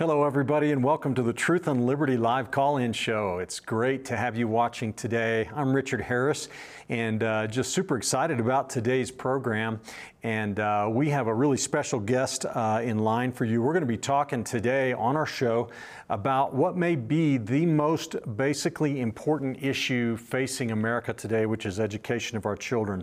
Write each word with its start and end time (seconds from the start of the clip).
Hello, 0.00 0.24
everybody, 0.24 0.72
and 0.72 0.82
welcome 0.82 1.14
to 1.14 1.22
the 1.22 1.34
Truth 1.34 1.68
and 1.68 1.84
Liberty 1.84 2.16
live 2.16 2.50
call 2.50 2.78
in 2.78 2.90
show. 2.90 3.38
It's 3.38 3.60
great 3.60 4.02
to 4.06 4.16
have 4.16 4.34
you 4.34 4.48
watching 4.48 4.94
today. 4.94 5.46
I'm 5.54 5.76
Richard 5.76 6.00
Harris, 6.00 6.48
and 6.88 7.22
uh, 7.22 7.46
just 7.48 7.74
super 7.74 7.98
excited 7.98 8.40
about 8.40 8.70
today's 8.70 9.10
program. 9.10 9.78
And 10.22 10.60
uh, 10.60 10.88
we 10.90 11.08
have 11.10 11.28
a 11.28 11.34
really 11.34 11.56
special 11.56 11.98
guest 11.98 12.44
uh, 12.44 12.82
in 12.84 12.98
line 12.98 13.32
for 13.32 13.46
you. 13.46 13.62
We're 13.62 13.72
going 13.72 13.80
to 13.82 13.86
be 13.86 13.96
talking 13.96 14.44
today 14.44 14.92
on 14.92 15.16
our 15.16 15.24
show 15.24 15.70
about 16.10 16.54
what 16.54 16.76
may 16.76 16.94
be 16.94 17.38
the 17.38 17.64
most 17.64 18.16
basically 18.36 19.00
important 19.00 19.62
issue 19.62 20.18
facing 20.18 20.72
America 20.72 21.14
today, 21.14 21.46
which 21.46 21.64
is 21.64 21.80
education 21.80 22.36
of 22.36 22.44
our 22.44 22.56
children. 22.56 23.02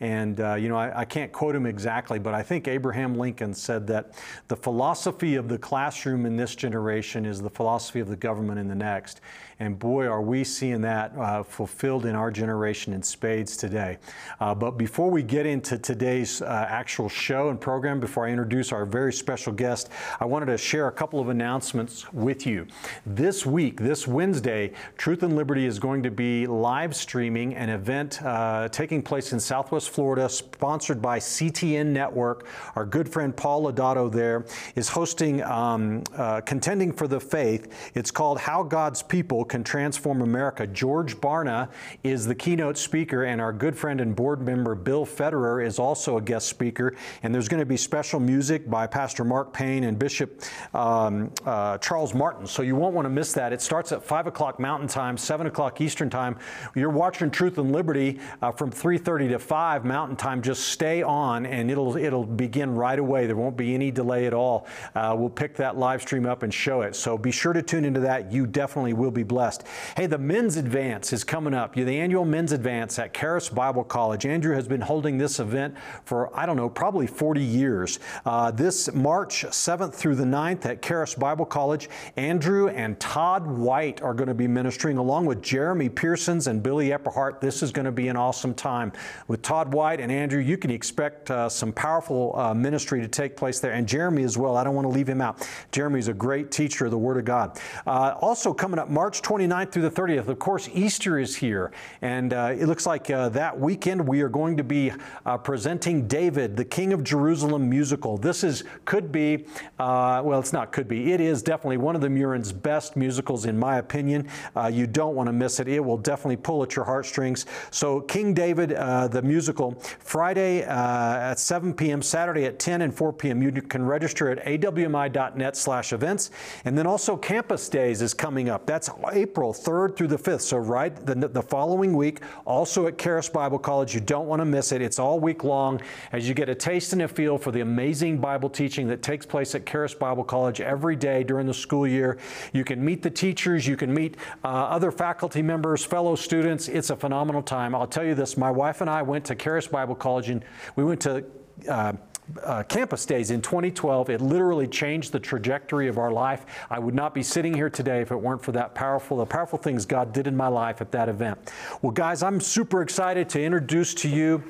And, 0.00 0.40
uh, 0.40 0.54
you 0.54 0.68
know, 0.68 0.76
I, 0.76 1.00
I, 1.00 1.04
can't 1.04 1.30
quote 1.30 1.54
him 1.54 1.66
exactly, 1.66 2.18
but 2.18 2.34
I 2.34 2.42
think 2.42 2.66
Abraham 2.66 3.16
Lincoln 3.16 3.54
said 3.54 3.86
that 3.86 4.12
the 4.48 4.56
philosophy 4.56 5.36
of 5.36 5.48
the 5.48 5.58
classroom 5.58 6.26
in 6.26 6.36
this 6.36 6.56
generation 6.56 7.24
is 7.24 7.40
the 7.40 7.50
philosophy 7.50 8.00
of 8.00 8.08
the 8.08 8.16
government 8.16 8.58
in 8.58 8.66
the 8.66 8.74
next. 8.74 9.20
And 9.58 9.78
boy, 9.78 10.04
are 10.06 10.20
we 10.20 10.44
seeing 10.44 10.82
that 10.82 11.16
uh, 11.16 11.42
fulfilled 11.42 12.04
in 12.04 12.14
our 12.14 12.30
generation 12.30 12.92
in 12.92 13.02
spades 13.02 13.56
today. 13.56 13.96
Uh, 14.38 14.54
but 14.54 14.72
before 14.72 15.10
we 15.10 15.22
get 15.22 15.46
into 15.46 15.78
today's 15.78 16.42
uh, 16.42 16.66
actual 16.68 17.08
show 17.08 17.48
and 17.48 17.58
program, 17.58 17.98
before 17.98 18.26
I 18.26 18.30
introduce 18.30 18.70
our 18.70 18.84
very 18.84 19.14
special 19.14 19.54
guest, 19.54 19.88
I 20.20 20.26
wanted 20.26 20.46
to 20.46 20.58
share 20.58 20.88
a 20.88 20.92
couple 20.92 21.20
of 21.20 21.30
announcements 21.30 22.12
with 22.12 22.46
you. 22.46 22.66
This 23.06 23.46
week, 23.46 23.80
this 23.80 24.06
Wednesday, 24.06 24.72
Truth 24.98 25.22
and 25.22 25.34
Liberty 25.36 25.64
is 25.64 25.78
going 25.78 26.02
to 26.02 26.10
be 26.10 26.46
live 26.46 26.94
streaming 26.94 27.54
an 27.54 27.70
event 27.70 28.22
uh, 28.22 28.68
taking 28.68 29.02
place 29.02 29.32
in 29.32 29.40
Southwest 29.40 29.88
Florida, 29.88 30.28
sponsored 30.28 31.00
by 31.00 31.18
CTN 31.18 31.86
Network. 31.86 32.46
Our 32.74 32.84
good 32.84 33.08
friend 33.08 33.34
Paul 33.34 33.72
Lodato 33.72 34.12
there 34.12 34.44
is 34.74 34.90
hosting 34.90 35.42
um, 35.44 36.04
uh, 36.14 36.42
Contending 36.42 36.92
for 36.92 37.08
the 37.08 37.20
Faith. 37.20 37.90
It's 37.94 38.10
called 38.10 38.38
How 38.38 38.62
God's 38.62 39.02
People 39.02 39.45
Can 39.46 39.64
Transform 39.64 40.22
America. 40.22 40.66
George 40.66 41.16
Barna 41.16 41.68
is 42.02 42.26
the 42.26 42.34
keynote 42.34 42.76
speaker, 42.76 43.24
and 43.24 43.40
our 43.40 43.52
good 43.52 43.76
friend 43.76 44.00
and 44.00 44.14
board 44.14 44.42
member 44.42 44.74
Bill 44.74 45.06
Federer 45.06 45.64
is 45.64 45.78
also 45.78 46.16
a 46.18 46.20
guest 46.20 46.48
speaker. 46.48 46.94
And 47.22 47.34
there's 47.34 47.48
going 47.48 47.60
to 47.60 47.66
be 47.66 47.76
special 47.76 48.20
music 48.20 48.68
by 48.68 48.86
Pastor 48.86 49.24
Mark 49.24 49.52
Payne 49.52 49.84
and 49.84 49.98
Bishop 49.98 50.42
um, 50.74 51.32
uh, 51.44 51.78
Charles 51.78 52.14
Martin. 52.14 52.46
So 52.46 52.62
you 52.62 52.76
won't 52.76 52.94
want 52.94 53.06
to 53.06 53.10
miss 53.10 53.32
that. 53.34 53.52
It 53.52 53.62
starts 53.62 53.92
at 53.92 54.04
5 54.04 54.26
o'clock 54.26 54.60
Mountain 54.60 54.88
Time, 54.88 55.16
7 55.16 55.46
o'clock 55.46 55.80
Eastern 55.80 56.10
Time. 56.10 56.36
You're 56.74 56.90
watching 56.90 57.30
Truth 57.30 57.58
and 57.58 57.72
Liberty 57.72 58.20
uh, 58.42 58.52
from 58.52 58.70
3.30 58.70 59.30
to 59.30 59.38
5 59.38 59.84
Mountain 59.84 60.16
Time. 60.16 60.42
Just 60.42 60.68
stay 60.68 61.02
on, 61.02 61.46
and 61.46 61.70
it'll, 61.70 61.96
it'll 61.96 62.26
begin 62.26 62.74
right 62.74 62.98
away. 62.98 63.26
There 63.26 63.36
won't 63.36 63.56
be 63.56 63.74
any 63.74 63.90
delay 63.90 64.26
at 64.26 64.34
all. 64.34 64.66
Uh, 64.94 65.14
we'll 65.16 65.30
pick 65.30 65.56
that 65.56 65.76
live 65.76 66.02
stream 66.02 66.26
up 66.26 66.42
and 66.42 66.52
show 66.52 66.82
it. 66.82 66.96
So 66.96 67.16
be 67.16 67.30
sure 67.30 67.52
to 67.52 67.62
tune 67.62 67.84
into 67.84 68.00
that. 68.00 68.32
You 68.32 68.46
definitely 68.46 68.92
will 68.92 69.10
be 69.10 69.22
blessed 69.22 69.35
blessed. 69.36 69.64
Hey, 69.98 70.06
the 70.06 70.16
men's 70.16 70.56
advance 70.56 71.12
is 71.12 71.22
coming 71.22 71.52
up. 71.52 71.74
The 71.74 72.00
annual 72.00 72.24
men's 72.24 72.52
advance 72.52 72.98
at 72.98 73.12
Charis 73.12 73.50
Bible 73.50 73.84
College. 73.84 74.24
Andrew 74.24 74.54
has 74.54 74.66
been 74.66 74.80
holding 74.80 75.18
this 75.18 75.40
event 75.40 75.74
for, 76.06 76.34
I 76.34 76.46
don't 76.46 76.56
know, 76.56 76.70
probably 76.70 77.06
40 77.06 77.42
years. 77.42 77.98
Uh, 78.24 78.50
this 78.50 78.90
March 78.94 79.44
7th 79.44 79.94
through 79.94 80.14
the 80.14 80.24
9th 80.24 80.64
at 80.64 80.80
Charis 80.80 81.14
Bible 81.14 81.44
College, 81.44 81.90
Andrew 82.16 82.68
and 82.68 82.98
Todd 82.98 83.46
White 83.46 84.00
are 84.00 84.14
going 84.14 84.28
to 84.28 84.34
be 84.34 84.48
ministering 84.48 84.96
along 84.96 85.26
with 85.26 85.42
Jeremy 85.42 85.90
Pearsons 85.90 86.46
and 86.46 86.62
Billy 86.62 86.88
Epperhart. 86.88 87.42
This 87.42 87.62
is 87.62 87.72
going 87.72 87.84
to 87.84 87.92
be 87.92 88.08
an 88.08 88.16
awesome 88.16 88.54
time. 88.54 88.90
With 89.28 89.42
Todd 89.42 89.74
White 89.74 90.00
and 90.00 90.10
Andrew, 90.10 90.40
you 90.40 90.56
can 90.56 90.70
expect 90.70 91.30
uh, 91.30 91.50
some 91.50 91.74
powerful 91.74 92.34
uh, 92.38 92.54
ministry 92.54 93.02
to 93.02 93.08
take 93.08 93.36
place 93.36 93.60
there. 93.60 93.72
And 93.72 93.86
Jeremy 93.86 94.22
as 94.22 94.38
well. 94.38 94.56
I 94.56 94.64
don't 94.64 94.74
want 94.74 94.86
to 94.86 94.94
leave 94.94 95.10
him 95.10 95.20
out. 95.20 95.46
Jeremy's 95.72 96.08
a 96.08 96.14
great 96.14 96.50
teacher 96.50 96.86
of 96.86 96.90
the 96.90 96.96
Word 96.96 97.18
of 97.18 97.26
God. 97.26 97.60
Uh, 97.86 98.14
also 98.22 98.54
coming 98.54 98.78
up 98.78 98.88
March 98.88 99.25
29th 99.26 99.72
through 99.72 99.82
the 99.82 99.90
30th. 99.90 100.28
Of 100.28 100.38
course, 100.38 100.68
Easter 100.72 101.18
is 101.18 101.34
here, 101.34 101.72
and 102.00 102.32
uh, 102.32 102.54
it 102.56 102.66
looks 102.66 102.86
like 102.86 103.10
uh, 103.10 103.28
that 103.30 103.58
weekend 103.58 104.06
we 104.06 104.20
are 104.20 104.28
going 104.28 104.56
to 104.56 104.62
be 104.62 104.92
uh, 105.24 105.36
presenting 105.36 106.06
David, 106.06 106.56
the 106.56 106.64
King 106.64 106.92
of 106.92 107.02
Jerusalem 107.02 107.68
musical. 107.68 108.16
This 108.16 108.44
is 108.44 108.62
could 108.84 109.10
be, 109.10 109.46
uh, 109.80 110.22
well, 110.24 110.38
it's 110.38 110.52
not 110.52 110.70
could 110.70 110.86
be. 110.86 111.12
It 111.12 111.20
is 111.20 111.42
definitely 111.42 111.78
one 111.78 111.96
of 111.96 112.02
the 112.02 112.08
Murin's 112.08 112.52
best 112.52 112.94
musicals, 112.94 113.46
in 113.46 113.58
my 113.58 113.78
opinion. 113.78 114.28
Uh, 114.54 114.68
you 114.68 114.86
don't 114.86 115.16
want 115.16 115.26
to 115.26 115.32
miss 115.32 115.58
it. 115.58 115.66
It 115.66 115.84
will 115.84 115.98
definitely 115.98 116.36
pull 116.36 116.62
at 116.62 116.76
your 116.76 116.84
heartstrings. 116.84 117.46
So, 117.72 118.02
King 118.02 118.32
David, 118.32 118.74
uh, 118.74 119.08
the 119.08 119.22
musical, 119.22 119.72
Friday 119.98 120.62
at 120.62 121.40
7 121.40 121.74
p.m., 121.74 122.00
Saturday 122.00 122.44
at 122.44 122.60
10 122.60 122.82
and 122.82 122.94
4 122.94 123.12
p.m. 123.12 123.42
You 123.42 123.50
can 123.50 123.84
register 123.84 124.30
at 124.30 124.44
awmi.net/events, 124.44 126.30
and 126.64 126.78
then 126.78 126.86
also 126.86 127.16
Campus 127.16 127.68
Days 127.68 128.02
is 128.02 128.14
coming 128.14 128.48
up. 128.48 128.66
That's 128.66 128.88
April 129.16 129.52
3rd 129.52 129.96
through 129.96 130.08
the 130.08 130.18
5th. 130.18 130.42
So, 130.42 130.58
right 130.58 130.94
the, 130.94 131.14
the 131.14 131.42
following 131.42 131.96
week, 131.96 132.20
also 132.44 132.86
at 132.86 132.98
Charis 132.98 133.28
Bible 133.28 133.58
College. 133.58 133.94
You 133.94 134.00
don't 134.00 134.26
want 134.26 134.40
to 134.40 134.44
miss 134.44 134.72
it. 134.72 134.82
It's 134.82 134.98
all 134.98 135.18
week 135.18 135.42
long 135.42 135.80
as 136.12 136.28
you 136.28 136.34
get 136.34 136.48
a 136.48 136.54
taste 136.54 136.92
and 136.92 137.02
a 137.02 137.08
feel 137.08 137.38
for 137.38 137.50
the 137.50 137.62
amazing 137.62 138.18
Bible 138.18 138.50
teaching 138.50 138.86
that 138.88 139.02
takes 139.02 139.24
place 139.24 139.54
at 139.54 139.66
Charis 139.66 139.94
Bible 139.94 140.24
College 140.24 140.60
every 140.60 140.96
day 140.96 141.24
during 141.24 141.46
the 141.46 141.54
school 141.54 141.86
year. 141.86 142.18
You 142.52 142.62
can 142.62 142.84
meet 142.84 143.02
the 143.02 143.10
teachers, 143.10 143.66
you 143.66 143.76
can 143.76 143.92
meet 143.92 144.16
uh, 144.44 144.48
other 144.48 144.90
faculty 144.90 145.42
members, 145.42 145.84
fellow 145.84 146.14
students. 146.14 146.68
It's 146.68 146.90
a 146.90 146.96
phenomenal 146.96 147.42
time. 147.42 147.74
I'll 147.74 147.86
tell 147.86 148.04
you 148.04 148.14
this 148.14 148.36
my 148.36 148.50
wife 148.50 148.82
and 148.82 148.90
I 148.90 149.02
went 149.02 149.24
to 149.26 149.34
Charis 149.34 149.66
Bible 149.66 149.94
College 149.94 150.28
and 150.28 150.44
we 150.76 150.84
went 150.84 151.00
to 151.00 151.24
uh, 151.68 151.94
uh, 152.42 152.62
campus 152.64 153.06
days 153.06 153.30
in 153.30 153.40
2012. 153.40 154.10
It 154.10 154.20
literally 154.20 154.66
changed 154.66 155.12
the 155.12 155.20
trajectory 155.20 155.88
of 155.88 155.98
our 155.98 156.10
life. 156.10 156.46
I 156.70 156.78
would 156.78 156.94
not 156.94 157.14
be 157.14 157.22
sitting 157.22 157.54
here 157.54 157.70
today 157.70 158.00
if 158.00 158.10
it 158.10 158.16
weren't 158.16 158.42
for 158.42 158.52
that 158.52 158.74
powerful, 158.74 159.18
the 159.18 159.26
powerful 159.26 159.58
things 159.58 159.86
God 159.86 160.12
did 160.12 160.26
in 160.26 160.36
my 160.36 160.48
life 160.48 160.80
at 160.80 160.90
that 160.92 161.08
event. 161.08 161.52
Well, 161.82 161.92
guys, 161.92 162.22
I'm 162.22 162.40
super 162.40 162.82
excited 162.82 163.28
to 163.30 163.42
introduce 163.42 163.94
to 163.94 164.08
you 164.08 164.42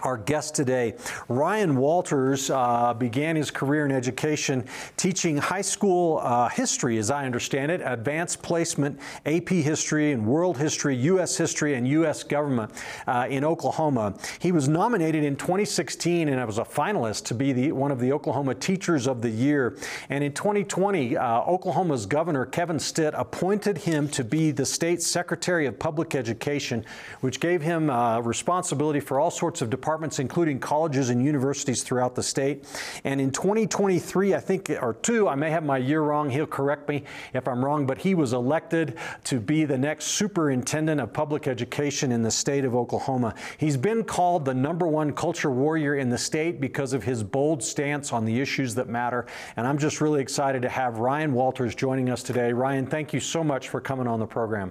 our 0.00 0.16
guest 0.16 0.54
today. 0.54 0.94
Ryan 1.28 1.76
Walters 1.76 2.50
uh, 2.50 2.94
began 2.94 3.36
his 3.36 3.50
career 3.50 3.84
in 3.84 3.92
education 3.92 4.64
teaching 4.96 5.36
high 5.36 5.62
school 5.62 6.20
uh, 6.22 6.48
history, 6.48 6.98
as 6.98 7.10
I 7.10 7.26
understand 7.26 7.72
it, 7.72 7.80
advanced 7.84 8.42
placement, 8.42 8.98
AP 9.26 9.48
history, 9.48 10.12
and 10.12 10.26
world 10.26 10.56
history, 10.56 10.94
U.S. 10.96 11.36
history, 11.36 11.74
and 11.74 11.86
U.S. 11.88 12.22
government 12.22 12.72
uh, 13.06 13.26
in 13.28 13.44
Oklahoma. 13.44 14.14
He 14.38 14.52
was 14.52 14.68
nominated 14.68 15.24
in 15.24 15.36
2016 15.36 16.28
and 16.28 16.46
was 16.46 16.58
a 16.58 16.64
finalist 16.64 17.24
to 17.26 17.34
be 17.34 17.52
the, 17.52 17.72
one 17.72 17.90
of 17.90 18.00
the 18.00 18.12
Oklahoma 18.12 18.54
Teachers 18.54 19.06
of 19.06 19.20
the 19.20 19.30
Year. 19.30 19.76
And 20.08 20.22
in 20.22 20.32
2020, 20.32 21.16
uh, 21.16 21.40
Oklahoma's 21.42 22.06
Governor 22.06 22.46
Kevin 22.46 22.78
Stitt 22.78 23.14
appointed 23.16 23.78
him 23.78 24.08
to 24.10 24.24
be 24.24 24.50
the 24.50 24.64
state's 24.64 25.06
Secretary 25.06 25.66
of 25.66 25.78
Public 25.78 26.14
Education, 26.14 26.84
which 27.20 27.40
gave 27.40 27.62
him 27.62 27.90
uh, 27.90 28.20
responsibility 28.20 29.00
for 29.00 29.20
all 29.20 29.30
sorts 29.30 29.60
of 29.60 29.70
departments 29.70 29.87
departments, 29.88 30.18
including 30.18 30.60
colleges 30.60 31.08
and 31.08 31.24
universities 31.24 31.82
throughout 31.82 32.14
the 32.14 32.22
state. 32.22 32.66
And 33.04 33.22
in 33.22 33.30
2023, 33.30 34.34
I 34.34 34.38
think, 34.38 34.68
or 34.82 34.92
two, 34.92 35.26
I 35.30 35.34
may 35.34 35.50
have 35.50 35.64
my 35.64 35.78
year 35.78 36.02
wrong. 36.02 36.28
He'll 36.28 36.46
correct 36.46 36.90
me 36.90 37.04
if 37.32 37.48
I'm 37.48 37.64
wrong, 37.64 37.86
but 37.86 37.96
he 37.96 38.14
was 38.14 38.34
elected 38.34 38.98
to 39.24 39.40
be 39.40 39.64
the 39.64 39.78
next 39.78 40.08
superintendent 40.08 41.00
of 41.00 41.14
public 41.14 41.48
education 41.48 42.12
in 42.12 42.20
the 42.20 42.30
state 42.30 42.66
of 42.66 42.74
Oklahoma. 42.74 43.34
He's 43.56 43.78
been 43.78 44.04
called 44.04 44.44
the 44.44 44.52
number 44.52 44.86
one 44.86 45.10
culture 45.10 45.50
warrior 45.50 45.94
in 45.94 46.10
the 46.10 46.18
state 46.18 46.60
because 46.60 46.92
of 46.92 47.02
his 47.02 47.22
bold 47.22 47.62
stance 47.62 48.12
on 48.12 48.26
the 48.26 48.40
issues 48.42 48.74
that 48.74 48.90
matter. 48.90 49.24
And 49.56 49.66
I'm 49.66 49.78
just 49.78 50.02
really 50.02 50.20
excited 50.20 50.60
to 50.60 50.68
have 50.68 50.98
Ryan 50.98 51.32
Walters 51.32 51.74
joining 51.74 52.10
us 52.10 52.22
today. 52.22 52.52
Ryan, 52.52 52.86
thank 52.86 53.14
you 53.14 53.20
so 53.20 53.42
much 53.42 53.70
for 53.70 53.80
coming 53.80 54.06
on 54.06 54.20
the 54.20 54.26
program. 54.26 54.70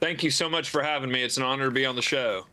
Thank 0.00 0.22
you 0.22 0.30
so 0.30 0.48
much 0.48 0.70
for 0.70 0.82
having 0.82 1.12
me. 1.12 1.22
It's 1.22 1.36
an 1.36 1.42
honor 1.42 1.66
to 1.66 1.70
be 1.70 1.84
on 1.84 1.96
the 1.96 2.02
show. 2.02 2.46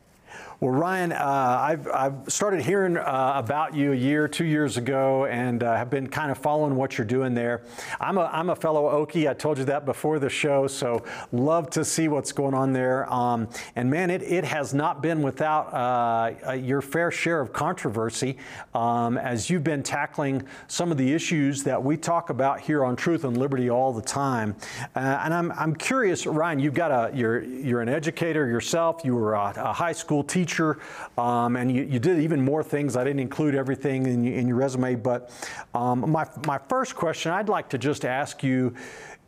Well, 0.60 0.72
Ryan, 0.72 1.12
uh, 1.12 1.16
I've, 1.58 1.88
I've 1.88 2.14
started 2.28 2.60
hearing 2.60 2.98
uh, 2.98 3.32
about 3.34 3.74
you 3.74 3.92
a 3.92 3.96
year, 3.96 4.28
two 4.28 4.44
years 4.44 4.76
ago, 4.76 5.24
and 5.24 5.62
uh, 5.62 5.74
have 5.74 5.88
been 5.88 6.06
kind 6.06 6.30
of 6.30 6.36
following 6.36 6.76
what 6.76 6.98
you're 6.98 7.06
doing 7.06 7.32
there. 7.32 7.62
I'm 7.98 8.18
a, 8.18 8.28
I'm 8.30 8.50
a 8.50 8.56
fellow 8.56 8.90
Okie. 9.02 9.26
I 9.26 9.32
told 9.32 9.56
you 9.56 9.64
that 9.64 9.86
before 9.86 10.18
the 10.18 10.28
show, 10.28 10.66
so 10.66 11.02
love 11.32 11.70
to 11.70 11.82
see 11.82 12.08
what's 12.08 12.32
going 12.32 12.52
on 12.52 12.74
there. 12.74 13.10
Um, 13.10 13.48
and 13.74 13.90
man, 13.90 14.10
it, 14.10 14.22
it 14.22 14.44
has 14.44 14.74
not 14.74 15.00
been 15.00 15.22
without 15.22 15.72
uh, 15.72 16.52
your 16.52 16.82
fair 16.82 17.10
share 17.10 17.40
of 17.40 17.54
controversy 17.54 18.36
um, 18.74 19.16
as 19.16 19.48
you've 19.48 19.64
been 19.64 19.82
tackling 19.82 20.42
some 20.68 20.92
of 20.92 20.98
the 20.98 21.10
issues 21.10 21.62
that 21.62 21.82
we 21.82 21.96
talk 21.96 22.28
about 22.28 22.60
here 22.60 22.84
on 22.84 22.96
Truth 22.96 23.24
and 23.24 23.38
Liberty 23.38 23.70
all 23.70 23.94
the 23.94 24.02
time. 24.02 24.54
Uh, 24.94 25.22
and 25.24 25.32
I'm, 25.32 25.52
I'm 25.52 25.74
curious, 25.74 26.26
Ryan, 26.26 26.58
you've 26.58 26.74
got 26.74 26.90
a, 26.90 27.16
you're, 27.16 27.42
you're 27.42 27.80
an 27.80 27.88
educator 27.88 28.46
yourself. 28.46 29.00
You 29.06 29.14
were 29.14 29.32
a, 29.32 29.54
a 29.56 29.72
high 29.72 29.92
school 29.92 30.22
teacher 30.22 30.49
teacher, 30.50 30.78
um, 31.16 31.56
and 31.56 31.74
you, 31.74 31.82
you, 31.84 31.98
did 31.98 32.20
even 32.20 32.44
more 32.44 32.62
things. 32.62 32.96
I 32.96 33.04
didn't 33.04 33.20
include 33.20 33.54
everything 33.54 34.06
in, 34.06 34.26
in 34.26 34.48
your 34.48 34.56
resume, 34.56 34.96
but 34.96 35.30
um, 35.74 36.10
my, 36.10 36.26
my 36.46 36.58
first 36.68 36.96
question, 36.96 37.32
I'd 37.32 37.48
like 37.48 37.68
to 37.70 37.78
just 37.78 38.04
ask 38.04 38.42
you, 38.42 38.74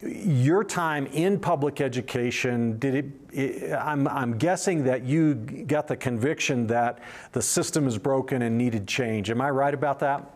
your 0.03 0.65
time 0.65 1.07
in 1.07 1.39
public 1.39 1.81
education, 1.81 2.77
did 2.81 2.95
it, 2.95 3.07
it, 3.33 3.73
I'm, 3.73 4.09
I'm 4.09 4.37
guessing 4.37 4.83
that 4.85 5.05
you 5.05 5.35
got 5.35 5.87
the 5.87 5.97
conviction 5.97 6.67
that 6.67 6.99
the 7.31 7.41
system 7.41 7.87
is 7.87 7.99
broken 7.99 8.43
and 8.43 8.59
needed 8.59 8.89
change. 8.89 9.31
Am 9.31 9.41
I 9.41 9.51
right 9.51 9.73
about 9.73 10.01
that? 10.01 10.29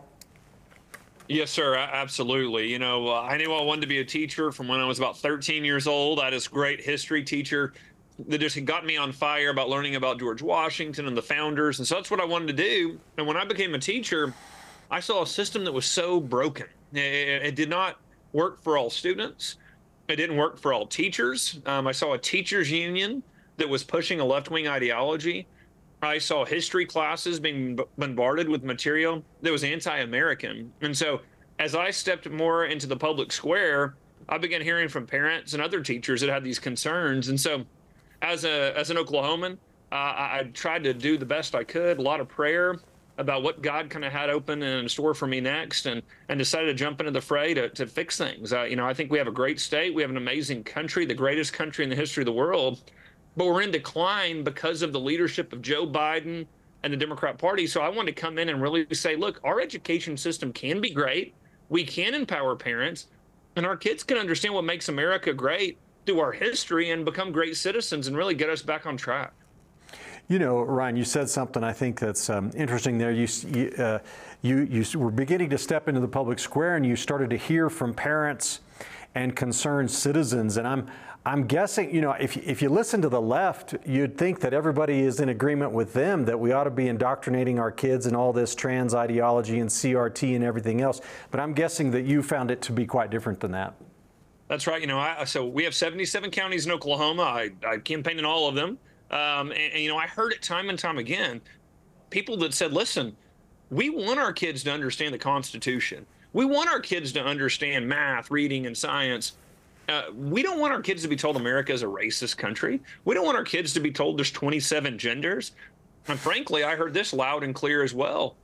Yes, 1.27 1.51
sir. 1.51 1.75
Absolutely. 1.75 2.71
You 2.71 2.79
know, 2.79 3.09
uh, 3.09 3.21
I 3.23 3.35
knew 3.35 3.51
I 3.53 3.61
wanted 3.61 3.81
to 3.81 3.87
be 3.87 3.99
a 3.99 4.05
teacher 4.05 4.53
from 4.53 4.69
when 4.69 4.79
I 4.79 4.85
was 4.85 4.97
about 4.97 5.17
13 5.17 5.65
years 5.65 5.85
old. 5.85 6.21
I 6.21 6.25
had 6.25 6.33
this 6.33 6.47
great 6.47 6.79
history 6.79 7.21
teacher 7.21 7.73
that 8.27 8.39
just 8.39 8.55
had 8.55 8.65
got 8.65 8.85
me 8.85 8.97
on 8.97 9.11
fire 9.11 9.49
about 9.49 9.69
learning 9.69 9.95
about 9.95 10.19
George 10.19 10.41
Washington 10.41 11.07
and 11.07 11.15
the 11.15 11.21
founders. 11.21 11.79
And 11.79 11.87
so 11.87 11.95
that's 11.95 12.09
what 12.09 12.19
I 12.19 12.25
wanted 12.25 12.47
to 12.47 12.53
do. 12.53 12.99
And 13.17 13.27
when 13.27 13.37
I 13.37 13.45
became 13.45 13.75
a 13.75 13.79
teacher, 13.79 14.33
I 14.89 14.99
saw 14.99 15.23
a 15.23 15.27
system 15.27 15.63
that 15.65 15.71
was 15.71 15.85
so 15.85 16.19
broken. 16.19 16.67
It, 16.93 16.99
it 16.99 17.55
did 17.55 17.69
not 17.69 17.99
work 18.33 18.61
for 18.61 18.77
all 18.77 18.89
students. 18.89 19.57
It 20.07 20.15
didn't 20.15 20.37
work 20.37 20.57
for 20.57 20.73
all 20.73 20.87
teachers. 20.87 21.59
Um, 21.65 21.85
I 21.85 21.91
saw 21.91 22.13
a 22.13 22.17
teachers 22.17 22.71
union 22.71 23.21
that 23.57 23.67
was 23.67 23.83
pushing 23.83 24.19
a 24.19 24.25
left 24.25 24.49
wing 24.49 24.67
ideology. 24.67 25.47
I 26.01 26.19
saw 26.19 26.45
history 26.45 26.85
classes 26.85 27.39
being 27.39 27.79
bombarded 27.97 28.47
with 28.47 28.63
material 28.63 29.23
that 29.41 29.51
was 29.51 29.63
anti 29.63 29.97
American. 29.97 30.71
And 30.81 30.95
so 30.95 31.21
as 31.59 31.75
I 31.75 31.91
stepped 31.91 32.29
more 32.29 32.65
into 32.65 32.87
the 32.87 32.95
public 32.95 33.31
square, 33.31 33.95
I 34.29 34.37
began 34.37 34.61
hearing 34.61 34.89
from 34.89 35.07
parents 35.07 35.53
and 35.53 35.61
other 35.61 35.81
teachers 35.81 36.21
that 36.21 36.29
had 36.29 36.43
these 36.43 36.59
concerns. 36.59 37.29
And 37.29 37.39
so 37.39 37.65
as 38.21 38.45
a 38.45 38.77
as 38.77 38.89
an 38.89 38.97
Oklahoman, 38.97 39.53
uh, 39.91 39.95
I, 39.95 40.39
I, 40.39 40.43
tried 40.53 40.83
to 40.83 40.93
do 40.93 41.17
the 41.17 41.25
best 41.25 41.55
I 41.55 41.63
could. 41.63 41.97
A 41.99 42.01
lot 42.01 42.19
of 42.19 42.27
prayer 42.27 42.75
about 43.17 43.41
what 43.41 43.61
God 43.61 43.89
kind 43.89 44.05
of 44.05 44.11
had 44.11 44.29
open 44.29 44.61
and 44.61 44.81
in 44.81 44.89
store 44.89 45.13
for 45.13 45.27
me 45.27 45.39
next, 45.39 45.85
and 45.85 46.01
and 46.29 46.37
decided 46.37 46.67
to 46.67 46.73
jump 46.73 46.99
into 46.99 47.11
the 47.11 47.21
fray 47.21 47.53
to 47.53 47.69
to 47.69 47.87
fix 47.87 48.17
things. 48.17 48.53
Uh, 48.53 48.63
you 48.63 48.75
know, 48.75 48.85
I 48.85 48.93
think 48.93 49.11
we 49.11 49.17
have 49.17 49.27
a 49.27 49.31
great 49.31 49.59
state. 49.59 49.93
We 49.93 50.01
have 50.01 50.11
an 50.11 50.17
amazing 50.17 50.63
country, 50.63 51.05
the 51.05 51.13
greatest 51.13 51.53
country 51.53 51.83
in 51.83 51.89
the 51.89 51.95
history 51.95 52.21
of 52.21 52.25
the 52.25 52.33
world, 52.33 52.81
but 53.35 53.45
we're 53.45 53.61
in 53.61 53.71
decline 53.71 54.43
because 54.43 54.81
of 54.81 54.93
the 54.93 54.99
leadership 54.99 55.53
of 55.53 55.61
Joe 55.61 55.87
Biden 55.87 56.45
and 56.83 56.93
the 56.93 56.97
Democrat 56.97 57.37
Party. 57.37 57.65
So 57.67 57.81
I 57.81 57.89
wanted 57.89 58.15
to 58.15 58.21
come 58.21 58.37
in 58.37 58.49
and 58.49 58.61
really 58.61 58.85
say, 58.93 59.15
look, 59.15 59.39
our 59.43 59.59
education 59.59 60.15
system 60.15 60.53
can 60.53 60.79
be 60.79 60.91
great. 60.91 61.33
We 61.69 61.83
can 61.83 62.13
empower 62.13 62.55
parents, 62.55 63.07
and 63.55 63.65
our 63.65 63.75
kids 63.75 64.03
can 64.03 64.17
understand 64.17 64.53
what 64.53 64.63
makes 64.63 64.89
America 64.89 65.33
great 65.33 65.77
through 66.07 66.21
our 66.21 66.31
history 66.31 66.89
and 66.89 67.05
become 67.05 67.31
great 67.31 67.55
citizens 67.55 68.07
and 68.07 68.17
really 68.17 68.33
get 68.33 68.49
us 68.49 68.63
back 68.63 68.87
on 68.87 68.97
track. 68.97 69.33
You 70.29 70.39
know, 70.39 70.61
Ryan, 70.61 70.97
you 70.97 71.03
said 71.03 71.29
something 71.29 71.63
I 71.63 71.71
think 71.71 71.99
that's 71.99 72.29
um, 72.29 72.51
interesting 72.55 72.97
there. 72.97 73.11
You, 73.11 73.27
you, 73.47 73.71
uh, 73.77 73.99
you, 74.41 74.59
you 74.63 74.99
were 74.99 75.11
beginning 75.11 75.49
to 75.51 75.57
step 75.57 75.87
into 75.87 76.01
the 76.01 76.07
public 76.07 76.39
square 76.39 76.75
and 76.75 76.85
you 76.85 76.95
started 76.95 77.29
to 77.29 77.37
hear 77.37 77.69
from 77.69 77.93
parents 77.93 78.61
and 79.15 79.35
concerned 79.35 79.89
citizens. 79.89 80.57
And 80.57 80.67
I'm, 80.67 80.87
I'm 81.25 81.45
guessing, 81.45 81.93
you 81.93 82.01
know, 82.01 82.11
if, 82.11 82.37
if 82.37 82.61
you 82.61 82.69
listen 82.69 83.01
to 83.01 83.09
the 83.09 83.21
left, 83.21 83.75
you'd 83.85 84.17
think 84.17 84.39
that 84.41 84.53
everybody 84.53 84.99
is 84.99 85.19
in 85.19 85.29
agreement 85.29 85.71
with 85.71 85.93
them 85.93 86.23
that 86.25 86.39
we 86.39 86.51
ought 86.51 86.65
to 86.65 86.71
be 86.71 86.87
indoctrinating 86.87 87.59
our 87.59 87.71
kids 87.71 88.07
in 88.07 88.15
all 88.15 88.31
this 88.31 88.55
trans 88.55 88.93
ideology 88.93 89.59
and 89.59 89.69
CRT 89.69 90.35
and 90.35 90.43
everything 90.43 90.81
else. 90.81 91.01
But 91.31 91.39
I'm 91.41 91.53
guessing 91.53 91.91
that 91.91 92.03
you 92.03 92.23
found 92.23 92.51
it 92.51 92.61
to 92.63 92.71
be 92.71 92.85
quite 92.85 93.11
different 93.11 93.39
than 93.39 93.51
that. 93.51 93.75
That's 94.47 94.67
right. 94.67 94.79
You 94.79 94.87
know, 94.87 94.99
I, 94.99 95.25
so 95.25 95.45
we 95.45 95.63
have 95.65 95.75
77 95.75 96.31
counties 96.31 96.65
in 96.65 96.71
Oklahoma. 96.71 97.23
I, 97.23 97.49
I 97.67 97.77
campaigned 97.77 98.19
in 98.19 98.25
all 98.25 98.47
of 98.47 98.55
them. 98.55 98.77
Um, 99.11 99.51
and, 99.51 99.73
and, 99.73 99.81
you 99.81 99.89
know, 99.89 99.97
I 99.97 100.07
heard 100.07 100.31
it 100.31 100.41
time 100.41 100.69
and 100.69 100.79
time 100.79 100.97
again. 100.97 101.41
People 102.09 102.37
that 102.37 102.53
said, 102.53 102.73
listen, 102.73 103.15
we 103.69 103.89
want 103.89 104.19
our 104.19 104.31
kids 104.31 104.63
to 104.63 104.71
understand 104.71 105.13
the 105.13 105.19
Constitution. 105.19 106.05
We 106.33 106.45
want 106.45 106.69
our 106.69 106.79
kids 106.79 107.11
to 107.13 107.23
understand 107.23 107.87
math, 107.87 108.31
reading, 108.31 108.65
and 108.65 108.77
science. 108.77 109.33
Uh, 109.89 110.03
we 110.13 110.43
don't 110.43 110.59
want 110.59 110.73
our 110.73 110.81
kids 110.81 111.01
to 111.01 111.07
be 111.07 111.15
told 111.15 111.35
America 111.37 111.73
is 111.73 111.83
a 111.83 111.87
racist 111.87 112.37
country. 112.37 112.81
We 113.05 113.15
don't 113.15 113.25
want 113.25 113.37
our 113.37 113.43
kids 113.43 113.73
to 113.73 113.79
be 113.79 113.91
told 113.91 114.17
there's 114.17 114.31
27 114.31 114.97
genders. 114.97 115.53
And 116.07 116.19
frankly, 116.19 116.63
I 116.63 116.75
heard 116.75 116.93
this 116.93 117.13
loud 117.13 117.43
and 117.43 117.55
clear 117.55 117.83
as 117.83 117.93
well. 117.93 118.35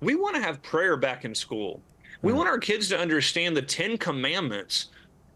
We 0.00 0.14
want 0.14 0.34
to 0.36 0.42
have 0.42 0.62
prayer 0.62 0.96
back 0.96 1.24
in 1.24 1.34
school. 1.34 1.80
We 2.22 2.32
mm. 2.32 2.36
want 2.36 2.48
our 2.48 2.58
kids 2.58 2.88
to 2.88 2.98
understand 2.98 3.56
the 3.56 3.62
Ten 3.62 3.96
Commandments 3.98 4.88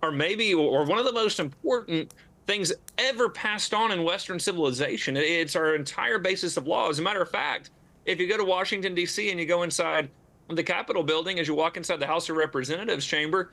or 0.07 0.13
maybe 0.13 0.55
or 0.55 0.85
one 0.85 0.99
of 0.99 1.05
the 1.05 1.13
most 1.13 1.41
important 1.41 2.15
things 2.47 2.73
ever 2.99 3.29
passed 3.29 3.75
on 3.75 3.91
in 3.91 4.05
Western 4.05 4.39
civilization. 4.39 5.17
It's 5.17 5.57
our 5.57 5.75
entire 5.75 6.19
basis 6.19 6.57
of 6.57 6.67
law. 6.67 6.89
As 6.89 6.99
a 6.99 7.03
matter 7.03 7.21
of 7.21 7.31
fact, 7.31 7.71
if 8.05 8.21
you 8.21 8.29
go 8.29 8.37
to 8.37 8.45
Washington, 8.45 8.95
D.C., 8.95 9.31
and 9.31 9.41
you 9.41 9.47
go 9.47 9.65
inside 9.65 10.09
the 10.49 10.63
Capitol 10.63 11.03
building, 11.03 11.41
as 11.41 11.49
you 11.49 11.55
walk 11.55 11.77
inside 11.77 11.99
the 11.99 12.07
House 12.07 12.31
of 12.31 12.37
Representatives 12.37 13.05
chamber, 13.05 13.51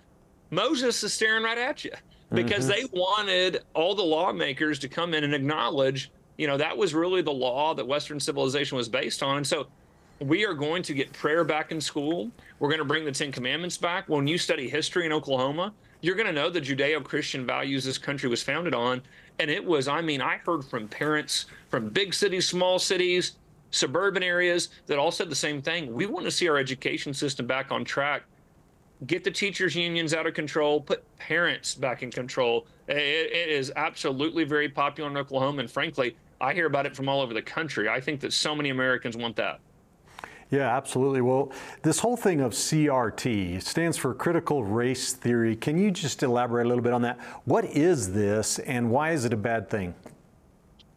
Moses 0.51 1.03
is 1.03 1.11
staring 1.11 1.43
right 1.43 1.57
at 1.57 1.83
you 1.83 1.91
because 2.31 2.69
mm-hmm. 2.69 2.85
they 2.87 2.99
wanted 2.99 3.63
all 3.73 3.95
the 3.95 4.03
lawmakers 4.03 4.77
to 4.79 4.87
come 4.87 5.15
in 5.15 5.23
and 5.23 5.33
acknowledge, 5.33 6.11
you 6.37 6.45
know, 6.45 6.57
that 6.57 6.77
was 6.77 6.93
really 6.93 7.23
the 7.23 7.31
law 7.31 7.73
that 7.73 7.87
Western 7.87 8.19
civilization 8.19 8.77
was 8.77 8.87
based 8.87 9.23
on. 9.23 9.37
And 9.37 9.47
so 9.47 9.65
we 10.19 10.45
are 10.45 10.53
going 10.53 10.83
to 10.83 10.93
get 10.93 11.11
prayer 11.13 11.43
back 11.43 11.71
in 11.71 11.81
school. 11.81 12.29
We're 12.59 12.69
going 12.69 12.79
to 12.79 12.85
bring 12.85 13.05
the 13.05 13.11
Ten 13.11 13.31
Commandments 13.31 13.77
back. 13.77 14.07
When 14.07 14.27
you 14.27 14.37
study 14.37 14.69
history 14.69 15.07
in 15.07 15.11
Oklahoma, 15.11 15.73
you're 16.03 16.15
going 16.15 16.27
to 16.27 16.33
know 16.33 16.49
the 16.49 16.59
Judeo 16.59 17.01
Christian 17.01 17.45
values 17.45 17.85
this 17.85 17.97
country 17.97 18.27
was 18.27 18.43
founded 18.43 18.75
on. 18.75 19.01
And 19.39 19.49
it 19.49 19.63
was, 19.63 19.87
I 19.87 20.01
mean, 20.01 20.21
I 20.21 20.35
heard 20.45 20.65
from 20.65 20.89
parents 20.89 21.45
from 21.69 21.89
big 21.89 22.13
cities, 22.13 22.45
small 22.47 22.77
cities, 22.77 23.37
suburban 23.71 24.21
areas 24.21 24.67
that 24.87 24.99
all 24.99 25.11
said 25.11 25.29
the 25.29 25.35
same 25.35 25.61
thing. 25.61 25.93
We 25.93 26.05
want 26.05 26.25
to 26.25 26.31
see 26.31 26.49
our 26.49 26.57
education 26.57 27.13
system 27.13 27.47
back 27.47 27.71
on 27.71 27.85
track, 27.85 28.23
get 29.07 29.23
the 29.23 29.31
teachers' 29.31 29.77
unions 29.77 30.13
out 30.13 30.27
of 30.27 30.33
control, 30.33 30.81
put 30.81 31.03
parents 31.17 31.73
back 31.73 32.03
in 32.03 32.11
control. 32.11 32.67
it, 32.89 32.97
it 32.97 33.49
is 33.49 33.71
absolutely 33.77 34.43
very 34.43 34.67
popular 34.67 35.09
in 35.09 35.15
Oklahoma. 35.15 35.61
And 35.61 35.71
frankly, 35.71 36.17
I 36.41 36.53
hear 36.53 36.65
about 36.65 36.85
it 36.85 36.97
from 36.97 37.07
all 37.07 37.21
over 37.21 37.33
the 37.33 37.41
country. 37.41 37.87
I 37.87 38.01
think 38.01 38.19
that 38.19 38.33
so 38.33 38.53
many 38.53 38.71
Americans 38.71 39.15
want 39.15 39.37
that. 39.37 39.61
Yeah, 40.49 40.75
absolutely. 40.75 41.21
Well, 41.21 41.51
this 41.81 41.99
whole 41.99 42.17
thing 42.17 42.41
of 42.41 42.51
CRT 42.51 43.61
stands 43.61 43.97
for 43.97 44.13
critical 44.13 44.63
race 44.63 45.13
theory. 45.13 45.55
Can 45.55 45.77
you 45.77 45.91
just 45.91 46.21
elaborate 46.23 46.65
a 46.65 46.69
little 46.69 46.83
bit 46.83 46.93
on 46.93 47.01
that? 47.01 47.19
What 47.45 47.65
is 47.65 48.13
this 48.13 48.59
and 48.59 48.91
why 48.91 49.11
is 49.11 49.25
it 49.25 49.33
a 49.33 49.37
bad 49.37 49.69
thing? 49.69 49.95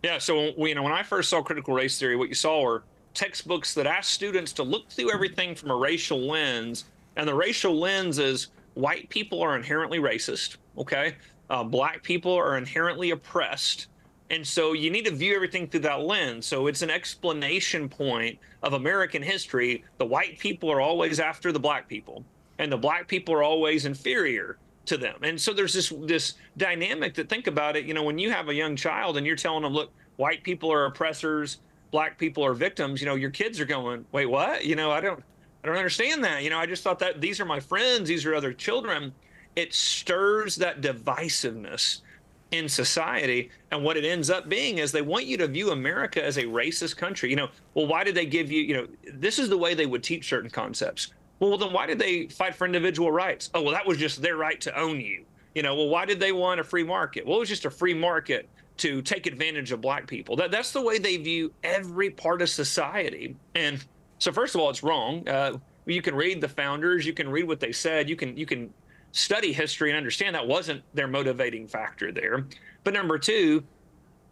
Yeah, 0.03 0.19
so 0.19 0.53
you 0.57 0.75
know, 0.75 0.83
when 0.83 0.93
I 0.93 1.03
first 1.03 1.31
saw 1.31 1.43
critical 1.43 1.75
race 1.75 1.99
theory, 1.99 2.17
what 2.17 2.29
you 2.29 2.35
saw 2.35 2.62
were 2.62 2.85
textbooks 3.15 3.75
that 3.75 3.87
asked 3.87 4.11
students 4.11 4.53
to 4.53 4.62
look 4.62 4.91
through 4.91 5.12
everything 5.12 5.55
from 5.55 5.71
a 5.71 5.76
racial 5.76 6.19
lens, 6.19 6.85
and 7.17 7.26
the 7.26 7.35
racial 7.35 7.75
lens 7.75 8.19
is 8.19 8.49
white 8.75 9.09
people 9.09 9.43
are 9.43 9.57
inherently 9.57 9.99
racist, 9.99 10.59
okay? 10.76 11.17
Uh, 11.49 11.65
black 11.65 12.03
people 12.03 12.33
are 12.33 12.59
inherently 12.59 13.11
oppressed, 13.11 13.87
and 14.30 14.47
so 14.47 14.73
you 14.73 14.90
need 14.90 15.04
to 15.04 15.12
view 15.12 15.35
everything 15.35 15.68
through 15.68 15.80
that 15.80 16.00
lens. 16.00 16.47
So 16.47 16.66
it's 16.66 16.83
an 16.83 16.90
explanation 16.90 17.88
point 17.88 18.38
of 18.62 18.73
American 18.73 19.23
history. 19.23 19.85
The 19.99 20.06
white 20.06 20.38
people 20.38 20.71
are 20.71 20.80
always 20.80 21.21
after 21.21 21.52
the 21.52 21.61
black 21.61 21.88
people, 21.88 22.25
and 22.59 22.71
the 22.71 22.76
black 22.76 23.06
people 23.06 23.35
are 23.35 23.42
always 23.42 23.87
inferior 23.87 24.59
to 24.87 24.97
them. 24.97 25.18
And 25.23 25.40
so 25.40 25.52
there's 25.52 25.75
this 25.75 25.92
this 26.02 26.35
dynamic 26.56 27.14
that 27.14 27.28
think 27.28 27.47
about 27.47 27.76
it, 27.76 27.85
you 27.85 27.95
know, 27.95 28.02
when 28.02 28.18
you 28.18 28.30
have 28.30 28.49
a 28.49 28.54
young 28.54 28.75
child 28.75 29.16
and 29.16 29.26
you're 29.26 29.37
telling 29.37 29.62
them, 29.62 29.73
look, 29.73 29.90
white 30.16 30.42
people 30.42 30.73
are 30.73 30.87
oppressors, 30.87 31.59
black 31.90 32.18
people 32.18 32.45
are 32.45 32.54
victims, 32.54 33.00
you 33.00 33.06
know, 33.06 33.14
your 33.14 33.30
kids 33.30 33.61
are 33.61 33.64
going, 33.64 34.04
wait, 34.12 34.26
what? 34.26 34.64
You 34.64 34.76
know, 34.76 34.90
I 34.90 35.00
don't 35.00 35.23
I 35.62 35.68
don't 35.68 35.76
understand 35.76 36.25
that. 36.25 36.42
You 36.42 36.50
know, 36.50 36.59
I 36.59 36.66
just 36.66 36.83
thought 36.83 36.99
that 37.00 37.21
these 37.21 37.40
are 37.40 37.45
my 37.45 37.61
friends, 37.61 38.09
these 38.09 38.25
are 38.26 38.35
other 38.35 38.52
children. 38.52 39.12
It 39.54 39.73
stirs 39.73 40.56
that 40.56 40.80
divisiveness 40.80 42.02
in 42.50 42.69
society. 42.69 43.50
And 43.71 43.83
what 43.83 43.97
it 43.97 44.05
ends 44.05 44.31
up 44.31 44.49
being 44.49 44.79
is 44.79 44.93
they 44.93 45.03
want 45.03 45.26
you 45.26 45.37
to 45.38 45.49
view 45.49 45.71
America 45.71 46.25
as 46.25 46.37
a 46.37 46.45
racist 46.45 46.97
country. 46.97 47.31
You 47.31 47.37
know, 47.37 47.49
well, 47.75 47.87
why 47.87 48.05
did 48.05 48.15
they 48.15 48.26
give 48.26 48.50
you, 48.50 48.62
you 48.62 48.75
know, 48.75 48.87
this 49.15 49.38
is 49.38 49.49
the 49.49 49.59
way 49.59 49.75
they 49.75 49.87
would 49.87 50.03
teach 50.03 50.29
certain 50.29 50.50
concepts. 50.50 51.12
Well, 51.38 51.59
then 51.59 51.73
why 51.73 51.87
did 51.87 51.99
they 51.99 52.29
fight 52.29 52.55
for 52.55 52.65
individual 52.65 53.12
rights? 53.12 53.50
Oh, 53.53 53.62
well, 53.62 53.73
that 53.73 53.87
was 53.87 53.99
just 53.99 54.23
their 54.23 54.37
right 54.37 54.61
to 54.62 54.79
own 54.79 55.00
you. 55.00 55.25
You 55.55 55.62
know, 55.62 55.75
well, 55.75 55.88
why 55.88 56.05
did 56.05 56.21
they 56.21 56.33
want 56.33 56.61
a 56.61 56.65
free 56.65 56.85
market? 56.85 57.26
Well, 57.26 57.37
it 57.37 57.41
was 57.41 57.49
just 57.49 57.65
a 57.65 57.71
free 57.71 57.95
market 57.95 58.49
to 58.79 59.00
take 59.03 59.26
advantage 59.26 59.73
of 59.73 59.81
black 59.81 60.07
people. 60.07 60.37
That 60.37 60.50
that's 60.50 60.73
the 60.73 60.83
way 60.83 60.99
they 60.99 61.17
view 61.17 61.53
every 61.65 62.11
part 62.11 62.43
of 62.43 62.50
society. 62.50 63.37
And 63.55 63.83
so, 64.19 64.33
first 64.33 64.55
of 64.55 64.61
all, 64.61 64.71
it's 64.71 64.83
wrong. 64.83 65.26
Uh, 65.26 65.59
you 65.87 66.03
can 66.03 66.15
read 66.15 66.41
the 66.41 66.49
founders, 66.49 67.07
you 67.07 67.12
can 67.12 67.29
read 67.29 67.47
what 67.47 67.61
they 67.61 67.73
said, 67.73 68.09
you 68.09 68.17
can 68.17 68.37
you 68.37 68.45
can 68.45 68.73
study 69.17 69.51
history 69.51 69.91
and 69.91 69.97
understand 69.97 70.35
that 70.35 70.47
wasn't 70.47 70.83
their 70.93 71.09
motivating 71.09 71.67
factor 71.67 72.13
there. 72.13 72.47
But 72.85 72.93
number 72.93 73.19
two, 73.19 73.65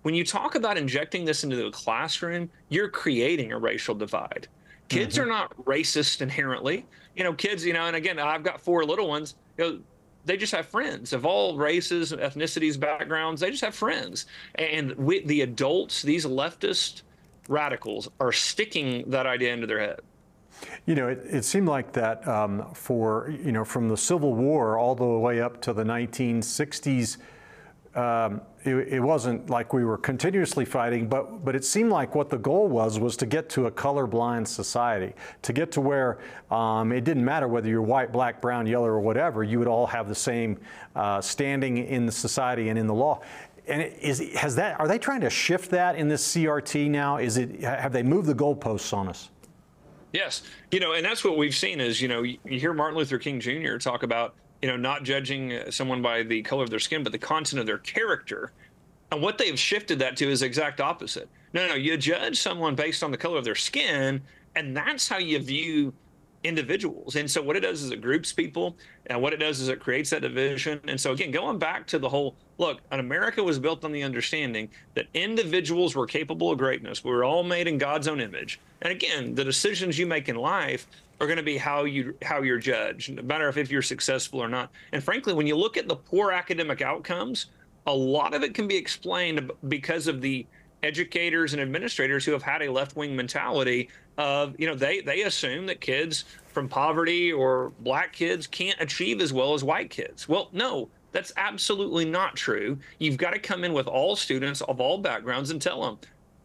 when 0.02 0.14
you 0.14 0.24
talk 0.24 0.56
about 0.56 0.76
injecting 0.76 1.24
this 1.24 1.42
into 1.42 1.56
the 1.56 1.70
classroom, 1.70 2.50
you're 2.68 2.90
creating 2.90 3.52
a 3.52 3.58
racial 3.58 3.94
divide. 3.94 4.46
Kids 4.88 5.14
mm-hmm. 5.14 5.24
are 5.24 5.26
not 5.26 5.56
racist 5.64 6.20
inherently. 6.20 6.84
You 7.16 7.24
know, 7.24 7.32
kids, 7.32 7.64
you 7.64 7.72
know, 7.72 7.86
and 7.86 7.96
again, 7.96 8.18
I've 8.18 8.42
got 8.42 8.60
four 8.60 8.84
little 8.84 9.08
ones. 9.08 9.36
You 9.56 9.64
know, 9.64 9.78
they 10.26 10.36
just 10.36 10.52
have 10.52 10.66
friends 10.66 11.14
of 11.14 11.24
all 11.24 11.56
races, 11.56 12.12
ethnicities, 12.12 12.78
backgrounds. 12.78 13.40
They 13.40 13.50
just 13.50 13.64
have 13.64 13.74
friends. 13.74 14.26
And 14.56 14.92
we, 14.96 15.24
the 15.24 15.40
adults, 15.40 16.02
these 16.02 16.26
leftist 16.26 17.02
radicals, 17.48 18.10
are 18.20 18.32
sticking 18.32 19.08
that 19.10 19.26
idea 19.26 19.54
into 19.54 19.66
their 19.66 19.80
head. 19.80 20.00
You 20.86 20.94
know, 20.94 21.08
it, 21.08 21.20
it 21.28 21.44
seemed 21.44 21.68
like 21.68 21.92
that 21.92 22.26
um, 22.26 22.72
for, 22.74 23.34
you 23.42 23.52
know, 23.52 23.64
from 23.64 23.88
the 23.88 23.96
Civil 23.96 24.34
War 24.34 24.78
all 24.78 24.94
the 24.94 25.04
way 25.04 25.40
up 25.40 25.60
to 25.62 25.72
the 25.72 25.84
1960s, 25.84 27.18
um, 27.94 28.40
it, 28.64 28.74
it, 28.74 29.00
wasn't 29.00 29.48
like 29.48 29.72
we 29.72 29.84
were 29.84 29.96
continuously 29.96 30.64
fighting, 30.64 31.06
but, 31.06 31.44
but 31.44 31.54
it 31.54 31.64
seemed 31.64 31.90
like 31.90 32.16
what 32.16 32.28
the 32.28 32.38
goal 32.38 32.66
was 32.66 32.98
was 32.98 33.16
to 33.18 33.26
get 33.26 33.48
to 33.50 33.66
a 33.66 33.70
colorblind 33.70 34.48
society, 34.48 35.12
to 35.42 35.52
get 35.52 35.70
to 35.72 35.80
where 35.80 36.18
um, 36.50 36.90
it 36.90 37.04
didn't 37.04 37.24
matter 37.24 37.46
whether 37.46 37.68
you're 37.68 37.82
white, 37.82 38.10
black, 38.10 38.40
brown, 38.40 38.66
yellow, 38.66 38.88
or 38.88 38.98
whatever, 38.98 39.44
you 39.44 39.60
would 39.60 39.68
all 39.68 39.86
have 39.86 40.08
the 40.08 40.14
same 40.14 40.58
uh, 40.96 41.20
standing 41.20 41.78
in 41.78 42.04
the 42.04 42.12
society 42.12 42.68
and 42.68 42.78
in 42.78 42.88
the 42.88 42.94
law. 42.94 43.20
And 43.68 43.82
is, 43.82 44.18
has 44.34 44.56
that, 44.56 44.80
are 44.80 44.88
they 44.88 44.98
trying 44.98 45.20
to 45.20 45.30
shift 45.30 45.70
that 45.70 45.94
in 45.94 46.08
this 46.08 46.34
CRT 46.34 46.90
now? 46.90 47.18
Is 47.18 47.36
it, 47.36 47.60
have 47.62 47.92
they 47.92 48.02
moved 48.02 48.26
the 48.26 48.34
goalposts 48.34 48.92
on 48.92 49.08
us? 49.08 49.30
Yes. 50.14 50.42
You 50.70 50.80
know, 50.80 50.92
and 50.92 51.04
that's 51.04 51.24
what 51.24 51.36
we've 51.36 51.54
seen 51.54 51.80
is, 51.80 52.00
you 52.00 52.08
know, 52.08 52.22
you 52.22 52.38
hear 52.44 52.72
Martin 52.72 52.96
Luther 52.96 53.18
King 53.18 53.40
Jr. 53.40 53.76
talk 53.76 54.02
about 54.02 54.34
you 54.64 54.70
know, 54.70 54.78
not 54.78 55.02
judging 55.02 55.52
uh, 55.52 55.70
someone 55.70 56.00
by 56.00 56.22
the 56.22 56.40
color 56.40 56.64
of 56.64 56.70
their 56.70 56.78
skin, 56.78 57.02
but 57.02 57.12
the 57.12 57.18
content 57.18 57.60
of 57.60 57.66
their 57.66 57.76
character. 57.76 58.50
And 59.12 59.20
what 59.20 59.36
they've 59.36 59.58
shifted 59.58 59.98
that 59.98 60.16
to 60.16 60.30
is 60.30 60.40
exact 60.40 60.80
opposite. 60.80 61.28
No, 61.52 61.68
no, 61.68 61.74
you 61.74 61.98
judge 61.98 62.40
someone 62.40 62.74
based 62.74 63.02
on 63.04 63.10
the 63.10 63.18
color 63.18 63.36
of 63.36 63.44
their 63.44 63.54
skin, 63.54 64.22
and 64.56 64.74
that's 64.74 65.06
how 65.06 65.18
you 65.18 65.38
view 65.38 65.92
individuals. 66.44 67.16
And 67.16 67.28
so 67.28 67.42
what 67.42 67.56
it 67.56 67.60
does 67.60 67.82
is 67.82 67.90
it 67.90 68.00
groups 68.00 68.32
people, 68.32 68.76
and 69.06 69.20
what 69.20 69.32
it 69.32 69.38
does 69.38 69.60
is 69.60 69.68
it 69.68 69.80
creates 69.80 70.10
that 70.10 70.22
division. 70.22 70.80
And 70.86 71.00
so 71.00 71.12
again, 71.12 71.30
going 71.30 71.58
back 71.58 71.86
to 71.88 71.98
the 71.98 72.08
whole 72.08 72.36
look, 72.58 72.80
an 72.90 73.00
America 73.00 73.42
was 73.42 73.58
built 73.58 73.84
on 73.84 73.90
the 73.90 74.02
understanding 74.02 74.68
that 74.94 75.06
individuals 75.14 75.96
were 75.96 76.06
capable 76.06 76.52
of 76.52 76.58
greatness. 76.58 77.02
We 77.02 77.10
were 77.10 77.24
all 77.24 77.42
made 77.42 77.66
in 77.66 77.78
God's 77.78 78.06
own 78.06 78.20
image. 78.20 78.60
And 78.82 78.92
again, 78.92 79.34
the 79.34 79.44
decisions 79.44 79.98
you 79.98 80.06
make 80.06 80.28
in 80.28 80.36
life 80.36 80.86
are 81.20 81.26
going 81.26 81.38
to 81.38 81.42
be 81.42 81.56
how 81.56 81.84
you 81.84 82.14
how 82.22 82.42
you're 82.42 82.58
judged, 82.58 83.14
no 83.14 83.22
matter 83.22 83.48
if, 83.48 83.56
if 83.56 83.70
you're 83.70 83.82
successful 83.82 84.40
or 84.40 84.48
not. 84.48 84.70
And 84.92 85.02
frankly, 85.02 85.32
when 85.32 85.46
you 85.46 85.56
look 85.56 85.76
at 85.76 85.88
the 85.88 85.96
poor 85.96 86.30
academic 86.32 86.82
outcomes, 86.82 87.46
a 87.86 87.94
lot 87.94 88.34
of 88.34 88.42
it 88.42 88.54
can 88.54 88.68
be 88.68 88.76
explained 88.76 89.50
because 89.68 90.06
of 90.06 90.20
the 90.20 90.46
educators 90.84 91.54
and 91.54 91.62
administrators 91.62 92.24
who 92.24 92.32
have 92.32 92.42
had 92.42 92.62
a 92.62 92.70
left-wing 92.70 93.16
mentality 93.16 93.88
of 94.18 94.54
you 94.60 94.68
know 94.68 94.74
they 94.74 95.00
they 95.00 95.22
assume 95.22 95.66
that 95.66 95.80
kids 95.80 96.24
from 96.46 96.68
poverty 96.68 97.32
or 97.32 97.72
black 97.80 98.12
kids 98.12 98.46
can't 98.46 98.80
achieve 98.80 99.20
as 99.20 99.32
well 99.32 99.54
as 99.54 99.64
white 99.64 99.90
kids. 99.90 100.28
Well, 100.28 100.50
no, 100.52 100.88
that's 101.10 101.32
absolutely 101.36 102.04
not 102.04 102.36
true. 102.36 102.78
You've 102.98 103.16
got 103.16 103.30
to 103.30 103.38
come 103.40 103.64
in 103.64 103.72
with 103.72 103.88
all 103.88 104.14
students 104.14 104.60
of 104.60 104.80
all 104.80 104.98
backgrounds 104.98 105.50
and 105.50 105.60
tell 105.60 105.82
them, 105.82 105.98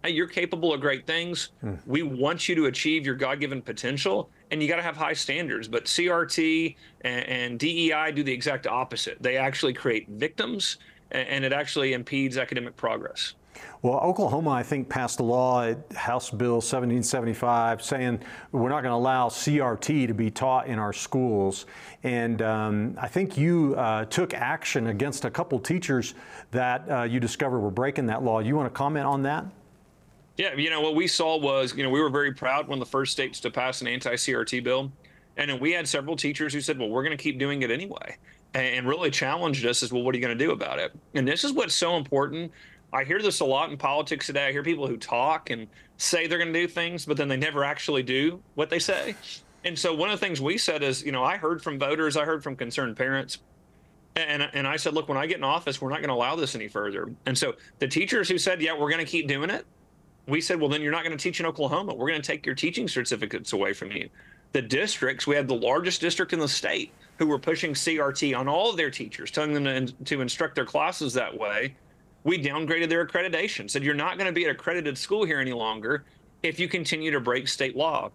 hey, 0.04 0.12
you're 0.12 0.28
capable 0.28 0.74
of 0.74 0.82
great 0.82 1.06
things. 1.06 1.50
Hmm. 1.62 1.76
We 1.86 2.02
want 2.02 2.50
you 2.50 2.56
to 2.56 2.66
achieve 2.66 3.06
your 3.06 3.16
God 3.16 3.40
given 3.40 3.62
potential, 3.62 4.30
and 4.50 4.64
you 4.64 4.68
got 4.68 4.78
to 4.78 4.84
have 4.84 4.98
high 4.98 5.14
standards. 5.14 5.68
But 5.68 5.86
CRT 5.86 6.76
and, 7.02 7.26
and, 7.26 7.60
DEI 7.60 8.12
do 8.16 8.24
the 8.24 8.32
exact 8.32 8.66
opposite. 8.66 9.22
They 9.22 9.38
actually 9.38 9.74
create 9.74 10.08
victims, 10.10 10.78
and, 11.12 11.28
and 11.28 11.46
it 11.46 11.54
actually 11.54 11.94
impedes 11.94 12.38
academic 12.38 12.76
progress. 12.76 13.36
Well, 13.82 14.00
Oklahoma, 14.00 14.50
I 14.50 14.64
think, 14.64 14.90
passed 14.90 15.22
a 15.22 15.24
law, 15.24 15.74
House 15.96 16.30
Bill 16.30 16.56
1775, 16.56 17.82
saying 17.82 18.20
we're 18.52 18.68
not 18.68 18.82
going 18.82 18.92
to 18.92 18.98
allow 18.98 19.30
CRT 19.30 20.08
to 20.08 20.14
be 20.14 20.30
taught 20.30 20.68
in 20.68 20.78
our 20.78 20.92
schools. 20.92 21.66
And 22.04 22.42
um, 22.42 22.98
I 23.00 23.08
think 23.08 23.38
you 23.38 23.76
uh, 23.78 24.04
took 24.06 24.34
action 24.34 24.88
against 24.88 25.24
a 25.24 25.30
couple 25.30 25.60
teachers 25.60 26.14
that 26.52 26.92
uh, 26.92 27.04
you 27.04 27.22
discovered 27.22 27.60
were 27.60 27.72
breaking 27.72 28.08
that 28.08 28.22
law. 28.22 28.40
You 28.40 28.56
want 28.58 28.68
to 28.68 28.78
comment 28.78 29.06
on 29.06 29.24
that? 29.24 29.46
Yeah, 30.36 30.54
you 30.56 30.70
know, 30.70 30.82
what 30.82 30.96
we 30.96 31.08
saw 31.08 31.38
was, 31.38 31.76
you 31.76 31.84
know, 31.84 31.90
we 31.90 32.02
were 32.02 32.10
very 32.10 32.34
proud 32.34 32.70
of 32.70 32.80
the 32.80 32.86
first 32.86 33.12
states 33.12 33.40
to 33.42 33.50
pass 33.50 33.82
an 33.82 33.88
anti 33.88 34.14
CRT 34.14 34.64
bill. 34.64 34.92
And 35.38 35.50
then 35.50 35.60
we 35.60 35.72
had 35.72 35.88
several 35.88 36.18
teachers 36.18 36.54
who 36.54 36.60
said, 36.60 36.78
well, 36.78 36.90
we're 36.90 37.04
going 37.04 37.18
to 37.18 37.22
keep 37.22 37.40
doing 37.40 37.62
it 37.62 37.72
anyway. 37.72 38.18
And 38.54 38.88
really 38.88 39.12
challenged 39.12 39.66
us 39.66 39.84
as, 39.84 39.94
well, 39.94 40.02
what 40.02 40.16
are 40.16 40.18
you 40.18 40.26
going 40.26 40.38
to 40.38 40.44
do 40.44 40.52
about 40.52 40.80
it? 40.80 40.92
And 41.14 41.28
this 41.28 41.44
is 41.44 41.54
what's 41.54 41.76
so 41.76 41.98
important. 41.98 42.52
I 42.92 43.04
hear 43.04 43.22
this 43.22 43.40
a 43.40 43.46
lot 43.46 43.70
in 43.70 43.78
politics 43.78 44.26
today. 44.26 44.48
I 44.48 44.52
hear 44.52 44.64
people 44.64 44.88
who 44.88 44.98
talk 44.98 45.50
and 45.50 45.68
say 45.98 46.28
they're 46.28 46.40
going 46.40 46.54
to 46.54 46.60
do 46.60 46.68
things, 46.68 47.06
but 47.06 47.18
then 47.18 47.28
they 47.28 47.38
never 47.38 47.64
actually 47.64 48.04
do 48.04 48.42
what 48.56 48.70
they 48.70 48.80
say. 48.80 49.16
And 49.64 49.78
so 49.78 49.94
one 49.94 50.10
of 50.10 50.20
the 50.20 50.26
things 50.26 50.42
we 50.42 50.58
said 50.58 50.84
is, 50.84 51.04
you 51.04 51.12
know, 51.12 51.24
I 51.24 51.38
heard 51.38 51.62
from 51.62 51.78
voters, 51.78 52.18
I 52.18 52.26
heard 52.26 52.44
from 52.44 52.56
concerned 52.56 52.96
parents. 52.96 53.40
And, 54.16 54.50
and 54.54 54.68
I 54.68 54.78
said, 54.78 54.94
look, 54.94 55.08
when 55.08 55.18
I 55.18 55.28
get 55.28 55.38
in 55.38 55.44
office, 55.44 55.82
we're 55.82 55.90
not 55.90 56.00
going 56.00 56.10
to 56.10 56.16
allow 56.16 56.36
this 56.36 56.56
any 56.56 56.68
further. 56.68 57.10
And 57.26 57.38
so 57.38 57.54
the 57.78 57.88
teachers 57.88 58.28
who 58.28 58.38
said, 58.38 58.62
yeah, 58.62 58.74
we're 58.74 58.90
going 58.90 59.06
to 59.06 59.10
keep 59.10 59.28
doing 59.28 59.50
it, 59.50 59.66
we 60.28 60.42
said, 60.42 60.60
well, 60.60 60.70
then 60.70 60.82
you're 60.82 60.92
not 60.92 61.04
going 61.04 61.18
to 61.18 61.22
teach 61.22 61.40
in 61.40 61.46
Oklahoma. 61.46 61.94
We're 61.94 62.10
going 62.10 62.22
to 62.22 62.28
take 62.28 62.46
your 62.46 62.56
teaching 62.56 62.88
certificates 62.88 63.54
away 63.54 63.74
from 63.74 63.92
you. 63.92 64.10
The 64.52 64.62
districts, 64.62 65.28
we 65.28 65.36
had 65.36 65.48
the 65.48 65.56
largest 65.56 66.02
district 66.02 66.34
in 66.34 66.40
the 66.40 66.48
state 66.48 66.92
who 67.18 67.28
were 67.28 67.40
pushing 67.40 67.74
CRT 67.74 68.38
on 68.38 68.48
all 68.48 68.70
of 68.70 68.78
their 68.78 68.90
teachers, 68.90 69.32
telling 69.32 69.54
them 69.54 69.66
to, 69.66 69.94
to 70.06 70.22
instruct 70.22 70.56
their 70.56 70.66
classes 70.66 71.14
that 71.14 71.38
way. 71.38 71.76
We 72.24 72.42
downgraded 72.42 72.90
their 72.90 73.06
accreditation, 73.06 73.70
said 73.70 73.84
you're 73.84 73.94
not 73.94 74.18
going 74.18 74.28
to 74.28 74.34
be 74.34 74.44
an 74.44 74.52
accredited 74.52 74.98
school 74.98 75.26
here 75.26 75.40
any 75.40 75.54
longer 75.54 76.04
if 76.44 76.60
you 76.60 76.68
continue 76.68 77.12
to 77.12 77.20
break 77.20 77.48
state 77.48 77.76
law. 77.76 78.12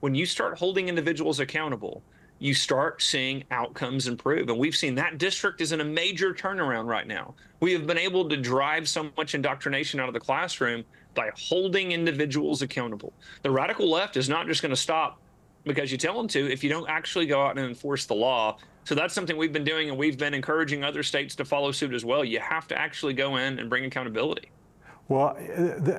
When 0.00 0.14
you 0.14 0.26
start 0.26 0.58
holding 0.58 0.88
individuals 0.88 1.40
accountable, 1.40 2.02
you 2.38 2.52
start 2.52 3.00
seeing 3.00 3.44
outcomes 3.50 4.08
improve. 4.08 4.50
And 4.50 4.58
we've 4.58 4.76
seen 4.76 4.94
that 4.96 5.16
district 5.16 5.62
is 5.62 5.72
in 5.72 5.80
a 5.80 5.84
major 5.84 6.34
turnaround 6.34 6.86
right 6.86 7.06
now. 7.06 7.34
We 7.60 7.72
have 7.72 7.86
been 7.86 7.98
able 7.98 8.28
to 8.28 8.36
drive 8.36 8.88
so 8.88 9.10
much 9.16 9.34
indoctrination 9.34 10.00
out 10.00 10.08
of 10.08 10.14
the 10.14 10.20
classroom 10.20 10.84
by 11.14 11.30
holding 11.34 11.92
individuals 11.92 12.60
accountable. 12.60 13.14
The 13.42 13.50
radical 13.50 13.90
left 13.90 14.18
is 14.18 14.28
not 14.28 14.46
just 14.46 14.60
going 14.60 14.70
to 14.70 14.76
stop 14.76 15.18
because 15.64 15.90
you 15.90 15.96
tell 15.96 16.14
them 16.14 16.28
to 16.28 16.52
if 16.52 16.62
you 16.62 16.68
don't 16.68 16.88
actually 16.90 17.24
go 17.26 17.42
out 17.42 17.56
and 17.56 17.66
enforce 17.66 18.04
the 18.04 18.14
law. 18.14 18.58
So 18.86 18.94
that's 18.94 19.12
something 19.12 19.36
we've 19.36 19.52
been 19.52 19.64
doing, 19.64 19.88
and 19.88 19.98
we've 19.98 20.16
been 20.16 20.32
encouraging 20.32 20.84
other 20.84 21.02
states 21.02 21.34
to 21.36 21.44
follow 21.44 21.72
suit 21.72 21.92
as 21.92 22.04
well. 22.04 22.24
You 22.24 22.38
have 22.38 22.68
to 22.68 22.78
actually 22.78 23.14
go 23.14 23.36
in 23.36 23.58
and 23.58 23.68
bring 23.68 23.84
accountability. 23.84 24.48
Well, 25.08 25.36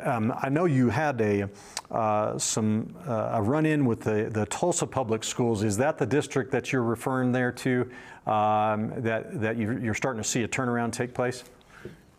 um, 0.03 0.33
I 0.41 0.47
know 0.47 0.65
you 0.65 0.87
had 0.87 1.19
a 1.19 1.49
uh, 1.91 2.37
some 2.37 2.95
uh, 3.05 3.31
a 3.33 3.41
run-in 3.41 3.83
with 3.83 4.01
the, 4.01 4.29
the 4.31 4.45
Tulsa 4.45 4.87
Public 4.87 5.25
Schools. 5.25 5.63
Is 5.63 5.75
that 5.77 5.97
the 5.97 6.05
district 6.05 6.49
that 6.51 6.71
you're 6.71 6.83
referring 6.83 7.33
there 7.33 7.51
to? 7.51 7.91
Um, 8.25 8.93
that 9.01 9.41
that 9.41 9.57
you're 9.57 9.93
starting 9.93 10.23
to 10.23 10.27
see 10.27 10.43
a 10.43 10.47
turnaround 10.47 10.93
take 10.93 11.13
place? 11.13 11.43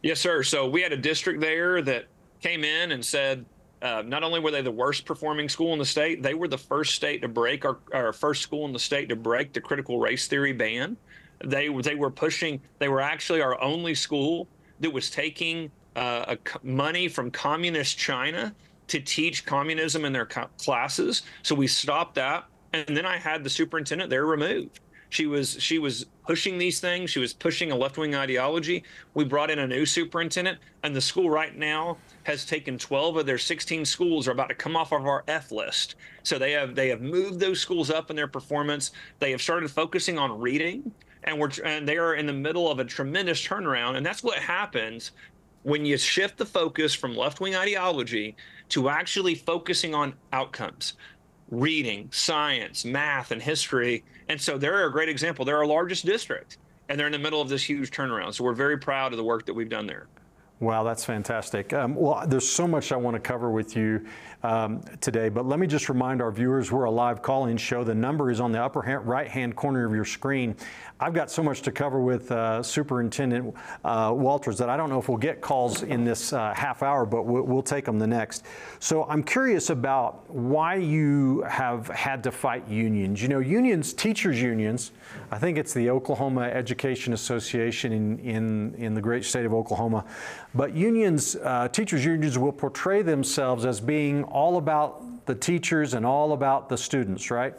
Yes, 0.02 0.20
sir. 0.20 0.42
So 0.42 0.68
we 0.68 0.82
had 0.82 0.92
a 0.92 0.98
district 0.98 1.40
there 1.40 1.80
that 1.80 2.08
came 2.42 2.62
in 2.62 2.92
and 2.92 3.02
said 3.02 3.46
uh, 3.82 4.02
not 4.04 4.23
only 4.23 4.40
were 4.40 4.50
they 4.50 4.62
the 4.62 4.70
worst 4.70 5.04
performing 5.04 5.49
school 5.49 5.73
in 5.73 5.78
the 5.78 5.85
state, 5.85 6.23
they 6.23 6.35
were 6.35 6.49
the 6.49 6.58
first 6.58 6.94
state 6.94 7.23
to 7.23 7.28
break 7.28 7.64
our, 7.64 7.78
our 7.92 8.12
first 8.12 8.42
school 8.42 8.64
in 8.66 8.73
the 8.73 8.78
state 8.78 9.08
to 9.08 9.16
break 9.16 9.52
the 9.52 9.61
critical 9.61 9.99
race 9.99 10.26
theory 10.26 10.52
ban. 10.52 10.97
They 11.44 11.68
they 11.68 11.94
were 11.94 12.11
pushing. 12.11 12.61
They 12.78 12.88
were 12.88 13.00
actually 13.00 13.40
our 13.40 13.61
only 13.61 13.94
school 13.94 14.49
that 14.80 14.92
was 14.92 15.11
taking 15.11 15.70
uh, 15.94 16.37
money 16.62 17.08
from 17.08 17.30
communist 17.30 17.99
China 17.99 18.54
to 18.88 19.00
teach 19.00 19.44
communism 19.44 20.04
in 20.04 20.12
their 20.12 20.26
co- 20.26 20.49
classes. 20.58 21.23
So 21.42 21.54
we 21.54 21.66
stopped 21.66 22.14
that, 22.16 22.47
and 22.73 22.97
then 22.97 23.06
I 23.06 23.18
had 23.18 23.44
the 23.44 23.50
superintendent 23.50 24.11
there 24.11 24.26
removed. 24.26 24.80
She 25.11 25.27
was 25.27 25.57
she 25.61 25.79
was 25.79 26.07
pushing 26.27 26.59
these 26.59 26.81
things. 26.81 27.11
She 27.11 27.19
was 27.19 27.33
pushing 27.33 27.73
a 27.73 27.77
left 27.77 27.97
wing 27.97 28.15
ideology. 28.15 28.85
We 29.15 29.25
brought 29.25 29.50
in 29.50 29.59
a 29.59 29.67
new 29.67 29.87
superintendent, 29.87 30.59
and 30.83 30.95
the 30.95 31.00
school 31.00 31.31
right 31.31 31.57
now 31.57 31.97
has 32.25 32.45
taken 32.45 32.77
12 32.77 33.17
of 33.17 33.27
their 33.27 33.38
16 33.38 33.85
schools 33.87 34.29
are 34.29 34.33
about 34.33 34.50
to 34.50 34.55
come 34.55 34.77
off 34.77 34.93
of 34.93 35.07
our 35.07 35.25
F 35.27 35.50
list. 35.50 35.95
So 36.23 36.38
they 36.38 36.53
have 36.53 36.75
they 36.75 36.88
have 36.88 37.00
moved 37.00 37.41
those 37.41 37.61
schools 37.61 37.91
up 37.91 38.11
in 38.11 38.17
their 38.17 38.29
performance. 38.29 38.93
They 39.19 39.31
have 39.31 39.41
started 39.41 39.71
focusing 39.71 40.19
on 40.19 40.38
reading, 40.38 40.93
and 41.25 41.38
we're 41.38 41.50
and 41.65 41.88
they 41.88 41.97
are 41.97 42.15
in 42.15 42.27
the 42.27 42.33
middle 42.33 42.71
of 42.71 42.79
a 42.79 42.85
tremendous 42.85 43.41
turnaround. 43.41 43.97
And 43.97 44.05
that's 44.05 44.23
what 44.23 44.38
happens 44.38 45.12
when 45.62 45.85
you 45.85 45.97
shift 45.97 46.37
the 46.37 46.47
focus 46.47 46.95
from 46.95 47.17
left 47.17 47.41
wing 47.41 47.57
ideology 47.57 48.37
to 48.69 48.88
actually 48.91 49.35
focusing 49.35 49.95
on 49.95 50.15
outcomes 50.33 50.95
reading, 51.50 52.09
science, 52.12 52.85
math, 52.85 53.31
and 53.31 53.43
history. 53.43 54.05
And 54.28 54.40
so 54.40 54.59
they're 54.59 54.87
a 54.87 54.93
great 54.93 55.09
example. 55.09 55.45
They're 55.45 55.57
our 55.59 55.67
largest 55.67 56.05
district, 56.05 56.59
and 56.88 56.99
they're 56.99 57.07
in 57.07 57.12
the 57.12 57.19
middle 57.19 57.40
of 57.40 57.49
this 57.49 57.62
huge 57.62 57.90
turnaround. 57.90 58.35
So 58.35 58.45
we're 58.45 58.52
very 58.52 58.78
proud 58.78 59.12
of 59.12 59.17
the 59.17 59.25
work 59.25 59.47
that 59.47 59.55
we've 59.55 59.69
done 59.69 59.87
there. 59.87 60.07
Wow, 60.61 60.83
that's 60.83 61.05
fantastic. 61.05 61.73
Um, 61.73 61.95
well, 61.95 62.25
there's 62.26 62.49
so 62.49 62.67
much 62.67 62.90
I 62.90 62.97
want 62.97 63.14
to 63.14 63.21
cover 63.21 63.50
with 63.50 63.76
you 63.76 64.05
um, 64.42 64.83
today, 65.00 65.28
but 65.28 65.47
let 65.47 65.59
me 65.59 65.66
just 65.66 65.88
remind 65.88 66.23
our 66.23 66.30
viewers 66.30 66.71
we're 66.71 66.85
a 66.85 66.90
live 66.90 67.23
call 67.23 67.47
in 67.47 67.57
show. 67.57 67.83
The 67.83 67.95
number 67.95 68.30
is 68.30 68.40
on 68.40 68.52
the 68.52 68.62
upper 68.62 68.80
right 69.04 69.28
hand 69.28 69.57
corner 69.57 69.85
of 69.85 69.92
your 69.92 70.04
screen. 70.04 70.54
I've 71.00 71.14
got 71.14 71.30
so 71.30 71.45
much 71.45 71.62
to 71.62 71.71
cover 71.71 72.00
with 72.00 72.33
uh, 72.33 72.61
Superintendent 72.61 73.54
uh, 73.85 74.12
Walters 74.16 74.59
that 74.59 74.68
I 74.68 74.76
don't 74.76 74.90
know 74.90 74.99
if 74.99 75.09
we'll 75.09 75.16
get 75.16 75.40
calls 75.40 75.85
in 75.85 76.04
this 76.04 76.33
uh, 76.33 76.52
half 76.54 76.83
hour, 76.83 77.07
but 77.07 77.25
we'll, 77.25 77.45
we'll, 77.45 77.62
take 77.68 77.85
them 77.85 77.99
the 77.99 78.07
next. 78.07 78.47
So 78.80 79.04
I'm 79.04 79.23
curious 79.23 79.71
about 79.71 80.28
why 80.30 80.76
you 80.76 81.42
have 81.42 81.87
had 81.88 82.23
to 82.25 82.33
fight 82.33 82.66
unions. 82.66 83.21
You 83.21 83.28
know, 83.28 83.40
unions, 83.40 83.92
teachers' 83.92 84.40
unions, 84.40 84.92
I 85.30 85.38
think 85.38 85.59
it's 85.59 85.75
the 85.75 85.90
Oklahoma 85.90 86.42
Education 86.42 87.12
Association 87.12 87.92
in, 87.92 88.18
in, 88.21 88.75
in 88.75 88.95
the 88.95 89.02
great 89.02 89.25
state 89.25 89.45
of 89.45 89.52
Oklahoma, 89.52 90.04
but 90.54 90.75
unions, 90.75 91.37
uh, 91.37 91.68
teachers' 91.68 92.04
unions 92.04 92.38
will 92.38 92.52
portray 92.52 93.02
themselves 93.02 93.66
as 93.66 93.80
being 93.80 94.25
all 94.32 94.56
about 94.56 95.26
the 95.26 95.35
teachers 95.35 95.94
and 95.94 96.06
all 96.06 96.32
about 96.32 96.68
the 96.68 96.76
students, 96.76 97.30
right? 97.30 97.54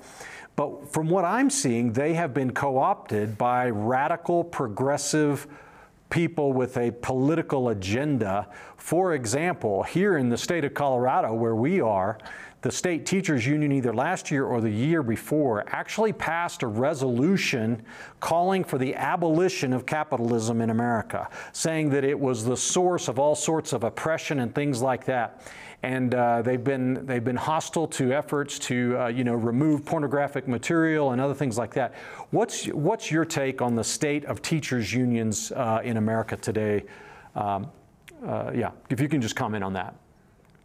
But 0.56 0.92
from 0.92 1.10
what 1.10 1.24
I'm 1.24 1.50
seeing, 1.50 1.94
they 1.94 2.16
have 2.16 2.34
been 2.34 2.52
co 2.52 2.78
opted 2.78 3.38
by 3.38 3.70
radical, 3.70 4.44
progressive 4.44 5.48
people 6.10 6.54
with 6.54 6.76
a 6.78 6.92
political 6.92 7.70
agenda. 7.70 8.48
For 8.78 9.14
example, 9.14 9.84
here 9.84 10.18
in 10.18 10.30
the 10.30 10.38
state 10.38 10.66
of 10.66 10.74
Colorado, 10.74 11.34
where 11.34 11.56
we 11.56 11.80
are, 11.80 12.18
the 12.62 12.72
state 12.72 13.06
teachers 13.06 13.48
union 13.48 13.72
either 13.72 13.94
last 13.94 14.32
year 14.32 14.46
or 14.46 14.60
the 14.60 14.70
year 14.70 15.02
before 15.02 15.64
actually 15.68 16.12
passed 16.12 16.62
a 16.62 16.68
resolution 16.68 17.82
calling 18.20 18.66
for 18.66 18.78
the 18.78 18.96
abolition 18.96 19.72
of 19.72 19.86
capitalism 19.86 20.60
in 20.60 20.70
America, 20.70 21.30
saying 21.54 21.90
that 21.92 22.04
it 22.04 22.20
was 22.20 22.44
the 22.44 22.58
source 22.58 23.08
of 23.08 23.18
all 23.18 23.36
sorts 23.36 23.72
of 23.72 23.86
oppression 23.86 24.40
and 24.40 24.54
things 24.54 24.82
like 24.82 25.06
that 25.06 25.42
and 25.84 26.14
uh, 26.14 26.42
they've 26.42 26.64
been 26.64 27.06
they've 27.06 27.24
been 27.24 27.36
hostile 27.36 27.88
to 27.88 28.12
efforts 28.12 28.60
to 28.60 28.98
uh, 29.00 29.08
you 29.08 29.24
know 29.24 29.36
remove 29.36 29.86
pornographic 29.86 30.48
material 30.48 31.12
and 31.12 31.22
other 31.22 31.34
things 31.34 31.58
like 31.58 31.74
that. 31.74 31.96
What's 32.32 32.66
what's 32.68 33.12
your 33.12 33.26
take 33.26 33.62
on 33.62 33.76
the 33.76 33.84
state 33.84 34.26
of 34.26 34.42
teachers 34.42 34.94
unions 34.94 35.52
uh, 35.54 35.82
in 35.84 35.98
America 35.98 36.36
today? 36.36 36.84
Um, 37.36 37.72
uh, 38.26 38.52
yeah, 38.54 38.72
if 38.90 39.00
you 39.00 39.08
can 39.08 39.22
just 39.22 39.36
comment 39.36 39.64
on 39.64 39.74
that. 39.74 39.96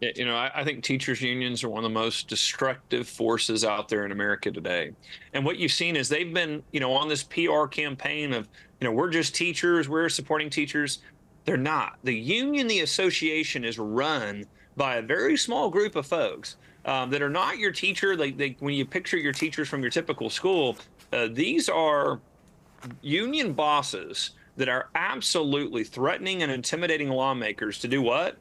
You 0.01 0.27
know, 0.27 0.37
I, 0.37 0.51
I, 0.55 0.65
think 0.65 0.83
teachers 0.83 1.23
unions 1.23 1.65
are 1.65 1.71
one 1.71 1.79
of 1.79 1.91
the 1.91 1.95
most 1.95 2.29
destructive 2.29 3.09
forces 3.09 3.65
out 3.65 3.89
there 3.89 4.05
in 4.05 4.13
America 4.13 4.51
today. 4.51 4.93
And 5.33 5.47
what 5.47 5.57
you've 5.57 5.73
seen 5.73 5.97
is 5.97 6.11
they've 6.11 6.35
been, 6.35 6.63
you 6.73 6.81
know, 6.81 6.93
on 6.93 7.09
this 7.09 7.23
PR 7.23 7.65
campaign 7.67 8.35
of, 8.35 8.47
you 8.81 8.87
know, 8.87 8.93
we're 8.93 9.09
just 9.09 9.35
teachers, 9.35 9.89
we're 9.89 10.11
supporting 10.11 10.51
teachers. 10.51 10.99
They're 11.47 11.57
not. 11.57 11.99
The 12.03 12.15
union, 12.15 12.67
the 12.67 12.81
association 12.81 13.65
is 13.65 13.79
run 13.79 14.45
by 14.77 14.97
a 14.97 15.03
very 15.03 15.37
small 15.37 15.71
group 15.71 15.97
of 15.97 16.07
folks 16.07 16.57
um, 16.85 17.11
that 17.11 17.23
are 17.23 17.31
not 17.31 17.59
your 17.59 17.73
teacher. 17.73 18.17
Like 18.17 18.37
they, 18.37 18.57
when 18.61 18.75
you 18.75 18.85
picture 18.85 19.17
your 19.17 19.33
teachers 19.33 19.69
from 19.69 19.81
your 19.81 19.91
typical 19.91 20.31
school, 20.31 20.77
uh, 21.13 21.29
these 21.31 21.69
are 21.69 22.21
union 23.03 23.53
bosses 23.53 24.31
that 24.57 24.69
are 24.69 24.89
absolutely 24.95 25.85
threatening 25.85 26.43
and 26.43 26.53
intimidating 26.53 27.09
lawmakers 27.09 27.79
to 27.81 27.89
do 27.89 28.03
what? 28.03 28.37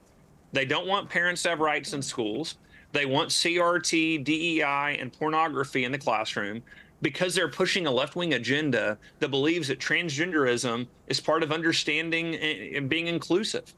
They 0.52 0.66
don't 0.66 0.88
want 0.88 1.10
parents 1.10 1.42
to 1.44 1.50
have 1.50 1.60
rights 1.60 1.94
in 1.94 2.02
schools. 2.02 2.56
They 2.92 3.06
want 3.06 3.30
CRT, 3.30 4.24
DEI, 4.24 4.98
and 5.00 5.12
pornography 5.12 5.84
in 5.84 5.92
the 5.92 5.98
classroom 5.98 6.62
because 7.02 7.34
they're 7.34 7.50
pushing 7.50 7.88
a 7.88 7.92
left 7.92 8.16
wing 8.16 8.36
agenda 8.36 8.98
that 9.20 9.30
believes 9.30 9.68
that 9.68 9.80
transgenderism 9.80 10.88
is 11.08 11.20
part 11.20 11.44
of 11.44 11.52
understanding 11.52 12.36
and 12.36 12.88
being 12.88 13.08
inclusive. 13.08 13.74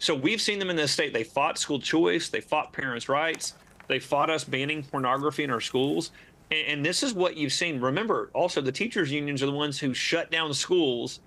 So 0.00 0.14
we've 0.14 0.40
seen 0.40 0.58
them 0.58 0.70
in 0.70 0.76
this 0.76 0.90
state. 0.90 1.12
They 1.12 1.24
fought 1.24 1.58
school 1.58 1.78
choice, 1.78 2.30
they 2.30 2.40
fought 2.40 2.72
parents' 2.72 3.08
rights, 3.08 3.54
they 3.86 3.98
fought 3.98 4.30
us 4.30 4.44
banning 4.44 4.82
pornography 4.82 5.44
in 5.44 5.50
our 5.50 5.60
schools. 5.60 6.10
And, 6.50 6.66
and 6.68 6.84
this 6.84 7.02
is 7.02 7.12
what 7.12 7.36
you've 7.36 7.52
seen. 7.52 7.80
Remember, 7.80 8.30
also, 8.32 8.62
the 8.62 8.72
teachers' 8.72 9.12
unions 9.12 9.42
are 9.42 9.46
the 9.46 9.52
ones 9.52 9.78
who 9.78 9.92
shut 9.92 10.30
down 10.30 10.54
schools 10.54 11.20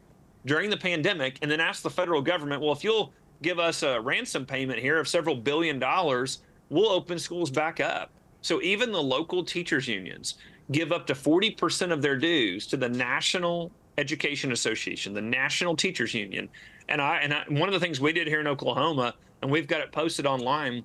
during 0.48 0.72
the 0.72 0.78
pandemic 0.78 1.38
and 1.44 1.52
then 1.52 1.60
asked 1.60 1.84
the 1.84 1.90
federal 1.90 2.22
government, 2.22 2.64
well, 2.64 2.74
if 2.74 2.84
you'll 2.84 3.14
give 3.44 3.60
us 3.60 3.84
a 3.84 4.02
ransom 4.02 4.44
payment 4.44 4.80
here 4.80 4.98
of 5.00 5.08
several 5.08 5.36
billion 5.36 5.78
dollars, 5.78 6.40
we'll 6.70 6.90
open 6.90 7.20
schools 7.20 7.52
back 7.52 7.80
up. 7.80 8.10
So 8.42 8.60
even 8.64 8.92
the 8.92 9.04
local 9.04 9.44
teachers' 9.44 9.88
unions 9.88 10.36
give 10.72 10.92
up 10.92 11.06
to 11.08 11.14
40% 11.14 11.92
of 11.92 12.02
their 12.02 12.18
dues 12.18 12.66
to 12.68 12.78
the 12.78 12.90
National 12.90 13.72
Education 14.00 14.52
Association, 14.52 15.14
the 15.14 15.22
National 15.22 15.76
Teachers 15.76 16.16
Union. 16.16 16.50
And 16.90 17.02
I 17.02 17.18
and 17.18 17.34
I, 17.34 17.44
one 17.50 17.70
of 17.70 17.74
the 17.74 17.80
things 17.80 18.00
we 18.00 18.14
did 18.14 18.28
here 18.28 18.40
in 18.40 18.48
Oklahoma, 18.48 19.16
and 19.42 19.52
we've 19.52 19.68
got 19.68 19.82
it 19.82 19.92
posted 19.92 20.26
online. 20.26 20.84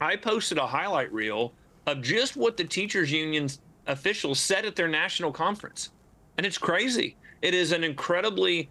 I 0.00 0.16
posted 0.16 0.58
a 0.58 0.66
highlight 0.66 1.12
reel 1.12 1.52
of 1.86 2.02
just 2.02 2.36
what 2.36 2.56
the 2.56 2.64
teachers 2.64 3.12
unions 3.12 3.60
officials 3.86 4.38
said 4.40 4.64
at 4.64 4.76
their 4.76 4.88
national 4.88 5.32
conference, 5.32 5.90
and 6.36 6.46
it's 6.46 6.58
crazy. 6.58 7.16
It 7.42 7.54
is 7.54 7.72
an 7.72 7.84
incredibly 7.84 8.68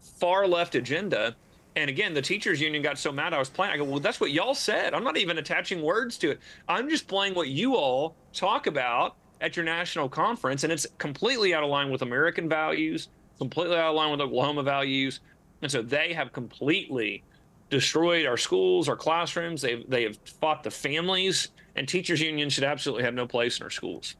far 0.00 0.46
left 0.46 0.74
agenda. 0.74 1.36
And 1.76 1.88
again, 1.88 2.12
the 2.12 2.22
teachers 2.22 2.60
union 2.60 2.82
got 2.82 2.98
so 2.98 3.12
mad 3.12 3.32
I 3.32 3.38
was 3.38 3.48
playing. 3.48 3.72
I 3.72 3.76
go, 3.76 3.84
well, 3.84 4.00
that's 4.00 4.20
what 4.20 4.32
y'all 4.32 4.54
said. 4.54 4.94
I'm 4.94 5.04
not 5.04 5.16
even 5.16 5.38
attaching 5.38 5.80
words 5.80 6.18
to 6.18 6.30
it. 6.30 6.40
I'm 6.68 6.90
just 6.90 7.06
playing 7.06 7.34
what 7.34 7.48
you 7.48 7.76
all 7.76 8.16
talk 8.32 8.66
about 8.66 9.14
at 9.40 9.56
your 9.56 9.64
national 9.64 10.08
conference, 10.08 10.64
and 10.64 10.72
it's 10.72 10.86
completely 10.98 11.54
out 11.54 11.62
of 11.62 11.70
line 11.70 11.90
with 11.90 12.02
American 12.02 12.48
values, 12.48 13.08
completely 13.38 13.76
out 13.76 13.90
of 13.90 13.94
line 13.94 14.10
with 14.10 14.20
Oklahoma 14.20 14.64
values. 14.64 15.20
And 15.62 15.70
so 15.70 15.82
they 15.82 16.12
have 16.12 16.32
completely 16.32 17.22
destroyed 17.70 18.26
our 18.26 18.36
schools, 18.36 18.88
our 18.88 18.96
classrooms. 18.96 19.62
They 19.62 19.84
they 19.88 20.04
have 20.04 20.18
fought 20.40 20.62
the 20.62 20.70
families, 20.70 21.48
and 21.76 21.88
teachers 21.88 22.20
unions 22.20 22.52
should 22.52 22.64
absolutely 22.64 23.04
have 23.04 23.14
no 23.14 23.26
place 23.26 23.58
in 23.58 23.64
our 23.64 23.70
schools. 23.70 24.16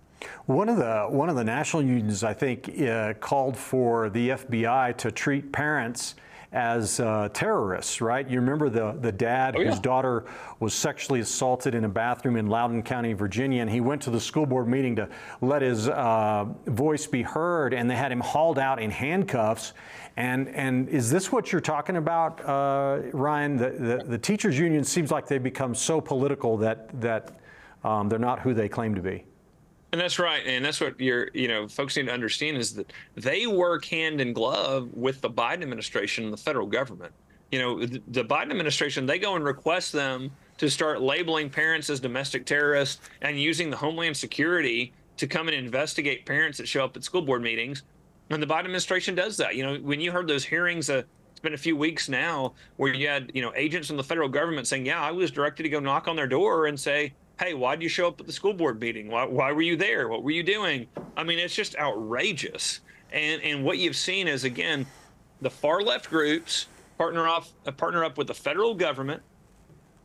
One 0.47 0.69
of 0.69 0.77
the 0.77 1.07
one 1.09 1.29
of 1.29 1.37
the 1.37 1.45
national 1.45 1.83
unions, 1.83 2.25
I 2.25 2.35
think, 2.35 2.81
uh, 2.81 3.15
called 3.15 3.57
for 3.57 4.11
the 4.11 4.31
FBI 4.31 4.97
to 4.99 5.13
treat 5.13 5.53
parents 5.53 6.17
as 6.53 6.99
uh, 6.99 7.29
terrorists, 7.35 8.01
right? 8.01 8.29
You 8.29 8.41
remember 8.41 8.71
the, 8.71 8.97
the 9.01 9.13
dad 9.13 9.55
oh, 9.57 9.61
yeah. 9.61 9.71
whose 9.71 9.81
daughter 9.81 10.25
was 10.61 10.73
sexually 10.73 11.21
assaulted 11.21 11.75
in 11.75 11.85
a 11.85 11.89
bathroom 11.89 12.37
in 12.37 12.47
Loudoun 12.47 12.83
County, 12.83 13.13
Virginia, 13.13 13.61
and 13.61 13.71
he 13.71 13.81
went 13.81 14.01
to 14.03 14.11
the 14.11 14.21
school 14.21 14.47
board 14.47 14.67
meeting 14.67 14.97
to 14.97 15.09
let 15.43 15.61
his 15.61 15.89
uh, 15.89 16.47
voice 16.67 17.07
be 17.07 17.23
heard, 17.23 17.75
and 17.75 17.91
they 17.91 17.97
had 17.97 18.11
him 18.11 18.21
hauled 18.21 18.59
out 18.59 18.81
in 18.81 18.91
handcuffs. 18.91 19.75
And, 20.17 20.49
and 20.49 20.89
is 20.89 21.11
this 21.11 21.31
what 21.31 21.53
you're 21.53 21.61
talking 21.61 21.97
about, 21.97 22.45
uh, 22.45 23.03
Ryan? 23.13 23.57
The, 23.57 23.71
the, 23.71 24.05
the, 24.05 24.19
teachers' 24.19 24.59
union 24.59 24.83
seems 24.83 25.13
like 25.13 25.29
they've 25.29 25.41
become 25.41 25.75
so 25.75 26.01
political 26.01 26.57
that, 26.57 27.01
that 27.01 27.39
um, 27.85 28.09
they're 28.09 28.19
not 28.19 28.41
who 28.41 28.55
they 28.55 28.69
claim 28.69 28.95
to 28.95 29.03
be. 29.03 29.25
And 29.91 30.01
that's 30.01 30.19
right, 30.19 30.43
and 30.47 30.63
that's 30.63 30.83
what 30.83 31.01
you're, 31.01 31.31
you 31.33 31.49
know, 31.49 31.67
folks 31.67 31.97
need 31.97 32.07
to 32.07 32.13
understand 32.13 32.59
is 32.59 32.75
that 32.75 32.93
they 33.15 33.47
work 33.47 33.87
hand 33.87 34.21
in 34.21 34.35
glove 34.35 34.93
with 34.93 35.23
the 35.23 35.31
Biden 35.31 35.63
administration 35.63 36.25
and 36.25 36.33
the 36.33 36.39
federal 36.39 36.67
government. 36.67 37.13
You 37.51 37.59
know, 37.59 37.87
the, 37.87 38.25
Biden 38.25 38.51
administration 38.51 39.07
they 39.07 39.19
go 39.19 39.35
and 39.35 39.43
request 39.43 39.93
them 39.93 40.31
to 40.59 40.69
start 40.69 41.01
labeling 41.01 41.49
parents 41.49 41.89
as 41.89 42.01
domestic 42.01 42.45
terrorists 42.45 43.09
and 43.23 43.41
using 43.41 43.71
the 43.71 43.77
Homeland 43.79 44.15
Security 44.15 44.93
to 45.17 45.27
come 45.27 45.49
and 45.49 45.57
investigate 45.57 46.27
parents 46.27 46.59
that 46.59 46.69
show 46.69 46.85
up 46.85 46.95
at 46.95 47.03
school 47.03 47.23
board 47.23 47.41
meetings. 47.41 47.85
And 48.29 48.43
the 48.43 48.47
Biden 48.47 48.61
administration 48.61 49.15
does 49.15 49.39
that. 49.39 49.55
You 49.55 49.65
know, 49.65 49.77
when 49.77 50.03
you 50.03 50.13
heard 50.13 50.29
those 50.29 50.45
hearings, 50.45 50.91
uh, 50.91 51.03
it's 51.31 51.41
been 51.41 51.55
a 51.55 51.57
few 51.57 51.77
weeks 51.77 52.11
now, 52.11 52.53
where 52.77 52.93
you 52.93 53.09
had, 53.09 53.31
you 53.33 53.41
know, 53.41 53.53
agents 53.57 53.89
from 53.89 53.97
the 53.97 54.05
federal 54.05 54.29
government 54.29 54.67
saying, 54.67 54.85
"Yeah, 54.85 55.01
I 55.01 55.13
was 55.13 55.31
directed 55.31 55.63
to 55.63 55.71
go 55.71 55.81
knock 55.81 56.09
on 56.09 56.17
their 56.17 56.27
door 56.27 56.67
and 56.67 56.79
say." 56.79 57.15
Hey, 57.39 57.55
why 57.55 57.77
did 57.77 57.83
you 57.83 57.89
show 57.89 58.09
up 58.09 58.21
at 58.21 58.27
the 58.27 58.33
school 58.33 58.53
board 58.53 58.81
meeting? 58.81 59.09
Why, 59.09 59.25
why 59.25 59.53
were 59.53 59.63
you 59.63 59.77
there? 59.77 60.09
What 60.09 60.23
were 60.23 60.31
you 60.31 60.43
doing? 60.43 60.89
I 61.17 61.23
mean, 61.25 61.39
it's 61.39 61.55
just 61.55 61.77
outrageous. 61.77 62.81
And 63.13 63.41
and 63.43 63.65
what 63.65 63.79
you've 63.79 63.97
seen 63.97 64.29
is 64.29 64.45
again, 64.45 64.87
the 65.41 65.51
far 65.51 65.81
left 65.81 66.11
groups 66.11 66.67
partner 66.99 67.27
off 67.27 67.53
uh, 67.67 67.73
partner 67.73 68.05
up 68.05 68.19
with 68.19 68.27
the 68.27 68.35
federal 68.35 68.75
government 68.75 69.23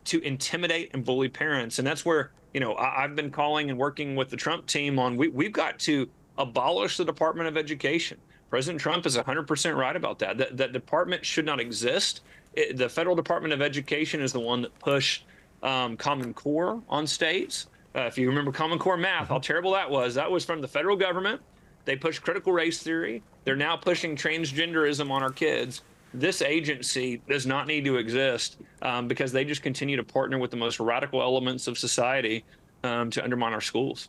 to 0.04 0.20
intimidate 0.20 0.90
and 0.94 1.04
bully 1.04 1.28
parents, 1.28 1.78
and 1.78 1.86
that's 1.86 2.04
where 2.04 2.30
you 2.54 2.60
know 2.60 2.76
I, 2.76 3.02
have 3.02 3.14
been 3.14 3.30
calling 3.30 3.68
and 3.68 3.78
working 3.78 4.16
with 4.16 4.30
the 4.30 4.36
Trump 4.36 4.66
team 4.66 4.98
on 4.98 5.16
we 5.16 5.28
we've 5.28 5.52
got 5.52 5.78
to 5.80 6.08
abolish 6.38 6.96
the 6.96 7.04
Department 7.04 7.48
of 7.48 7.58
Education. 7.58 8.18
President 8.48 8.80
Trump 8.80 9.04
is 9.04 9.16
100% 9.16 9.76
right 9.76 9.96
about 9.96 10.20
that. 10.20 10.38
That, 10.38 10.56
that 10.58 10.72
department 10.72 11.26
should 11.26 11.44
not 11.44 11.58
exist. 11.58 12.20
It, 12.52 12.76
the 12.76 12.88
federal 12.88 13.16
Department 13.16 13.52
of 13.52 13.60
Education 13.60 14.20
is 14.20 14.32
the 14.32 14.38
one 14.38 14.62
that 14.62 14.78
pushed 14.78 15.24
um, 15.64 15.96
Common 15.96 16.32
Core 16.32 16.80
on 16.88 17.06
states. 17.06 17.66
Uh, 17.96 18.02
if 18.02 18.18
you 18.18 18.28
remember 18.28 18.52
Common 18.52 18.78
Core 18.78 18.96
math, 18.96 19.28
how 19.28 19.38
terrible 19.38 19.72
that 19.72 19.90
was. 19.90 20.14
That 20.14 20.30
was 20.30 20.44
from 20.44 20.60
the 20.60 20.68
federal 20.68 20.96
government. 20.96 21.40
They 21.84 21.96
pushed 21.96 22.22
critical 22.22 22.52
race 22.52 22.82
theory. 22.82 23.22
They're 23.44 23.56
now 23.56 23.76
pushing 23.76 24.16
transgenderism 24.16 25.10
on 25.10 25.22
our 25.22 25.30
kids. 25.30 25.82
This 26.12 26.42
agency 26.42 27.20
does 27.28 27.46
not 27.46 27.66
need 27.66 27.84
to 27.86 27.96
exist 27.96 28.58
um, 28.82 29.08
because 29.08 29.32
they 29.32 29.44
just 29.44 29.62
continue 29.62 29.96
to 29.96 30.04
partner 30.04 30.38
with 30.38 30.50
the 30.50 30.56
most 30.56 30.78
radical 30.78 31.20
elements 31.20 31.66
of 31.66 31.76
society 31.76 32.44
um, 32.84 33.10
to 33.10 33.22
undermine 33.22 33.52
our 33.52 33.60
schools. 33.60 34.08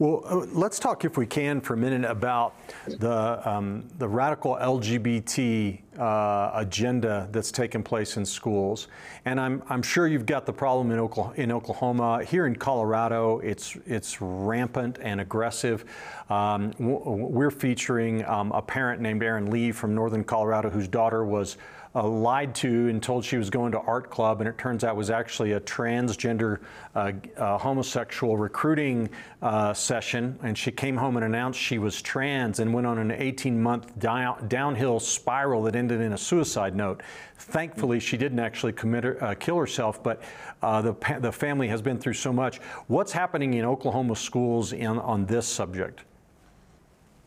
Well, 0.00 0.22
uh, 0.26 0.46
let's 0.52 0.78
talk, 0.78 1.04
if 1.04 1.18
we 1.18 1.26
can, 1.26 1.60
for 1.60 1.74
a 1.74 1.76
minute 1.76 2.08
about 2.08 2.54
the, 2.86 3.42
um, 3.48 3.84
the 3.98 4.06
radical 4.06 4.54
LGBT 4.54 5.80
uh, 5.98 6.52
agenda 6.54 7.28
that's 7.32 7.50
taken 7.50 7.82
place 7.82 8.16
in 8.16 8.24
schools. 8.24 8.86
And 9.24 9.40
I'm, 9.40 9.60
I'm 9.68 9.82
sure 9.82 10.06
you've 10.06 10.24
got 10.24 10.46
the 10.46 10.52
problem 10.52 10.92
in 10.92 11.00
Oklahoma, 11.00 11.34
in 11.34 11.50
Oklahoma. 11.50 12.22
Here 12.22 12.46
in 12.46 12.54
Colorado, 12.54 13.40
it's, 13.40 13.76
it's 13.86 14.20
rampant 14.20 15.00
and 15.02 15.20
aggressive. 15.20 15.84
Um, 16.30 16.72
we're 16.78 17.50
featuring 17.50 18.24
um, 18.26 18.52
a 18.52 18.62
parent 18.62 19.02
named 19.02 19.24
Erin 19.24 19.50
Lee 19.50 19.72
from 19.72 19.96
Northern 19.96 20.22
Colorado 20.22 20.70
whose 20.70 20.86
daughter 20.86 21.24
was 21.24 21.56
uh, 21.94 22.06
lied 22.06 22.54
to 22.56 22.88
and 22.88 23.02
told 23.02 23.24
she 23.24 23.36
was 23.36 23.50
going 23.50 23.72
to 23.72 23.78
art 23.80 24.10
club, 24.10 24.40
and 24.40 24.48
it 24.48 24.58
turns 24.58 24.84
out 24.84 24.96
was 24.96 25.10
actually 25.10 25.52
a 25.52 25.60
transgender 25.60 26.60
uh, 26.94 27.12
uh, 27.36 27.58
homosexual 27.58 28.36
recruiting 28.36 29.08
uh, 29.42 29.72
session. 29.72 30.38
And 30.42 30.56
she 30.56 30.70
came 30.70 30.96
home 30.96 31.16
and 31.16 31.24
announced 31.24 31.58
she 31.58 31.78
was 31.78 32.00
trans 32.02 32.60
and 32.60 32.72
went 32.72 32.86
on 32.86 32.98
an 32.98 33.10
18-month 33.10 33.98
down, 33.98 34.48
downhill 34.48 35.00
spiral 35.00 35.62
that 35.64 35.76
ended 35.76 36.00
in 36.00 36.12
a 36.12 36.18
suicide 36.18 36.76
note. 36.76 37.02
Thankfully, 37.36 38.00
she 38.00 38.16
didn't 38.16 38.40
actually 38.40 38.72
commit 38.72 39.22
uh, 39.22 39.34
kill 39.34 39.56
herself, 39.56 40.02
but 40.02 40.22
uh, 40.62 40.82
the 40.82 41.18
the 41.20 41.32
family 41.32 41.68
has 41.68 41.80
been 41.80 41.98
through 41.98 42.14
so 42.14 42.32
much. 42.32 42.58
What's 42.88 43.12
happening 43.12 43.54
in 43.54 43.64
Oklahoma 43.64 44.16
schools 44.16 44.72
in, 44.72 44.98
on 44.98 45.24
this 45.26 45.46
subject? 45.46 46.02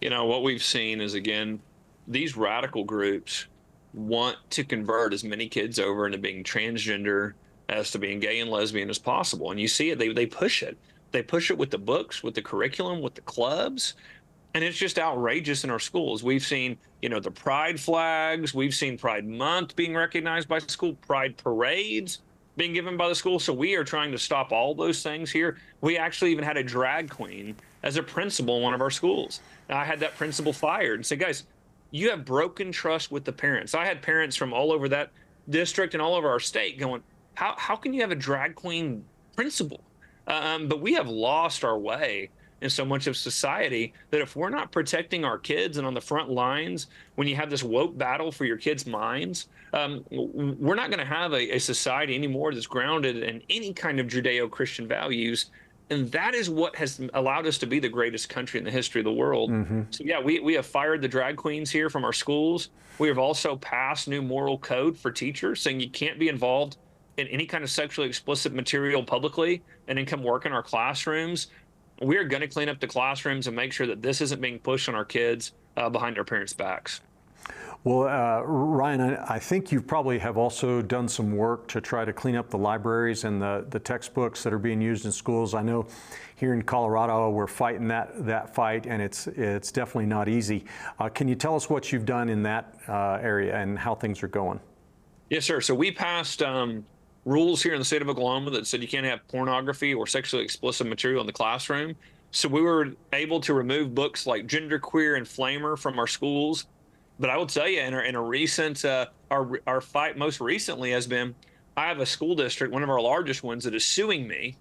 You 0.02 0.10
know 0.10 0.26
what 0.26 0.44
we've 0.44 0.64
seen 0.64 1.00
is 1.00 1.14
again 1.14 1.62
these 2.08 2.36
radical 2.36 2.84
groups 2.84 3.46
want 3.94 4.38
to 4.52 4.64
convert 4.64 5.14
as 5.14 5.24
many 5.24 5.48
kids 5.48 5.80
over 5.80 6.06
into 6.06 6.18
being 6.18 6.44
transgender 6.44 7.34
as 7.70 7.92
to 7.92 8.00
being 8.00 8.20
gay 8.20 8.40
and 8.40 8.50
lesbian 8.50 8.90
as 8.90 9.00
possible. 9.00 9.52
And 9.52 9.60
you 9.60 9.68
see 9.68 9.92
it, 9.92 10.00
they, 10.00 10.14
they 10.14 10.26
push 10.26 10.64
it. 10.64 10.78
They 11.12 11.22
push 11.22 11.52
it 11.52 11.58
with 11.58 11.72
the 11.72 11.78
books, 11.78 12.24
with 12.24 12.36
the 12.36 12.42
curriculum, 12.42 13.02
with 13.02 13.16
the 13.16 13.22
clubs. 13.22 13.96
And 14.54 14.64
it's 14.64 14.78
just 14.78 15.00
outrageous 15.00 15.64
in 15.64 15.70
our 15.70 15.80
schools. 15.80 16.24
We've 16.24 16.44
seen, 16.44 16.78
you 17.02 17.10
know, 17.10 17.20
the 17.20 17.32
pride 17.32 17.80
flags. 17.80 18.54
We've 18.54 18.74
seen 18.74 18.98
Pride 18.98 19.26
Month 19.26 19.76
being 19.76 19.96
recognized 19.96 20.48
by 20.48 20.60
school, 20.60 20.94
pride 20.96 21.38
parades 21.38 22.20
being 22.58 22.74
given 22.74 22.98
by 22.98 23.08
the 23.08 23.16
school. 23.16 23.40
So 23.40 23.54
we 23.54 23.76
are 23.76 23.84
trying 23.84 24.12
to 24.12 24.18
stop 24.18 24.52
all 24.52 24.76
those 24.76 25.02
things 25.02 25.32
here. 25.32 25.58
We 25.80 25.98
actually 25.98 26.32
even 26.32 26.44
had 26.44 26.58
a 26.58 26.64
drag 26.64 27.10
queen 27.10 27.56
as 27.84 27.96
a 27.96 28.04
principal 28.04 28.58
in 28.58 28.64
one 28.64 28.74
of 28.74 28.82
our 28.82 28.92
schools. 28.92 29.40
And 29.70 29.78
I 29.78 29.86
had 29.86 30.00
that 30.02 30.18
principal 30.18 30.52
fired 30.52 31.00
and 31.00 31.06
said, 31.06 31.20
guys, 31.20 31.46
you 31.92 32.10
have 32.10 32.26
broken 32.26 32.72
trust 32.72 33.12
with 33.12 33.26
the 33.26 33.32
parents. 33.32 33.76
I 33.76 33.86
had 33.86 34.02
parents 34.02 34.36
from 34.36 34.54
all 34.54 34.72
over 34.72 34.90
that 34.90 35.12
district 35.50 35.94
and 35.94 36.02
all 36.02 36.16
over 36.16 36.30
our 36.30 36.40
state 36.40 36.80
going, 36.80 37.04
how, 37.36 37.56
how 37.58 37.76
can 37.76 37.94
you 37.94 38.02
have 38.02 38.12
a 38.12 38.16
drag 38.16 38.56
queen 38.56 39.04
principal? 39.36 39.82
Um, 40.28 40.68
but 40.68 40.82
we 40.82 40.94
have 40.94 41.10
lost 41.10 41.64
our 41.64 41.78
way 41.78 42.30
in 42.62 42.70
so 42.70 42.86
much 42.86 43.08
of 43.08 43.18
society 43.18 43.92
that 44.12 44.22
if 44.22 44.36
we're 44.36 44.50
not 44.50 44.72
protecting 44.72 45.26
our 45.26 45.38
kids 45.38 45.78
and 45.78 45.88
on 45.88 45.94
the 45.94 46.02
front 46.02 46.30
lines, 46.30 46.88
when 47.16 47.28
you 47.28 47.36
have 47.36 47.50
this 47.50 47.64
woke 47.64 47.98
battle 47.98 48.32
for 48.32 48.46
your 48.46 48.58
kids' 48.58 48.86
minds, 48.86 49.48
um, 49.74 50.06
we're 50.12 50.76
not 50.76 50.90
going 50.90 51.00
to 51.00 51.06
have 51.06 51.34
a, 51.34 51.56
a 51.56 51.60
society 51.60 52.14
anymore 52.14 52.54
that's 52.54 52.68
grounded 52.68 53.18
in 53.18 53.42
any 53.50 53.74
kind 53.74 54.00
of 54.00 54.08
Judeo 54.08 54.50
Christian 54.50 54.88
values 54.88 55.48
and 55.92 56.10
that 56.14 56.34
is 56.34 56.50
what 56.50 56.76
has 56.78 57.02
allowed 57.14 57.46
us 57.46 57.58
to 57.60 57.68
be 57.68 57.78
the 57.78 57.90
greatest 57.90 58.30
country 58.30 58.58
in 58.58 58.64
the 58.64 58.72
history 58.72 59.02
of 59.02 59.06
the 59.06 59.12
world. 59.12 59.52
Mm-hmm. 59.52 59.82
So 59.92 60.06
yeah, 60.06 60.22
we, 60.22 60.40
we 60.40 60.54
have 60.54 60.66
fired 60.66 61.02
the 61.02 61.08
drag 61.10 61.36
queens 61.36 61.70
here 61.70 61.90
from 61.90 62.06
our 62.06 62.14
schools. 62.14 62.70
We 62.98 63.10
have 63.10 63.18
also 63.18 63.58
passed 63.58 64.08
new 64.08 64.22
moral 64.22 64.58
code 64.58 64.98
for 64.98 65.12
teachers 65.12 65.62
saying 65.62 65.82
you 65.82 65.90
can't 65.90 66.18
be 66.18 66.30
involved 66.30 66.78
in 67.18 67.28
any 67.28 67.46
kind 67.46 67.62
of 67.62 67.70
sexually 67.70 68.08
explicit 68.08 68.54
material 68.54 69.04
publicly 69.04 69.62
and 69.90 69.98
then 69.98 70.06
come 70.06 70.24
work 70.24 70.46
in 70.46 70.54
our 70.54 70.64
classrooms. 70.64 71.48
We 72.02 72.16
are 72.18 72.24
going 72.24 72.42
to 72.42 72.48
clean 72.48 72.70
up 72.70 72.80
the 72.80 72.88
classrooms 72.88 73.48
and 73.48 73.56
make 73.56 73.74
sure 73.74 73.86
that 73.88 74.02
this 74.02 74.22
isn't 74.22 74.40
being 74.40 74.60
pushed 74.60 74.88
on 74.88 74.96
our 74.96 75.06
kids 75.06 75.52
uh, 75.76 75.90
behind 75.90 76.18
our 76.18 76.24
parents' 76.24 76.54
backs. 76.54 77.02
Well, 77.84 78.04
uh, 78.08 78.44
Ryan, 78.44 79.02
I, 79.02 79.36
I, 79.36 79.40
think 79.40 79.72
you 79.72 79.82
probably 79.82 80.20
have 80.20 80.38
also 80.38 80.84
done 80.84 81.08
some 81.08 81.36
work 81.36 81.68
to 81.70 81.82
try 81.82 82.06
to 82.06 82.14
clean 82.14 82.36
up 82.36 82.52
the 82.52 82.58
libraries 82.58 83.24
and 83.24 83.42
the, 83.42 83.66
the 83.72 83.80
textbooks 83.80 84.44
that 84.44 84.54
are 84.54 84.60
being 84.60 84.80
used 84.80 85.06
in 85.06 85.12
schools. 85.12 85.56
I 85.56 85.64
know 85.64 85.88
here 86.36 86.54
in 86.54 86.62
Colorado 86.62 87.32
we're 87.32 87.48
fighting 87.48 87.88
that, 87.88 88.24
that 88.28 88.54
fight, 88.54 88.86
and 88.86 89.02
it's, 89.02 89.26
it's 89.26 89.72
definitely 89.72 90.06
not 90.06 90.30
easy. 90.30 90.66
Uh, 91.00 91.10
can 91.10 91.28
you 91.28 91.34
tell 91.34 91.56
us 91.56 91.72
what 91.72 91.92
you've 91.92 92.06
done 92.06 92.30
in 92.30 92.44
that 92.44 92.76
uh, 92.88 93.18
area 93.20 93.56
and 93.56 93.80
how 93.80 93.96
things 93.96 94.22
are 94.22 94.28
going? 94.28 94.60
Yes, 95.32 95.46
sir. 95.46 95.60
So 95.60 95.74
we 95.74 95.92
passed 95.92 96.44
um, 96.44 96.86
rules 97.26 97.64
here 97.64 97.74
in 97.74 97.80
the 97.80 97.86
state 97.86 98.04
of 98.04 98.10
Oklahoma 98.10 98.52
that 98.52 98.68
said 98.68 98.84
you 98.84 98.88
can't 98.88 99.08
have 99.08 99.28
pornography 99.28 99.96
or 99.96 100.06
sexually 100.06 100.44
explicit 100.44 100.86
material 100.86 101.22
in 101.22 101.26
the 101.26 101.34
classroom. 101.34 101.96
So 102.30 102.48
we 102.48 102.62
were 102.62 102.92
able 103.12 103.42
to 103.42 103.56
remove 103.56 103.96
books 103.96 104.28
like 104.28 104.46
Genderqueer 104.46 105.18
and 105.18 105.26
Flamer 105.26 105.80
from 105.80 105.98
our 105.98 106.08
schools 106.08 106.68
but 107.22 107.30
I 107.30 107.38
will 107.38 107.46
tell 107.46 107.68
you, 107.68 107.80
in 107.80 107.94
a, 107.94 108.00
in 108.00 108.16
a 108.16 108.22
recent, 108.22 108.84
uh, 108.84 109.06
our 109.30 109.62
our 109.68 109.80
fight 109.80 110.18
most 110.18 110.42
recently 110.42 110.92
has 110.92 111.06
been, 111.06 111.36
I 111.78 111.88
have 111.88 112.00
a 112.00 112.06
school 112.06 112.36
district, 112.36 112.74
one 112.74 112.82
of 112.82 112.90
our 112.90 113.00
largest 113.00 113.44
ones, 113.44 113.64
that 113.64 113.76
is 113.76 113.86
suing 113.86 114.28
me, 114.28 114.58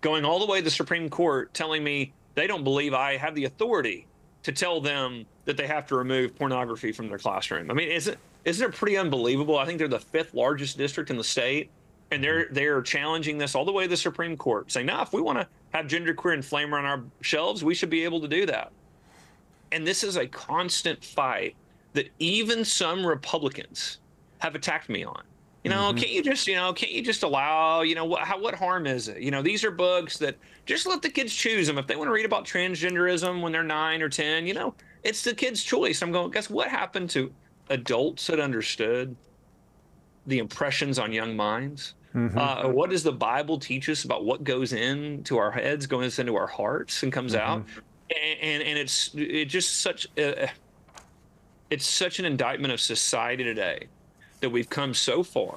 going 0.00 0.24
all 0.24 0.38
the 0.38 0.46
way 0.46 0.58
to 0.58 0.64
the 0.64 0.70
Supreme 0.70 1.10
Court, 1.10 1.52
telling 1.52 1.82
me 1.82 2.12
they 2.34 2.46
don't 2.46 2.62
believe 2.62 2.94
I 2.94 3.16
have 3.16 3.34
the 3.34 3.44
authority 3.44 4.06
to 4.44 4.52
tell 4.52 4.80
them 4.80 5.26
that 5.46 5.56
they 5.56 5.66
have 5.66 5.84
to 5.88 5.96
remove 5.96 6.36
pornography 6.36 6.92
from 6.92 7.08
their 7.08 7.18
classroom. 7.18 7.70
I 7.70 7.74
mean, 7.74 7.90
isn't 7.90 8.16
isn't 8.44 8.68
it 8.68 8.72
pretty 8.72 8.96
unbelievable? 8.96 9.58
I 9.58 9.66
think 9.66 9.78
they're 9.78 9.88
the 9.88 9.98
fifth 9.98 10.32
largest 10.32 10.78
district 10.78 11.10
in 11.10 11.16
the 11.16 11.24
state, 11.24 11.70
and 12.12 12.22
they're 12.22 12.44
mm-hmm. 12.44 12.54
they're 12.54 12.82
challenging 12.82 13.36
this 13.36 13.56
all 13.56 13.64
the 13.64 13.72
way 13.72 13.82
to 13.82 13.90
the 13.90 13.96
Supreme 13.96 14.36
Court, 14.36 14.70
saying, 14.70 14.86
"No, 14.86 15.02
if 15.02 15.12
we 15.12 15.20
want 15.20 15.40
to 15.40 15.48
have 15.70 15.86
genderqueer 15.86 16.34
and 16.34 16.44
flamer 16.44 16.78
on 16.78 16.84
our 16.84 17.02
shelves, 17.20 17.64
we 17.64 17.74
should 17.74 17.90
be 17.90 18.04
able 18.04 18.20
to 18.20 18.28
do 18.28 18.46
that." 18.46 18.70
And 19.72 19.84
this 19.84 20.04
is 20.04 20.16
a 20.16 20.28
constant 20.28 21.04
fight 21.04 21.56
that 21.96 22.10
even 22.18 22.64
some 22.64 23.04
Republicans 23.04 23.98
have 24.38 24.54
attacked 24.54 24.88
me 24.88 25.04
on. 25.04 25.22
You 25.64 25.70
know, 25.70 25.88
mm-hmm. 25.88 25.98
can't 25.98 26.12
you 26.12 26.22
just, 26.22 26.46
you 26.46 26.54
know, 26.54 26.72
can't 26.72 26.92
you 26.92 27.02
just 27.02 27.24
allow, 27.24 27.80
you 27.80 27.96
know, 27.96 28.04
what, 28.04 28.22
how, 28.22 28.38
what 28.38 28.54
harm 28.54 28.86
is 28.86 29.08
it? 29.08 29.18
You 29.20 29.32
know, 29.32 29.42
these 29.42 29.64
are 29.64 29.72
books 29.72 30.16
that 30.18 30.36
just 30.64 30.86
let 30.86 31.02
the 31.02 31.08
kids 31.08 31.34
choose 31.34 31.66
them. 31.66 31.76
If 31.76 31.88
they 31.88 31.96
want 31.96 32.06
to 32.06 32.12
read 32.12 32.24
about 32.24 32.44
transgenderism 32.44 33.42
when 33.42 33.50
they're 33.50 33.64
nine 33.64 34.00
or 34.00 34.08
10, 34.08 34.46
you 34.46 34.54
know, 34.54 34.74
it's 35.02 35.22
the 35.22 35.34
kid's 35.34 35.64
choice. 35.64 36.02
I'm 36.02 36.12
going, 36.12 36.30
guess 36.30 36.48
what 36.48 36.68
happened 36.68 37.10
to 37.10 37.32
adults 37.68 38.28
that 38.28 38.38
understood 38.38 39.16
the 40.28 40.38
impressions 40.38 41.00
on 41.00 41.12
young 41.12 41.34
minds? 41.34 41.94
Mm-hmm. 42.14 42.38
Uh, 42.38 42.68
what 42.68 42.90
does 42.90 43.02
the 43.02 43.12
Bible 43.12 43.58
teach 43.58 43.88
us 43.88 44.04
about 44.04 44.24
what 44.24 44.44
goes 44.44 44.72
into 44.72 45.36
our 45.36 45.50
heads, 45.50 45.88
goes 45.88 46.20
into 46.20 46.36
our 46.36 46.46
hearts, 46.46 47.02
and 47.02 47.12
comes 47.12 47.34
mm-hmm. 47.34 47.44
out? 47.44 47.64
And, 48.14 48.40
and, 48.40 48.62
and 48.62 48.78
it's 48.78 49.10
it 49.16 49.46
just 49.46 49.80
such 49.80 50.06
a, 50.16 50.48
it's 51.70 51.86
such 51.86 52.18
an 52.18 52.24
indictment 52.24 52.72
of 52.72 52.80
society 52.80 53.44
today 53.44 53.86
that 54.40 54.50
we've 54.50 54.70
come 54.70 54.94
so 54.94 55.22
far 55.22 55.56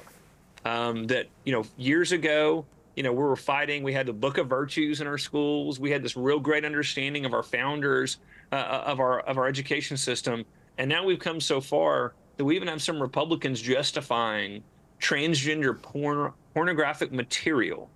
um, 0.64 1.06
that 1.06 1.26
you 1.44 1.52
know 1.52 1.64
years 1.76 2.12
ago 2.12 2.64
you 2.96 3.02
know 3.02 3.12
we 3.12 3.22
were 3.22 3.36
fighting 3.36 3.82
we 3.82 3.92
had 3.92 4.06
the 4.06 4.12
book 4.12 4.38
of 4.38 4.48
virtues 4.48 5.00
in 5.00 5.06
our 5.06 5.18
schools 5.18 5.78
we 5.78 5.90
had 5.90 6.02
this 6.02 6.16
real 6.16 6.40
great 6.40 6.64
understanding 6.64 7.24
of 7.24 7.32
our 7.32 7.42
founders 7.42 8.18
uh, 8.52 8.56
uh, 8.56 8.82
of 8.86 8.98
our 8.98 9.20
of 9.20 9.38
our 9.38 9.46
education 9.46 9.96
system. 9.96 10.44
And 10.76 10.88
now 10.88 11.04
we've 11.04 11.20
come 11.20 11.40
so 11.40 11.60
far 11.60 12.14
that 12.36 12.44
we 12.44 12.56
even 12.56 12.66
have 12.66 12.82
some 12.82 13.00
republicans 13.00 13.60
justifying 13.60 14.64
transgender 15.00 15.80
porn, 15.80 16.32
pornographic 16.52 17.12
material 17.12 17.88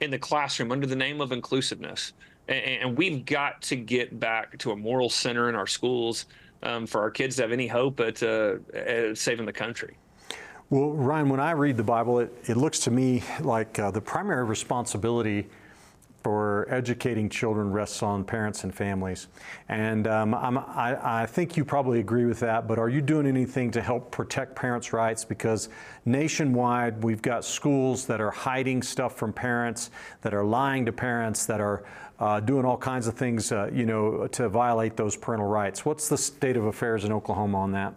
in 0.00 0.10
the 0.10 0.18
classroom 0.18 0.72
under 0.72 0.84
the 0.84 0.96
name 0.96 1.20
of 1.20 1.30
inclusiveness. 1.30 2.12
And, 2.48 2.64
and 2.64 2.98
we've 2.98 3.24
got 3.24 3.62
to 3.62 3.76
get 3.76 4.18
back 4.18 4.58
to 4.58 4.72
a 4.72 4.76
moral 4.76 5.10
center 5.10 5.48
in 5.48 5.54
our 5.54 5.68
schools 5.68 6.26
um, 6.64 6.86
for 6.86 7.00
our 7.00 7.10
kids 7.10 7.36
to 7.36 7.42
have 7.42 7.52
any 7.52 7.66
hope 7.66 8.00
at, 8.00 8.22
uh, 8.22 8.56
at 8.74 9.16
saving 9.16 9.46
the 9.46 9.52
country. 9.52 9.96
Well, 10.70 10.92
Ryan, 10.92 11.28
when 11.28 11.40
I 11.40 11.52
read 11.52 11.76
the 11.76 11.84
Bible, 11.84 12.18
it, 12.20 12.32
it 12.46 12.56
looks 12.56 12.80
to 12.80 12.90
me 12.90 13.22
like 13.40 13.78
uh, 13.78 13.90
the 13.90 14.00
primary 14.00 14.44
responsibility 14.44 15.46
for 16.24 16.66
educating 16.70 17.28
children 17.28 17.70
rests 17.70 18.02
on 18.02 18.24
parents 18.24 18.64
and 18.64 18.74
families. 18.74 19.28
And 19.68 20.06
um, 20.06 20.34
I, 20.34 21.22
I 21.22 21.26
think 21.26 21.54
you 21.54 21.66
probably 21.66 22.00
agree 22.00 22.24
with 22.24 22.40
that, 22.40 22.66
but 22.66 22.78
are 22.78 22.88
you 22.88 23.02
doing 23.02 23.26
anything 23.26 23.70
to 23.72 23.82
help 23.82 24.10
protect 24.10 24.56
parents' 24.56 24.94
rights? 24.94 25.22
Because 25.22 25.68
nationwide, 26.06 27.04
we've 27.04 27.20
got 27.20 27.44
schools 27.44 28.06
that 28.06 28.22
are 28.22 28.30
hiding 28.30 28.82
stuff 28.82 29.16
from 29.18 29.34
parents, 29.34 29.90
that 30.22 30.32
are 30.32 30.44
lying 30.44 30.86
to 30.86 30.92
parents, 30.92 31.44
that 31.44 31.60
are 31.60 31.84
uh, 32.18 32.40
doing 32.40 32.64
all 32.64 32.76
kinds 32.76 33.06
of 33.06 33.14
things, 33.14 33.52
uh, 33.52 33.70
you 33.72 33.86
know, 33.86 34.26
to 34.28 34.48
violate 34.48 34.96
those 34.96 35.16
parental 35.16 35.48
rights. 35.48 35.84
What's 35.84 36.08
the 36.08 36.18
state 36.18 36.56
of 36.56 36.66
affairs 36.66 37.04
in 37.04 37.12
Oklahoma 37.12 37.58
on 37.58 37.72
that? 37.72 37.94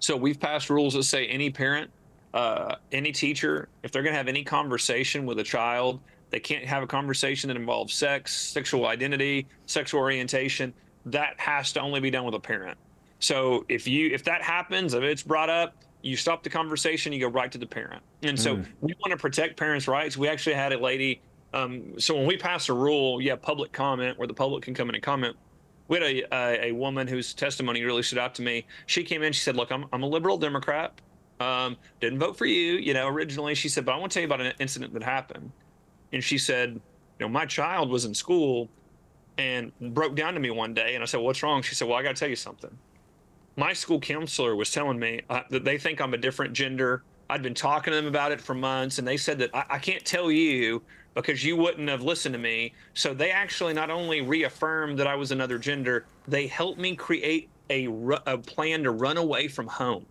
So 0.00 0.16
we've 0.16 0.38
passed 0.38 0.68
rules 0.68 0.94
that 0.94 1.04
say 1.04 1.26
any 1.26 1.50
parent, 1.50 1.90
uh, 2.34 2.76
any 2.90 3.12
teacher, 3.12 3.68
if 3.82 3.92
they're 3.92 4.02
going 4.02 4.12
to 4.14 4.18
have 4.18 4.28
any 4.28 4.44
conversation 4.44 5.26
with 5.26 5.38
a 5.38 5.44
child 5.44 6.00
they 6.32 6.40
can't 6.40 6.64
have 6.64 6.82
a 6.82 6.86
conversation 6.86 7.48
that 7.48 7.58
involves 7.58 7.92
sex, 7.92 8.34
sexual 8.34 8.86
identity, 8.86 9.46
sexual 9.66 10.00
orientation. 10.00 10.72
That 11.04 11.38
has 11.38 11.72
to 11.74 11.80
only 11.80 12.00
be 12.00 12.10
done 12.10 12.24
with 12.24 12.34
a 12.34 12.40
parent. 12.40 12.78
So 13.20 13.66
if 13.68 13.86
you 13.86 14.08
if 14.12 14.24
that 14.24 14.42
happens, 14.42 14.94
if 14.94 15.02
it's 15.02 15.22
brought 15.22 15.50
up, 15.50 15.76
you 16.00 16.16
stop 16.16 16.42
the 16.42 16.48
conversation, 16.48 17.12
you 17.12 17.20
go 17.20 17.28
right 17.28 17.52
to 17.52 17.58
the 17.58 17.66
parent. 17.66 18.02
And 18.22 18.40
so 18.40 18.56
mm. 18.56 18.66
we 18.80 18.94
want 19.00 19.10
to 19.10 19.16
protect 19.18 19.58
parents' 19.58 19.86
rights. 19.86 20.16
We 20.16 20.26
actually 20.26 20.54
had 20.54 20.72
a 20.72 20.78
lady 20.78 21.20
Um, 21.54 21.98
so 21.98 22.16
when 22.16 22.26
we 22.26 22.36
pass 22.36 22.68
a 22.68 22.72
rule, 22.72 23.20
yeah, 23.20 23.36
public 23.36 23.72
comment 23.72 24.18
where 24.18 24.26
the 24.26 24.34
public 24.34 24.62
can 24.62 24.74
come 24.74 24.88
in 24.88 24.94
and 24.94 25.04
comment. 25.04 25.36
We 25.88 25.98
had 25.98 26.02
a, 26.04 26.34
a, 26.34 26.66
a 26.68 26.72
woman 26.72 27.06
whose 27.06 27.34
testimony 27.34 27.82
really 27.82 28.02
stood 28.02 28.18
out 28.18 28.34
to 28.36 28.42
me. 28.42 28.66
She 28.86 29.04
came 29.04 29.22
in, 29.22 29.32
she 29.32 29.40
said, 29.40 29.56
"Look, 29.56 29.70
I'm 29.70 29.86
I'm 29.92 30.02
a 30.02 30.06
liberal 30.06 30.38
Democrat. 30.38 30.92
Um, 31.40 31.76
didn't 32.00 32.18
vote 32.18 32.36
for 32.38 32.46
you, 32.46 32.74
you 32.74 32.94
know, 32.94 33.08
originally." 33.08 33.54
She 33.54 33.68
said, 33.68 33.84
"But 33.84 33.92
I 33.92 33.98
want 33.98 34.12
to 34.12 34.14
tell 34.14 34.22
you 34.22 34.28
about 34.28 34.40
an 34.40 34.54
incident 34.58 34.94
that 34.94 35.02
happened." 35.02 35.50
And 36.12 36.24
she 36.24 36.38
said, 36.38 36.70
"You 36.70 37.26
know, 37.26 37.28
my 37.28 37.44
child 37.44 37.90
was 37.90 38.04
in 38.04 38.14
school 38.14 38.70
and 39.36 39.72
broke 39.80 40.14
down 40.14 40.34
to 40.34 40.40
me 40.40 40.50
one 40.50 40.72
day, 40.72 40.94
and 40.94 41.02
I 41.02 41.06
said, 41.06 41.20
"What's 41.20 41.42
wrong?" 41.42 41.60
She 41.62 41.74
said, 41.74 41.88
"Well, 41.88 41.98
I 41.98 42.02
got 42.02 42.16
to 42.16 42.20
tell 42.20 42.30
you 42.30 42.36
something." 42.36 42.70
My 43.56 43.74
school 43.74 44.00
counselor 44.00 44.56
was 44.56 44.70
telling 44.70 44.98
me 44.98 45.20
uh, 45.28 45.42
that 45.50 45.64
they 45.64 45.76
think 45.76 46.00
I'm 46.00 46.14
a 46.14 46.18
different 46.18 46.54
gender. 46.54 47.02
I'd 47.28 47.42
been 47.42 47.54
talking 47.54 47.92
to 47.92 47.96
them 47.96 48.06
about 48.06 48.32
it 48.32 48.40
for 48.40 48.54
months, 48.54 48.98
and 48.98 49.06
they 49.06 49.18
said 49.18 49.38
that 49.40 49.50
I, 49.54 49.64
I 49.70 49.78
can't 49.78 50.04
tell 50.04 50.30
you 50.30 50.82
because 51.14 51.44
you 51.44 51.56
wouldn't 51.56 51.88
have 51.88 52.02
listened 52.02 52.32
to 52.34 52.38
me. 52.38 52.72
So 52.94 53.14
they 53.14 53.30
actually 53.30 53.74
not 53.74 53.90
only 53.90 54.20
reaffirmed 54.20 54.98
that 54.98 55.06
I 55.06 55.14
was 55.14 55.30
another 55.30 55.58
gender, 55.58 56.06
they 56.26 56.46
helped 56.46 56.78
me 56.78 56.96
create 56.96 57.48
a, 57.70 57.88
a 58.26 58.38
plan 58.38 58.82
to 58.84 58.90
run 58.90 59.16
away 59.16 59.48
from 59.48 59.66
home. 59.66 60.06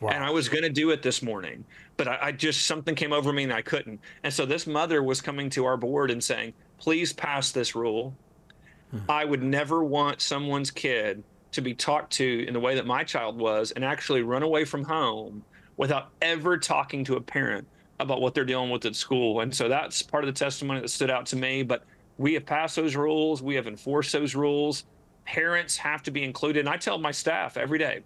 Wow. 0.00 0.10
And 0.10 0.24
I 0.24 0.30
was 0.30 0.48
going 0.48 0.64
to 0.64 0.70
do 0.70 0.90
it 0.90 1.02
this 1.02 1.22
morning, 1.22 1.64
but 1.96 2.08
I, 2.08 2.18
I, 2.20 2.32
just 2.32 2.66
something 2.66 2.96
came 2.96 3.12
over 3.12 3.32
me 3.32 3.44
and 3.44 3.52
I 3.52 3.62
couldn't. 3.62 4.00
And 4.24 4.34
so 4.34 4.44
this 4.44 4.66
mother 4.66 5.00
was 5.00 5.20
coming 5.20 5.48
to 5.50 5.64
our 5.64 5.76
board 5.76 6.10
and 6.10 6.22
saying, 6.22 6.54
please 6.78 7.12
pass 7.12 7.52
this 7.52 7.76
rule. 7.76 8.12
Hmm. 8.90 8.98
I 9.08 9.24
would 9.24 9.44
never 9.44 9.84
want 9.84 10.20
someone's 10.20 10.72
kid 10.72 11.22
to 11.52 11.60
be 11.60 11.72
talked 11.72 12.12
to 12.14 12.44
in 12.48 12.52
the 12.52 12.60
way 12.60 12.74
that 12.74 12.86
my 12.86 13.04
child 13.04 13.38
was 13.38 13.70
and 13.70 13.84
actually 13.84 14.22
run 14.22 14.42
away 14.42 14.64
from 14.64 14.82
home 14.82 15.44
without 15.76 16.10
ever 16.20 16.58
talking 16.58 17.04
to 17.04 17.16
a 17.16 17.20
parent 17.20 17.66
about 18.02 18.20
what 18.20 18.34
they're 18.34 18.44
dealing 18.44 18.70
with 18.70 18.84
at 18.84 18.96
school. 18.96 19.40
And 19.40 19.54
so 19.54 19.68
that's 19.68 20.02
part 20.02 20.24
of 20.24 20.32
the 20.32 20.38
testimony 20.38 20.80
that 20.80 20.88
stood 20.88 21.10
out 21.10 21.26
to 21.26 21.36
me. 21.36 21.62
But 21.62 21.84
we 22.18 22.34
have 22.34 22.46
passed 22.46 22.76
those 22.76 22.96
rules, 22.96 23.42
we 23.42 23.54
have 23.54 23.66
enforced 23.66 24.12
those 24.12 24.34
rules. 24.34 24.84
Parents 25.24 25.76
have 25.76 26.02
to 26.02 26.10
be 26.10 26.24
included. 26.24 26.60
And 26.60 26.68
I 26.68 26.76
tell 26.76 26.98
my 26.98 27.12
staff 27.12 27.56
every 27.56 27.78
day 27.78 28.02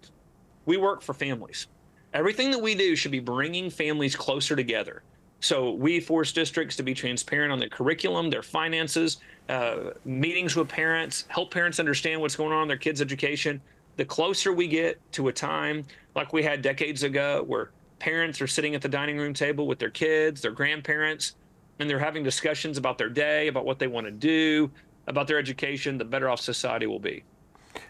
we 0.65 0.77
work 0.77 1.01
for 1.01 1.13
families. 1.13 1.67
Everything 2.13 2.51
that 2.51 2.61
we 2.61 2.75
do 2.75 2.95
should 2.95 3.11
be 3.11 3.19
bringing 3.19 3.69
families 3.69 4.15
closer 4.15 4.55
together. 4.55 5.03
So 5.39 5.71
we 5.71 5.99
force 5.99 6.31
districts 6.31 6.75
to 6.77 6.83
be 6.83 6.93
transparent 6.93 7.51
on 7.51 7.59
their 7.59 7.69
curriculum, 7.69 8.29
their 8.29 8.43
finances, 8.43 9.17
uh, 9.49 9.91
meetings 10.03 10.55
with 10.55 10.67
parents, 10.67 11.25
help 11.27 11.51
parents 11.51 11.79
understand 11.79 12.19
what's 12.19 12.35
going 12.35 12.51
on 12.51 12.63
in 12.63 12.67
their 12.67 12.77
kids' 12.77 13.01
education. 13.01 13.61
The 13.97 14.05
closer 14.05 14.51
we 14.51 14.67
get 14.67 14.99
to 15.13 15.27
a 15.27 15.33
time 15.33 15.85
like 16.15 16.33
we 16.33 16.43
had 16.43 16.61
decades 16.61 17.03
ago, 17.03 17.43
where 17.45 17.71
parents 17.99 18.41
are 18.41 18.47
sitting 18.47 18.75
at 18.75 18.81
the 18.81 18.89
dining 18.89 19.17
room 19.17 19.33
table 19.33 19.67
with 19.67 19.79
their 19.79 19.89
kids, 19.89 20.41
their 20.41 20.51
grandparents, 20.51 21.35
and 21.79 21.89
they're 21.89 21.99
having 21.99 22.23
discussions 22.23 22.77
about 22.77 22.97
their 22.97 23.09
day, 23.09 23.47
about 23.47 23.65
what 23.65 23.79
they 23.79 23.87
want 23.87 24.05
to 24.05 24.11
do, 24.11 24.71
about 25.07 25.27
their 25.27 25.37
education, 25.37 25.97
the 25.97 26.05
better 26.05 26.29
off 26.29 26.39
society 26.39 26.87
will 26.87 26.99
be. 26.99 27.23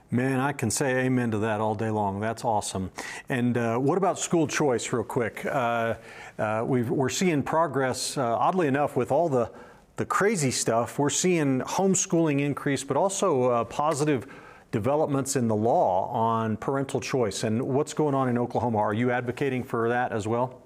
Man, 0.09 0.39
I 0.39 0.53
can 0.53 0.69
say 0.69 1.05
amen 1.05 1.31
to 1.31 1.37
that 1.39 1.59
all 1.59 1.75
day 1.75 1.89
long. 1.89 2.19
That's 2.19 2.45
awesome. 2.45 2.91
And 3.29 3.57
uh, 3.57 3.77
what 3.77 3.97
about 3.97 4.17
school 4.19 4.47
choice, 4.47 4.91
real 4.93 5.03
quick? 5.03 5.45
Uh, 5.45 5.95
uh, 6.39 6.63
we 6.65 6.83
are 6.83 7.09
seeing 7.09 7.43
progress, 7.43 8.17
uh, 8.17 8.37
oddly 8.37 8.67
enough, 8.67 8.95
with 8.95 9.11
all 9.11 9.27
the, 9.27 9.51
the 9.97 10.05
crazy 10.05 10.51
stuff. 10.51 10.99
We're 10.99 11.09
seeing 11.09 11.59
homeschooling 11.61 12.39
increase, 12.39 12.83
but 12.83 12.95
also 12.95 13.49
uh, 13.49 13.63
positive 13.65 14.27
developments 14.71 15.35
in 15.35 15.47
the 15.47 15.55
law 15.55 16.09
on 16.11 16.57
parental 16.57 16.99
choice 16.99 17.43
and 17.43 17.61
what's 17.61 17.93
going 17.93 18.13
on 18.13 18.29
in 18.29 18.37
Oklahoma. 18.37 18.77
Are 18.79 18.93
you 18.93 19.11
advocating 19.11 19.63
for 19.63 19.89
that 19.89 20.11
as 20.11 20.27
well? 20.27 20.61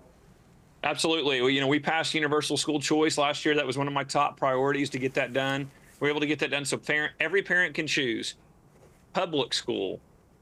Absolutely. 0.83 1.41
Well, 1.41 1.49
you 1.49 1.61
know, 1.61 1.67
we 1.67 1.79
passed 1.79 2.13
universal 2.13 2.57
school 2.57 2.79
choice 2.79 3.17
last 3.17 3.45
year. 3.45 3.53
That 3.53 3.67
was 3.67 3.77
one 3.77 3.87
of 3.87 3.93
my 3.93 4.03
top 4.03 4.37
priorities 4.37 4.89
to 4.91 4.99
get 4.99 5.13
that 5.13 5.33
done. 5.33 5.69
We 5.99 6.07
are 6.07 6.11
able 6.11 6.21
to 6.21 6.27
get 6.27 6.39
that 6.39 6.49
done 6.49 6.65
so 6.65 6.77
parent, 6.77 7.13
every 7.19 7.43
parent 7.43 7.75
can 7.75 7.85
choose 7.85 8.35
public 9.13 9.53
school, 9.53 9.99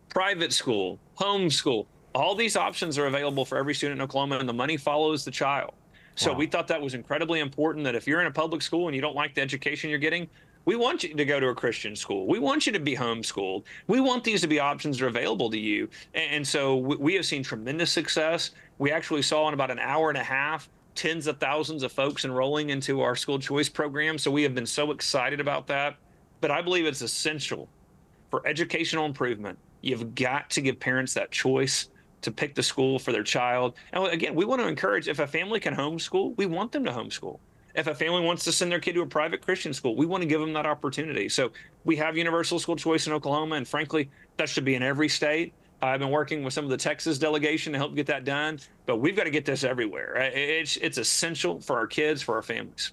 private 0.07 0.53
school, 0.53 0.97
home 1.15 1.49
school. 1.49 1.87
All 2.15 2.35
these 2.35 2.55
options 2.55 2.97
are 2.97 3.07
available 3.07 3.43
for 3.43 3.57
every 3.57 3.73
student 3.73 3.99
in 3.99 4.03
Oklahoma, 4.03 4.37
and 4.37 4.47
the 4.47 4.53
money 4.53 4.77
follows 4.77 5.25
the 5.25 5.31
child. 5.31 5.73
So 6.15 6.31
wow. 6.31 6.37
we 6.37 6.47
thought 6.47 6.67
that 6.67 6.81
was 6.81 6.93
incredibly 6.93 7.39
important 7.39 7.83
that 7.85 7.95
if 7.95 8.07
you're 8.07 8.21
in 8.21 8.27
a 8.27 8.31
public 8.31 8.61
school 8.61 8.87
and 8.87 8.95
you 8.95 9.01
don't 9.01 9.15
like 9.15 9.35
the 9.35 9.41
education 9.41 9.89
you're 9.89 9.99
getting, 9.99 10.29
we 10.65 10.75
want 10.75 11.03
you 11.03 11.15
to 11.15 11.25
go 11.25 11.39
to 11.39 11.47
a 11.47 11.55
Christian 11.55 11.95
school. 11.95 12.27
We 12.27 12.39
want 12.39 12.65
you 12.65 12.73
to 12.73 12.79
be 12.79 12.95
homeschooled. 12.95 13.63
We 13.87 13.99
want 14.01 14.23
these 14.23 14.41
to 14.41 14.47
be 14.47 14.59
options 14.59 14.99
that 14.99 15.05
are 15.05 15.09
available 15.09 15.49
to 15.49 15.57
you. 15.57 15.89
And 16.13 16.47
so 16.47 16.75
we 16.75 17.15
have 17.15 17.25
seen 17.25 17.43
tremendous 17.43 17.91
success. 17.91 18.51
We 18.77 18.91
actually 18.91 19.21
saw 19.21 19.47
in 19.47 19.53
about 19.53 19.71
an 19.71 19.79
hour 19.79 20.09
and 20.09 20.17
a 20.17 20.23
half 20.23 20.69
tens 20.95 21.27
of 21.27 21.37
thousands 21.39 21.83
of 21.83 21.91
folks 21.91 22.25
enrolling 22.25 22.69
into 22.69 23.01
our 23.01 23.15
school 23.15 23.39
choice 23.39 23.69
program. 23.69 24.17
So 24.17 24.29
we 24.29 24.43
have 24.43 24.53
been 24.53 24.65
so 24.65 24.91
excited 24.91 25.39
about 25.39 25.65
that. 25.67 25.95
But 26.41 26.51
I 26.51 26.61
believe 26.61 26.85
it's 26.85 27.01
essential 27.01 27.67
for 28.29 28.45
educational 28.45 29.05
improvement. 29.05 29.57
You've 29.81 30.13
got 30.13 30.49
to 30.51 30.61
give 30.61 30.79
parents 30.79 31.13
that 31.13 31.31
choice 31.31 31.89
to 32.21 32.31
pick 32.31 32.53
the 32.53 32.63
school 32.63 32.99
for 32.99 33.11
their 33.11 33.23
child. 33.23 33.75
And 33.93 34.05
again, 34.07 34.35
we 34.35 34.45
want 34.45 34.61
to 34.61 34.67
encourage 34.67 35.07
if 35.07 35.19
a 35.19 35.27
family 35.27 35.59
can 35.59 35.75
homeschool, 35.75 36.35
we 36.37 36.45
want 36.45 36.71
them 36.71 36.83
to 36.83 36.91
homeschool. 36.91 37.39
If 37.75 37.88
a 37.88 37.95
family 37.95 38.21
wants 38.21 38.43
to 38.45 38.51
send 38.51 38.71
their 38.71 38.79
kid 38.79 38.93
to 38.93 39.01
a 39.01 39.05
private 39.05 39.41
Christian 39.41 39.73
school, 39.73 39.95
we 39.95 40.05
want 40.05 40.21
to 40.21 40.27
give 40.27 40.41
them 40.41 40.53
that 40.53 40.65
opportunity. 40.65 41.29
So 41.29 41.51
we 41.86 41.95
have 41.97 42.17
universal 42.17 42.60
school 42.60 42.75
choice 42.75 43.08
in 43.08 43.13
Oklahoma, 43.13 43.55
and 43.55 43.67
frankly, 43.67 44.10
that 44.38 44.49
should 44.49 44.65
be 44.65 44.75
in 44.75 44.84
every 44.84 45.10
state. 45.10 45.53
I've 45.82 45.99
been 45.99 46.10
working 46.10 46.43
with 46.43 46.53
some 46.53 46.65
of 46.65 46.71
the 46.71 46.77
Texas 46.77 47.17
delegation 47.19 47.71
to 47.73 47.79
help 47.79 47.95
get 47.95 48.08
that 48.08 48.25
done, 48.25 48.60
but 48.86 48.97
we've 48.97 49.15
got 49.15 49.23
to 49.23 49.29
get 49.29 49.45
this 49.45 49.63
everywhere. 49.63 50.15
It's 50.34 50.75
it's 50.77 50.97
essential 50.97 51.62
for 51.62 51.77
our 51.77 51.88
kids, 51.88 52.21
for 52.21 52.36
our 52.36 52.41
families. 52.41 52.91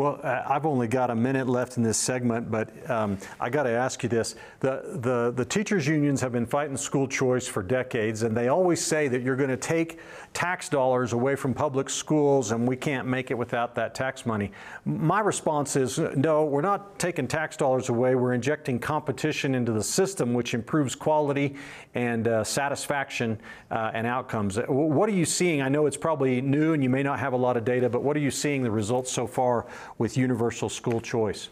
Well, 0.00 0.18
uh, 0.22 0.44
I've 0.46 0.64
only 0.64 0.88
got 0.88 1.10
a 1.10 1.14
minute 1.14 1.46
left 1.46 1.76
in 1.76 1.82
this 1.82 1.98
segment, 1.98 2.50
but 2.50 2.70
um, 2.88 3.18
I 3.38 3.50
got 3.50 3.64
to 3.64 3.70
ask 3.70 4.02
you 4.02 4.08
this. 4.08 4.34
The, 4.60 4.80
the, 4.94 5.30
the 5.36 5.44
teachers' 5.44 5.86
unions 5.86 6.22
have 6.22 6.32
been 6.32 6.46
fighting 6.46 6.78
school 6.78 7.06
choice 7.06 7.46
for 7.46 7.62
decades, 7.62 8.22
and 8.22 8.34
they 8.34 8.48
always 8.48 8.82
say 8.82 9.08
that 9.08 9.20
you're 9.20 9.36
going 9.36 9.50
to 9.50 9.58
take 9.58 9.98
tax 10.32 10.68
dollars 10.68 11.12
away 11.12 11.34
from 11.34 11.52
public 11.52 11.90
schools 11.90 12.52
and 12.52 12.66
we 12.66 12.76
can't 12.76 13.06
make 13.06 13.30
it 13.30 13.34
without 13.34 13.74
that 13.74 13.94
tax 13.94 14.24
money. 14.24 14.52
My 14.84 15.20
response 15.20 15.74
is 15.74 15.98
no, 15.98 16.44
we're 16.44 16.60
not 16.60 16.98
taking 16.98 17.26
tax 17.26 17.56
dollars 17.56 17.88
away. 17.88 18.14
We're 18.14 18.34
injecting 18.34 18.78
competition 18.78 19.54
into 19.54 19.72
the 19.72 19.82
system, 19.82 20.32
which 20.32 20.54
improves 20.54 20.94
quality 20.94 21.56
and 21.94 22.28
uh, 22.28 22.44
satisfaction 22.44 23.38
uh, 23.70 23.90
and 23.92 24.06
outcomes. 24.06 24.58
What 24.68 25.08
are 25.08 25.12
you 25.12 25.24
seeing? 25.24 25.62
I 25.62 25.68
know 25.68 25.86
it's 25.86 25.96
probably 25.96 26.40
new 26.40 26.74
and 26.74 26.82
you 26.82 26.88
may 26.90 27.02
not 27.02 27.18
have 27.18 27.32
a 27.32 27.36
lot 27.36 27.56
of 27.56 27.64
data, 27.64 27.88
but 27.88 28.02
what 28.02 28.16
are 28.16 28.20
you 28.20 28.30
seeing 28.30 28.62
the 28.62 28.70
results 28.70 29.10
so 29.10 29.26
far 29.26 29.66
with 29.98 30.16
universal 30.16 30.68
school 30.68 31.00
choice? 31.00 31.48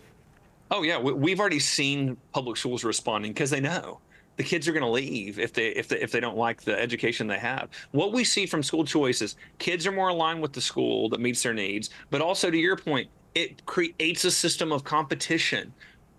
Oh 0.71 0.83
yeah, 0.83 0.99
we've 0.99 1.41
already 1.41 1.59
seen 1.59 2.17
public 2.33 2.57
schools 2.57 2.85
responding 2.85 3.33
because 3.33 3.51
they 3.51 3.61
know 3.61 4.01
the 4.39 4.45
kids 4.45 4.69
are 4.69 4.73
going 4.73 4.85
to 4.85 4.91
leave 4.91 5.39
if 5.39 5.53
they 5.53 5.69
if 5.69 5.89
they 5.89 5.99
if 5.99 6.13
they 6.13 6.21
don't 6.21 6.37
like 6.37 6.63
the 6.63 6.79
education 6.79 7.27
they 7.27 7.39
have. 7.39 7.71
What 7.91 8.13
we 8.13 8.25
see 8.25 8.47
from 8.47 8.63
school 8.63 8.85
choice 8.85 9.21
is 9.21 9.37
kids 9.59 9.87
are 9.87 9.93
more 9.93 10.09
aligned 10.09 10.41
with 10.41 10.53
the 10.53 10.61
school 10.61 11.09
that 11.11 11.21
meets 11.21 11.43
their 11.43 11.55
needs, 11.55 11.91
but 12.11 12.21
also 12.21 12.51
to 12.51 12.57
your 12.57 12.77
point, 12.77 13.09
it 13.35 13.67
creates 13.67 14.25
a 14.25 14.31
system 14.31 14.73
of 14.73 14.85
competition 14.85 15.73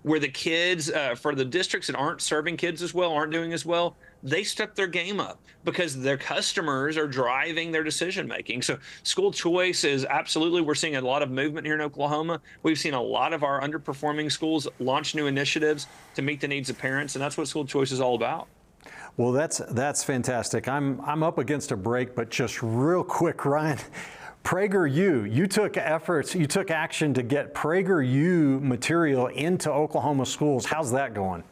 where 0.03 0.19
the 0.19 0.27
kids 0.27 0.91
uh, 0.91 1.15
for 1.15 1.33
the 1.33 1.45
districts 1.45 1.87
that 1.87 1.95
aren't 1.95 2.21
serving 2.21 2.57
kids 2.57 2.81
as 2.81 2.93
well, 2.93 3.11
aren't 3.11 3.31
doing 3.31 3.53
as 3.53 3.65
well, 3.65 3.95
they 4.23 4.43
step 4.43 4.75
their 4.75 4.87
game 4.87 5.19
up 5.19 5.39
because 5.63 5.99
their 5.99 6.17
customers 6.17 6.97
are 6.97 7.07
driving 7.07 7.71
their 7.71 7.83
decision 7.83 8.27
making. 8.27 8.61
So 8.61 8.77
school 9.03 9.31
choice 9.31 9.83
is 9.83 10.05
absolutely 10.05 10.61
we're 10.61 10.75
seeing 10.75 10.95
a 10.95 11.01
lot 11.01 11.21
of 11.21 11.29
movement 11.29 11.65
here 11.65 11.75
in 11.75 11.81
Oklahoma. 11.81 12.41
We've 12.63 12.79
seen 12.79 12.93
a 12.93 13.01
lot 13.01 13.33
of 13.33 13.43
our 13.43 13.61
underperforming 13.61 14.31
schools 14.31 14.67
launch 14.79 15.15
new 15.15 15.27
initiatives 15.27 15.87
to 16.15 16.21
meet 16.21 16.41
the 16.41 16.47
needs 16.47 16.69
of 16.69 16.77
parents, 16.77 17.15
and 17.15 17.21
that's 17.21 17.37
what 17.37 17.47
school 17.47 17.65
choice 17.65 17.91
is 17.91 17.99
all 17.99 18.15
about. 18.15 18.47
Well, 19.17 19.31
that's 19.33 19.57
that's 19.71 20.03
fantastic. 20.03 20.67
I'm 20.67 21.01
I'm 21.01 21.23
up 21.23 21.37
against 21.37 21.71
a 21.71 21.77
break, 21.77 22.15
but 22.15 22.29
just 22.29 22.63
real 22.63 23.03
quick, 23.03 23.45
Ryan. 23.45 23.79
PragerU, 24.45 25.31
you 25.31 25.47
took 25.47 25.75
efforts, 25.75 26.33
you 26.33 26.47
took 26.47 26.71
action 26.71 27.13
to 27.13 27.21
get 27.21 27.53
PragerU 27.53 28.61
material 28.61 29.27
into 29.27 29.69
Oklahoma 29.69 30.25
schools. 30.25 30.65
How's 30.65 30.91
that 30.93 31.13
going? 31.13 31.43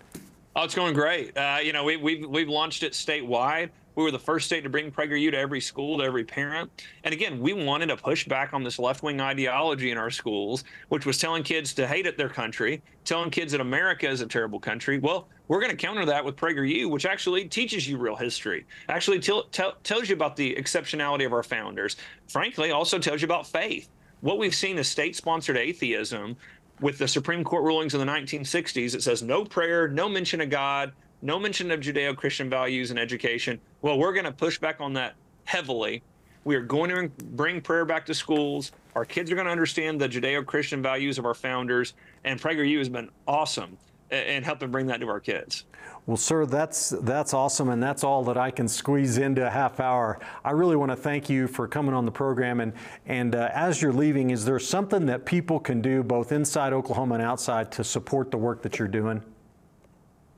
Oh, 0.58 0.64
it's 0.64 0.74
going 0.74 0.96
great. 0.96 1.38
Uh, 1.38 1.60
you 1.62 1.72
know, 1.72 1.84
we, 1.84 1.98
we've 1.98 2.28
we've 2.28 2.50
launched 2.50 2.82
it 2.82 2.94
statewide. 2.94 3.70
We 3.94 4.04
were 4.04 4.10
the 4.10 4.18
first 4.18 4.48
state 4.48 4.62
to 4.62 4.70
bring 4.72 4.92
PragerU 4.92 5.30
to 5.30 5.38
every 5.38 5.62
school, 5.62 6.00
to 6.00 6.04
every 6.04 6.24
parent. 6.24 6.72
And 7.04 7.14
again, 7.14 7.40
we 7.40 7.54
wanted 7.54 7.88
to 7.88 7.98
push 7.98 8.28
back 8.28 8.56
on 8.56 8.64
this 8.64 8.80
left 8.80 9.04
wing 9.04 9.22
ideology 9.22 9.92
in 9.92 10.00
our 10.00 10.10
schools, 10.10 10.64
which 10.90 11.06
was 11.06 11.20
telling 11.20 11.44
kids 11.44 11.76
to 11.76 11.86
hate 11.88 12.08
at 12.08 12.18
their 12.18 12.30
country, 12.30 12.82
telling 13.06 13.30
kids 13.30 13.52
that 13.52 13.62
America 13.62 14.10
is 14.10 14.22
a 14.22 14.26
terrible 14.26 14.60
country. 14.60 14.98
Well, 14.98 15.28
we're 15.48 15.62
going 15.62 15.70
to 15.70 15.78
counter 15.78 16.06
that 16.06 16.26
with 16.26 16.36
PragerU, 16.36 16.90
which 16.90 17.06
actually 17.06 17.46
teaches 17.46 17.88
you 17.88 18.00
real 18.00 18.16
history, 18.16 18.66
actually 18.90 19.20
tell, 19.20 19.44
tell, 19.44 19.74
tells 19.84 20.10
you 20.10 20.16
about 20.16 20.36
the 20.36 20.56
exceptionality 20.56 21.28
of 21.28 21.34
our 21.34 21.44
founders. 21.44 21.98
Frankly, 22.30 22.72
also 22.72 22.98
tells 22.98 23.22
you 23.22 23.26
about 23.26 23.46
faith. 23.46 23.90
What 24.22 24.40
we've 24.40 24.56
seen 24.56 24.80
is 24.80 24.88
state 24.88 25.16
sponsored 25.16 25.58
atheism 25.58 26.38
with 26.80 26.98
the 26.98 27.08
Supreme 27.08 27.44
Court 27.44 27.64
rulings 27.64 27.94
in 27.94 28.00
the 28.00 28.06
1960s, 28.06 28.94
it 28.94 29.04
says 29.04 29.24
no 29.24 29.44
prayer, 29.44 29.88
no 29.88 30.08
mention 30.08 30.42
of 30.42 30.50
God, 30.50 30.94
no 31.22 31.40
mention 31.40 31.72
of 31.72 31.80
Judeo 31.80 32.16
Christian 32.16 32.50
values 32.50 32.92
in 32.92 32.98
education. 32.98 33.60
Well, 33.82 33.98
we're 33.98 34.14
going 34.14 34.26
to 34.26 34.32
push 34.32 34.60
back 34.60 34.80
on 34.80 34.94
that 34.94 35.16
heavily. 35.46 36.04
We 36.44 36.56
are 36.56 36.62
going 36.62 36.90
to 36.90 37.10
bring 37.26 37.62
prayer 37.62 37.86
back 37.86 38.06
to 38.06 38.14
schools. 38.14 38.72
Our 38.96 39.06
kids 39.06 39.32
are 39.32 39.36
going 39.36 39.46
to 39.46 39.52
understand 39.52 40.00
the 40.00 40.08
Judeo-Christian 40.08 40.82
values 40.82 41.18
of 41.18 41.26
our 41.26 41.34
founders, 41.34 41.94
and 42.24 42.40
PragerU 42.40 42.78
has 42.78 42.90
been 42.90 43.10
awesome 43.28 43.78
in 44.12 44.44
helping 44.44 44.72
bring 44.72 44.88
that 44.88 45.00
to 45.02 45.08
our 45.08 45.20
kids. 45.20 45.66
Well, 46.06 46.16
sir, 46.16 46.46
that's 46.46 46.92
that's 47.02 47.34
awesome, 47.34 47.68
and 47.68 47.84
that's 47.84 48.04
all 48.04 48.24
that 48.26 48.38
I 48.38 48.50
can 48.50 48.70
squeeze 48.70 49.18
into 49.18 49.46
a 49.46 49.50
half 49.50 49.82
hour. 49.82 50.20
I 50.46 50.52
really 50.52 50.78
want 50.78 50.90
to 50.90 50.96
thank 50.96 51.30
you 51.30 51.48
for 51.48 51.68
coming 51.68 51.94
on 51.94 52.06
the 52.06 52.12
program. 52.12 52.62
And 52.62 52.72
and 53.08 53.36
uh, 53.36 53.50
as 53.54 53.82
you're 53.82 53.92
leaving, 53.92 54.30
is 54.30 54.46
there 54.46 54.58
something 54.58 55.06
that 55.08 55.26
people 55.26 55.60
can 55.60 55.82
do 55.82 56.04
both 56.04 56.32
inside 56.32 56.72
Oklahoma 56.72 57.16
and 57.16 57.24
outside 57.24 57.74
to 57.74 57.84
support 57.84 58.32
the 58.32 58.38
work 58.38 58.62
that 58.62 58.80
you're 58.80 58.88
doing? 58.88 59.22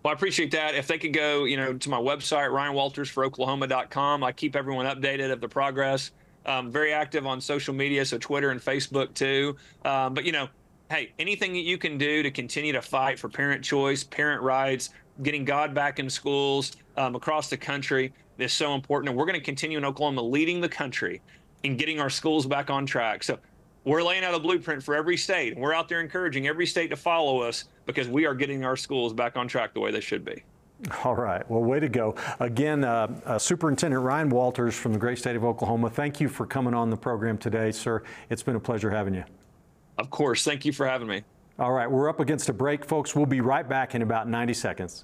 Well, 0.01 0.11
I 0.11 0.13
appreciate 0.13 0.51
that. 0.51 0.73
If 0.73 0.87
they 0.87 0.97
could 0.97 1.13
go, 1.13 1.43
you 1.43 1.57
know, 1.57 1.73
to 1.73 1.89
my 1.89 1.99
website, 1.99 2.49
ryanwaltersforoklahoma.com. 2.49 4.23
I 4.23 4.31
keep 4.31 4.55
everyone 4.55 4.85
updated 4.85 5.31
of 5.31 5.41
the 5.41 5.49
progress. 5.49 6.11
Um, 6.45 6.71
very 6.71 6.93
active 6.93 7.27
on 7.27 7.39
social 7.41 7.75
media, 7.75 8.03
so 8.05 8.17
Twitter 8.17 8.49
and 8.49 8.59
Facebook 8.59 9.13
too. 9.13 9.55
Um, 9.85 10.13
but 10.13 10.23
you 10.23 10.31
know, 10.31 10.47
hey, 10.89 11.11
anything 11.19 11.53
that 11.53 11.59
you 11.59 11.77
can 11.77 11.97
do 11.97 12.23
to 12.23 12.31
continue 12.31 12.73
to 12.73 12.81
fight 12.81 13.19
for 13.19 13.29
parent 13.29 13.63
choice, 13.63 14.03
parent 14.03 14.41
rights, 14.41 14.89
getting 15.21 15.45
God 15.45 15.73
back 15.73 15.99
in 15.99 16.09
schools 16.09 16.77
um, 16.97 17.15
across 17.15 17.49
the 17.49 17.57
country 17.57 18.11
is 18.39 18.53
so 18.53 18.73
important. 18.73 19.09
And 19.09 19.17
we're 19.17 19.25
going 19.25 19.39
to 19.39 19.45
continue 19.45 19.77
in 19.77 19.85
Oklahoma 19.85 20.21
leading 20.21 20.61
the 20.61 20.69
country 20.69 21.21
in 21.63 21.77
getting 21.77 21.99
our 21.99 22.09
schools 22.09 22.47
back 22.47 22.69
on 22.69 22.85
track. 22.85 23.23
So 23.23 23.37
we're 23.83 24.01
laying 24.01 24.23
out 24.23 24.33
a 24.33 24.39
blueprint 24.39 24.81
for 24.81 24.95
every 24.95 25.17
state. 25.17 25.57
We're 25.57 25.73
out 25.73 25.89
there 25.89 26.01
encouraging 26.01 26.47
every 26.47 26.65
state 26.65 26.89
to 26.89 26.95
follow 26.95 27.41
us 27.41 27.65
because 27.85 28.07
we 28.07 28.25
are 28.25 28.33
getting 28.33 28.65
our 28.65 28.75
schools 28.75 29.13
back 29.13 29.37
on 29.37 29.47
track 29.47 29.73
the 29.73 29.79
way 29.79 29.91
they 29.91 30.01
should 30.01 30.25
be. 30.25 30.43
All 31.03 31.15
right. 31.15 31.47
Well, 31.49 31.61
way 31.61 31.81
to 31.81 31.89
go. 31.89 32.15
Again, 32.39 32.85
uh, 32.85 33.21
uh, 33.25 33.37
Superintendent 33.37 34.01
Ryan 34.01 34.29
Walters 34.29 34.75
from 34.75 34.93
the 34.93 34.99
great 34.99 35.17
state 35.19 35.35
of 35.35 35.43
Oklahoma, 35.43 35.89
thank 35.89 36.21
you 36.21 36.29
for 36.29 36.45
coming 36.45 36.73
on 36.73 36.89
the 36.89 36.97
program 36.97 37.37
today, 37.37 37.71
sir. 37.71 38.01
It's 38.29 38.41
been 38.41 38.55
a 38.55 38.61
pleasure 38.61 38.89
having 38.89 39.13
you. 39.13 39.25
Of 39.99 40.09
course. 40.09 40.45
Thank 40.45 40.63
you 40.63 40.71
for 40.71 40.87
having 40.87 41.09
me. 41.09 41.23
All 41.59 41.73
right. 41.73 41.91
We're 41.91 42.07
up 42.07 42.21
against 42.21 42.47
a 42.47 42.53
break, 42.53 42.85
folks. 42.85 43.15
We'll 43.15 43.25
be 43.25 43.41
right 43.41 43.67
back 43.67 43.95
in 43.95 44.01
about 44.01 44.29
90 44.29 44.53
seconds. 44.53 45.03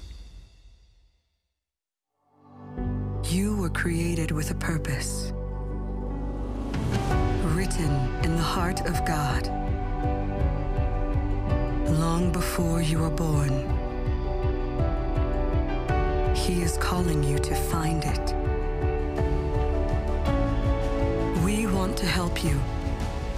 Were 3.61 3.69
created 3.69 4.31
with 4.31 4.49
a 4.49 4.55
purpose, 4.55 5.31
written 7.53 7.91
in 8.23 8.35
the 8.35 8.41
heart 8.41 8.81
of 8.87 9.05
God. 9.05 9.45
Long 11.99 12.31
before 12.31 12.81
you 12.81 12.97
were 12.97 13.11
born, 13.11 13.51
He 16.35 16.63
is 16.63 16.75
calling 16.77 17.23
you 17.23 17.37
to 17.37 17.53
find 17.53 18.03
it. 18.03 18.33
We 21.45 21.67
want 21.67 21.97
to 21.97 22.07
help 22.07 22.43
you 22.43 22.59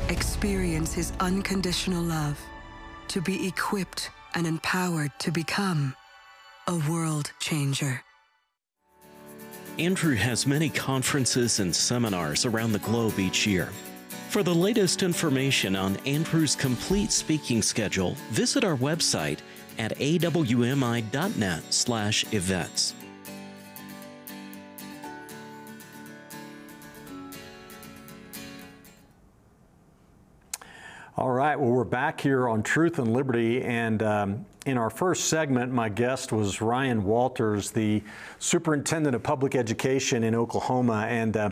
experience 0.07 0.93
His 0.93 1.12
unconditional 1.19 2.01
love, 2.01 2.39
to 3.09 3.19
be 3.19 3.45
equipped 3.45 4.09
and 4.36 4.47
empowered 4.47 5.12
to 5.19 5.31
become 5.31 5.97
a 6.65 6.75
world 6.89 7.33
changer. 7.41 8.03
Andrew 9.79 10.15
has 10.15 10.45
many 10.45 10.69
conferences 10.69 11.59
and 11.59 11.75
seminars 11.75 12.45
around 12.45 12.73
the 12.73 12.79
globe 12.79 13.17
each 13.17 13.47
year. 13.47 13.69
For 14.29 14.43
the 14.43 14.53
latest 14.53 15.01
information 15.01 15.75
on 15.75 15.97
Andrew's 16.05 16.55
complete 16.55 17.12
speaking 17.12 17.63
schedule, 17.63 18.15
visit 18.29 18.63
our 18.63 18.77
website 18.77 19.39
at 19.79 19.97
awmi.net/events. 19.97 22.93
All 31.15 31.31
right, 31.31 31.59
well, 31.59 31.69
we're 31.69 31.83
back 31.83 32.19
here 32.21 32.49
on 32.49 32.63
Truth 32.63 32.97
and 32.99 33.13
Liberty, 33.13 33.63
and 33.63 34.03
um, 34.03 34.45
in 34.65 34.78
our 34.78 34.89
first 34.89 35.26
segment, 35.26 35.73
my 35.73 35.89
guest 35.89 36.32
was 36.32 36.62
Ryan 36.62 37.04
Walters, 37.04 37.71
the 37.71 38.02
Superintendent 38.39 39.15
of 39.15 39.21
Public 39.21 39.56
Education 39.56 40.23
in 40.23 40.36
Oklahoma, 40.36 41.06
and 41.10 41.36
uh, 41.36 41.49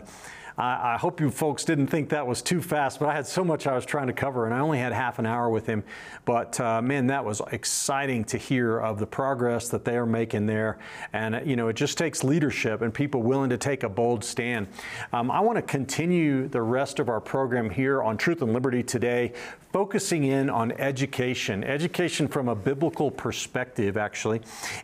I, 0.62 0.94
I, 0.94 0.96
hope 0.96 1.20
you 1.20 1.28
folks 1.28 1.64
didn't 1.64 1.88
think 1.88 2.10
that 2.10 2.24
was 2.24 2.40
too 2.40 2.62
fast, 2.62 3.00
but 3.00 3.08
I 3.08 3.14
had 3.14 3.26
so 3.26 3.42
much 3.42 3.66
I 3.66 3.74
was 3.74 3.84
trying 3.84 4.06
to 4.06 4.12
cover, 4.12 4.46
and 4.46 4.54
I 4.54 4.60
only 4.60 4.78
had 4.78 4.92
half 4.92 5.18
an 5.18 5.26
hour 5.26 5.50
with 5.50 5.66
him. 5.66 5.82
But 6.24 6.60
uh, 6.60 6.80
man, 6.80 7.08
that 7.08 7.24
was 7.24 7.42
exciting 7.50 8.22
to 8.26 8.38
hear 8.38 8.78
of 8.78 9.00
the 9.00 9.06
progress 9.06 9.68
that 9.70 9.84
they 9.84 9.96
are 9.96 10.06
making 10.06 10.46
there. 10.46 10.78
And, 11.12 11.34
uh, 11.34 11.40
you 11.44 11.56
know, 11.56 11.66
it 11.66 11.74
just 11.74 11.98
takes 11.98 12.22
leadership 12.22 12.80
and 12.80 12.94
people 12.94 13.24
willing 13.24 13.50
to 13.50 13.58
take 13.58 13.82
a 13.82 13.88
bold 13.88 14.22
stand. 14.22 14.68
Um, 15.12 15.32
I 15.32 15.40
want 15.40 15.56
to 15.56 15.62
continue 15.62 16.46
the 16.46 16.62
rest 16.62 17.00
of 17.00 17.08
our 17.08 17.20
program 17.20 17.68
here 17.68 18.00
on 18.00 18.16
Truth 18.16 18.40
and 18.42 18.52
Liberty 18.52 18.84
today, 18.84 19.32
focusing 19.72 20.24
in 20.24 20.48
on 20.48 20.70
education, 20.72 21.64
education 21.64 22.28
from 22.28 22.48
a 22.48 22.54
biblical 22.54 23.10
perspective, 23.10 23.96
actually. 23.96 24.40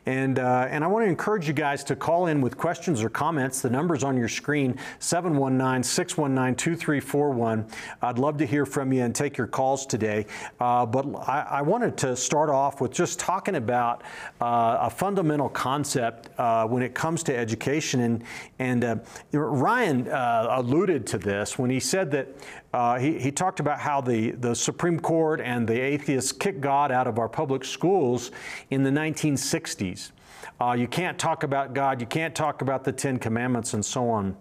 And, 0.07 0.41
uh, 0.41 0.67
and 0.71 0.83
I 0.83 0.88
want 0.88 1.05
to 1.05 1.09
encourage 1.09 1.47
you 1.47 1.55
guys 1.55 1.85
to 1.85 1.95
call 1.95 2.27
in 2.27 2.41
with 2.41 2.57
questions 2.57 3.01
or 3.01 3.11
comments. 3.11 3.61
The 3.61 3.71
number's 3.71 4.03
on 4.03 4.17
your 4.17 4.29
screen, 4.29 4.77
719 4.99 5.68
619 5.77 6.57
2341. 6.57 7.67
I'd 8.03 8.19
love 8.19 8.39
to 8.39 8.47
hear 8.47 8.65
from 8.65 8.93
you 8.93 9.03
and 9.03 9.15
take 9.15 9.37
your 9.37 9.47
calls 9.47 9.87
today. 9.87 10.27
Uh, 10.61 10.87
but 10.87 11.07
I, 11.29 11.47
I, 11.51 11.63
wanted 11.63 11.97
to 11.99 12.17
start 12.17 12.49
off 12.49 12.81
with 12.81 12.93
just 12.93 13.19
talking 13.19 13.57
about 13.57 14.03
uh, 14.41 14.79
a 14.81 14.91
fundamental 14.91 15.49
concept 15.49 16.31
uh, 16.39 16.67
when 16.67 16.83
it 16.83 16.95
comes 16.95 17.23
to 17.25 17.37
education. 17.37 18.01
And, 18.01 18.25
and 18.59 18.85
uh, 18.85 18.97
Ryan 19.33 20.09
uh, 20.09 20.47
alluded 20.51 21.07
to 21.09 21.19
this 21.19 21.59
when 21.59 21.71
he 21.71 21.81
said 21.81 22.11
that 22.13 22.29
uh, 22.73 22.99
he, 22.99 23.19
he 23.19 23.31
talked 23.31 23.61
about 23.61 23.79
how 23.79 24.01
the, 24.01 24.33
the 24.33 24.55
Supreme 24.55 24.99
Court 24.99 25.41
and 25.41 25.67
the 25.69 25.79
atheists 25.79 26.33
kicked 26.33 26.61
God 26.61 26.91
out 26.91 27.07
of 27.07 27.19
our 27.19 27.29
public 27.29 27.65
schools 27.65 28.31
in 28.71 28.83
the 28.83 28.91
1960s. 28.91 30.13
Uh, 30.61 30.73
you 30.73 30.89
can't 30.89 31.19
talk 31.19 31.45
about 31.45 31.73
God, 31.73 32.01
you 32.01 32.07
can't 32.07 32.35
talk 32.35 32.63
about 32.63 32.85
the 32.85 32.93
Ten 32.93 33.19
Commandments, 33.19 33.75
and 33.75 33.85
so 33.85 34.09
on. 34.11 34.37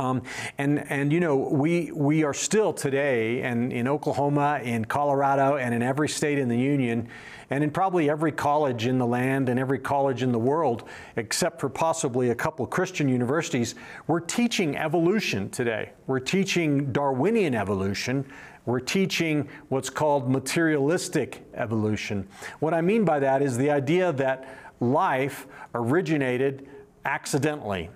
Um, 0.00 0.22
and, 0.56 0.90
and 0.90 1.12
you 1.12 1.20
know, 1.20 1.36
we, 1.36 1.92
we 1.92 2.24
are 2.24 2.32
still 2.32 2.72
today, 2.72 3.42
and 3.42 3.70
in 3.70 3.86
Oklahoma, 3.86 4.60
in 4.64 4.86
Colorado, 4.86 5.56
and 5.56 5.74
in 5.74 5.82
every 5.82 6.08
state 6.08 6.38
in 6.38 6.48
the 6.48 6.56
union, 6.56 7.06
and 7.50 7.62
in 7.62 7.70
probably 7.70 8.08
every 8.08 8.32
college 8.32 8.86
in 8.86 8.96
the 8.96 9.06
land 9.06 9.50
and 9.50 9.60
every 9.60 9.78
college 9.78 10.22
in 10.22 10.32
the 10.32 10.38
world, 10.38 10.84
except 11.16 11.60
for 11.60 11.68
possibly 11.68 12.30
a 12.30 12.34
couple 12.34 12.66
Christian 12.66 13.10
universities, 13.10 13.74
we're 14.06 14.20
teaching 14.20 14.74
evolution 14.74 15.50
today. 15.50 15.90
We're 16.06 16.20
teaching 16.20 16.92
Darwinian 16.92 17.54
evolution. 17.54 18.24
We're 18.64 18.80
teaching 18.80 19.50
what's 19.68 19.90
called 19.90 20.30
materialistic 20.30 21.44
evolution. 21.52 22.26
What 22.60 22.72
I 22.72 22.80
mean 22.80 23.04
by 23.04 23.18
that 23.18 23.42
is 23.42 23.58
the 23.58 23.70
idea 23.70 24.14
that 24.14 24.48
life 24.80 25.46
originated 25.74 26.66
accidentally. 27.04 27.90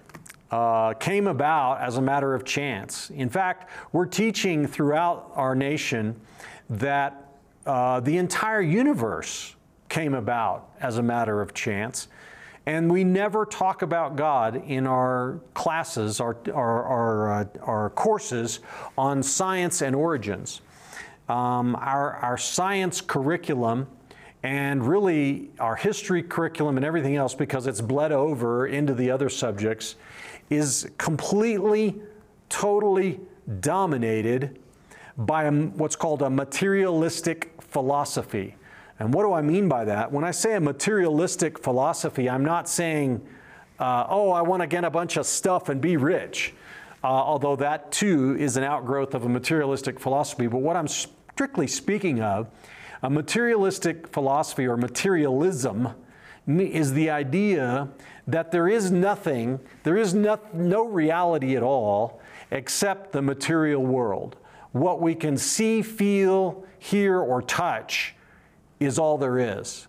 Uh, 0.55 0.95
came 0.95 1.27
about 1.27 1.81
as 1.81 1.97
a 1.97 2.01
matter 2.01 2.33
of 2.33 2.45
chance. 2.45 3.11
In 3.11 3.29
fact, 3.29 3.69
we're 3.91 4.07
teaching 4.07 4.69
throughout 4.69 5.33
our 5.35 5.57
nation 5.57 6.15
that 6.71 7.27
uh, 7.67 7.99
the 7.99 8.17
entire 8.19 8.61
universe 8.61 9.57
came 9.89 10.15
about 10.15 10.71
as 10.79 10.99
a 10.99 11.03
matter 11.03 11.43
of 11.43 11.55
chance. 11.55 12.07
And 12.67 12.89
we 12.89 13.03
never 13.03 13.45
talk 13.45 13.83
about 13.83 14.15
God 14.15 14.63
in 14.69 14.87
our 14.87 15.41
classes, 15.55 16.21
our, 16.21 16.37
our, 16.55 16.85
our, 16.85 17.33
uh, 17.33 17.45
our 17.63 17.91
courses 17.91 18.61
on 18.97 19.25
science 19.25 19.83
and 19.83 19.97
origins. 19.97 20.61
Um, 21.29 21.75
our, 21.75 22.15
our 22.19 22.39
science 22.39 23.01
curriculum 23.01 23.89
and 24.45 24.87
really 24.87 25.51
our 25.59 25.75
history 25.75 26.23
curriculum 26.23 26.77
and 26.77 26.87
everything 26.87 27.17
else, 27.17 27.35
because 27.35 27.67
it's 27.67 27.81
bled 27.81 28.13
over 28.13 28.69
into 28.69 28.95
the 28.95 29.11
other 29.11 29.29
subjects, 29.31 29.97
is 30.51 30.89
completely, 30.99 31.97
totally 32.49 33.21
dominated 33.61 34.59
by 35.17 35.45
a, 35.45 35.53
what's 35.53 35.97
called 35.97 36.23
a 36.23 36.31
materialistic 36.31 37.51
philosophy. 37.61 38.57
And 38.99 39.13
what 39.13 39.25
do 39.25 39.33
I 39.33 39.43
mean 39.43 39.69
by 39.69 39.85
that? 39.85 40.13
When 40.13 40.25
I 40.25 40.31
say 40.31 40.55
a 40.55 40.61
materialistic 40.61 41.59
philosophy, 41.59 42.29
I'm 42.31 42.45
not 42.45 42.69
saying, 42.69 43.21
uh, 43.79 44.07
oh, 44.09 44.31
I 44.31 44.43
want 44.43 44.63
to 44.63 44.67
get 44.67 44.85
a 44.85 44.91
bunch 44.91 45.17
of 45.17 45.27
stuff 45.27 45.69
and 45.69 45.81
be 45.81 45.97
rich, 45.97 46.55
uh, 47.03 47.09
although 47.09 47.57
that 47.57 47.91
too 47.91 48.37
is 48.39 48.57
an 48.57 48.65
outgrowth 48.65 49.15
of 49.15 49.25
a 49.25 49.29
materialistic 49.29 49.99
philosophy. 49.99 50.47
But 50.47 50.59
what 50.59 50.77
I'm 50.77 50.89
strictly 50.89 51.67
speaking 51.67 52.23
of 52.23 52.49
A 53.05 53.11
materialistic 53.11 54.09
philosophy 54.09 54.67
or 54.67 54.79
materialism 54.79 55.91
is 56.49 56.95
the 56.95 57.11
idea 57.11 57.87
that 58.27 58.51
there 58.51 58.69
is 58.69 58.91
nothing, 58.91 59.61
there 59.83 59.97
is 59.97 60.15
no, 60.15 60.39
no 60.53 60.87
reality 60.87 61.57
at 61.57 61.63
all 61.63 62.21
except 62.51 63.13
the 63.13 63.23
material 63.23 63.85
world. 63.85 64.37
What 64.73 65.01
we 65.01 65.15
can 65.15 65.37
see, 65.37 65.83
feel, 65.83 66.65
hear, 66.79 67.19
or 67.19 67.43
touch 67.43 68.15
is 68.81 68.99
all 68.99 69.19
there 69.19 69.39
is. 69.39 69.87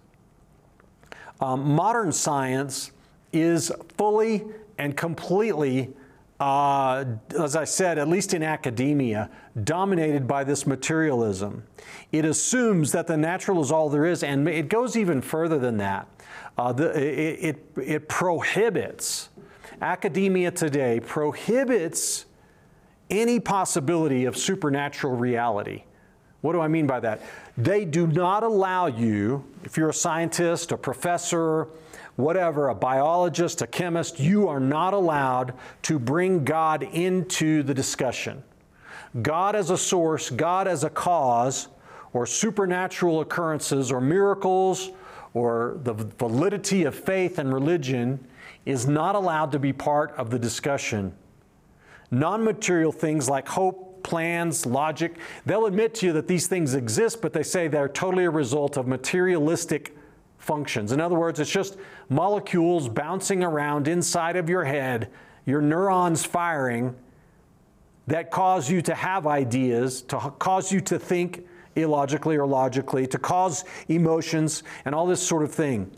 Um, 1.41 1.75
modern 1.75 2.11
science 2.11 2.91
is 3.33 3.71
fully 3.97 4.43
and 4.77 4.95
completely, 4.95 5.93
uh, 6.39 7.05
as 7.39 7.55
I 7.55 7.63
said, 7.63 7.97
at 7.97 8.07
least 8.07 8.33
in 8.33 8.43
academia, 8.43 9.29
dominated 9.63 10.27
by 10.27 10.43
this 10.43 10.67
materialism. 10.67 11.63
It 12.11 12.25
assumes 12.25 12.91
that 12.91 13.07
the 13.07 13.17
natural 13.17 13.61
is 13.61 13.71
all 13.71 13.89
there 13.89 14.05
is, 14.05 14.23
and 14.23 14.47
it 14.47 14.69
goes 14.69 14.95
even 14.95 15.21
further 15.21 15.59
than 15.59 15.77
that. 15.77 16.07
Uh, 16.57 16.71
the, 16.71 16.97
it, 16.97 17.57
it, 17.75 17.83
it 17.83 18.09
prohibits, 18.09 19.29
academia 19.81 20.51
today 20.51 20.99
prohibits 20.99 22.25
any 23.09 23.39
possibility 23.39 24.25
of 24.25 24.37
supernatural 24.37 25.15
reality. 25.15 25.83
What 26.41 26.53
do 26.53 26.61
I 26.61 26.67
mean 26.67 26.87
by 26.87 26.99
that? 27.01 27.21
They 27.57 27.85
do 27.85 28.07
not 28.07 28.43
allow 28.43 28.85
you, 28.87 29.43
if 29.63 29.77
you're 29.77 29.89
a 29.89 29.93
scientist, 29.93 30.71
a 30.71 30.77
professor, 30.77 31.67
whatever, 32.15 32.69
a 32.69 32.75
biologist, 32.75 33.61
a 33.61 33.67
chemist, 33.67 34.19
you 34.19 34.47
are 34.47 34.59
not 34.59 34.93
allowed 34.93 35.53
to 35.83 35.99
bring 35.99 36.45
God 36.45 36.83
into 36.83 37.63
the 37.63 37.73
discussion. 37.73 38.43
God 39.21 39.55
as 39.55 39.69
a 39.69 39.77
source, 39.77 40.29
God 40.29 40.67
as 40.67 40.83
a 40.83 40.89
cause, 40.89 41.67
or 42.13 42.25
supernatural 42.25 43.21
occurrences, 43.21 43.91
or 43.91 43.99
miracles, 43.99 44.91
or 45.35 45.77
the 45.83 45.93
validity 45.93 46.85
of 46.85 46.95
faith 46.95 47.37
and 47.37 47.53
religion 47.53 48.25
is 48.65 48.87
not 48.87 49.15
allowed 49.15 49.51
to 49.51 49.59
be 49.59 49.73
part 49.73 50.11
of 50.17 50.31
the 50.31 50.39
discussion. 50.39 51.13
Non 52.09 52.43
material 52.43 52.91
things 52.91 53.29
like 53.29 53.47
hope, 53.47 54.01
plans, 54.01 54.65
logic, 54.65 55.17
they'll 55.45 55.65
admit 55.65 55.93
to 55.95 56.05
you 56.05 56.13
that 56.13 56.27
these 56.27 56.47
things 56.47 56.73
exist, 56.73 57.21
but 57.21 57.33
they 57.33 57.43
say 57.43 57.67
they're 57.67 57.89
totally 57.89 58.23
a 58.23 58.29
result 58.29 58.77
of 58.77 58.87
materialistic 58.87 59.95
functions. 60.37 60.93
In 60.93 61.01
other 61.01 61.15
words, 61.15 61.39
it's 61.39 61.51
just 61.51 61.77
molecules 62.07 62.87
bouncing 62.87 63.43
around 63.43 63.89
inside 63.89 64.37
of 64.37 64.49
your 64.49 64.63
head, 64.63 65.11
your 65.45 65.61
neurons 65.61 66.23
firing 66.23 66.95
that 68.07 68.31
cause 68.31 68.69
you 68.69 68.81
to 68.83 68.95
have 68.95 69.27
ideas, 69.27 70.01
to 70.03 70.17
cause 70.39 70.71
you 70.71 70.79
to 70.79 70.97
think 70.97 71.45
illogically 71.75 72.37
or 72.37 72.47
logically, 72.47 73.07
to 73.07 73.17
cause 73.17 73.65
emotions 73.87 74.63
and 74.85 74.95
all 74.95 75.05
this 75.05 75.25
sort 75.25 75.43
of 75.43 75.53
thing. 75.53 75.91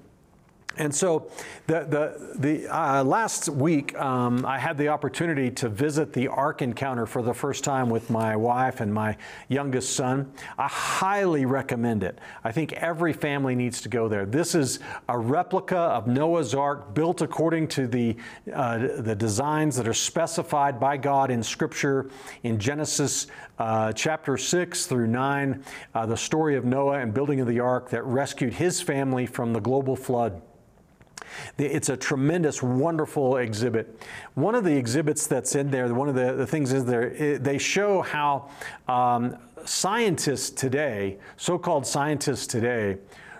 And 0.77 0.93
so, 0.93 1.29
the, 1.65 1.81
the, 1.81 2.35
the 2.37 2.67
uh, 2.75 3.03
last 3.03 3.49
week, 3.49 3.97
um, 3.99 4.45
I 4.45 4.59
had 4.59 4.77
the 4.77 4.89
opportunity 4.89 5.49
to 5.51 5.69
visit 5.69 6.13
the 6.13 6.27
Ark 6.27 6.61
Encounter 6.61 7.05
for 7.05 7.21
the 7.21 7.33
first 7.33 7.63
time 7.63 7.89
with 7.89 8.09
my 8.09 8.35
wife 8.35 8.79
and 8.79 8.93
my 8.93 9.17
youngest 9.47 9.95
son. 9.95 10.31
I 10.57 10.67
highly 10.67 11.45
recommend 11.45 12.03
it. 12.03 12.19
I 12.43 12.51
think 12.51 12.73
every 12.73 13.13
family 13.13 13.55
needs 13.55 13.81
to 13.81 13.89
go 13.89 14.07
there. 14.07 14.25
This 14.25 14.55
is 14.55 14.79
a 15.09 15.17
replica 15.17 15.77
of 15.77 16.07
Noah's 16.07 16.53
Ark 16.53 16.93
built 16.93 17.21
according 17.21 17.67
to 17.69 17.87
the, 17.87 18.15
uh, 18.53 18.77
the 18.77 19.15
designs 19.15 19.75
that 19.77 19.87
are 19.87 19.93
specified 19.93 20.79
by 20.79 20.97
God 20.97 21.31
in 21.31 21.43
Scripture 21.43 22.09
in 22.43 22.59
Genesis 22.59 23.27
uh, 23.59 23.91
chapter 23.93 24.37
6 24.37 24.85
through 24.85 25.07
9, 25.07 25.63
uh, 25.93 26.05
the 26.05 26.17
story 26.17 26.55
of 26.55 26.65
Noah 26.65 26.99
and 26.99 27.13
building 27.13 27.39
of 27.39 27.47
the 27.47 27.59
ark 27.59 27.89
that 27.89 28.03
rescued 28.03 28.53
his 28.53 28.81
family 28.81 29.25
from 29.25 29.53
the 29.53 29.59
global 29.59 29.95
flood. 29.95 30.41
It's 31.57 31.89
a 31.89 31.97
tremendous, 31.97 32.61
wonderful 32.61 33.37
exhibit. 33.37 34.01
One 34.35 34.55
of 34.55 34.63
the 34.63 34.75
exhibits 34.75 35.27
that's 35.27 35.55
in 35.55 35.71
there, 35.71 35.93
one 35.93 36.09
of 36.09 36.15
the, 36.15 36.33
the 36.33 36.47
things 36.47 36.73
is 36.73 36.85
there, 36.85 37.37
they 37.37 37.57
show 37.57 38.01
how 38.01 38.49
um, 38.87 39.37
scientists 39.65 40.49
today, 40.49 41.17
so 41.37 41.57
called 41.57 41.85
scientists 41.85 42.47
today, 42.47 42.97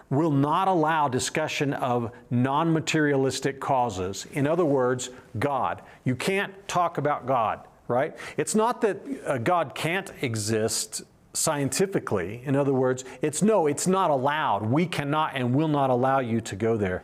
will 0.10 0.32
not 0.32 0.68
allow 0.68 1.08
discussion 1.08 1.74
of 1.74 2.12
non 2.30 2.72
materialistic 2.72 3.60
causes. 3.60 4.26
In 4.34 4.48
other 4.48 4.66
words, 4.66 5.10
God. 5.38 5.82
You 6.06 6.16
can't 6.16 6.54
talk 6.68 6.98
about 6.98 7.26
God, 7.26 7.68
right? 7.88 8.16
It's 8.38 8.56
not 8.56 8.82
that 8.82 9.02
uh, 9.26 9.38
God 9.40 9.76
can't 9.76 10.12
exist 10.22 11.04
scientifically. 11.34 12.42
In 12.46 12.56
other 12.56 12.74
words, 12.74 13.04
it's 13.22 13.42
no, 13.42 13.68
it's 13.68 13.86
not 13.86 14.10
allowed. 14.10 14.66
We 14.66 14.86
cannot 14.86 15.36
and 15.36 15.54
will 15.54 15.68
not 15.68 15.90
allow 15.90 16.20
you 16.20 16.42
to 16.42 16.56
go 16.56 16.78
there. 16.78 17.04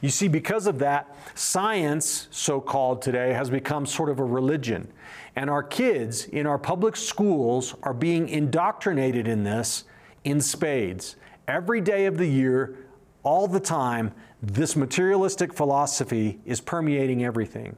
You 0.00 0.08
see, 0.08 0.28
because 0.28 0.66
of 0.66 0.78
that, 0.78 1.14
science, 1.34 2.28
so 2.30 2.60
called 2.60 3.02
today, 3.02 3.32
has 3.32 3.50
become 3.50 3.84
sort 3.84 4.08
of 4.08 4.18
a 4.18 4.24
religion. 4.24 4.88
And 5.36 5.50
our 5.50 5.62
kids 5.62 6.24
in 6.24 6.46
our 6.46 6.58
public 6.58 6.96
schools 6.96 7.74
are 7.82 7.92
being 7.92 8.28
indoctrinated 8.28 9.28
in 9.28 9.44
this 9.44 9.84
in 10.24 10.40
spades. 10.40 11.16
Every 11.46 11.80
day 11.80 12.06
of 12.06 12.16
the 12.16 12.26
year, 12.26 12.76
all 13.22 13.46
the 13.46 13.60
time, 13.60 14.12
this 14.42 14.74
materialistic 14.74 15.52
philosophy 15.52 16.40
is 16.46 16.60
permeating 16.60 17.24
everything. 17.24 17.76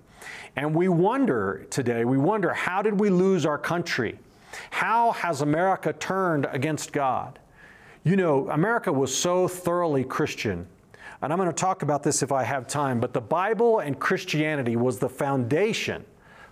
And 0.55 0.75
we 0.75 0.89
wonder 0.89 1.67
today, 1.71 2.05
we 2.05 2.19
wonder 2.19 2.53
how 2.53 2.83
did 2.83 3.01
we 3.01 3.11
lose 3.11 3.45
our 3.45 3.59
country? 3.59 4.19
How 4.71 5.13
has 5.13 5.41
America 5.41 5.93
turned 5.93 6.47
against 6.53 6.93
God? 6.93 7.39
You 8.05 8.17
know, 8.17 8.49
America 8.51 8.93
was 8.93 9.17
so 9.17 9.49
thoroughly 9.49 10.05
Christian 10.05 10.67
and 11.23 11.33
I'm 11.33 11.39
going 11.39 11.49
to 11.49 11.55
talk 11.55 11.83
about 11.83 12.03
this 12.03 12.23
if 12.23 12.33
I 12.33 12.43
have 12.43 12.67
time, 12.67 12.99
but 12.99 13.13
the 13.13 13.21
Bible 13.21 13.79
and 13.79 13.99
Christianity 13.99 14.77
was 14.77 14.99
the 14.99 15.09
foundation 15.09 16.05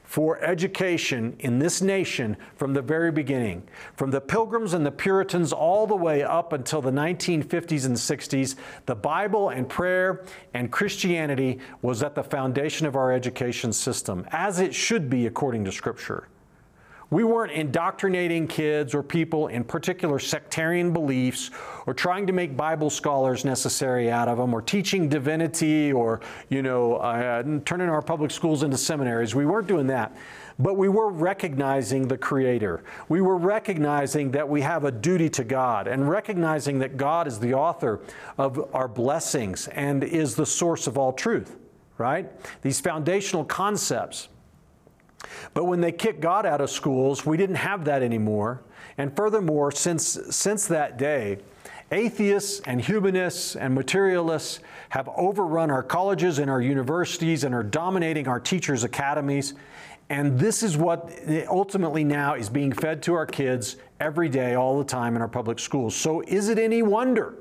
for 0.04 0.42
education 0.42 1.36
in 1.38 1.60
this 1.60 1.82
nation 1.82 2.36
from 2.56 2.74
the 2.74 2.82
very 2.82 3.12
beginning. 3.12 3.62
From 3.96 4.10
the 4.10 4.20
Pilgrims 4.20 4.74
and 4.74 4.84
the 4.84 4.90
Puritans 4.90 5.52
all 5.52 5.86
the 5.86 5.94
way 5.94 6.22
up 6.22 6.52
until 6.52 6.80
the 6.80 6.90
1950s 6.90 7.86
and 7.86 7.96
60s, 7.96 8.56
the 8.86 8.94
Bible 8.94 9.50
and 9.50 9.68
prayer 9.68 10.24
and 10.54 10.72
Christianity 10.72 11.60
was 11.82 12.02
at 12.02 12.16
the 12.16 12.24
foundation 12.24 12.86
of 12.86 12.96
our 12.96 13.12
education 13.12 13.72
system, 13.72 14.26
as 14.30 14.58
it 14.58 14.74
should 14.74 15.08
be 15.08 15.26
according 15.26 15.64
to 15.64 15.72
Scripture. 15.72 16.26
We 17.10 17.24
weren't 17.24 17.50
indoctrinating 17.50 18.46
kids 18.46 18.94
or 18.94 19.02
people 19.02 19.48
in 19.48 19.64
particular 19.64 20.20
sectarian 20.20 20.92
beliefs 20.92 21.50
or 21.86 21.92
trying 21.92 22.24
to 22.28 22.32
make 22.32 22.56
Bible 22.56 22.88
scholars 22.88 23.44
necessary 23.44 24.12
out 24.12 24.28
of 24.28 24.38
them 24.38 24.54
or 24.54 24.62
teaching 24.62 25.08
divinity 25.08 25.92
or, 25.92 26.20
you 26.50 26.62
know, 26.62 26.96
uh, 26.96 27.42
turning 27.64 27.88
our 27.88 28.00
public 28.00 28.30
schools 28.30 28.62
into 28.62 28.78
seminaries. 28.78 29.34
We 29.34 29.44
weren't 29.44 29.66
doing 29.66 29.88
that. 29.88 30.16
But 30.60 30.76
we 30.76 30.88
were 30.88 31.10
recognizing 31.10 32.06
the 32.06 32.18
Creator. 32.18 32.84
We 33.08 33.20
were 33.22 33.38
recognizing 33.38 34.30
that 34.32 34.48
we 34.48 34.60
have 34.60 34.84
a 34.84 34.92
duty 34.92 35.28
to 35.30 35.42
God 35.42 35.88
and 35.88 36.08
recognizing 36.08 36.78
that 36.80 36.96
God 36.96 37.26
is 37.26 37.40
the 37.40 37.54
author 37.54 38.02
of 38.38 38.72
our 38.72 38.86
blessings 38.86 39.66
and 39.68 40.04
is 40.04 40.36
the 40.36 40.46
source 40.46 40.86
of 40.86 40.96
all 40.96 41.12
truth, 41.12 41.56
right? 41.98 42.30
These 42.62 42.78
foundational 42.78 43.44
concepts. 43.44 44.28
But 45.54 45.64
when 45.64 45.80
they 45.80 45.92
kicked 45.92 46.20
God 46.20 46.46
out 46.46 46.60
of 46.60 46.70
schools, 46.70 47.24
we 47.26 47.36
didn't 47.36 47.56
have 47.56 47.84
that 47.84 48.02
anymore. 48.02 48.62
And 48.98 49.14
furthermore, 49.14 49.72
since, 49.72 50.18
since 50.30 50.66
that 50.66 50.98
day, 50.98 51.38
atheists 51.92 52.60
and 52.66 52.80
humanists 52.80 53.56
and 53.56 53.74
materialists 53.74 54.60
have 54.90 55.08
overrun 55.16 55.70
our 55.70 55.82
colleges 55.82 56.38
and 56.38 56.50
our 56.50 56.60
universities 56.60 57.44
and 57.44 57.54
are 57.54 57.62
dominating 57.62 58.28
our 58.28 58.40
teachers' 58.40 58.84
academies. 58.84 59.54
And 60.08 60.38
this 60.38 60.62
is 60.62 60.76
what 60.76 61.10
ultimately 61.48 62.04
now 62.04 62.34
is 62.34 62.48
being 62.48 62.72
fed 62.72 63.02
to 63.04 63.14
our 63.14 63.26
kids 63.26 63.76
every 64.00 64.28
day, 64.28 64.54
all 64.54 64.78
the 64.78 64.84
time 64.84 65.14
in 65.14 65.22
our 65.22 65.28
public 65.28 65.58
schools. 65.58 65.94
So 65.94 66.22
is 66.22 66.48
it 66.48 66.58
any 66.58 66.82
wonder? 66.82 67.34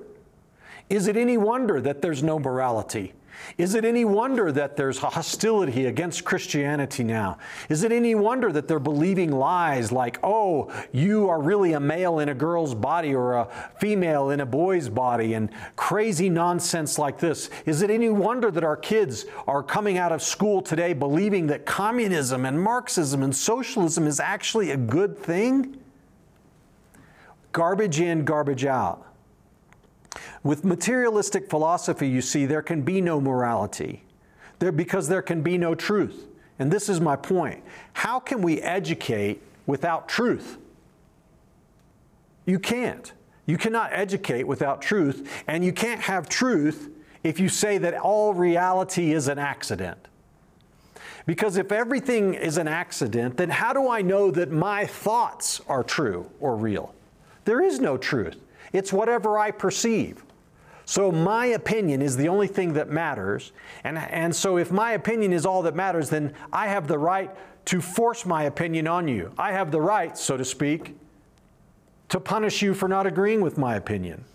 Is 0.89 1.07
it 1.07 1.17
any 1.17 1.37
wonder 1.37 1.81
that 1.81 2.01
there's 2.01 2.23
no 2.23 2.39
morality? 2.39 3.13
Is 3.57 3.75
it 3.75 3.83
any 3.85 4.05
wonder 4.05 4.51
that 4.51 4.77
there's 4.77 4.97
hostility 4.97 5.85
against 5.85 6.23
Christianity 6.23 7.03
now? 7.03 7.37
Is 7.67 7.83
it 7.83 7.91
any 7.91 8.15
wonder 8.15 8.51
that 8.51 8.67
they're 8.67 8.79
believing 8.79 9.31
lies 9.31 9.91
like, 9.91 10.19
oh, 10.23 10.71
you 10.91 11.29
are 11.29 11.41
really 11.41 11.73
a 11.73 11.79
male 11.79 12.19
in 12.19 12.29
a 12.29 12.33
girl's 12.33 12.73
body 12.73 13.13
or 13.13 13.33
a 13.33 13.47
female 13.79 14.29
in 14.29 14.39
a 14.39 14.45
boy's 14.45 14.89
body 14.89 15.33
and 15.33 15.49
crazy 15.75 16.29
nonsense 16.29 16.97
like 16.97 17.19
this? 17.19 17.49
Is 17.65 17.81
it 17.81 17.89
any 17.89 18.09
wonder 18.09 18.51
that 18.51 18.63
our 18.63 18.77
kids 18.77 19.25
are 19.47 19.63
coming 19.63 19.97
out 19.97 20.11
of 20.11 20.21
school 20.21 20.61
today 20.61 20.93
believing 20.93 21.47
that 21.47 21.65
communism 21.65 22.45
and 22.45 22.61
Marxism 22.61 23.23
and 23.23 23.35
socialism 23.35 24.07
is 24.07 24.19
actually 24.19 24.71
a 24.71 24.77
good 24.77 25.17
thing? 25.17 25.77
Garbage 27.51 27.99
in, 27.99 28.25
garbage 28.25 28.65
out. 28.65 29.08
With 30.43 30.63
materialistic 30.63 31.49
philosophy, 31.49 32.07
you 32.07 32.21
see, 32.21 32.45
there 32.45 32.61
can 32.61 32.81
be 32.81 33.01
no 33.01 33.19
morality 33.19 34.03
there, 34.59 34.71
because 34.71 35.07
there 35.07 35.21
can 35.21 35.41
be 35.41 35.57
no 35.57 35.73
truth. 35.73 36.25
And 36.59 36.71
this 36.71 36.89
is 36.89 36.99
my 36.99 37.15
point. 37.15 37.63
How 37.93 38.19
can 38.19 38.41
we 38.41 38.61
educate 38.61 39.41
without 39.65 40.09
truth? 40.09 40.57
You 42.45 42.59
can't. 42.59 43.11
You 43.45 43.57
cannot 43.57 43.91
educate 43.93 44.43
without 44.43 44.81
truth, 44.81 45.43
and 45.47 45.63
you 45.63 45.71
can't 45.71 46.01
have 46.01 46.29
truth 46.29 46.89
if 47.23 47.39
you 47.39 47.49
say 47.49 47.77
that 47.79 47.95
all 47.95 48.33
reality 48.33 49.13
is 49.13 49.27
an 49.27 49.39
accident. 49.39 49.97
Because 51.25 51.57
if 51.57 51.71
everything 51.71 52.33
is 52.33 52.57
an 52.57 52.67
accident, 52.67 53.37
then 53.37 53.49
how 53.49 53.73
do 53.73 53.89
I 53.89 54.01
know 54.01 54.31
that 54.31 54.51
my 54.51 54.85
thoughts 54.85 55.61
are 55.67 55.83
true 55.83 56.29
or 56.39 56.55
real? 56.55 56.93
There 57.45 57.61
is 57.61 57.79
no 57.79 57.97
truth. 57.97 58.37
It's 58.73 58.91
whatever 58.91 59.37
I 59.37 59.51
perceive. 59.51 60.23
So 60.89 61.11
my 61.11 61.45
opinion 61.45 62.01
is 62.01 62.17
the 62.17 62.29
only 62.29 62.47
thing 62.47 62.73
that 62.73 62.89
matters. 62.89 63.51
And, 63.83 63.99
and 63.99 64.35
so 64.35 64.57
if 64.57 64.71
my 64.71 64.93
opinion 64.93 65.33
is 65.33 65.45
all 65.45 65.61
that 65.61 65.75
matters, 65.75 66.09
then 66.09 66.33
I 66.51 66.65
have 66.69 66.87
the 66.87 66.97
right 66.97 67.29
to 67.65 67.79
force 67.79 68.25
my 68.25 68.45
opinion 68.45 68.87
on 68.87 69.07
you. 69.07 69.31
I 69.37 69.51
have 69.51 69.69
the 69.69 69.79
right, 69.79 70.17
so 70.17 70.35
to 70.35 70.43
speak, 70.43 70.97
to 72.07 72.19
punish 72.19 72.63
you 72.63 72.73
for 72.73 72.87
not 72.87 73.05
agreeing 73.05 73.41
with 73.41 73.55
my 73.55 73.75
opinion. 73.75 74.25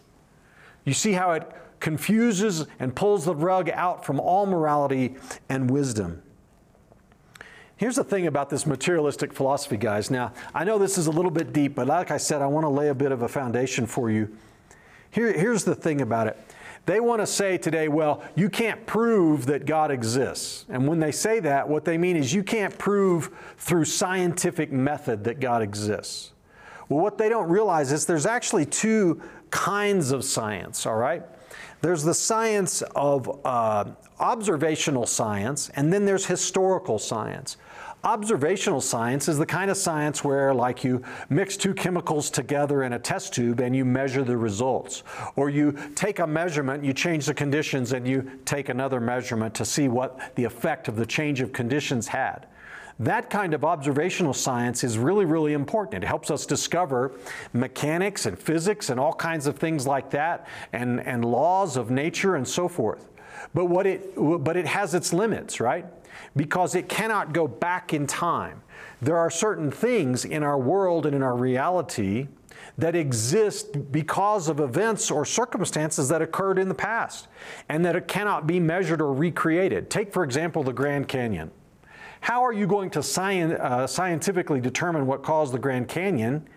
You 0.85 0.95
see 0.95 1.15
how 1.15 1.33
it 1.33 1.53
confuses 1.81 2.67
and 2.79 2.95
pulls 2.95 3.25
the 3.25 3.35
rug 3.35 3.69
out 3.71 4.05
from 4.05 4.21
all 4.21 4.47
morality 4.47 5.17
and 5.49 5.69
wisdom. 5.69 6.23
Here's 7.75 7.97
the 7.97 8.05
thing 8.05 8.29
about 8.29 8.49
this 8.49 8.65
materialistic 8.65 9.33
philosophy, 9.33 9.77
guys. 9.77 10.09
Now, 10.09 10.33
I 10.55 10.63
know 10.63 10.79
this 10.79 10.99
is 10.99 11.09
a 11.09 11.11
little 11.11 11.33
bit 11.33 11.53
deep, 11.53 11.75
but 11.75 11.89
like 11.89 12.13
I 12.13 12.17
said, 12.17 12.43
I 12.43 12.47
want 12.47 12.63
to 12.63 12.69
lay 12.71 12.91
a 12.91 12.95
bit 12.95 13.11
of 13.11 13.23
a 13.23 13.29
foundation 13.29 13.87
for 13.87 14.09
you. 14.09 14.39
Here, 15.15 15.33
here's 15.33 15.63
the 15.63 15.77
thing 15.77 16.01
about 16.01 16.27
it. 16.27 16.37
They 16.87 16.99
want 16.99 17.23
to 17.23 17.27
say 17.27 17.57
today, 17.57 17.87
well, 17.87 18.25
you 18.35 18.51
can't 18.51 18.85
prove 18.85 19.47
that 19.47 19.65
God 19.65 19.93
exists. 19.93 20.67
And 20.69 20.89
when 20.89 20.99
they 20.99 21.13
say 21.13 21.39
that, 21.41 21.69
what 21.69 21.85
they 21.85 21.97
mean 21.97 22.17
is 22.17 22.35
you 22.35 22.43
can't 22.43 22.77
prove 22.77 23.31
through 23.57 23.85
scientific 23.85 24.73
method 24.73 25.23
that 25.25 25.39
God 25.39 25.63
exists. 25.63 26.33
Well, 26.89 27.01
what 27.01 27.17
they 27.17 27.29
don't 27.29 27.49
realize 27.49 27.93
is 27.93 28.07
there's 28.07 28.27
actually 28.27 28.67
two 28.67 29.23
kinds 29.51 30.11
of 30.11 30.25
science, 30.25 30.85
all 30.85 30.97
right? 30.97 31.23
There's 31.81 32.03
the 32.03 32.13
science 32.13 32.83
of 32.97 33.41
uh, 33.47 33.85
observational 34.19 35.07
science, 35.07 35.71
and 35.77 35.93
then 35.93 36.05
there's 36.05 36.27
historical 36.27 36.99
science. 36.99 37.57
Observational 38.05 38.83
science 38.83 39.29
is 39.29 39.39
the 39.39 39.47
kind 39.47 39.71
of 39.71 39.79
science 39.79 40.23
where, 40.23 40.53
like, 40.53 40.85
you 40.85 41.03
mix 41.31 41.57
two 41.57 41.73
chemicals 41.73 42.29
together 42.29 42.83
in 42.83 42.93
a 42.93 42.99
test 42.99 43.33
tube 43.33 43.61
and 43.61 43.75
you 43.75 43.83
measure 43.83 44.23
the 44.23 44.37
results. 44.37 45.03
Or 45.37 45.49
you 45.49 45.75
take 45.95 46.19
a 46.19 46.27
measurement, 46.27 46.85
you 46.85 46.93
change 46.93 47.25
the 47.25 47.33
conditions, 47.33 47.95
and 47.95 48.07
you 48.07 48.31
take 48.45 48.69
another 48.69 49.01
measurement 49.01 49.55
to 49.55 49.65
see 49.65 49.89
what 49.89 50.35
the 50.35 50.45
effect 50.45 50.87
of 50.87 50.97
the 50.97 51.07
change 51.07 51.41
of 51.41 51.55
conditions 51.55 52.07
had. 52.07 52.47
That 52.99 53.31
kind 53.31 53.55
of 53.55 53.65
observational 53.65 54.35
science 54.35 54.85
is 54.85 54.99
really, 54.99 55.25
really 55.25 55.55
important. 55.55 56.05
It 56.05 56.07
helps 56.07 56.31
us 56.31 56.45
discover 56.45 57.13
mechanics 57.55 58.27
and 58.27 58.39
physics 58.39 58.91
and 58.91 59.01
all 59.01 59.15
kinds 59.15 59.47
of 59.47 59.59
things 59.59 59.87
like 59.87 60.11
that, 60.11 60.47
and, 60.75 61.01
and 61.01 61.25
laws 61.25 61.79
of 61.79 61.91
nature 61.91 62.37
and 62.37 62.47
so 62.47 62.69
forth. 62.69 63.09
But, 63.55 63.65
what 63.65 63.87
it, 63.87 64.15
but 64.15 64.59
it 64.59 64.67
has 64.67 64.95
its 64.95 65.15
limits, 65.15 65.59
right? 65.59 65.87
Because 66.37 66.75
it 66.75 66.89
cannot 66.89 67.33
go 67.33 67.47
back 67.47 67.93
in 67.93 68.07
time. 68.07 68.63
There 69.01 69.17
are 69.17 69.31
certain 69.31 69.71
things 69.71 70.25
in 70.25 70.43
our 70.43 70.59
world 70.59 71.07
and 71.07 71.15
in 71.15 71.23
our 71.23 71.37
reality 71.37 72.29
that 72.79 72.95
exist 72.95 73.93
because 73.93 74.49
of 74.49 74.61
events 74.61 75.11
or 75.11 75.25
circumstances 75.25 76.09
that 76.09 76.23
occurred 76.23 76.59
in 76.59 76.69
the 76.69 76.75
past 76.75 77.29
and 77.69 77.85
that 77.85 77.95
it 77.95 78.09
cannot 78.09 78.47
be 78.47 78.59
measured 78.59 79.01
or 79.01 79.13
recreated. 79.13 79.91
Take, 79.91 80.13
for 80.13 80.25
example, 80.25 80.63
the 80.63 80.73
Grand 80.73 81.07
Canyon. 81.09 81.51
How 82.21 82.43
are 82.45 82.53
you 82.53 82.67
going 82.67 82.91
to 82.91 83.01
sci- 83.01 83.55
uh, 83.55 83.87
scientifically 83.87 84.61
determine 84.61 85.07
what 85.07 85.23
caused 85.23 85.53
the 85.53 85.59
Grand 85.59 85.89
Canyon 85.89 86.49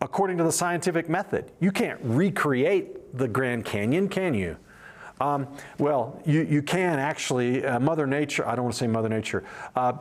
according 0.00 0.36
to 0.38 0.44
the 0.44 0.52
scientific 0.52 1.08
method? 1.08 1.50
You 1.58 1.72
can't 1.72 1.98
recreate 2.02 3.16
the 3.16 3.26
Grand 3.26 3.64
Canyon, 3.64 4.08
can 4.08 4.34
you? 4.34 4.58
Um, 5.20 5.46
well, 5.78 6.20
you, 6.26 6.42
you 6.42 6.62
can 6.62 6.98
actually, 6.98 7.64
uh, 7.64 7.78
Mother 7.78 8.06
Nature, 8.06 8.46
I 8.46 8.54
don't 8.56 8.64
want 8.64 8.74
to 8.74 8.78
say 8.78 8.86
Mother 8.86 9.08
Nature, 9.08 9.44
uh, 9.76 9.94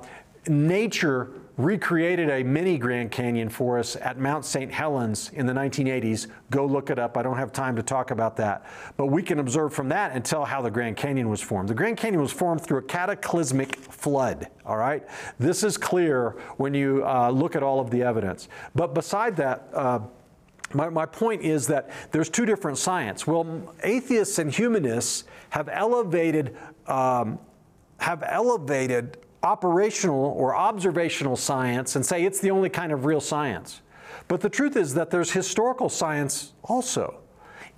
nature 0.47 1.31
recreated 1.55 2.29
a 2.29 2.43
mini 2.43 2.77
Grand 2.79 3.11
Canyon 3.11 3.47
for 3.47 3.77
us 3.77 3.95
at 3.95 4.17
Mount 4.17 4.43
St. 4.43 4.71
Helens 4.71 5.29
in 5.33 5.45
the 5.45 5.53
1980s. 5.53 6.27
Go 6.49 6.65
look 6.65 6.89
it 6.89 6.97
up. 6.97 7.15
I 7.15 7.21
don't 7.21 7.37
have 7.37 7.51
time 7.51 7.75
to 7.75 7.83
talk 7.83 8.09
about 8.09 8.35
that. 8.37 8.65
But 8.97 9.07
we 9.07 9.21
can 9.21 9.39
observe 9.39 9.73
from 9.73 9.89
that 9.89 10.13
and 10.13 10.25
tell 10.25 10.45
how 10.45 10.61
the 10.61 10.71
Grand 10.71 10.97
Canyon 10.97 11.29
was 11.29 11.41
formed. 11.41 11.69
The 11.69 11.75
Grand 11.75 11.97
Canyon 11.97 12.21
was 12.21 12.31
formed 12.31 12.61
through 12.61 12.79
a 12.79 12.83
cataclysmic 12.83 13.75
flood, 13.75 14.47
all 14.65 14.77
right? 14.77 15.03
This 15.37 15.63
is 15.63 15.77
clear 15.77 16.31
when 16.57 16.73
you 16.73 17.05
uh, 17.05 17.29
look 17.29 17.55
at 17.55 17.61
all 17.61 17.79
of 17.79 17.91
the 17.91 18.01
evidence. 18.01 18.49
But 18.73 18.95
beside 18.95 19.35
that, 19.35 19.69
uh, 19.73 19.99
my, 20.73 20.89
my 20.89 21.05
point 21.05 21.41
is 21.41 21.67
that 21.67 21.89
there's 22.11 22.29
two 22.29 22.45
different 22.45 22.77
science. 22.77 23.27
Well, 23.27 23.73
atheists 23.83 24.39
and 24.39 24.51
humanists 24.51 25.25
have 25.49 25.69
elevated, 25.71 26.57
um, 26.87 27.39
have 27.97 28.23
elevated 28.25 29.17
operational 29.43 30.33
or 30.37 30.55
observational 30.55 31.35
science 31.35 31.95
and 31.95 32.05
say 32.05 32.23
it's 32.23 32.39
the 32.39 32.51
only 32.51 32.69
kind 32.69 32.91
of 32.91 33.05
real 33.05 33.21
science. 33.21 33.81
But 34.27 34.41
the 34.41 34.49
truth 34.49 34.77
is 34.77 34.93
that 34.93 35.09
there's 35.11 35.31
historical 35.31 35.89
science 35.89 36.53
also. 36.63 37.19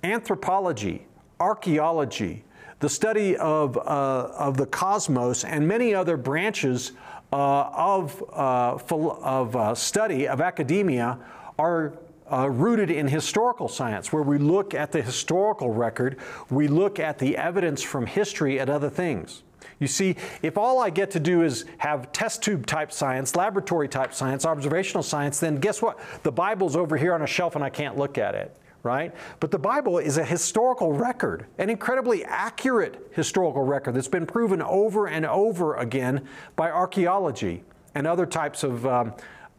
Anthropology, 0.04 1.06
archaeology, 1.40 2.44
the 2.78 2.88
study 2.88 3.36
of, 3.36 3.76
uh, 3.76 3.80
of 3.80 4.56
the 4.56 4.66
cosmos, 4.66 5.44
and 5.44 5.66
many 5.66 5.94
other 5.94 6.16
branches 6.16 6.92
uh, 7.32 7.70
of, 7.72 8.22
uh, 8.32 8.78
of 8.92 9.56
uh, 9.56 9.74
study 9.74 10.28
of 10.28 10.40
academia 10.40 11.18
are 11.58 11.94
uh, 12.30 12.48
rooted 12.50 12.90
in 12.90 13.08
historical 13.08 13.68
science, 13.68 14.12
where 14.12 14.22
we 14.22 14.38
look 14.38 14.74
at 14.74 14.92
the 14.92 15.02
historical 15.02 15.70
record, 15.70 16.18
we 16.50 16.68
look 16.68 16.98
at 16.98 17.18
the 17.18 17.36
evidence 17.36 17.82
from 17.82 18.06
history 18.06 18.58
and 18.58 18.68
other 18.68 18.90
things. 18.90 19.42
You 19.78 19.86
see, 19.86 20.16
if 20.42 20.56
all 20.56 20.80
I 20.80 20.90
get 20.90 21.10
to 21.12 21.20
do 21.20 21.42
is 21.42 21.66
have 21.78 22.10
test 22.12 22.42
tube 22.42 22.66
type 22.66 22.90
science, 22.90 23.36
laboratory 23.36 23.88
type 23.88 24.14
science, 24.14 24.46
observational 24.46 25.02
science, 25.02 25.38
then 25.38 25.56
guess 25.56 25.82
what? 25.82 25.98
The 26.22 26.32
Bible's 26.32 26.76
over 26.76 26.96
here 26.96 27.14
on 27.14 27.22
a 27.22 27.26
shelf 27.26 27.56
and 27.56 27.64
I 27.64 27.68
can't 27.68 27.98
look 27.98 28.16
at 28.16 28.34
it, 28.34 28.56
right? 28.82 29.14
But 29.38 29.50
the 29.50 29.58
Bible 29.58 29.98
is 29.98 30.16
a 30.16 30.24
historical 30.24 30.92
record, 30.92 31.46
an 31.58 31.68
incredibly 31.68 32.24
accurate 32.24 33.10
historical 33.12 33.64
record 33.64 33.94
that's 33.94 34.08
been 34.08 34.26
proven 34.26 34.62
over 34.62 35.08
and 35.08 35.26
over 35.26 35.74
again 35.76 36.26
by 36.54 36.70
archaeology 36.70 37.62
and 37.94 38.06
other 38.06 38.24
types 38.24 38.62
of 38.62 38.86
um, 38.86 39.12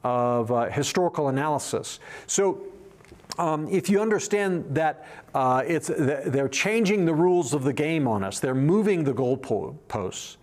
of 0.04 0.52
uh, 0.52 0.70
historical 0.70 1.30
analysis. 1.30 2.00
So 2.28 2.64
um, 3.38 3.68
if 3.70 3.90
you 3.90 4.02
understand 4.02 4.66
that 4.76 5.06
uh, 5.34 5.64
it's, 5.66 5.92
they're 5.96 6.50
changing 6.50 7.06
the 7.06 7.14
rules 7.14 7.54
of 7.54 7.64
the 7.64 7.74
game 7.74 8.08
on 8.08 8.24
us, 8.24 8.40
they're 8.40 8.56
moving 8.56 9.04
the 9.04 9.14
goalposts. 9.14 10.38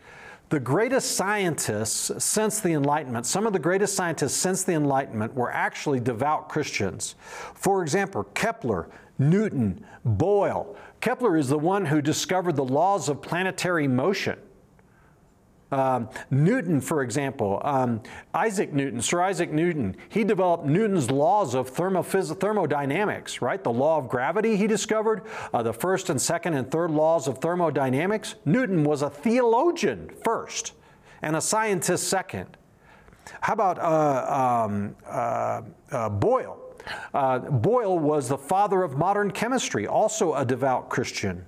The 0.50 0.60
greatest 0.60 1.16
scientists 1.16 2.22
since 2.22 2.60
the 2.60 2.74
Enlightenment, 2.74 3.26
some 3.26 3.46
of 3.46 3.52
the 3.52 3.58
greatest 3.58 3.96
scientists 3.96 4.34
since 4.34 4.62
the 4.62 4.74
Enlightenment 4.74 5.34
were 5.34 5.50
actually 5.50 6.00
devout 6.00 6.48
Christians. 6.48 7.16
For 7.54 7.82
example, 7.82 8.24
Kepler, 8.34 8.88
Newton, 9.18 9.84
Boyle. 10.04 10.76
Kepler 11.00 11.36
is 11.36 11.48
the 11.48 11.58
one 11.58 11.86
who 11.86 12.00
discovered 12.00 12.56
the 12.56 12.64
laws 12.64 13.08
of 13.08 13.22
planetary 13.22 13.88
motion. 13.88 14.38
Um, 15.74 16.08
Newton, 16.30 16.80
for 16.80 17.02
example, 17.02 17.60
um, 17.64 18.00
Isaac 18.32 18.72
Newton, 18.72 19.02
Sir 19.02 19.20
Isaac 19.22 19.50
Newton, 19.50 19.96
he 20.08 20.22
developed 20.22 20.64
Newton's 20.64 21.10
laws 21.10 21.54
of 21.54 21.68
thermodynamics, 21.68 23.42
right? 23.42 23.62
The 23.62 23.72
law 23.72 23.98
of 23.98 24.08
gravity 24.08 24.56
he 24.56 24.68
discovered, 24.68 25.22
uh, 25.52 25.64
the 25.64 25.72
first 25.72 26.10
and 26.10 26.22
second 26.22 26.54
and 26.54 26.70
third 26.70 26.92
laws 26.92 27.26
of 27.26 27.38
thermodynamics. 27.38 28.36
Newton 28.44 28.84
was 28.84 29.02
a 29.02 29.10
theologian 29.10 30.10
first 30.22 30.74
and 31.22 31.34
a 31.34 31.40
scientist 31.40 32.06
second. 32.08 32.56
How 33.40 33.54
about 33.54 33.78
uh, 33.80 34.66
um, 34.68 34.94
uh, 35.04 35.62
uh 35.90 36.08
Boyle? 36.08 36.60
Uh, 37.12 37.40
Boyle 37.40 37.98
was 37.98 38.28
the 38.28 38.38
father 38.38 38.84
of 38.84 38.96
modern 38.96 39.32
chemistry, 39.32 39.88
also 39.88 40.34
a 40.34 40.44
devout 40.44 40.88
Christian. 40.88 41.46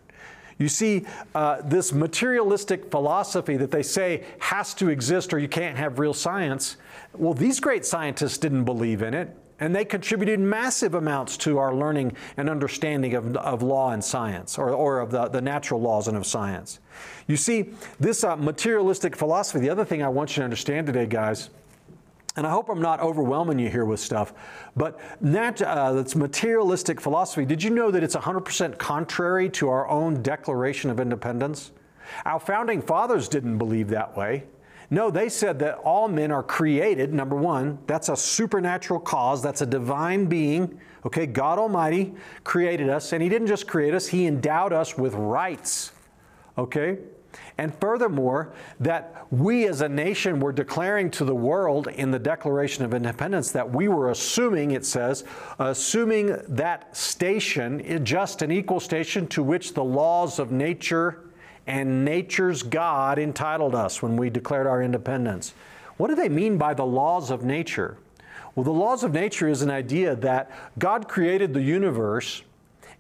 You 0.59 0.69
see, 0.69 1.05
uh, 1.35 1.61
this 1.63 1.93
materialistic 1.93 2.91
philosophy 2.91 3.57
that 3.59 3.71
they 3.71 3.83
say 3.83 4.25
has 4.39 4.73
to 4.75 4.89
exist 4.89 5.35
or 5.35 5.39
you 5.39 5.49
can't 5.49 5.77
have 5.77 5.99
real 5.99 6.15
science, 6.15 6.77
well, 7.15 7.35
these 7.35 7.61
great 7.61 7.85
scientists 7.85 8.39
didn't 8.39 8.65
believe 8.65 9.03
in 9.03 9.13
it, 9.13 9.37
and 9.61 9.75
they 9.75 9.85
contributed 9.85 10.41
massive 10.41 10.95
amounts 10.95 11.37
to 11.39 11.59
our 11.59 11.75
learning 11.75 12.17
and 12.37 12.49
understanding 12.49 13.15
of, 13.15 13.37
of 13.37 13.63
law 13.63 13.91
and 13.91 14.03
science, 14.03 14.59
or, 14.59 14.71
or 14.71 15.01
of 15.01 15.11
the, 15.11 15.29
the 15.29 15.41
natural 15.41 15.81
laws 15.81 16.09
and 16.09 16.17
of 16.17 16.27
science. 16.27 16.79
You 17.27 17.37
see, 17.37 17.71
this 18.01 18.25
uh, 18.25 18.37
materialistic 18.37 19.17
philosophy, 19.17 19.59
the 19.61 19.71
other 19.71 19.85
thing 19.85 20.03
I 20.03 20.09
want 20.09 20.31
you 20.31 20.41
to 20.41 20.45
understand 20.45 20.87
today, 20.87 21.07
guys, 21.07 21.51
and 22.37 22.47
I 22.47 22.51
hope 22.51 22.69
I'm 22.69 22.83
not 22.83 23.01
overwhelming 23.01 23.59
you 23.59 23.71
here 23.71 23.85
with 23.85 23.99
stuff, 23.99 24.35
but 24.77 25.01
nat- 25.23 25.63
uh, 25.63 25.93
that's 25.93 26.15
materialistic 26.15 27.01
philosophy. 27.01 27.45
Did 27.47 27.63
you 27.63 27.71
know 27.71 27.91
that 27.91 28.03
it's 28.03 28.15
100% 28.15 28.79
contrary 28.79 29.49
to 29.51 29.69
our 29.69 29.89
own 29.89 30.23
Declaration 30.23 30.91
of 30.91 31.01
Independence? 31.01 31.73
Our 32.25 32.39
founding 32.39 32.83
fathers 32.83 33.29
didn't 33.29 33.59
believe 33.59 33.89
that 33.89 34.17
way. 34.17 34.45
No, 34.91 35.11
they 35.11 35.29
said 35.29 35.59
that 35.61 35.79
all 35.79 36.07
men 36.07 36.31
are 36.31 36.45
created, 36.45 37.13
number 37.13 37.35
one. 37.35 37.79
That's 37.87 38.09
a 38.09 38.17
supernatural 38.17 39.01
cause, 39.01 39.43
that's 39.43 39.63
a 39.63 39.67
divine 39.67 40.27
being. 40.27 40.81
Okay, 41.05 41.27
God 41.27 41.59
Almighty 41.59 42.15
created 42.45 42.89
us, 42.89 43.13
and 43.13 43.23
He 43.23 43.29
didn't 43.29 43.49
just 43.49 43.67
create 43.67 43.95
us, 43.95 44.07
He 44.07 44.27
endowed 44.27 44.73
us 44.73 44.97
with 44.97 45.15
rights. 45.15 45.93
Okay? 46.57 46.99
And 47.59 47.75
furthermore, 47.75 48.53
that 48.81 49.27
we 49.31 49.67
as 49.67 49.81
a 49.81 49.89
nation 49.89 50.41
were 50.41 50.53
declaring 50.53 51.11
to 51.13 51.25
the 51.25 51.35
world 51.35 51.89
in 51.89 52.11
the 52.11 52.19
Declaration 52.19 52.85
of 52.85 52.93
Independence 52.93 53.51
that 53.53 53.71
we 53.71 53.89
were 53.89 54.11
assuming, 54.11 54.73
it 54.73 54.85
says, 54.85 55.25
assuming 55.59 56.37
that 56.49 56.95
station, 56.95 58.05
just 58.05 58.43
an 58.43 58.53
equal 58.53 58.81
station 58.81 59.27
to 59.29 59.43
which 59.43 59.73
the 59.73 59.85
laws 59.85 60.39
of 60.39 60.53
nature 60.53 61.23
and 61.67 62.05
nature's 62.05 62.63
God 62.63 63.19
entitled 63.19 63.75
us 63.75 64.03
when 64.03 64.17
we 64.17 64.29
declared 64.29 64.67
our 64.67 64.83
independence. 64.83 65.55
What 65.97 66.09
do 66.09 66.15
they 66.15 66.29
mean 66.29 66.59
by 66.59 66.75
the 66.75 66.87
laws 66.87 67.31
of 67.31 67.43
nature? 67.43 67.97
Well, 68.55 68.65
the 68.65 68.71
laws 68.71 69.03
of 69.03 69.13
nature 69.13 69.49
is 69.49 69.63
an 69.63 69.71
idea 69.71 70.15
that 70.17 70.51
God 70.79 71.09
created 71.09 71.55
the 71.55 71.63
universe 71.63 72.43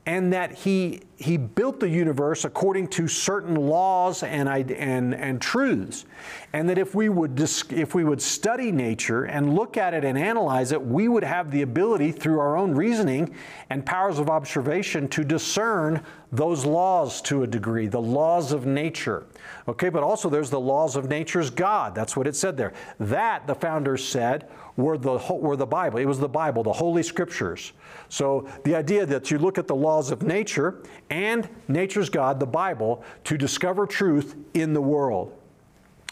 and 0.06 0.32
that 0.32 0.52
he, 0.52 1.00
he 1.16 1.36
built 1.36 1.80
the 1.80 1.88
universe 1.88 2.44
according 2.44 2.86
to 2.86 3.08
certain 3.08 3.56
laws 3.56 4.22
and, 4.22 4.48
and, 4.48 5.14
and 5.14 5.42
truths. 5.42 6.04
And 6.52 6.68
that 6.68 6.78
if 6.78 6.94
we, 6.94 7.08
would 7.08 7.38
if 7.40 7.92
we 7.92 8.04
would 8.04 8.22
study 8.22 8.70
nature 8.70 9.24
and 9.24 9.56
look 9.56 9.76
at 9.76 9.94
it 9.94 10.04
and 10.04 10.16
analyze 10.16 10.70
it, 10.70 10.80
we 10.80 11.08
would 11.08 11.24
have 11.24 11.50
the 11.50 11.62
ability 11.62 12.12
through 12.12 12.38
our 12.38 12.56
own 12.56 12.72
reasoning 12.72 13.34
and 13.68 13.84
powers 13.84 14.20
of 14.20 14.30
observation 14.30 15.08
to 15.08 15.24
discern 15.24 16.00
those 16.30 16.64
laws 16.64 17.20
to 17.22 17.42
a 17.42 17.46
degree, 17.46 17.88
the 17.88 18.00
laws 18.00 18.52
of 18.52 18.64
nature. 18.64 19.26
Okay, 19.68 19.88
but 19.88 20.04
also 20.04 20.30
there's 20.30 20.50
the 20.50 20.60
laws 20.60 20.94
of 20.94 21.08
nature's 21.08 21.50
God. 21.50 21.94
That's 21.94 22.16
what 22.16 22.26
it 22.26 22.36
said 22.36 22.56
there. 22.56 22.72
That, 23.00 23.46
the 23.48 23.54
founders 23.54 24.06
said, 24.06 24.48
were 24.76 24.96
the, 24.96 25.18
were 25.30 25.56
the 25.56 25.66
Bible. 25.66 25.98
It 25.98 26.04
was 26.04 26.20
the 26.20 26.28
Bible, 26.28 26.62
the 26.62 26.72
Holy 26.72 27.02
Scriptures. 27.02 27.72
So 28.08 28.48
the 28.62 28.76
idea 28.76 29.06
that 29.06 29.30
you 29.30 29.38
look 29.38 29.58
at 29.58 29.66
the 29.66 29.74
laws 29.74 30.12
of 30.12 30.22
nature 30.22 30.82
and 31.10 31.48
nature's 31.66 32.08
God, 32.08 32.38
the 32.38 32.46
Bible, 32.46 33.02
to 33.24 33.36
discover 33.36 33.86
truth 33.86 34.36
in 34.54 34.72
the 34.72 34.82
world. 34.82 35.36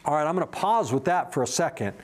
All 0.04 0.14
right, 0.14 0.26
I'm 0.26 0.34
going 0.34 0.46
to 0.46 0.52
pause 0.52 0.92
with 0.92 1.04
that 1.04 1.32
for 1.32 1.42
a 1.42 1.46
second. 1.46 1.94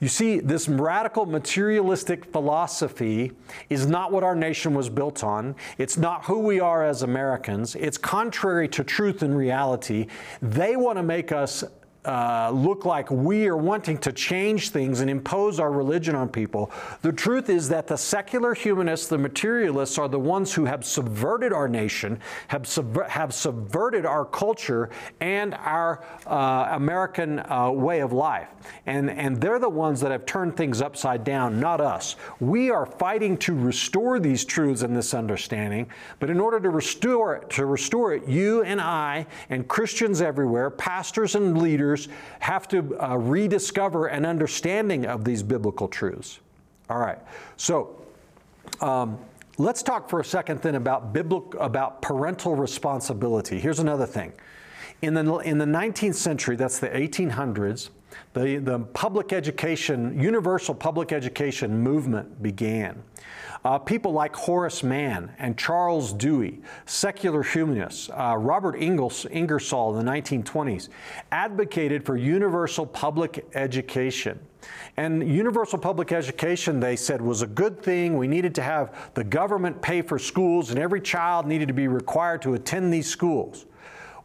You 0.00 0.08
see, 0.08 0.38
this 0.38 0.68
radical 0.68 1.26
materialistic 1.26 2.24
philosophy 2.26 3.32
is 3.68 3.86
not 3.86 4.12
what 4.12 4.22
our 4.22 4.36
nation 4.36 4.74
was 4.74 4.88
built 4.88 5.24
on. 5.24 5.56
It's 5.76 5.96
not 5.96 6.24
who 6.24 6.38
we 6.38 6.60
are 6.60 6.84
as 6.84 7.02
Americans. 7.02 7.74
It's 7.74 7.98
contrary 7.98 8.68
to 8.68 8.84
truth 8.84 9.22
and 9.22 9.36
reality. 9.36 10.06
They 10.40 10.76
want 10.76 10.98
to 10.98 11.02
make 11.02 11.32
us 11.32 11.64
uh, 12.04 12.50
look 12.54 12.84
like 12.84 13.10
we 13.10 13.48
are 13.48 13.56
wanting 13.56 13.98
to 13.98 14.12
change 14.12 14.70
things 14.70 15.00
and 15.00 15.10
impose 15.10 15.60
our 15.60 15.70
religion 15.70 16.14
on 16.14 16.28
people. 16.28 16.70
The 17.02 17.12
truth 17.12 17.50
is 17.50 17.68
that 17.68 17.86
the 17.86 17.98
secular 17.98 18.54
humanists, 18.54 19.08
the 19.08 19.18
materialists, 19.18 19.98
are 19.98 20.08
the 20.08 20.18
ones 20.18 20.54
who 20.54 20.64
have 20.64 20.84
subverted 20.84 21.52
our 21.52 21.68
nation, 21.68 22.20
have, 22.48 22.62
subver- 22.62 23.08
have 23.08 23.34
subverted 23.34 24.06
our 24.06 24.24
culture 24.24 24.90
and 25.20 25.54
our 25.54 26.04
uh, 26.26 26.68
American 26.70 27.40
uh, 27.40 27.70
way 27.70 28.00
of 28.00 28.12
life. 28.12 28.48
And, 28.86 29.10
and 29.10 29.40
they're 29.40 29.58
the 29.58 29.68
ones 29.68 30.00
that 30.00 30.10
have 30.10 30.24
turned 30.24 30.56
things 30.56 30.80
upside 30.80 31.24
down, 31.24 31.58
not 31.60 31.80
us. 31.80 32.16
We 32.40 32.70
are 32.70 32.86
fighting 32.86 33.36
to 33.38 33.54
restore 33.54 34.20
these 34.20 34.44
truths 34.44 34.82
and 34.82 34.96
this 34.96 35.14
understanding, 35.14 35.90
but 36.20 36.30
in 36.30 36.40
order 36.40 36.60
to 36.60 36.70
restore 36.70 37.36
it, 37.36 37.50
to 37.50 37.66
restore 37.66 38.14
it, 38.14 38.26
you 38.28 38.62
and 38.62 38.80
I 38.80 39.26
and 39.50 39.66
Christians 39.66 40.22
everywhere, 40.22 40.70
pastors 40.70 41.34
and 41.34 41.58
leaders, 41.60 41.87
have 42.40 42.68
to 42.68 42.96
uh, 43.00 43.16
rediscover 43.16 44.06
an 44.06 44.24
understanding 44.24 45.06
of 45.06 45.24
these 45.24 45.42
biblical 45.42 45.88
truths. 45.88 46.40
All 46.90 46.98
right, 46.98 47.18
so 47.56 48.00
um, 48.80 49.18
let's 49.58 49.82
talk 49.82 50.08
for 50.08 50.20
a 50.20 50.24
second 50.24 50.60
then 50.62 50.74
about 50.76 51.12
biblical 51.12 51.60
about 51.60 52.02
parental 52.02 52.54
responsibility. 52.54 53.58
Here's 53.58 53.80
another 53.80 54.06
thing. 54.06 54.32
In 55.02 55.14
the, 55.14 55.36
in 55.38 55.58
the 55.58 55.64
19th 55.64 56.16
century, 56.16 56.56
that's 56.56 56.80
the 56.80 56.88
1800s, 56.88 57.90
the, 58.32 58.58
the 58.58 58.80
public 58.80 59.32
education, 59.32 60.20
universal 60.20 60.74
public 60.74 61.12
education 61.12 61.78
movement 61.78 62.42
began. 62.42 63.00
Uh, 63.68 63.78
people 63.78 64.12
like 64.12 64.34
Horace 64.34 64.82
Mann 64.82 65.30
and 65.38 65.58
Charles 65.58 66.14
Dewey, 66.14 66.62
secular 66.86 67.42
humanists, 67.42 68.08
uh, 68.08 68.34
Robert 68.38 68.76
Ingersoll 68.76 69.94
in 69.94 70.06
the 70.06 70.10
1920s, 70.10 70.88
advocated 71.32 72.02
for 72.02 72.16
universal 72.16 72.86
public 72.86 73.46
education. 73.52 74.40
And 74.96 75.30
universal 75.30 75.78
public 75.78 76.12
education, 76.12 76.80
they 76.80 76.96
said, 76.96 77.20
was 77.20 77.42
a 77.42 77.46
good 77.46 77.82
thing. 77.82 78.16
We 78.16 78.26
needed 78.26 78.54
to 78.54 78.62
have 78.62 79.10
the 79.12 79.22
government 79.22 79.82
pay 79.82 80.00
for 80.00 80.18
schools, 80.18 80.70
and 80.70 80.78
every 80.78 81.02
child 81.02 81.46
needed 81.46 81.68
to 81.68 81.74
be 81.74 81.88
required 81.88 82.40
to 82.42 82.54
attend 82.54 82.90
these 82.90 83.10
schools. 83.10 83.66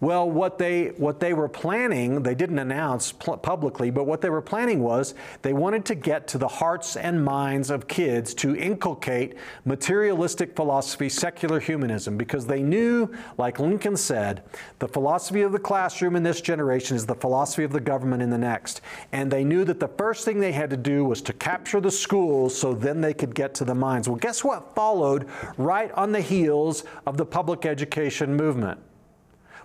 Well, 0.04 0.30
what 0.30 0.58
they, 0.58 0.88
what 0.98 1.22
they 1.22 1.34
were 1.34 1.48
planning, 1.48 2.24
they 2.24 2.36
didn't 2.36 2.60
announce 2.60 3.14
publicly, 3.14 3.90
but 3.90 4.04
what 4.04 4.20
they 4.20 4.30
were 4.30 4.42
planning 4.42 4.84
was 4.84 5.16
they 5.44 5.54
wanted 5.54 5.86
to 5.86 5.96
get 5.96 6.28
to 6.28 6.38
the 6.38 6.50
hearts 6.50 6.98
and 6.98 7.24
minds 7.24 7.70
of 7.70 7.88
kids 7.88 8.34
to 8.34 8.54
inculcate 8.54 9.38
materialistic 9.64 10.58
philosophy, 10.58 11.08
secular 11.08 11.58
humanism, 11.58 12.18
because 12.18 12.46
they 12.46 12.62
knew, 12.62 13.10
like 13.38 13.62
Lincoln 13.62 13.96
said, 13.96 14.44
the 14.80 14.90
philosophy 14.90 15.42
of 15.42 15.54
the 15.54 15.58
classroom 15.58 16.18
in 16.18 16.24
this 16.24 16.42
generation 16.42 16.98
is 16.98 17.06
the 17.06 17.16
philosophy 17.16 17.64
of 17.64 17.72
the 17.72 17.80
government 17.80 18.22
in 18.22 18.30
the 18.30 18.38
next. 18.38 18.82
And 19.14 19.32
they 19.32 19.46
knew 19.46 19.64
that 19.64 19.80
the 19.80 19.88
first 19.88 20.26
thing 20.26 20.42
they 20.42 20.52
had 20.52 20.70
to 20.72 20.76
do 20.76 21.06
was 21.06 21.22
to 21.22 21.32
capture 21.32 21.80
the 21.80 21.90
schools 21.90 22.60
so 22.60 22.74
then 22.74 23.00
they 23.00 23.14
could 23.14 23.34
get 23.34 23.56
to 23.56 23.64
the 23.64 23.74
minds. 23.74 24.10
Well, 24.10 24.18
guess 24.18 24.44
what 24.44 24.76
followed 24.76 25.30
right 25.56 25.94
on 25.94 26.12
the 26.12 26.20
heels 26.20 26.84
of 27.08 27.16
the 27.16 27.26
public 27.26 27.66
education 27.66 28.36
movement? 28.36 28.82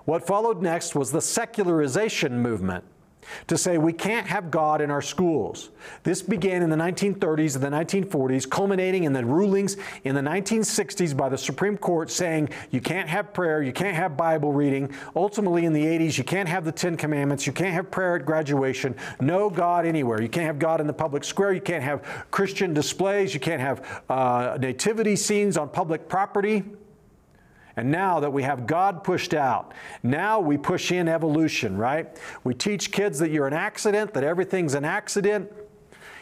What 0.09 0.27
followed 0.27 0.63
next 0.63 0.95
was 0.95 1.13
the 1.13 1.21
secularization 1.21 2.41
movement 2.41 2.83
to 3.47 3.59
say 3.59 3.77
we 3.77 3.93
can't 3.93 4.27
have 4.27 4.51
God 4.51 4.81
in 4.81 4.91
our 4.91 5.03
schools. 5.03 5.69
This 6.03 6.23
began 6.23 6.63
in 6.63 6.71
the 6.71 6.77
1930s 6.77 7.57
and 7.57 7.63
the 7.63 7.69
1940s, 7.69 8.49
culminating 8.49 9.05
in 9.05 9.13
the 9.13 9.23
rulings 9.23 9.77
in 10.05 10.15
the 10.15 10.23
1960s 10.23 11.15
by 11.15 11.29
the 11.29 11.37
Supreme 11.37 11.77
Court 11.77 12.11
saying 12.11 12.49
you 12.71 12.81
can't 12.81 13.07
have 13.07 13.35
prayer, 13.35 13.63
you 13.63 13.71
can't 13.71 13.95
have 13.95 14.17
Bible 14.17 14.51
reading. 14.51 14.95
Ultimately, 15.15 15.67
in 15.67 15.75
the 15.75 15.85
80s, 15.85 16.17
you 16.17 16.25
can't 16.25 16.49
have 16.49 16.65
the 16.65 16.73
Ten 16.73 16.97
Commandments, 16.97 17.47
you 17.47 17.53
can't 17.53 17.75
have 17.75 17.91
prayer 17.91 18.17
at 18.17 18.25
graduation, 18.25 18.97
no 19.21 19.51
God 19.51 19.85
anywhere. 19.85 20.23
You 20.23 20.31
can't 20.31 20.47
have 20.47 20.59
God 20.59 20.81
in 20.81 20.87
the 20.87 20.95
public 20.95 21.23
square, 21.23 21.53
you 21.53 21.61
can't 21.61 21.85
have 21.85 22.03
Christian 22.31 22.73
displays, 22.73 23.35
you 23.35 23.41
can't 23.41 23.61
have 23.61 24.03
uh, 24.09 24.57
nativity 24.59 25.17
scenes 25.17 25.59
on 25.59 25.69
public 25.69 26.09
property. 26.09 26.65
And 27.79 27.93
now 27.93 28.19
that 28.19 28.33
we 28.33 28.43
have 28.43 28.67
God 28.67 29.05
pushed 29.05 29.33
out, 29.33 29.73
now 30.03 30.41
we 30.41 30.59
push 30.59 30.91
in 30.91 31.07
evolution, 31.07 31.77
right? 31.77 32.09
We 32.43 32.53
teach 32.53 32.91
kids 32.91 33.21
that 33.21 33.31
you're 33.31 33.47
an 33.47 33.55
accident, 33.55 34.15
that 34.15 34.25
everything's 34.25 34.75
an 34.75 34.85
accident. 34.85 35.53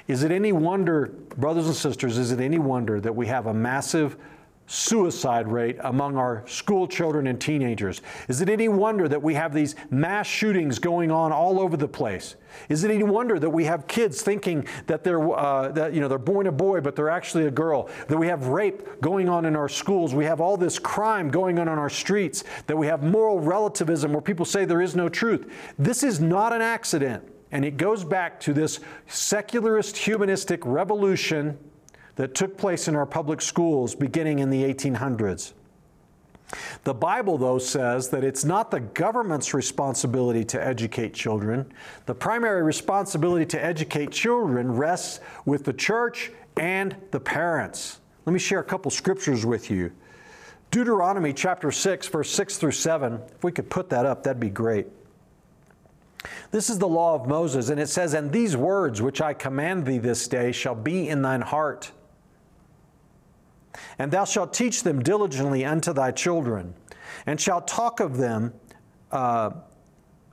Is 0.07 0.23
it 0.23 0.31
any 0.31 0.53
wonder, 0.53 1.07
brothers 1.39 1.65
and 1.65 1.75
sisters, 1.75 2.19
is 2.19 2.31
it 2.31 2.41
any 2.41 2.59
wonder 2.59 3.01
that 3.01 3.17
we 3.17 3.27
have 3.29 3.47
a 3.47 3.55
massive 3.55 4.19
suicide 4.67 5.49
rate 5.49 5.77
among 5.81 6.17
our 6.17 6.43
school 6.47 6.89
children 6.89 7.27
and 7.27 7.41
teenagers? 7.41 8.03
Is 8.29 8.41
it 8.41 8.49
any 8.49 8.69
wonder 8.69 9.09
that 9.09 9.23
we 9.23 9.35
have 9.35 9.55
these 9.55 9.77
mass 9.91 10.27
shootings 10.27 10.79
going 10.79 11.11
on 11.11 11.33
all 11.33 11.61
over 11.61 11.77
the 11.77 11.89
place? 11.89 12.37
Is 12.69 12.85
it 12.85 12.91
any 12.91 13.05
wonder 13.05 13.39
that 13.39 13.51
we 13.51 13.65
have 13.65 13.87
kids 13.87 14.23
thinking 14.23 14.67
that 14.87 15.05
they're, 15.05 15.37
uh, 15.37 15.69
that, 15.73 15.95
you 15.95 16.01
know, 16.01 16.09
they're 16.09 16.19
born 16.19 16.47
a 16.47 16.53
boy, 16.53 16.81
but 16.81 16.97
they're 16.97 17.11
actually 17.11 17.47
a 17.47 17.51
girl? 17.51 17.89
That 18.09 18.19
we 18.19 18.27
have 18.29 18.49
rape 18.49 19.01
going 19.01 19.29
on 19.29 19.45
in 19.45 19.57
our 19.57 19.69
schools? 19.69 20.15
We 20.15 20.25
have 20.25 20.41
all 20.41 20.57
this 20.57 20.79
crime 20.79 21.31
going 21.31 21.59
on 21.59 21.69
on 21.69 21.79
our 21.79 21.91
streets? 21.91 22.45
That 22.67 22.77
we 22.77 22.87
have 22.87 23.03
moral 23.03 23.41
relativism 23.41 24.13
where 24.13 24.23
people 24.23 24.45
say 24.45 24.65
there 24.65 24.83
is 24.83 24.97
no 24.97 25.09
truth? 25.09 25.51
This 25.79 26.03
is 26.03 26.21
not 26.21 26.53
an 26.53 26.63
accident. 26.63 27.25
And 27.53 27.65
it 27.65 27.77
goes 27.77 28.05
back 28.05 28.41
to 28.41 28.53
this 28.53 28.81
secularist 29.07 29.97
humanistic 29.97 30.65
revolution 30.65 31.59
that 32.17 32.35
took 32.35 32.59
place 32.59 32.89
in 32.89 32.97
our 32.97 33.07
public 33.07 33.41
schools 33.41 33.95
beginning 33.95 34.41
in 34.41 34.51
the 34.51 34.63
1800s. 34.63 35.53
The 36.85 36.95
Bible, 36.95 37.39
though, 37.39 37.59
says 37.59 38.09
that 38.11 38.23
it's 38.23 38.45
not 38.45 38.71
the 38.71 38.81
government's 38.81 39.53
responsibility 39.53 40.45
to 40.47 40.65
educate 40.65 41.13
children. 41.13 41.73
The 42.07 42.15
primary 42.15 42.63
responsibility 42.63 43.45
to 43.47 43.63
educate 43.63 44.13
children 44.13 44.73
rests 44.73 45.21
with 45.45 45.65
the 45.65 45.73
church 45.73 46.31
and 46.57 46.97
the 47.11 47.21
parents. 47.21 48.01
Let 48.25 48.33
me 48.33 48.39
share 48.39 48.61
a 48.61 48.65
couple 48.65 48.91
scriptures 48.91 49.45
with 49.45 49.71
you. 49.71 49.93
Deuteronomy 50.71 51.33
chapter 51.33 51.71
6, 51.71 52.09
verse 52.09 52.31
6 52.31 52.59
through 52.59 52.73
7. 52.73 53.21
If 53.35 53.45
we 53.45 53.53
could 53.53 53.69
put 53.69 53.89
that 53.91 54.07
up, 54.07 54.23
that'd 54.23 54.41
be 54.41 54.51
great. 54.51 54.87
This 56.51 56.71
is 56.71 56.79
the 56.79 56.89
law 56.89 57.15
of 57.15 57.27
Moses, 57.27 57.71
and 57.71 57.81
it 57.81 57.89
says, 57.89 58.15
And 58.15 58.33
these 58.33 58.57
words 58.57 59.03
which 59.03 59.21
I 59.21 59.35
command 59.35 59.85
thee 59.85 59.99
this 59.99 60.27
day 60.29 60.53
shall 60.53 60.75
be 60.75 61.09
in 61.09 61.23
thine 61.23 61.41
heart 61.41 61.93
and 63.99 64.11
thou 64.11 64.25
shalt 64.25 64.53
teach 64.53 64.83
them 64.83 65.03
diligently 65.03 65.65
unto 65.65 65.93
thy 65.93 66.11
children, 66.11 66.75
and 67.27 67.41
shalt 67.41 67.67
talk 67.67 68.01
of 68.01 68.17
them, 68.17 68.53
uh, 69.13 69.51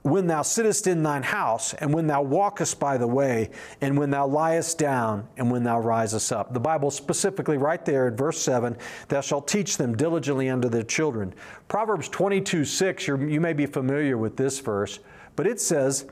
when 0.04 0.26
thou 0.26 0.42
sittest 0.42 0.86
in 0.86 1.02
thine 1.02 1.22
house, 1.22 1.72
and 1.74 1.92
when 1.94 2.06
thou 2.06 2.20
walkest 2.20 2.78
by 2.78 2.98
the 2.98 3.06
way, 3.06 3.48
and 3.80 3.98
when 3.98 4.10
thou 4.10 4.26
liest 4.26 4.76
down, 4.76 5.26
and 5.38 5.50
when 5.50 5.64
thou 5.64 5.80
risest 5.80 6.30
up. 6.30 6.52
The 6.52 6.60
Bible 6.60 6.90
specifically, 6.90 7.56
right 7.56 7.82
there 7.82 8.08
in 8.08 8.16
verse 8.16 8.38
7, 8.42 8.76
thou 9.08 9.22
shalt 9.22 9.48
teach 9.48 9.78
them 9.78 9.96
diligently 9.96 10.50
unto 10.50 10.68
their 10.68 10.82
children. 10.82 11.34
Proverbs 11.68 12.10
22 12.10 12.66
6, 12.66 13.08
you 13.08 13.40
may 13.40 13.54
be 13.54 13.64
familiar 13.64 14.18
with 14.18 14.36
this 14.36 14.60
verse, 14.60 14.98
but 15.36 15.46
it 15.46 15.58
says, 15.58 16.04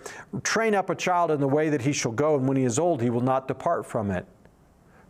Train 0.43 0.74
up 0.74 0.89
a 0.89 0.95
child 0.95 1.30
in 1.30 1.41
the 1.41 1.49
way 1.49 1.68
that 1.68 1.83
he 1.83 1.93
shall 1.93 2.12
go, 2.12 2.37
and 2.37 2.49
when 2.49 2.57
he 2.57 2.64
is 2.64 2.78
old, 2.78 3.03
he 3.03 3.11
will 3.11 3.20
not 3.20 3.47
depart 3.47 3.85
from 3.85 4.11
it. 4.11 4.26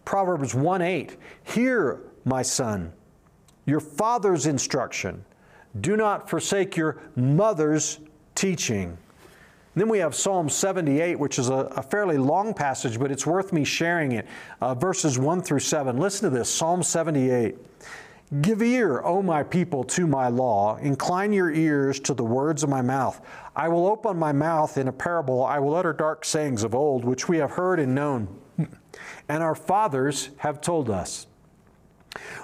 Proverbs 0.05 0.57
1 0.57 0.83
8, 0.83 1.17
Hear, 1.45 2.01
my 2.25 2.43
son, 2.43 2.93
your 3.67 3.81
father's 3.81 4.47
instruction. 4.47 5.25
Do 5.81 5.97
not 5.97 6.29
forsake 6.29 6.77
your 6.77 6.99
mother's 7.17 7.99
teaching. 8.35 8.99
Then 9.75 9.89
we 9.89 9.99
have 9.99 10.15
Psalm 10.15 10.51
78, 10.51 11.19
which 11.19 11.39
is 11.39 11.49
a, 11.49 11.55
a, 11.55 11.83
fairly 11.83 12.19
long 12.19 12.53
passage, 12.53 12.99
but 12.99 13.11
it's 13.11 13.27
worth 13.27 13.55
me 13.55 13.65
sharing 13.65 14.13
it. 14.13 14.27
Uh, 14.61 14.75
verses 14.75 15.19
1 15.19 15.41
through 15.41 15.61
7. 15.61 15.97
Listen 15.97 16.31
to 16.31 16.37
this 16.37 16.51
Psalm 16.51 16.83
78. 16.83 17.57
Give 18.43 18.63
ear, 18.63 19.01
O 19.03 19.23
my 19.23 19.43
people, 19.43 19.85
to 19.85 20.07
my 20.07 20.29
law. 20.29 20.77
Incline 20.77 21.33
your 21.33 21.51
ears 21.51 22.01
to 22.01 22.15
the 22.15 22.25
words 22.25 22.63
of 22.63 22.69
my 22.69 22.83
mouth. 22.83 23.21
I 23.57 23.69
will 23.69 23.87
open 23.87 24.19
my 24.19 24.33
mouth 24.33 24.77
in 24.77 24.89
a 24.89 24.93
parable. 24.93 25.45
I 25.45 25.59
will 25.59 25.75
utter 25.75 25.93
dark 25.93 26.25
sayings 26.25 26.65
of 26.65 26.75
old, 26.75 27.05
which 27.05 27.29
we 27.29 27.39
have 27.39 27.53
heard 27.53 27.81
and 27.81 27.95
known, 27.95 28.29
and 29.29 29.43
our 29.43 29.55
fathers 29.55 30.31
have 30.39 30.61
told 30.61 30.91
us. 30.91 31.27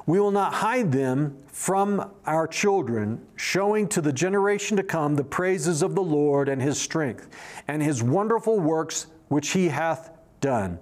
We 0.06 0.20
will 0.20 0.30
not 0.30 0.54
hide 0.54 0.92
them 0.92 1.38
from 1.46 2.10
our 2.24 2.46
children, 2.46 3.26
showing 3.36 3.88
to 3.88 4.00
the 4.00 4.12
generation 4.12 4.76
to 4.76 4.82
come 4.82 5.16
the 5.16 5.24
praises 5.24 5.82
of 5.82 5.94
the 5.94 6.02
Lord 6.02 6.48
and 6.48 6.62
his 6.62 6.80
strength, 6.80 7.28
and 7.66 7.82
his 7.82 8.02
wonderful 8.02 8.58
works 8.58 9.06
which 9.28 9.50
he 9.50 9.68
hath 9.68 10.10
done. 10.40 10.78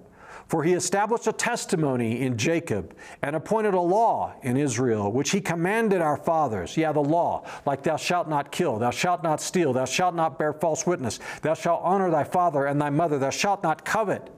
For 0.47 0.63
he 0.63 0.73
established 0.73 1.27
a 1.27 1.33
testimony 1.33 2.21
in 2.21 2.37
Jacob 2.37 2.95
and 3.21 3.35
appointed 3.35 3.73
a 3.73 3.81
law 3.81 4.33
in 4.43 4.55
Israel, 4.55 5.11
which 5.11 5.31
he 5.31 5.41
commanded 5.41 5.99
our 6.01 6.15
fathers. 6.15 6.77
Yeah, 6.77 6.93
the 6.93 7.01
law, 7.01 7.43
like 7.65 7.83
thou 7.83 7.97
shalt 7.97 8.29
not 8.29 8.49
kill, 8.51 8.79
thou 8.79 8.91
shalt 8.91 9.23
not 9.23 9.41
steal, 9.41 9.73
thou 9.73 9.83
shalt 9.83 10.15
not 10.15 10.39
bear 10.39 10.53
false 10.53 10.87
witness, 10.87 11.19
thou 11.41 11.53
shalt 11.53 11.81
honor 11.83 12.09
thy 12.09 12.23
father 12.23 12.65
and 12.65 12.79
thy 12.79 12.89
mother, 12.89 13.19
thou 13.19 13.29
shalt 13.29 13.61
not 13.61 13.83
covet. 13.83 14.29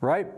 Right? 0.00 0.28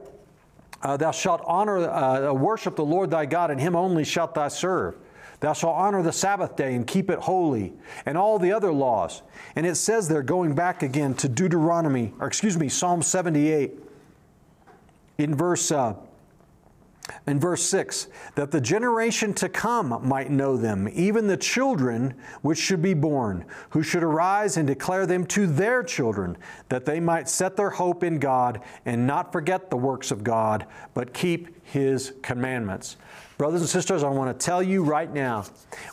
Uh, 0.82 0.96
thou 0.96 1.10
shalt 1.10 1.42
honor, 1.46 1.88
uh, 1.88 2.32
worship 2.32 2.76
the 2.76 2.84
Lord 2.84 3.10
thy 3.10 3.26
God, 3.26 3.50
and 3.50 3.60
him 3.60 3.74
only 3.74 4.04
shalt 4.04 4.34
thou 4.34 4.48
serve. 4.48 4.96
Thou 5.40 5.52
shalt 5.52 5.76
honor 5.76 6.02
the 6.02 6.12
Sabbath 6.12 6.56
day 6.56 6.74
and 6.74 6.86
keep 6.86 7.10
it 7.10 7.18
holy, 7.18 7.74
and 8.06 8.16
all 8.16 8.38
the 8.38 8.52
other 8.52 8.72
laws. 8.72 9.22
And 9.54 9.66
it 9.66 9.74
says 9.76 10.08
there, 10.08 10.22
going 10.22 10.54
back 10.54 10.82
again 10.82 11.14
to 11.14 11.28
Deuteronomy, 11.28 12.14
or 12.20 12.26
excuse 12.26 12.56
me, 12.56 12.68
Psalm 12.68 13.02
78, 13.02 13.78
in 15.18 15.34
verse 15.34 15.70
uh, 15.70 15.94
in 17.26 17.38
verse 17.38 17.62
6 17.62 18.08
that 18.34 18.50
the 18.50 18.60
generation 18.60 19.32
to 19.34 19.48
come 19.48 20.00
might 20.06 20.30
know 20.30 20.56
them, 20.56 20.88
even 20.92 21.26
the 21.26 21.36
children 21.36 22.14
which 22.42 22.58
should 22.58 22.82
be 22.82 22.94
born, 22.94 23.44
who 23.70 23.82
should 23.82 24.02
arise 24.02 24.56
and 24.56 24.66
declare 24.66 25.06
them 25.06 25.24
to 25.26 25.46
their 25.46 25.82
children, 25.82 26.36
that 26.68 26.84
they 26.84 27.00
might 27.00 27.28
set 27.28 27.56
their 27.56 27.70
hope 27.70 28.02
in 28.02 28.18
God 28.18 28.62
and 28.84 29.06
not 29.06 29.32
forget 29.32 29.70
the 29.70 29.76
works 29.76 30.10
of 30.10 30.24
God, 30.24 30.66
but 30.94 31.12
keep 31.12 31.64
his 31.66 32.14
commandments. 32.22 32.96
Brothers 33.38 33.60
and 33.60 33.68
sisters, 33.68 34.02
I 34.02 34.08
want 34.08 34.38
to 34.38 34.44
tell 34.46 34.62
you 34.62 34.82
right 34.82 35.12
now, 35.12 35.44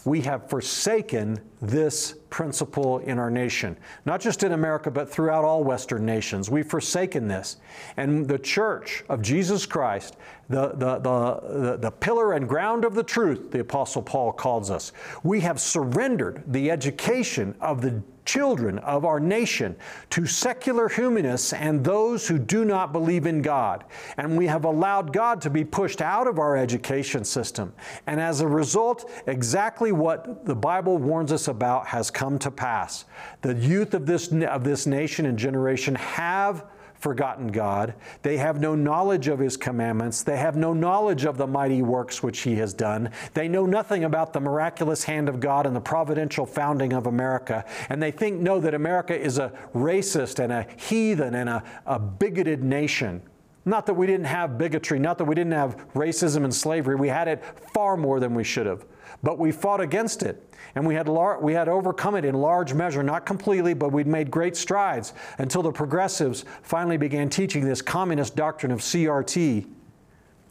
we 0.06 0.22
have 0.22 0.50
forsaken 0.50 1.42
this 1.62 2.16
principle 2.34 2.98
in 2.98 3.20
our 3.20 3.30
nation. 3.30 3.78
Not 4.06 4.20
just 4.20 4.42
in 4.42 4.54
America, 4.54 4.90
but 4.90 5.08
throughout 5.08 5.46
all 5.46 5.64
Western 5.64 6.04
nations. 6.04 6.50
We've 6.50 6.66
forsaken 6.66 7.28
this. 7.28 7.58
And 7.96 8.28
the 8.28 8.40
church 8.40 9.06
of 9.08 9.22
Jesus 9.22 9.68
Christ, 9.68 10.18
the, 10.50 10.70
the, 10.70 10.98
the, 10.98 11.78
the, 11.80 11.92
pillar 11.92 12.34
and 12.34 12.50
ground 12.50 12.86
of 12.86 12.96
the 12.96 13.04
truth, 13.04 13.52
the 13.52 13.60
Apostle 13.60 14.02
Paul 14.02 14.32
calls 14.32 14.72
us, 14.72 14.94
we 15.22 15.42
have 15.42 15.62
surrendered 15.62 16.44
the 16.48 16.72
education 16.72 17.54
of 17.62 17.84
the 17.84 18.02
children 18.26 18.80
of 18.80 19.06
our 19.06 19.20
nation 19.20 19.76
to 20.10 20.26
secular 20.26 20.88
humanists 20.88 21.54
and 21.54 21.84
those 21.84 22.28
who 22.28 22.40
do 22.40 22.66
not 22.66 22.94
believe 22.94 23.26
in 23.26 23.42
God. 23.42 23.84
And 24.18 24.38
we 24.38 24.48
have 24.48 24.66
allowed 24.66 25.14
God 25.14 25.42
to 25.42 25.50
be 25.50 25.64
pushed 25.64 26.02
out 26.02 26.28
of 26.28 26.40
our 26.40 26.56
education 26.56 27.24
system. 27.26 27.74
And 28.08 28.20
as 28.20 28.42
a 28.42 28.48
result, 28.48 29.10
exactly 29.28 29.92
what 29.92 30.46
the 30.46 30.56
Bible 30.56 30.98
warns 30.98 31.32
us 31.32 31.48
about 31.48 31.88
has 31.88 32.10
come 32.10 32.23
to 32.40 32.52
pass. 32.52 33.06
The 33.42 33.54
youth 33.54 33.94
of 33.94 34.06
this, 34.06 34.32
of 34.32 34.64
this 34.64 34.88
nation 34.88 35.26
and 35.26 35.38
generation 35.38 35.96
have 35.96 36.66
forgotten 37.04 37.48
God. 37.48 37.96
They 38.22 38.38
have 38.38 38.62
no 38.62 38.76
knowledge 38.76 39.28
of 39.28 39.40
His 39.40 39.58
commandments. 39.58 40.24
They 40.24 40.38
have 40.38 40.56
no 40.56 40.74
knowledge 40.74 41.26
of 41.26 41.38
the 41.38 41.46
mighty 41.46 41.82
works 41.82 42.24
which 42.24 42.40
He 42.40 42.56
has 42.56 42.74
done. 42.74 43.12
They 43.34 43.50
know 43.50 43.66
nothing 43.66 44.06
about 44.06 44.32
the 44.32 44.40
miraculous 44.40 45.04
hand 45.04 45.28
of 45.28 45.42
God 45.42 45.68
and 45.68 45.76
the 45.76 45.82
providential 45.82 46.46
founding 46.46 46.94
of 46.94 47.06
America. 47.06 47.66
And 47.90 48.02
they 48.02 48.12
think, 48.12 48.40
know 48.40 48.62
that 48.62 48.74
America 48.74 49.20
is 49.20 49.38
a 49.38 49.52
racist 49.76 50.40
and 50.40 50.54
a 50.54 50.66
heathen 50.78 51.36
and 51.36 51.50
a, 51.50 51.64
a 51.86 52.00
bigoted 52.00 52.64
nation. 52.64 53.22
Not 53.66 53.86
that 53.86 53.94
we 53.94 54.08
didn't 54.08 54.26
have 54.26 54.58
bigotry, 54.58 54.98
not 54.98 55.18
that 55.18 55.26
we 55.26 55.36
didn't 55.36 55.54
have 55.54 55.94
racism 55.94 56.46
and 56.46 56.54
slavery. 56.54 56.96
We 56.96 57.10
had 57.10 57.28
it 57.28 57.44
far 57.74 57.98
more 57.98 58.22
than 58.22 58.34
we 58.34 58.46
should 58.46 58.66
have. 58.66 58.86
But 59.24 59.40
we 59.40 59.54
fought 59.54 59.80
against 59.80 60.22
it. 60.22 60.54
And 60.76 60.86
we 60.86 60.96
had, 60.96 61.08
lar- 61.08 61.40
we 61.40 61.54
had 61.54 61.70
overcome 61.70 62.16
it 62.16 62.26
in 62.26 62.36
large 62.36 62.74
measure, 62.74 63.02
not 63.02 63.26
completely, 63.26 63.74
but 63.74 63.92
we'd 63.92 64.08
made 64.08 64.30
great 64.30 64.58
strides 64.58 65.14
until 65.38 65.64
the 65.64 65.72
progressives 65.72 66.46
finally 66.62 66.98
began 66.98 67.30
teaching 67.30 67.66
this 67.66 67.82
communist 67.82 68.36
doctrine 68.36 68.72
of 68.72 68.80
CRT. 68.80 69.68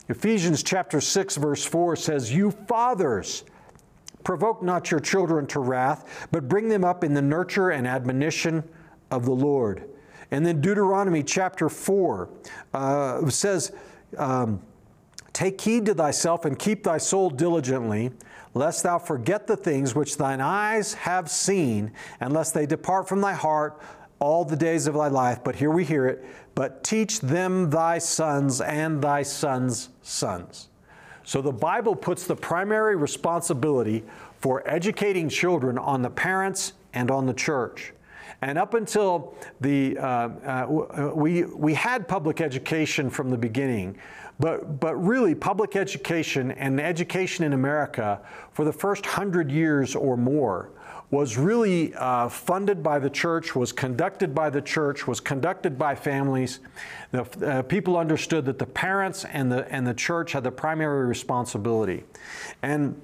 Ephesians 0.09 0.63
chapter 0.63 1.01
6, 1.01 1.37
verse 1.37 1.65
4 1.65 1.97
says, 1.97 2.35
You 2.35 2.51
fathers, 2.51 3.45
provoke 4.25 4.63
not 4.63 4.91
your 4.91 5.01
children 5.01 5.47
to 5.49 5.61
wrath, 5.61 6.29
but 6.31 6.49
bring 6.49 6.69
them 6.69 6.85
up 6.85 7.05
in 7.05 7.15
the 7.15 7.23
nurture 7.23 7.71
and 7.71 7.87
admonition 7.87 8.63
of 9.11 9.25
the 9.25 9.33
Lord. 9.33 9.89
And 10.31 10.47
then 10.47 10.61
Deuteronomy 10.61 11.23
chapter 11.23 11.69
4 11.69 12.31
uh, 12.73 13.29
says, 13.29 13.73
um, 14.17 14.63
Take 15.33 15.61
heed 15.61 15.87
to 15.87 15.95
thyself 15.95 16.45
and 16.45 16.59
keep 16.59 16.85
thy 16.85 16.99
soul 16.99 17.31
diligently 17.31 18.13
lest 18.55 18.83
thou 18.83 18.99
forget 18.99 19.47
the 19.47 19.57
things 19.57 19.95
which 19.95 20.17
thine 20.17 20.41
eyes 20.41 20.95
have 20.95 21.31
seen, 21.31 21.93
and 22.21 22.33
lest 22.33 22.55
they 22.55 22.67
depart 22.67 23.09
from 23.09 23.21
thy 23.21 23.33
heart 23.33 23.81
all 24.19 24.45
the 24.45 24.57
days 24.57 24.87
of 24.87 24.95
thy 24.95 25.09
life. 25.09 25.43
But 25.43 25.57
here 25.57 25.71
we 25.71 25.85
hear 25.85 26.07
it, 26.07 26.25
but 26.55 26.85
teach 26.85 27.21
them 27.21 27.71
thy 27.71 27.99
sons 27.99 28.61
and 28.61 29.03
thy 29.03 29.23
sons' 29.23 29.89
sons. 30.03 30.69
So 31.25 31.41
the 31.41 31.53
Bible 31.53 31.97
puts 31.97 32.27
the 32.27 32.37
primary 32.37 32.97
responsibility 32.97 34.05
for 34.41 34.69
educating 34.69 35.29
children 35.29 35.79
on 35.79 36.03
the 36.03 36.11
parents 36.11 36.73
and 36.95 37.11
on 37.11 37.27
the 37.27 37.35
church. 37.35 37.93
And 38.43 38.59
up 38.59 38.75
until 38.75 39.35
the, 39.61 39.97
uh, 39.99 40.03
uh, 40.03 41.13
we, 41.15 41.45
we 41.45 41.75
had 41.75 42.09
public 42.09 42.41
education 42.41 43.09
from 43.09 43.31
the 43.31 43.39
beginning, 43.39 43.97
but, 44.43 44.81
but 44.81 44.97
really, 44.97 45.37
public 45.37 45.77
education 45.77 46.51
and 46.51 46.81
education 46.81 47.45
in 47.45 47.53
America 47.53 48.21
for 48.51 48.65
the 48.65 48.73
first 48.73 49.07
hundred 49.07 49.53
years 49.53 49.95
or 49.95 50.17
more 50.17 50.73
was 51.13 51.39
really 51.39 51.95
uh, 51.95 52.29
funded 52.29 52.83
by 52.83 52.99
the 52.99 53.09
church, 53.09 53.55
was 53.55 53.71
conducted 53.71 54.35
by 54.35 54.51
the 54.51 54.61
church, 54.61 55.07
was 55.07 55.21
conducted 55.21 55.79
by 55.79 55.95
families. 55.95 56.59
The, 57.13 57.23
uh, 57.47 57.63
people 57.63 57.97
understood 57.97 58.45
that 58.47 58.59
the 58.59 58.67
parents 58.67 59.25
and 59.27 59.53
the, 59.53 59.73
and 59.73 59.87
the 59.87 59.95
church 59.95 60.33
had 60.33 60.43
the 60.43 60.51
primary 60.51 61.07
responsibility. 61.07 62.03
And 62.63 63.01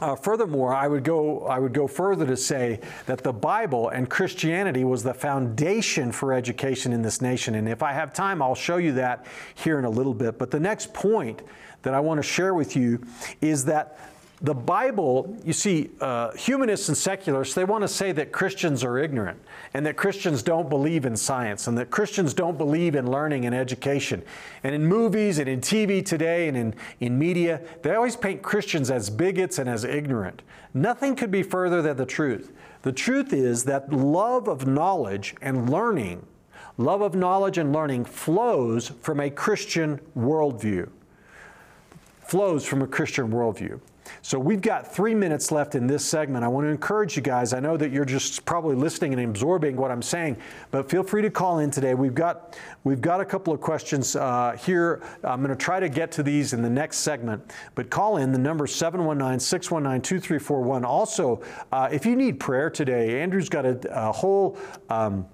uh, 0.00 0.16
furthermore, 0.16 0.74
I 0.74 0.88
would 0.88 1.04
go 1.04 1.44
I 1.46 1.58
would 1.58 1.72
go 1.72 1.86
further 1.86 2.26
to 2.26 2.36
say 2.36 2.80
that 3.06 3.22
the 3.22 3.32
Bible 3.32 3.90
and 3.90 4.08
Christianity 4.08 4.84
was 4.84 5.02
the 5.02 5.14
foundation 5.14 6.12
for 6.12 6.32
education 6.32 6.92
in 6.92 7.02
this 7.02 7.20
nation. 7.20 7.54
And 7.54 7.68
if 7.68 7.82
I 7.82 7.92
have 7.92 8.12
time, 8.12 8.42
I'll 8.42 8.54
show 8.54 8.78
you 8.78 8.92
that 8.92 9.26
here 9.54 9.78
in 9.78 9.84
a 9.84 9.90
little 9.90 10.14
bit. 10.14 10.38
But 10.38 10.50
the 10.50 10.60
next 10.60 10.92
point 10.92 11.42
that 11.82 11.94
I 11.94 12.00
want 12.00 12.18
to 12.18 12.22
share 12.22 12.54
with 12.54 12.76
you 12.76 13.04
is 13.40 13.64
that 13.66 13.98
the 14.42 14.54
Bible, 14.54 15.36
you 15.44 15.52
see, 15.52 15.90
uh, 16.00 16.32
humanists 16.32 16.88
and 16.88 16.96
secularists, 16.96 17.54
they 17.54 17.64
want 17.64 17.82
to 17.82 17.88
say 17.88 18.10
that 18.12 18.32
Christians 18.32 18.82
are 18.82 18.98
ignorant 18.98 19.38
and 19.74 19.84
that 19.84 19.98
Christians 19.98 20.42
don't 20.42 20.70
believe 20.70 21.04
in 21.04 21.14
science 21.14 21.66
and 21.66 21.76
that 21.76 21.90
Christians 21.90 22.32
don't 22.32 22.56
believe 22.56 22.94
in 22.94 23.10
learning 23.10 23.44
and 23.44 23.54
education. 23.54 24.22
And 24.64 24.74
in 24.74 24.86
movies 24.86 25.38
and 25.38 25.46
in 25.46 25.60
TV 25.60 26.04
today 26.04 26.48
and 26.48 26.56
in, 26.56 26.74
in 27.00 27.18
media, 27.18 27.60
they 27.82 27.94
always 27.94 28.16
paint 28.16 28.40
Christians 28.40 28.90
as 28.90 29.10
bigots 29.10 29.58
and 29.58 29.68
as 29.68 29.84
ignorant. 29.84 30.40
Nothing 30.72 31.16
could 31.16 31.30
be 31.30 31.42
further 31.42 31.82
than 31.82 31.98
the 31.98 32.06
truth. 32.06 32.50
The 32.80 32.92
truth 32.92 33.34
is 33.34 33.64
that 33.64 33.92
love 33.92 34.48
of 34.48 34.66
knowledge 34.66 35.34
and 35.42 35.68
learning, 35.68 36.24
love 36.78 37.02
of 37.02 37.14
knowledge 37.14 37.58
and 37.58 37.74
learning 37.74 38.06
flows 38.06 38.88
from 39.02 39.20
a 39.20 39.28
Christian 39.28 40.00
worldview. 40.16 40.88
Flows 42.22 42.64
from 42.64 42.80
a 42.80 42.86
Christian 42.86 43.30
worldview. 43.30 43.80
So 44.22 44.38
we've 44.38 44.60
got 44.60 44.92
three 44.92 45.14
minutes 45.14 45.50
left 45.50 45.74
in 45.74 45.86
this 45.86 46.04
segment. 46.04 46.44
I 46.44 46.48
want 46.48 46.66
to 46.66 46.68
encourage 46.68 47.16
you 47.16 47.22
guys. 47.22 47.52
I 47.52 47.60
know 47.60 47.76
that 47.76 47.90
you're 47.90 48.04
just 48.04 48.44
probably 48.44 48.76
listening 48.76 49.14
and 49.14 49.22
absorbing 49.22 49.76
what 49.76 49.90
I'm 49.90 50.02
saying, 50.02 50.36
but 50.70 50.88
feel 50.90 51.02
free 51.02 51.22
to 51.22 51.30
call 51.30 51.60
in 51.60 51.70
today. 51.70 51.94
We've 51.94 52.14
got 52.14 52.58
we've 52.84 53.00
got 53.00 53.20
a 53.20 53.24
couple 53.24 53.52
of 53.52 53.60
questions 53.60 54.14
uh, 54.16 54.56
here. 54.60 55.02
I'm 55.24 55.40
going 55.40 55.50
to 55.50 55.56
try 55.56 55.80
to 55.80 55.88
get 55.88 56.12
to 56.12 56.22
these 56.22 56.52
in 56.52 56.62
the 56.62 56.70
next 56.70 56.98
segment, 56.98 57.52
but 57.74 57.90
call 57.90 58.18
in. 58.18 58.30
The 58.32 58.38
number 58.38 58.66
719-619-2341. 58.66 60.84
Also, 60.84 61.42
uh, 61.72 61.88
if 61.90 62.06
you 62.06 62.14
need 62.16 62.38
prayer 62.38 62.70
today, 62.70 63.20
Andrew's 63.22 63.48
got 63.48 63.66
a, 63.66 63.80
a 63.90 64.12
whole. 64.12 64.56
Um, 64.88 65.26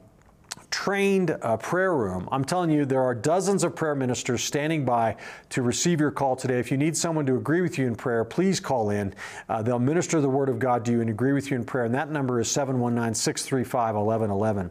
trained 0.71 1.37
uh, 1.43 1.57
prayer 1.57 1.95
room. 1.95 2.29
I'm 2.33 2.45
telling 2.45 2.71
you, 2.71 2.85
there 2.85 3.03
are 3.03 3.15
dozens 3.15 3.65
of 3.65 3.75
prayer 3.75 3.95
ministers 3.95 4.43
standing 4.43 4.85
by 4.85 5.17
to 5.51 5.63
receive 5.63 6.01
your 6.01 6.11
call 6.11 6.37
today. 6.37 6.59
If 6.59 6.71
you 6.71 6.77
need 6.77 6.97
someone 6.97 7.27
to 7.27 7.37
agree 7.37 7.61
with 7.61 7.79
you 7.79 7.87
in 7.87 7.95
prayer, 7.95 8.25
please 8.25 8.61
call 8.61 8.91
in. 8.91 9.15
Uh, 9.49 9.63
they'll 9.63 9.79
minister 9.79 10.21
the 10.21 10.29
Word 10.29 10.49
of 10.49 10.59
God 10.59 10.85
to 10.87 10.93
you 10.93 11.01
and 11.01 11.11
agree 11.11 11.33
with 11.33 11.51
you 11.51 11.57
in 11.57 11.65
prayer. 11.65 11.85
And 11.85 11.95
that 11.95 12.11
number 12.11 12.41
is 12.41 12.51
719 12.51 13.15
635 13.15 13.95
1111. 13.95 14.71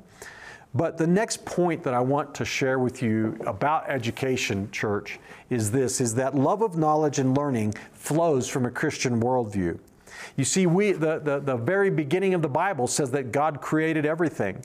But 0.74 0.98
the 0.98 1.08
next 1.08 1.46
point 1.46 1.84
that 1.84 1.94
I 1.94 2.02
want 2.02 2.36
to 2.36 2.44
share 2.44 2.80
with 2.80 3.02
you 3.02 3.38
about 3.48 3.90
education, 3.90 4.70
church, 4.72 5.20
is 5.50 5.72
this 5.72 6.02
is 6.02 6.16
that 6.16 6.36
love 6.36 6.62
of 6.62 6.78
knowledge 6.78 7.18
and 7.18 7.36
learning 7.36 7.76
flows 7.94 8.50
from 8.50 8.66
a 8.66 8.72
Christian 8.72 9.22
worldview. 9.22 9.80
You 10.36 10.44
see, 10.44 10.66
we 10.66 10.92
the, 10.92 11.20
the, 11.20 11.40
the 11.40 11.56
very 11.56 11.90
beginning 11.90 12.34
of 12.34 12.42
the 12.42 12.50
Bible 12.50 12.88
says 12.88 13.12
that 13.12 13.32
God 13.32 13.62
created 13.62 14.06
everything. 14.06 14.62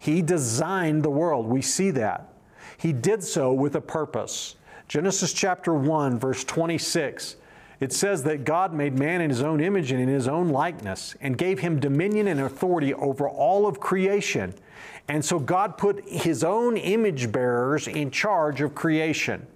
He 0.00 0.22
designed 0.22 1.02
the 1.02 1.10
world. 1.10 1.46
We 1.46 1.60
see 1.60 1.90
that. 1.90 2.32
He 2.78 2.94
did 2.94 3.22
so 3.22 3.52
with 3.52 3.76
a 3.76 3.82
purpose. 3.82 4.56
Genesis 4.88 5.34
chapter 5.34 5.74
1, 5.74 6.18
verse 6.18 6.42
26. 6.42 7.36
It 7.80 7.92
says 7.92 8.22
that 8.22 8.44
God 8.44 8.72
made 8.72 8.98
man 8.98 9.20
in 9.20 9.28
his 9.28 9.42
own 9.42 9.60
image 9.60 9.92
and 9.92 10.00
in 10.00 10.08
his 10.08 10.26
own 10.26 10.48
likeness 10.48 11.14
and 11.20 11.36
gave 11.36 11.58
him 11.58 11.78
dominion 11.78 12.28
and 12.28 12.40
authority 12.40 12.94
over 12.94 13.28
all 13.28 13.66
of 13.66 13.78
creation. 13.78 14.54
And 15.06 15.22
so 15.22 15.38
God 15.38 15.76
put 15.76 16.08
his 16.08 16.42
own 16.42 16.78
image 16.78 17.30
bearers 17.30 17.86
in 17.86 18.10
charge 18.10 18.62
of 18.62 18.74
creation. 18.74 19.46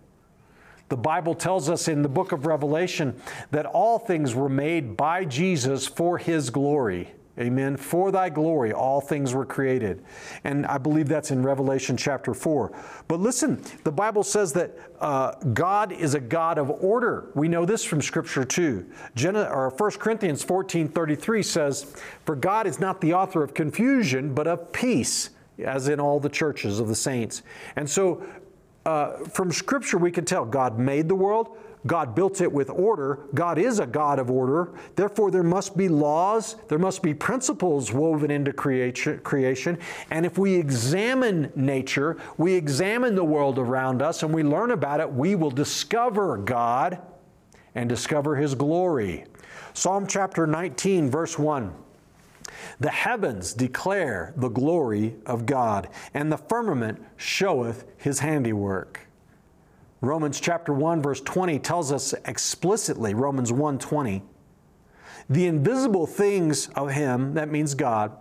The 0.91 0.97
Bible 0.99 1.35
tells 1.35 1.71
us 1.71 1.89
in 1.89 2.03
the 2.03 2.09
book 2.11 2.33
of 2.33 2.45
Revelation 2.45 3.19
that 3.51 3.65
all 3.65 3.99
things 3.99 4.35
were 4.35 4.51
made 4.51 4.95
by 4.95 5.25
Jesus 5.25 5.87
for 5.87 6.19
his 6.19 6.51
glory. 6.51 7.15
Amen. 7.37 7.77
For 7.77 8.13
thy 8.13 8.29
glory, 8.29 8.73
all 8.73 9.01
things 9.01 9.35
were 9.35 9.45
created. 9.45 10.05
And 10.45 10.65
I 10.67 10.79
believe 10.79 11.09
that's 11.09 11.33
in 11.33 11.43
Revelation 11.43 11.97
chapter 11.97 12.33
4. 12.33 12.71
But 13.09 13.19
listen, 13.19 13.61
the 13.83 13.91
Bible 13.91 14.23
says 14.23 14.53
that 14.53 14.79
uh, 15.01 15.33
God 15.53 15.91
is 15.91 16.15
a 16.15 16.21
God 16.21 16.59
of 16.59 16.71
order. 16.71 17.31
We 17.35 17.49
know 17.49 17.65
this 17.65 17.85
from 17.85 18.01
Scripture 18.01 18.45
too. 18.45 18.87
Gen- 19.17 19.37
or 19.37 19.71
1 19.77 19.91
Corinthians 19.93 20.45
14 20.45 20.87
33 20.89 21.43
says, 21.43 21.97
For 22.25 22.37
God 22.37 22.69
is 22.69 22.79
not 22.79 23.01
the 23.01 23.15
author 23.15 23.43
of 23.43 23.53
confusion, 23.53 24.33
but 24.33 24.47
of 24.47 24.73
peace, 24.73 25.31
as 25.59 25.89
in 25.89 25.99
all 25.99 26.21
the 26.21 26.29
churches 26.29 26.79
of 26.79 26.87
the 26.87 26.95
saints. 26.95 27.43
And 27.75 27.91
so 27.91 28.25
uh, 28.87 29.17
from 29.25 29.51
Scripture, 29.51 29.99
we 29.99 30.13
can 30.13 30.25
tell 30.25 30.45
God 30.45 30.79
made 30.79 31.09
the 31.09 31.17
world. 31.17 31.57
God 31.87 32.15
built 32.15 32.41
it 32.41 32.51
with 32.51 32.71
order. 32.71 33.21
God 33.35 33.59
is 33.59 33.79
a 33.79 33.87
God 33.87 34.19
of 34.19 34.31
order. 34.31 34.73
Therefore, 34.97 35.31
there 35.31 35.43
must 35.43 35.77
be 35.77 35.89
laws, 35.89 36.57
there 36.69 36.79
must 36.79 37.03
be 37.03 37.13
principles 37.13 37.93
woven 37.93 38.31
into 38.31 38.53
creation. 38.53 39.79
And 40.11 40.25
if 40.25 40.39
we 40.39 40.55
examine 40.55 41.53
nature, 41.55 42.17
we 42.39 42.55
examine 42.55 43.15
the 43.15 43.25
world 43.25 43.59
around 43.59 44.01
us, 44.01 44.23
and 44.23 44.33
we 44.33 44.43
learn 44.43 44.71
about 44.71 45.01
it, 45.01 45.13
we 45.13 45.35
will 45.35 45.51
discover 45.51 46.39
God 46.39 46.99
and 47.75 47.89
discover 47.89 48.37
His 48.37 48.55
glory. 48.55 49.25
Psalm 49.75 50.07
chapter 50.07 50.47
19, 50.47 51.11
verse 51.11 51.39
1. 51.39 51.75
The 52.81 52.91
heavens 52.91 53.53
declare 53.53 54.33
the 54.37 54.49
glory 54.49 55.17
of 55.27 55.47
God, 55.47 55.89
and 56.15 56.31
the 56.31 56.39
firmament 56.39 57.05
showeth 57.17 57.85
his 57.97 58.21
handiwork. 58.21 59.04
Romans 60.05 60.41
chapter 60.41 60.73
1 60.73 61.03
verse 61.03 61.21
20 61.21 61.59
tells 61.59 61.93
us 61.93 62.15
explicitly, 62.27 63.15
Romans 63.15 63.51
1:20, 63.53 64.23
the 65.29 65.47
invisible 65.47 66.07
things 66.07 66.69
of 66.77 66.91
him, 66.91 67.35
that 67.35 67.51
means 67.51 67.75
God, 67.75 68.13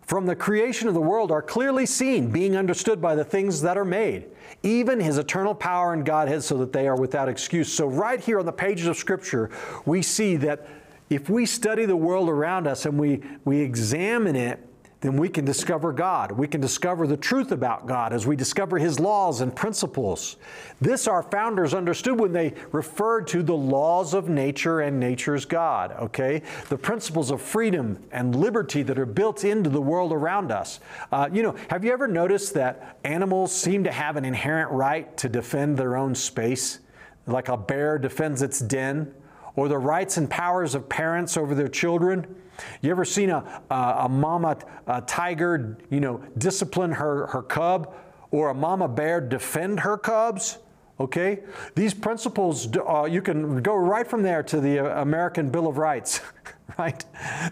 from 0.00 0.24
the 0.24 0.34
creation 0.34 0.88
of 0.88 0.94
the 0.94 1.02
world 1.02 1.30
are 1.30 1.42
clearly 1.42 1.84
seen, 1.84 2.30
being 2.30 2.56
understood 2.56 3.00
by 3.00 3.14
the 3.14 3.24
things 3.24 3.60
that 3.60 3.76
are 3.76 3.84
made, 3.84 4.24
even 4.62 5.00
his 5.00 5.18
eternal 5.18 5.54
power 5.54 5.92
and 5.92 6.06
Godhead, 6.06 6.42
so 6.42 6.56
that 6.56 6.72
they 6.72 6.88
are 6.88 6.96
without 6.96 7.28
excuse. 7.28 7.70
So, 7.70 7.86
right 7.86 8.18
here 8.18 8.38
on 8.38 8.46
the 8.46 8.52
pages 8.52 8.86
of 8.86 8.96
Scripture, 8.96 9.50
we 9.84 10.00
see 10.00 10.36
that 10.36 10.66
if 11.10 11.28
we 11.28 11.44
study 11.46 11.84
the 11.84 11.96
world 11.96 12.28
around 12.28 12.66
us 12.66 12.86
and 12.86 12.98
we, 12.98 13.22
we 13.44 13.60
examine 13.60 14.36
it, 14.36 14.67
then 15.00 15.16
we 15.16 15.28
can 15.28 15.44
discover 15.44 15.92
God. 15.92 16.32
We 16.32 16.48
can 16.48 16.60
discover 16.60 17.06
the 17.06 17.16
truth 17.16 17.52
about 17.52 17.86
God 17.86 18.12
as 18.12 18.26
we 18.26 18.34
discover 18.34 18.78
His 18.78 18.98
laws 18.98 19.40
and 19.40 19.54
principles. 19.54 20.36
This 20.80 21.06
our 21.06 21.22
founders 21.22 21.72
understood 21.72 22.18
when 22.18 22.32
they 22.32 22.54
referred 22.72 23.28
to 23.28 23.44
the 23.44 23.56
laws 23.56 24.12
of 24.12 24.28
nature 24.28 24.80
and 24.80 24.98
nature's 24.98 25.44
God, 25.44 25.92
okay? 25.92 26.42
The 26.68 26.78
principles 26.78 27.30
of 27.30 27.40
freedom 27.40 28.02
and 28.10 28.34
liberty 28.34 28.82
that 28.82 28.98
are 28.98 29.06
built 29.06 29.44
into 29.44 29.70
the 29.70 29.80
world 29.80 30.12
around 30.12 30.50
us. 30.50 30.80
Uh, 31.12 31.28
you 31.32 31.44
know, 31.44 31.54
have 31.70 31.84
you 31.84 31.92
ever 31.92 32.08
noticed 32.08 32.54
that 32.54 32.98
animals 33.04 33.54
seem 33.54 33.84
to 33.84 33.92
have 33.92 34.16
an 34.16 34.24
inherent 34.24 34.70
right 34.72 35.16
to 35.18 35.28
defend 35.28 35.76
their 35.76 35.96
own 35.96 36.16
space? 36.16 36.80
Like 37.26 37.48
a 37.48 37.56
bear 37.56 37.98
defends 37.98 38.42
its 38.42 38.58
den? 38.58 39.14
Or 39.58 39.66
the 39.66 39.76
rights 39.76 40.18
and 40.18 40.30
powers 40.30 40.76
of 40.76 40.88
parents 40.88 41.36
over 41.36 41.52
their 41.52 41.66
children? 41.66 42.32
You 42.80 42.92
ever 42.92 43.04
seen 43.04 43.28
a, 43.30 43.62
a, 43.68 43.74
a 44.02 44.08
mama 44.08 44.56
a 44.86 45.00
tiger, 45.00 45.76
you 45.90 45.98
know, 45.98 46.22
discipline 46.38 46.92
her, 46.92 47.26
her 47.26 47.42
cub 47.42 47.92
or 48.30 48.50
a 48.50 48.54
mama 48.54 48.86
bear 48.86 49.20
defend 49.20 49.80
her 49.80 49.98
cubs? 49.98 50.58
Okay? 51.00 51.40
These 51.74 51.92
principles, 51.92 52.68
uh, 52.76 53.08
you 53.10 53.20
can 53.20 53.60
go 53.60 53.74
right 53.74 54.06
from 54.06 54.22
there 54.22 54.44
to 54.44 54.60
the 54.60 54.78
uh, 54.78 55.02
American 55.02 55.50
Bill 55.50 55.66
of 55.66 55.76
Rights, 55.76 56.20
right? 56.78 57.04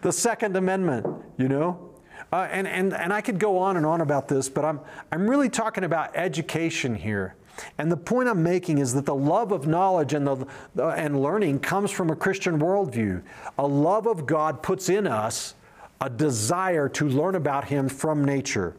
The 0.02 0.12
Second 0.12 0.54
Amendment, 0.54 1.09
you 1.38 1.48
know? 1.48 1.90
Uh, 2.32 2.46
and, 2.52 2.68
and, 2.68 2.94
and 2.94 3.12
I 3.12 3.20
could 3.20 3.40
go 3.40 3.59
on 3.59 3.76
and 3.76 3.84
on 3.84 4.00
about 4.00 4.28
this, 4.28 4.48
but 4.48 4.64
I'm, 4.64 4.78
I'm 5.11 5.28
really 5.28 5.48
talking 5.48 5.82
about 5.82 6.14
education 6.14 6.94
here. 6.94 7.34
And 7.78 7.90
the 7.90 7.96
point 7.96 8.28
I'm 8.28 8.42
making 8.42 8.78
is 8.78 8.94
that 8.94 9.07
the 9.07 9.14
love 9.14 9.52
of 9.52 9.66
knowledge 9.66 10.12
and, 10.14 10.26
the, 10.26 10.46
uh, 10.78 10.90
and 10.90 11.22
learning 11.22 11.61
comes 11.61 11.90
from 11.90 12.11
a 12.11 12.16
Christian 12.16 12.59
worldview. 12.59 13.22
A 13.59 13.66
love 13.66 14.07
of 14.07 14.26
God 14.26 14.62
puts 14.62 14.88
in 14.88 15.07
us 15.07 15.54
a 16.00 16.11
desire 16.11 16.88
to 16.90 17.09
learn 17.09 17.34
about 17.34 17.64
Him 17.64 17.88
from 17.88 18.24
nature. 18.24 18.76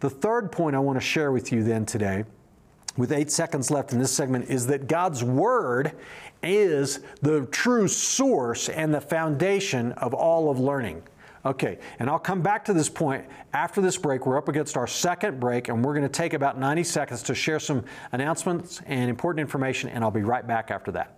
The 0.00 0.10
third 0.10 0.52
point 0.52 0.76
I 0.76 0.80
want 0.80 0.96
to 0.96 1.04
share 1.04 1.32
with 1.32 1.52
you 1.52 1.62
then 1.62 1.86
today, 1.86 2.24
with 2.96 3.12
eight 3.12 3.30
seconds 3.30 3.70
left 3.70 3.92
in 3.92 3.98
this 3.98 4.12
segment, 4.12 4.48
is 4.48 4.66
that 4.68 4.88
God's 4.88 5.22
Word 5.22 5.92
is 6.42 7.00
the 7.20 7.46
true 7.46 7.88
source 7.88 8.68
and 8.68 8.92
the 8.92 9.00
foundation 9.00 9.92
of 9.92 10.14
all 10.14 10.50
of 10.50 10.58
learning. 10.58 11.02
Okay, 11.44 11.78
and 11.98 12.10
I'll 12.10 12.18
come 12.18 12.42
back 12.42 12.64
to 12.66 12.72
this 12.72 12.88
point 12.88 13.24
after 13.52 13.80
this 13.80 13.96
break. 13.96 14.26
We're 14.26 14.36
up 14.36 14.48
against 14.48 14.76
our 14.76 14.86
second 14.86 15.38
break, 15.38 15.68
and 15.68 15.84
we're 15.84 15.94
going 15.94 16.02
to 16.02 16.08
take 16.08 16.34
about 16.34 16.58
90 16.58 16.84
seconds 16.84 17.22
to 17.24 17.34
share 17.34 17.60
some 17.60 17.84
announcements 18.12 18.80
and 18.86 19.08
important 19.08 19.40
information, 19.40 19.88
and 19.90 20.02
I'll 20.02 20.10
be 20.10 20.22
right 20.22 20.46
back 20.46 20.70
after 20.70 20.90
that. 20.92 21.14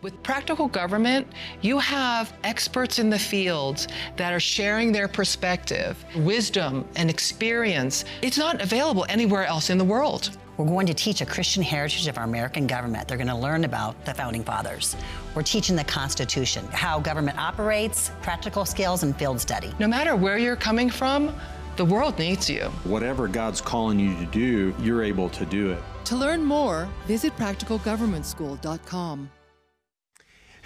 With 0.00 0.22
practical 0.22 0.68
government, 0.68 1.26
you 1.60 1.78
have 1.80 2.32
experts 2.44 3.00
in 3.00 3.10
the 3.10 3.18
fields 3.18 3.88
that 4.16 4.32
are 4.32 4.38
sharing 4.38 4.92
their 4.92 5.08
perspective, 5.08 6.04
wisdom, 6.14 6.86
and 6.94 7.10
experience. 7.10 8.04
It's 8.22 8.38
not 8.38 8.62
available 8.62 9.06
anywhere 9.08 9.44
else 9.44 9.70
in 9.70 9.78
the 9.78 9.84
world. 9.84 10.38
We're 10.58 10.66
going 10.66 10.88
to 10.88 10.94
teach 10.94 11.20
a 11.20 11.26
Christian 11.26 11.62
heritage 11.62 12.08
of 12.08 12.18
our 12.18 12.24
American 12.24 12.66
government. 12.66 13.06
They're 13.06 13.16
going 13.16 13.28
to 13.28 13.36
learn 13.36 13.62
about 13.62 14.04
the 14.04 14.12
founding 14.12 14.42
fathers. 14.42 14.96
We're 15.36 15.44
teaching 15.44 15.76
the 15.76 15.84
Constitution, 15.84 16.66
how 16.72 16.98
government 16.98 17.38
operates, 17.38 18.10
practical 18.22 18.64
skills, 18.64 19.04
and 19.04 19.16
field 19.16 19.40
study. 19.40 19.72
No 19.78 19.86
matter 19.86 20.16
where 20.16 20.36
you're 20.36 20.56
coming 20.56 20.90
from, 20.90 21.32
the 21.76 21.84
world 21.84 22.18
needs 22.18 22.50
you. 22.50 22.64
Whatever 22.82 23.28
God's 23.28 23.60
calling 23.60 24.00
you 24.00 24.16
to 24.16 24.26
do, 24.26 24.74
you're 24.80 25.04
able 25.04 25.28
to 25.28 25.46
do 25.46 25.70
it. 25.70 25.78
To 26.06 26.16
learn 26.16 26.42
more, 26.42 26.88
visit 27.06 27.36
practicalgovernmentschool.com. 27.36 29.30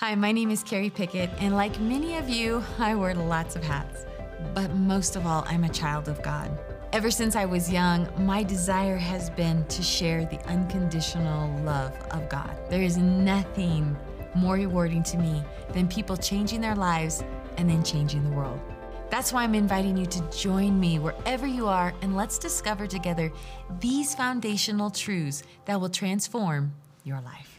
Hi, 0.00 0.14
my 0.14 0.32
name 0.32 0.50
is 0.50 0.62
Carrie 0.62 0.88
Pickett, 0.88 1.28
and 1.40 1.54
like 1.54 1.78
many 1.78 2.16
of 2.16 2.26
you, 2.26 2.64
I 2.78 2.94
wear 2.94 3.14
lots 3.14 3.54
of 3.54 3.62
hats. 3.62 4.06
But 4.54 4.74
most 4.74 5.14
of 5.14 5.26
all, 5.26 5.44
I'm 5.46 5.64
a 5.64 5.68
child 5.68 6.08
of 6.08 6.22
God. 6.22 6.58
Ever 6.94 7.10
since 7.10 7.36
I 7.36 7.44
was 7.44 7.70
young, 7.70 8.08
my 8.24 8.42
desire 8.42 8.96
has 8.96 9.28
been 9.28 9.62
to 9.66 9.82
share 9.82 10.24
the 10.24 10.40
unconditional 10.46 11.54
love 11.64 11.94
of 12.12 12.30
God. 12.30 12.50
There 12.70 12.80
is 12.80 12.96
nothing 12.96 13.94
more 14.34 14.54
rewarding 14.54 15.02
to 15.02 15.18
me 15.18 15.44
than 15.74 15.86
people 15.86 16.16
changing 16.16 16.62
their 16.62 16.76
lives 16.76 17.22
and 17.58 17.68
then 17.68 17.84
changing 17.84 18.24
the 18.24 18.34
world. 18.34 18.58
That's 19.10 19.34
why 19.34 19.42
I'm 19.42 19.54
inviting 19.54 19.98
you 19.98 20.06
to 20.06 20.30
join 20.30 20.80
me 20.80 20.98
wherever 20.98 21.46
you 21.46 21.66
are 21.66 21.92
and 22.00 22.16
let's 22.16 22.38
discover 22.38 22.86
together 22.86 23.30
these 23.80 24.14
foundational 24.14 24.88
truths 24.88 25.42
that 25.66 25.78
will 25.78 25.90
transform 25.90 26.72
your 27.04 27.20
life. 27.20 27.49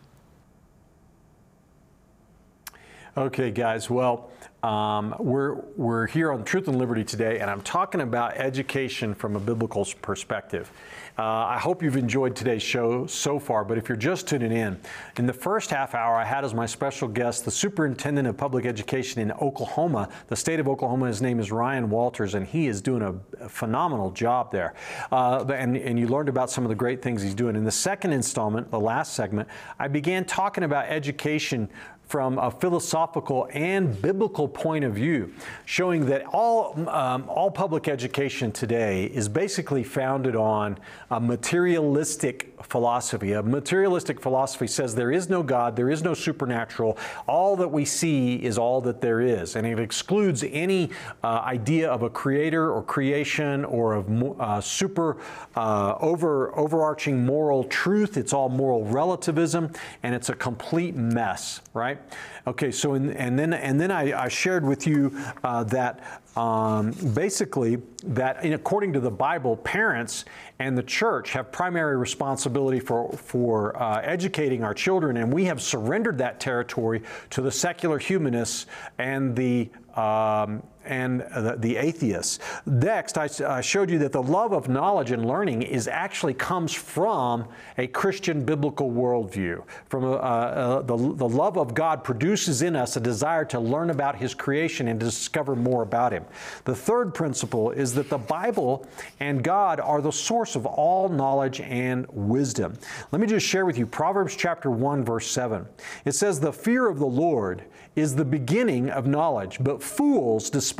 Okay, 3.17 3.51
guys. 3.51 3.89
Well, 3.89 4.29
um, 4.63 5.13
we're 5.19 5.55
we're 5.75 6.07
here 6.07 6.31
on 6.31 6.45
Truth 6.45 6.69
and 6.69 6.77
Liberty 6.77 7.03
today, 7.03 7.39
and 7.39 7.51
I'm 7.51 7.61
talking 7.61 7.99
about 7.99 8.37
education 8.37 9.13
from 9.13 9.35
a 9.35 9.39
biblical 9.39 9.85
perspective. 10.01 10.71
Uh, 11.19 11.23
I 11.23 11.59
hope 11.59 11.83
you've 11.83 11.97
enjoyed 11.97 12.37
today's 12.37 12.63
show 12.63 13.05
so 13.07 13.37
far. 13.37 13.65
But 13.65 13.77
if 13.77 13.89
you're 13.89 13.97
just 13.97 14.29
tuning 14.29 14.53
in, 14.53 14.79
in 15.17 15.25
the 15.25 15.33
first 15.33 15.71
half 15.71 15.93
hour, 15.93 16.15
I 16.15 16.23
had 16.23 16.45
as 16.45 16.53
my 16.53 16.65
special 16.65 17.09
guest 17.09 17.43
the 17.43 17.51
superintendent 17.51 18.29
of 18.29 18.37
public 18.37 18.65
education 18.65 19.21
in 19.21 19.33
Oklahoma, 19.33 20.07
the 20.27 20.35
state 20.37 20.61
of 20.61 20.69
Oklahoma. 20.69 21.07
His 21.07 21.21
name 21.21 21.41
is 21.41 21.51
Ryan 21.51 21.89
Walters, 21.89 22.33
and 22.33 22.47
he 22.47 22.67
is 22.67 22.81
doing 22.81 23.01
a, 23.01 23.43
a 23.43 23.49
phenomenal 23.49 24.11
job 24.11 24.53
there. 24.53 24.73
Uh, 25.11 25.43
and 25.53 25.75
and 25.75 25.99
you 25.99 26.07
learned 26.07 26.29
about 26.29 26.49
some 26.49 26.63
of 26.63 26.69
the 26.69 26.75
great 26.75 27.01
things 27.01 27.21
he's 27.21 27.35
doing. 27.35 27.57
In 27.57 27.65
the 27.65 27.71
second 27.71 28.13
installment, 28.13 28.71
the 28.71 28.79
last 28.79 29.15
segment, 29.15 29.49
I 29.79 29.89
began 29.89 30.23
talking 30.23 30.63
about 30.63 30.85
education 30.85 31.67
from 32.11 32.37
a 32.39 32.51
philosophical 32.51 33.47
and 33.53 34.01
biblical 34.01 34.45
point 34.45 34.83
of 34.83 34.93
view, 34.93 35.33
showing 35.63 36.05
that 36.07 36.25
all, 36.25 36.77
um, 36.89 37.23
all 37.29 37.49
public 37.49 37.87
education 37.87 38.51
today 38.51 39.05
is 39.05 39.29
basically 39.29 39.81
founded 39.81 40.35
on 40.35 40.77
a 41.09 41.21
materialistic 41.21 42.53
philosophy. 42.63 43.31
A 43.31 43.41
materialistic 43.41 44.19
philosophy 44.19 44.67
says 44.67 44.93
there 44.93 45.13
is 45.13 45.29
no 45.29 45.41
God, 45.41 45.77
there 45.77 45.89
is 45.89 46.03
no 46.03 46.13
supernatural, 46.13 46.97
all 47.27 47.55
that 47.55 47.69
we 47.69 47.85
see 47.85 48.35
is 48.35 48.57
all 48.57 48.81
that 48.81 48.99
there 48.99 49.21
is. 49.21 49.55
And 49.55 49.65
it 49.65 49.79
excludes 49.79 50.43
any 50.43 50.89
uh, 51.23 51.41
idea 51.45 51.89
of 51.89 52.03
a 52.03 52.09
creator 52.09 52.73
or 52.73 52.83
creation 52.83 53.63
or 53.63 53.93
of 53.93 54.39
uh, 54.41 54.59
super 54.59 55.15
uh, 55.55 55.95
over, 56.01 56.53
overarching 56.59 57.25
moral 57.25 57.63
truth. 57.63 58.17
It's 58.17 58.33
all 58.33 58.49
moral 58.49 58.83
relativism 58.83 59.71
and 60.03 60.13
it's 60.13 60.27
a 60.27 60.35
complete 60.35 60.95
mess, 60.97 61.61
right? 61.73 62.00
Okay, 62.47 62.71
so 62.71 62.95
in, 62.95 63.11
and 63.11 63.37
then 63.37 63.53
and 63.53 63.79
then 63.79 63.91
I, 63.91 64.23
I 64.23 64.27
shared 64.27 64.65
with 64.65 64.87
you 64.87 65.15
uh, 65.43 65.63
that 65.65 66.21
um, 66.35 66.91
basically 67.13 67.77
that 68.03 68.43
in, 68.43 68.53
according 68.53 68.93
to 68.93 68.99
the 68.99 69.11
Bible, 69.11 69.57
parents 69.57 70.25
and 70.59 70.77
the 70.77 70.83
church 70.83 71.31
have 71.31 71.51
primary 71.51 71.97
responsibility 71.97 72.79
for 72.79 73.11
for 73.11 73.81
uh, 73.81 74.01
educating 74.01 74.63
our 74.63 74.73
children, 74.73 75.17
and 75.17 75.31
we 75.31 75.45
have 75.45 75.61
surrendered 75.61 76.17
that 76.17 76.39
territory 76.39 77.03
to 77.29 77.41
the 77.41 77.51
secular 77.51 77.99
humanists 77.99 78.65
and 78.97 79.35
the 79.35 79.69
um, 79.95 80.63
and 80.85 81.21
the, 81.21 81.55
the, 81.57 81.77
atheists. 81.77 82.39
Next, 82.65 83.17
I, 83.17 83.61
showed 83.61 83.89
you 83.89 83.99
that 83.99 84.11
the 84.11 84.21
love 84.21 84.51
of 84.51 84.67
knowledge 84.67 85.11
and 85.11 85.25
learning 85.25 85.61
is 85.61 85.87
actually 85.87 86.33
comes 86.33 86.73
from 86.73 87.47
a 87.77 87.87
Christian 87.87 88.43
biblical 88.43 88.91
worldview. 88.91 89.63
From 89.89 90.03
uh, 90.05 90.17
uh, 90.17 90.81
the, 90.81 90.97
the 90.97 91.29
love 91.29 91.57
of 91.57 91.73
God 91.73 92.03
produces 92.03 92.61
in 92.61 92.75
us 92.75 92.95
a 92.95 92.99
desire 92.99 93.45
to 93.45 93.59
learn 93.59 93.89
about 93.89 94.15
His 94.15 94.33
creation 94.33 94.87
and 94.87 94.99
to 94.99 95.05
discover 95.05 95.55
more 95.55 95.83
about 95.83 96.11
Him. 96.11 96.25
The 96.65 96.75
third 96.75 97.13
principle 97.13 97.71
is 97.71 97.93
that 97.93 98.09
the 98.09 98.17
Bible 98.17 98.87
and 99.19 99.43
God 99.43 99.79
are 99.79 100.01
the 100.01 100.11
source 100.11 100.55
of 100.55 100.65
all 100.65 101.09
knowledge 101.09 101.61
and 101.61 102.05
wisdom. 102.09 102.77
Let 103.11 103.21
me 103.21 103.27
just 103.27 103.45
share 103.45 103.65
with 103.65 103.77
you 103.77 103.85
Proverbs 103.85 104.35
chapter 104.35 104.71
1, 104.71 105.05
verse 105.05 105.27
7. 105.27 105.65
It 106.05 106.13
says, 106.13 106.39
The 106.39 106.53
fear 106.53 106.89
of 106.89 106.99
the 106.99 107.05
Lord 107.05 107.63
is 107.95 108.15
the 108.15 108.25
beginning 108.25 108.89
of 108.89 109.05
knowledge, 109.05 109.57
but 109.59 109.83
fools 109.83 110.49
despise 110.49 110.70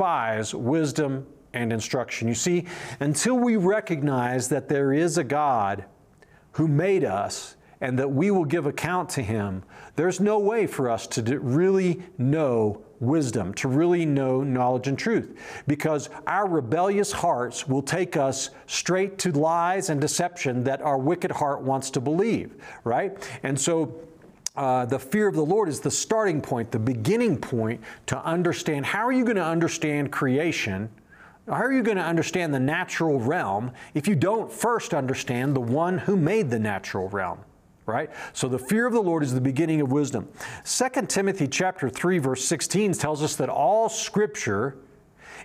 wisdom 0.54 1.26
and 1.52 1.72
instruction. 1.72 2.28
You 2.28 2.34
see, 2.34 2.66
until 3.00 3.38
we 3.38 3.56
recognize 3.56 4.48
that 4.48 4.68
there 4.68 4.92
is 4.92 5.18
a 5.18 5.24
God 5.24 5.84
who 6.52 6.68
made 6.68 7.04
us 7.04 7.56
and 7.80 7.98
that 7.98 8.10
we 8.10 8.30
will 8.30 8.44
give 8.44 8.66
account 8.66 9.08
to 9.10 9.22
Him, 9.22 9.64
there's 9.96 10.20
no 10.20 10.38
way 10.38 10.66
for 10.66 10.88
us 10.88 11.06
to 11.08 11.38
really 11.40 12.02
know 12.16 12.84
wisdom, 13.00 13.52
to 13.54 13.66
really 13.66 14.06
know 14.06 14.42
knowledge 14.42 14.86
and 14.86 14.96
truth, 14.96 15.36
because 15.66 16.08
our 16.26 16.46
rebellious 16.46 17.10
hearts 17.10 17.66
will 17.66 17.82
take 17.82 18.16
us 18.16 18.50
straight 18.66 19.18
to 19.18 19.32
lies 19.32 19.90
and 19.90 20.00
deception 20.00 20.62
that 20.62 20.80
our 20.80 20.96
wicked 20.96 21.32
heart 21.32 21.62
wants 21.62 21.90
to 21.90 22.00
believe, 22.00 22.54
right? 22.84 23.18
And 23.42 23.60
so, 23.60 24.00
uh, 24.54 24.84
the 24.84 24.98
fear 24.98 25.28
of 25.28 25.34
the 25.34 25.44
Lord 25.44 25.68
is 25.68 25.80
the 25.80 25.90
starting 25.90 26.40
point, 26.40 26.70
the 26.70 26.78
beginning 26.78 27.38
point 27.38 27.80
to 28.06 28.22
understand 28.24 28.84
how 28.84 29.06
are 29.06 29.12
you 29.12 29.24
going 29.24 29.36
to 29.36 29.44
understand 29.44 30.12
creation? 30.12 30.90
How 31.46 31.54
are 31.54 31.72
you 31.72 31.82
going 31.82 31.96
to 31.96 32.04
understand 32.04 32.52
the 32.52 32.60
natural 32.60 33.18
realm 33.18 33.72
if 33.94 34.06
you 34.06 34.14
don't 34.14 34.52
first 34.52 34.94
understand 34.94 35.56
the 35.56 35.60
one 35.60 35.98
who 35.98 36.16
made 36.16 36.50
the 36.50 36.58
natural 36.58 37.08
realm? 37.08 37.38
Right? 37.86 38.10
So 38.32 38.46
the 38.46 38.58
fear 38.58 38.86
of 38.86 38.92
the 38.92 39.02
Lord 39.02 39.24
is 39.24 39.34
the 39.34 39.40
beginning 39.40 39.80
of 39.80 39.90
wisdom. 39.90 40.28
2 40.64 41.06
Timothy 41.06 41.48
chapter 41.48 41.88
3 41.88 42.18
verse 42.18 42.44
16 42.44 42.92
tells 42.92 43.22
us 43.22 43.34
that 43.36 43.48
all 43.48 43.88
scripture 43.88 44.76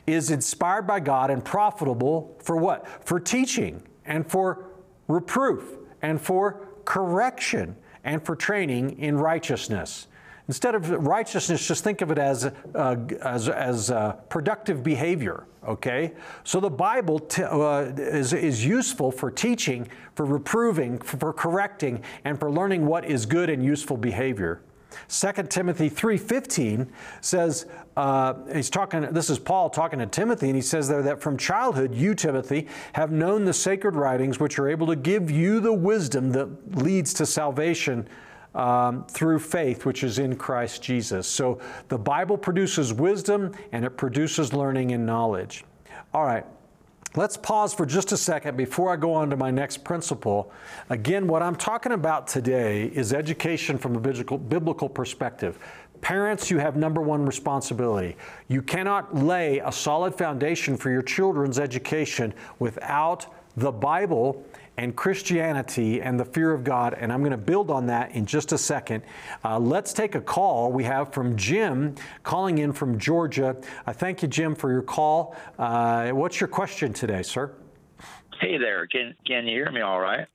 is 0.06 0.30
inspired 0.32 0.86
by 0.86 1.00
God 1.00 1.32
and 1.32 1.44
profitable 1.44 2.36
for 2.44 2.58
what? 2.58 2.88
For 3.06 3.20
teaching 3.20 3.82
and 4.06 4.30
for 4.30 4.66
reproof 5.08 5.78
and 6.02 6.22
for 6.22 6.68
correction 6.86 7.76
and 8.08 8.24
for 8.24 8.36
training 8.36 8.98
in 9.00 9.18
righteousness. 9.18 10.08
Instead 10.48 10.76
of 10.76 10.90
righteousness, 10.90 11.68
just 11.68 11.84
think 11.84 12.00
of 12.00 12.10
it 12.10 12.18
as, 12.18 12.46
uh, 12.74 12.96
as, 13.22 13.50
as 13.50 13.92
uh, 13.92 14.14
productive 14.30 14.82
behavior, 14.82 15.46
okay? 15.68 16.14
So 16.46 16.62
the 16.62 16.70
Bible 16.70 17.20
t- 17.20 17.44
uh, 17.44 17.92
is, 17.98 18.32
is 18.32 18.66
useful 18.66 19.12
for 19.12 19.30
teaching, 19.30 19.90
for 20.16 20.26
reproving, 20.26 21.00
for 21.00 21.34
correcting, 21.34 22.02
and 22.24 22.40
for 22.40 22.50
learning 22.50 22.86
what 22.86 23.04
is 23.04 23.26
good 23.26 23.50
and 23.50 23.64
useful 23.64 23.98
behavior. 23.98 24.62
2 25.10 25.44
Timothy 25.50 25.90
3:15 25.90 26.88
says 27.20 27.66
uh, 27.98 28.36
he's 28.54 28.70
talking. 28.70 29.02
This 29.12 29.32
is 29.32 29.40
Paul 29.40 29.72
talking 29.72 29.98
to 29.98 30.06
Timothy, 30.06 30.46
and 30.46 30.56
he 30.56 30.62
says 30.62 30.88
there 30.88 31.02
that 31.02 31.20
from 31.20 31.36
childhood 31.36 31.96
you, 31.96 32.14
Timothy, 32.14 32.68
have 32.94 33.12
known 33.12 33.44
the 33.44 33.54
sacred 33.54 33.96
writings, 33.96 34.40
which 34.40 34.60
are 34.60 34.70
able 34.70 34.86
to 34.86 34.96
give 34.96 35.32
you 35.32 35.60
the 35.60 35.74
wisdom 35.74 36.32
that 36.34 36.78
leads 36.78 37.12
to 37.16 37.26
salvation 37.26 38.08
um, 38.54 39.04
through 39.08 39.40
faith, 39.40 39.84
which 39.84 40.04
is 40.04 40.20
in 40.20 40.36
Christ 40.36 40.84
Jesus. 40.84 41.28
So 41.28 41.60
the 41.88 41.98
Bible 41.98 42.38
produces 42.38 42.94
wisdom, 42.94 43.52
and 43.72 43.84
it 43.84 43.98
produces 43.98 44.54
learning 44.54 44.92
and 44.92 45.04
knowledge. 45.04 45.66
All 46.14 46.24
right. 46.24 46.46
Let's 47.16 47.36
pause 47.36 47.74
for 47.74 47.88
just 47.88 48.12
a 48.12 48.18
second 48.18 48.58
before 48.58 48.94
I 48.94 48.96
go 48.96 49.12
on 49.14 49.32
to 49.32 49.38
my 49.38 49.50
next 49.50 49.84
principle. 49.84 50.52
Again, 50.92 51.26
what 51.26 51.42
I'm 51.42 51.56
talking 51.56 51.94
about 51.94 52.28
today 52.28 52.92
is 52.94 53.12
education 53.12 53.80
from 53.80 53.96
a 53.96 54.00
biblical, 54.00 54.90
perspective. 54.90 55.58
Parents, 56.02 56.50
you 56.52 56.60
have 56.60 56.76
number 56.76 57.02
one 57.02 57.26
responsibility. 57.26 58.16
You 58.48 58.62
cannot 58.62 59.16
lay 59.16 59.60
a 59.60 59.72
solid 59.72 60.16
foundation 60.16 60.78
for 60.78 60.90
your 60.90 61.02
children's 61.02 61.60
education 61.60 62.34
without 62.60 63.28
the 63.56 63.72
Bible 63.72 64.46
and 64.78 64.96
Christianity 64.96 66.02
and 66.02 66.20
the 66.20 66.26
fear 66.26 66.54
of 66.54 66.64
God. 66.64 66.94
And 66.94 67.12
I'm 67.12 67.20
going 67.22 67.32
to 67.32 67.38
build 67.38 67.72
on 67.72 67.88
that 67.88 68.12
in 68.12 68.26
just 68.26 68.52
a 68.52 68.58
second. 68.58 69.04
Uh, 69.44 69.60
let's 69.60 69.92
take 69.92 70.14
a 70.14 70.22
call 70.22 70.72
we 70.72 70.84
have 70.84 71.12
from 71.12 71.36
Jim 71.36 71.96
calling 72.24 72.60
in 72.60 72.72
from 72.72 73.00
Georgia. 73.00 73.56
I 73.88 73.94
thank 73.94 74.22
you, 74.22 74.28
Jim, 74.28 74.54
for 74.56 74.72
your 74.72 74.84
call. 74.84 75.36
Uh, 75.58 76.12
what's 76.12 76.40
your 76.40 76.48
question 76.48 76.94
today, 76.94 77.24
sir? 77.24 77.54
Hey 78.40 78.58
there. 78.60 78.86
Can, 78.86 79.16
can 79.26 79.48
you 79.48 79.56
hear 79.56 79.72
me 79.72 79.82
all 79.82 80.00
right? 80.00 80.28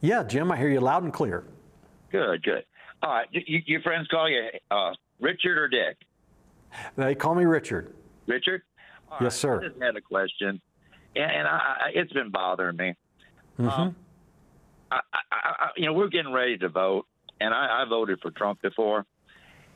Yeah, 0.00 0.22
Jim, 0.22 0.50
I 0.50 0.56
hear 0.56 0.70
you 0.70 0.80
loud 0.80 1.02
and 1.02 1.12
clear. 1.12 1.44
Good, 2.10 2.42
good. 2.42 2.64
All 3.02 3.10
right. 3.10 3.28
You, 3.32 3.60
your 3.66 3.82
friends 3.82 4.08
call 4.08 4.30
you 4.30 4.48
uh, 4.70 4.92
Richard 5.20 5.58
or 5.58 5.68
Dick? 5.68 5.96
They 6.96 7.14
call 7.14 7.34
me 7.34 7.44
Richard. 7.44 7.94
Richard? 8.26 8.62
All 9.10 9.18
yes, 9.20 9.24
right. 9.24 9.32
sir. 9.32 9.60
I 9.60 9.68
just 9.68 9.82
had 9.82 9.96
a 9.96 10.00
question, 10.00 10.60
and, 11.16 11.30
and 11.32 11.48
I, 11.48 11.56
I, 11.56 11.90
it's 11.94 12.12
been 12.12 12.30
bothering 12.30 12.76
me. 12.76 12.94
Mm-hmm. 13.58 13.68
Um, 13.68 13.96
I, 14.90 15.00
I, 15.32 15.68
you 15.76 15.86
know, 15.86 15.92
we're 15.92 16.08
getting 16.08 16.32
ready 16.32 16.58
to 16.58 16.68
vote, 16.68 17.06
and 17.40 17.52
I, 17.52 17.82
I 17.82 17.88
voted 17.88 18.20
for 18.20 18.30
Trump 18.30 18.62
before, 18.62 19.04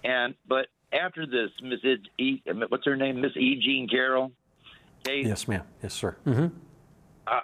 and 0.05 0.35
but 0.49 0.67
after 0.93 1.27
this, 1.27 1.51
Mrs. 1.63 1.99
E, 2.19 2.41
what's 2.69 2.85
her 2.85 2.97
name, 2.97 3.21
Miss 3.21 3.37
E. 3.37 3.61
Jean 3.61 3.89
Carroll 3.89 4.33
case. 5.05 5.27
Yes, 5.27 5.49
ma'am. 5.49 5.63
Yes, 5.83 5.95
sir. 5.95 6.17
Mm-hmm. 6.27 6.47
Uh, 7.27 7.41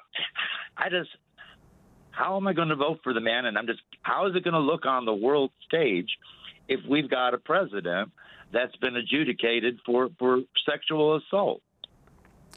I 0.77 0.89
just, 0.89 1.11
how 2.11 2.37
am 2.37 2.47
I 2.47 2.53
going 2.53 2.69
to 2.69 2.77
vote 2.77 3.01
for 3.03 3.13
the 3.13 3.21
man? 3.21 3.47
And 3.47 3.57
I'm 3.57 3.67
just, 3.67 3.81
how 4.03 4.27
is 4.27 4.35
it 4.35 4.45
going 4.45 4.55
to 4.55 4.61
look 4.61 4.87
on 4.87 5.05
the 5.05 5.15
world 5.15 5.51
stage 5.67 6.09
if 6.71 6.81
we've 6.89 7.11
got 7.11 7.35
a 7.35 7.39
president 7.39 8.11
that's 8.53 8.75
been 8.77 8.97
adjudicated 8.97 9.79
for, 9.85 10.09
for 10.19 10.41
sexual 10.65 11.17
assault? 11.17 11.61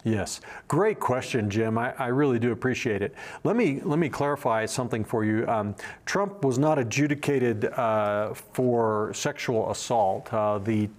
Yes, 0.05 0.41
great 0.67 0.99
question, 0.99 1.49
Jim. 1.49 1.77
I, 1.77 1.93
I, 1.97 2.07
really 2.07 2.37
do 2.37 2.51
appreciate 2.51 3.01
it. 3.01 3.15
Let 3.45 3.55
me 3.55 3.79
let 3.85 3.99
me 3.99 4.09
clarify 4.09 4.65
something 4.65 5.05
for 5.05 5.23
you. 5.23 5.47
Um, 5.47 5.75
Trump 6.05 6.43
was 6.43 6.57
not 6.59 6.77
adjudicated 6.77 7.65
uh, 7.65 8.33
for 8.33 9.13
sexual 9.13 9.71
assault. 9.71 10.33
Uh, 10.33 10.57
the 10.57 10.89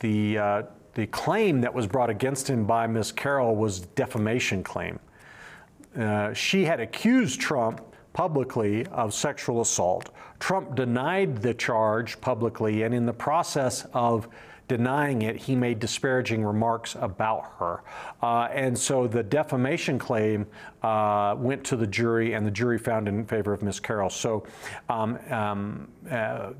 the 0.00 0.38
uh, 0.38 0.62
the 0.94 1.06
claim 1.06 1.60
that 1.60 1.72
was 1.72 1.86
brought 1.86 2.10
against 2.10 2.50
him 2.50 2.64
by 2.64 2.88
Ms. 2.88 3.12
Carroll 3.12 3.54
was 3.54 3.80
defamation 3.80 4.64
claim. 4.64 4.98
Uh, 5.96 6.32
she 6.32 6.64
had 6.64 6.80
accused 6.80 7.40
Trump 7.40 7.80
publicly 8.12 8.84
of 8.86 9.14
sexual 9.14 9.60
assault. 9.60 10.10
Trump 10.38 10.74
denied 10.74 11.42
the 11.42 11.54
charge 11.54 12.20
publicly, 12.20 12.82
and 12.82 12.94
in 12.94 13.06
the 13.06 13.12
process 13.12 13.86
of 13.92 14.28
denying 14.68 15.22
it, 15.22 15.36
he 15.36 15.56
made 15.56 15.80
disparaging 15.80 16.44
remarks 16.44 16.94
about 17.00 17.52
her. 17.58 17.82
Uh, 18.22 18.48
and 18.52 18.78
so 18.78 19.06
the 19.06 19.22
defamation 19.22 19.98
claim 19.98 20.46
uh, 20.82 21.34
went 21.38 21.64
to 21.64 21.76
the 21.76 21.86
jury, 21.86 22.34
and 22.34 22.46
the 22.46 22.50
jury 22.50 22.78
found 22.78 23.08
in 23.08 23.24
favor 23.24 23.52
of 23.52 23.62
Ms. 23.62 23.80
Carroll. 23.80 24.10
So, 24.10 24.46
um, 24.88 25.18
um, 25.30 25.88
uh, 26.10 26.50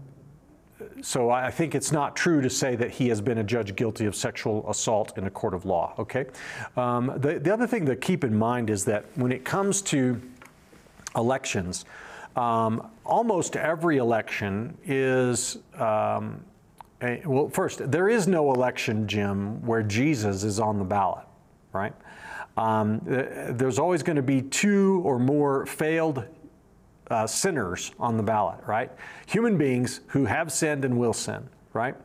so 1.03 1.31
I 1.31 1.51
think 1.51 1.75
it's 1.75 1.93
not 1.93 2.17
true 2.17 2.41
to 2.41 2.49
say 2.49 2.77
that 2.77 2.91
he 2.91 3.09
has 3.09 3.21
been 3.21 3.39
a 3.39 3.45
judge 3.45 3.77
guilty 3.77 4.07
of 4.07 4.15
sexual 4.15 4.69
assault 4.71 5.19
in 5.19 5.25
a 5.25 5.31
court 5.31 5.53
of 5.53 5.65
law. 5.65 5.93
Okay. 5.99 6.27
Um, 6.77 7.13
the, 7.17 7.39
the 7.39 7.53
other 7.53 7.67
thing 7.67 7.85
to 7.87 7.97
keep 7.97 8.25
in 8.25 8.37
mind 8.37 8.71
is 8.71 8.85
that 8.87 9.05
when 9.17 9.33
it 9.33 9.45
comes 9.45 9.83
to 9.83 10.21
elections, 11.17 11.85
um, 12.39 12.91
almost 13.05 13.57
every 13.57 13.97
election 13.97 14.77
is 14.85 15.59
um, 15.75 16.45
a, 17.03 17.21
well, 17.27 17.49
first, 17.49 17.91
there 17.91 18.09
is 18.09 18.29
no 18.29 18.53
election, 18.53 19.09
Jim, 19.09 19.61
where 19.67 19.83
Jesus 19.83 20.45
is 20.45 20.61
on 20.61 20.79
the 20.79 20.85
ballot, 20.85 21.25
right? 21.73 21.93
Um, 22.57 23.01
there's 23.05 23.79
always 23.79 24.03
going 24.03 24.17
to 24.17 24.23
be 24.23 24.43
two 24.43 25.03
or 25.05 25.19
more 25.19 25.67
failed 25.67 26.25
uh, 27.11 27.27
sinners 27.27 27.93
on 27.99 28.17
the 28.17 28.23
ballot, 28.23 28.59
right? 28.67 28.91
Human 29.27 29.57
beings 29.57 30.01
who 30.09 30.25
have 30.25 30.53
sinned 30.53 30.85
and 30.85 30.99
will 30.99 31.13
sin, 31.13 31.49
right? 31.73 31.97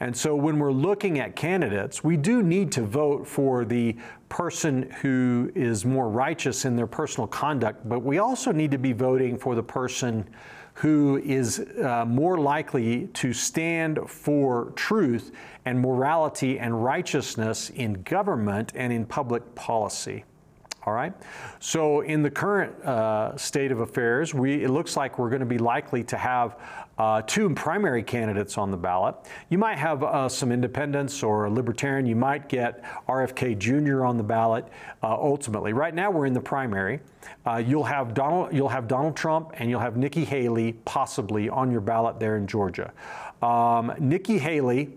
And 0.00 0.16
so 0.16 0.36
when 0.36 0.58
we're 0.58 0.72
looking 0.72 1.20
at 1.20 1.36
candidates, 1.36 2.04
we 2.04 2.16
do 2.16 2.42
need 2.42 2.70
to 2.72 2.82
vote 2.82 3.26
for 3.26 3.64
the 3.64 3.96
person 4.28 4.90
who 5.02 5.50
is 5.54 5.84
more 5.84 6.08
righteous 6.08 6.64
in 6.64 6.76
their 6.76 6.86
personal 6.86 7.26
conduct, 7.26 7.88
but 7.88 8.00
we 8.00 8.18
also 8.18 8.52
need 8.52 8.70
to 8.70 8.78
be 8.78 8.92
voting 8.92 9.38
for 9.38 9.54
the 9.54 9.62
person 9.62 10.28
who 10.74 11.18
is 11.24 11.60
uh, 11.82 12.04
more 12.06 12.38
likely 12.38 13.06
to 13.08 13.32
stand 13.32 13.98
for 14.06 14.72
truth 14.76 15.32
and 15.64 15.80
morality 15.80 16.58
and 16.58 16.84
righteousness 16.84 17.70
in 17.70 17.94
government 18.02 18.72
and 18.74 18.92
in 18.92 19.06
public 19.06 19.54
policy. 19.54 20.24
All 20.86 20.92
right. 20.92 21.12
So 21.58 22.02
in 22.02 22.22
the 22.22 22.30
current 22.30 22.72
uh, 22.84 23.36
state 23.36 23.72
of 23.72 23.80
affairs, 23.80 24.32
we, 24.32 24.62
it 24.62 24.70
looks 24.70 24.96
like 24.96 25.18
we're 25.18 25.30
going 25.30 25.40
to 25.40 25.46
be 25.46 25.58
likely 25.58 26.04
to 26.04 26.16
have 26.16 26.60
uh, 26.96 27.22
two 27.22 27.50
primary 27.50 28.04
candidates 28.04 28.56
on 28.56 28.70
the 28.70 28.76
ballot. 28.76 29.16
You 29.48 29.58
might 29.58 29.78
have 29.78 30.04
uh, 30.04 30.28
some 30.28 30.52
independents 30.52 31.24
or 31.24 31.46
a 31.46 31.50
libertarian. 31.50 32.06
You 32.06 32.14
might 32.14 32.48
get 32.48 32.84
RFK 33.08 33.58
Jr. 33.58 34.04
on 34.04 34.16
the 34.16 34.22
ballot 34.22 34.68
uh, 35.02 35.12
ultimately. 35.12 35.72
Right 35.72 35.92
now, 35.92 36.12
we're 36.12 36.26
in 36.26 36.32
the 36.32 36.40
primary. 36.40 37.00
Uh, 37.44 37.56
you'll 37.56 37.82
have 37.82 38.14
Donald. 38.14 38.54
You'll 38.54 38.68
have 38.68 38.86
Donald 38.86 39.16
Trump 39.16 39.54
and 39.54 39.68
you'll 39.68 39.80
have 39.80 39.96
Nikki 39.96 40.24
Haley 40.24 40.74
possibly 40.84 41.48
on 41.48 41.72
your 41.72 41.80
ballot 41.80 42.20
there 42.20 42.36
in 42.36 42.46
Georgia. 42.46 42.92
Um, 43.42 43.92
Nikki 43.98 44.38
Haley. 44.38 44.90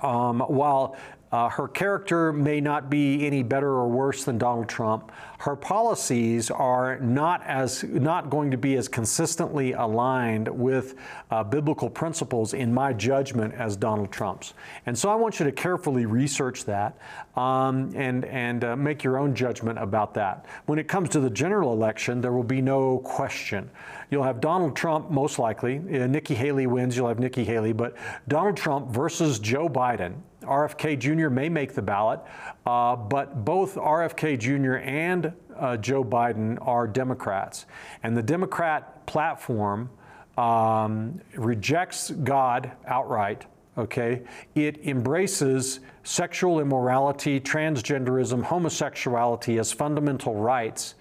Um, 0.00 0.40
while 0.40 0.96
uh, 1.32 1.48
her 1.48 1.66
character 1.66 2.30
may 2.30 2.60
not 2.60 2.90
be 2.90 3.26
any 3.26 3.42
better 3.42 3.70
or 3.70 3.88
worse 3.88 4.24
than 4.24 4.36
Donald 4.36 4.68
Trump. 4.68 5.10
Her 5.38 5.56
policies 5.56 6.50
are 6.50 7.00
not 7.00 7.42
as 7.44 7.82
not 7.84 8.28
going 8.28 8.50
to 8.50 8.58
be 8.58 8.76
as 8.76 8.86
consistently 8.86 9.72
aligned 9.72 10.46
with 10.46 10.94
uh, 11.30 11.42
biblical 11.42 11.88
principles, 11.88 12.52
in 12.52 12.72
my 12.72 12.92
judgment, 12.92 13.54
as 13.54 13.76
Donald 13.76 14.12
Trump's. 14.12 14.52
And 14.84 14.96
so 14.96 15.08
I 15.08 15.14
want 15.14 15.40
you 15.40 15.46
to 15.46 15.52
carefully 15.52 16.04
research 16.04 16.64
that 16.66 16.98
um, 17.34 17.90
and 17.96 18.26
and 18.26 18.62
uh, 18.62 18.76
make 18.76 19.02
your 19.02 19.18
own 19.18 19.34
judgment 19.34 19.78
about 19.78 20.12
that. 20.14 20.44
When 20.66 20.78
it 20.78 20.86
comes 20.86 21.08
to 21.10 21.20
the 21.20 21.30
general 21.30 21.72
election, 21.72 22.20
there 22.20 22.32
will 22.32 22.44
be 22.44 22.60
no 22.60 22.98
question. 22.98 23.70
You'll 24.10 24.22
have 24.22 24.42
Donald 24.42 24.76
Trump 24.76 25.10
most 25.10 25.38
likely. 25.38 25.78
Uh, 25.78 26.06
Nikki 26.06 26.34
Haley 26.34 26.66
wins. 26.66 26.94
You'll 26.94 27.08
have 27.08 27.18
Nikki 27.18 27.44
Haley, 27.44 27.72
but 27.72 27.96
Donald 28.28 28.58
Trump 28.58 28.90
versus 28.90 29.38
Joe 29.38 29.68
Biden 29.68 30.16
RFK 30.44 30.98
Jr. 30.98 31.28
may 31.28 31.48
make 31.48 31.74
the 31.74 31.82
ballot, 31.82 32.20
uh, 32.66 32.96
but 32.96 33.44
both 33.44 33.76
RFK 33.76 34.38
Jr. 34.38 34.76
and 34.76 35.32
uh, 35.56 35.76
Joe 35.76 36.04
Biden 36.04 36.58
are 36.66 36.86
Democrats. 36.86 37.66
And 38.02 38.16
the 38.16 38.22
Democrat 38.22 39.06
platform 39.06 39.90
um, 40.36 41.20
rejects 41.34 42.10
God 42.10 42.72
outright, 42.86 43.46
okay? 43.76 44.22
It 44.54 44.86
embraces 44.86 45.80
sexual 46.04 46.60
immorality, 46.60 47.38
transgenderism, 47.40 48.42
homosexuality 48.42 49.58
as 49.58 49.72
fundamental 49.72 50.34
rights. 50.34 50.94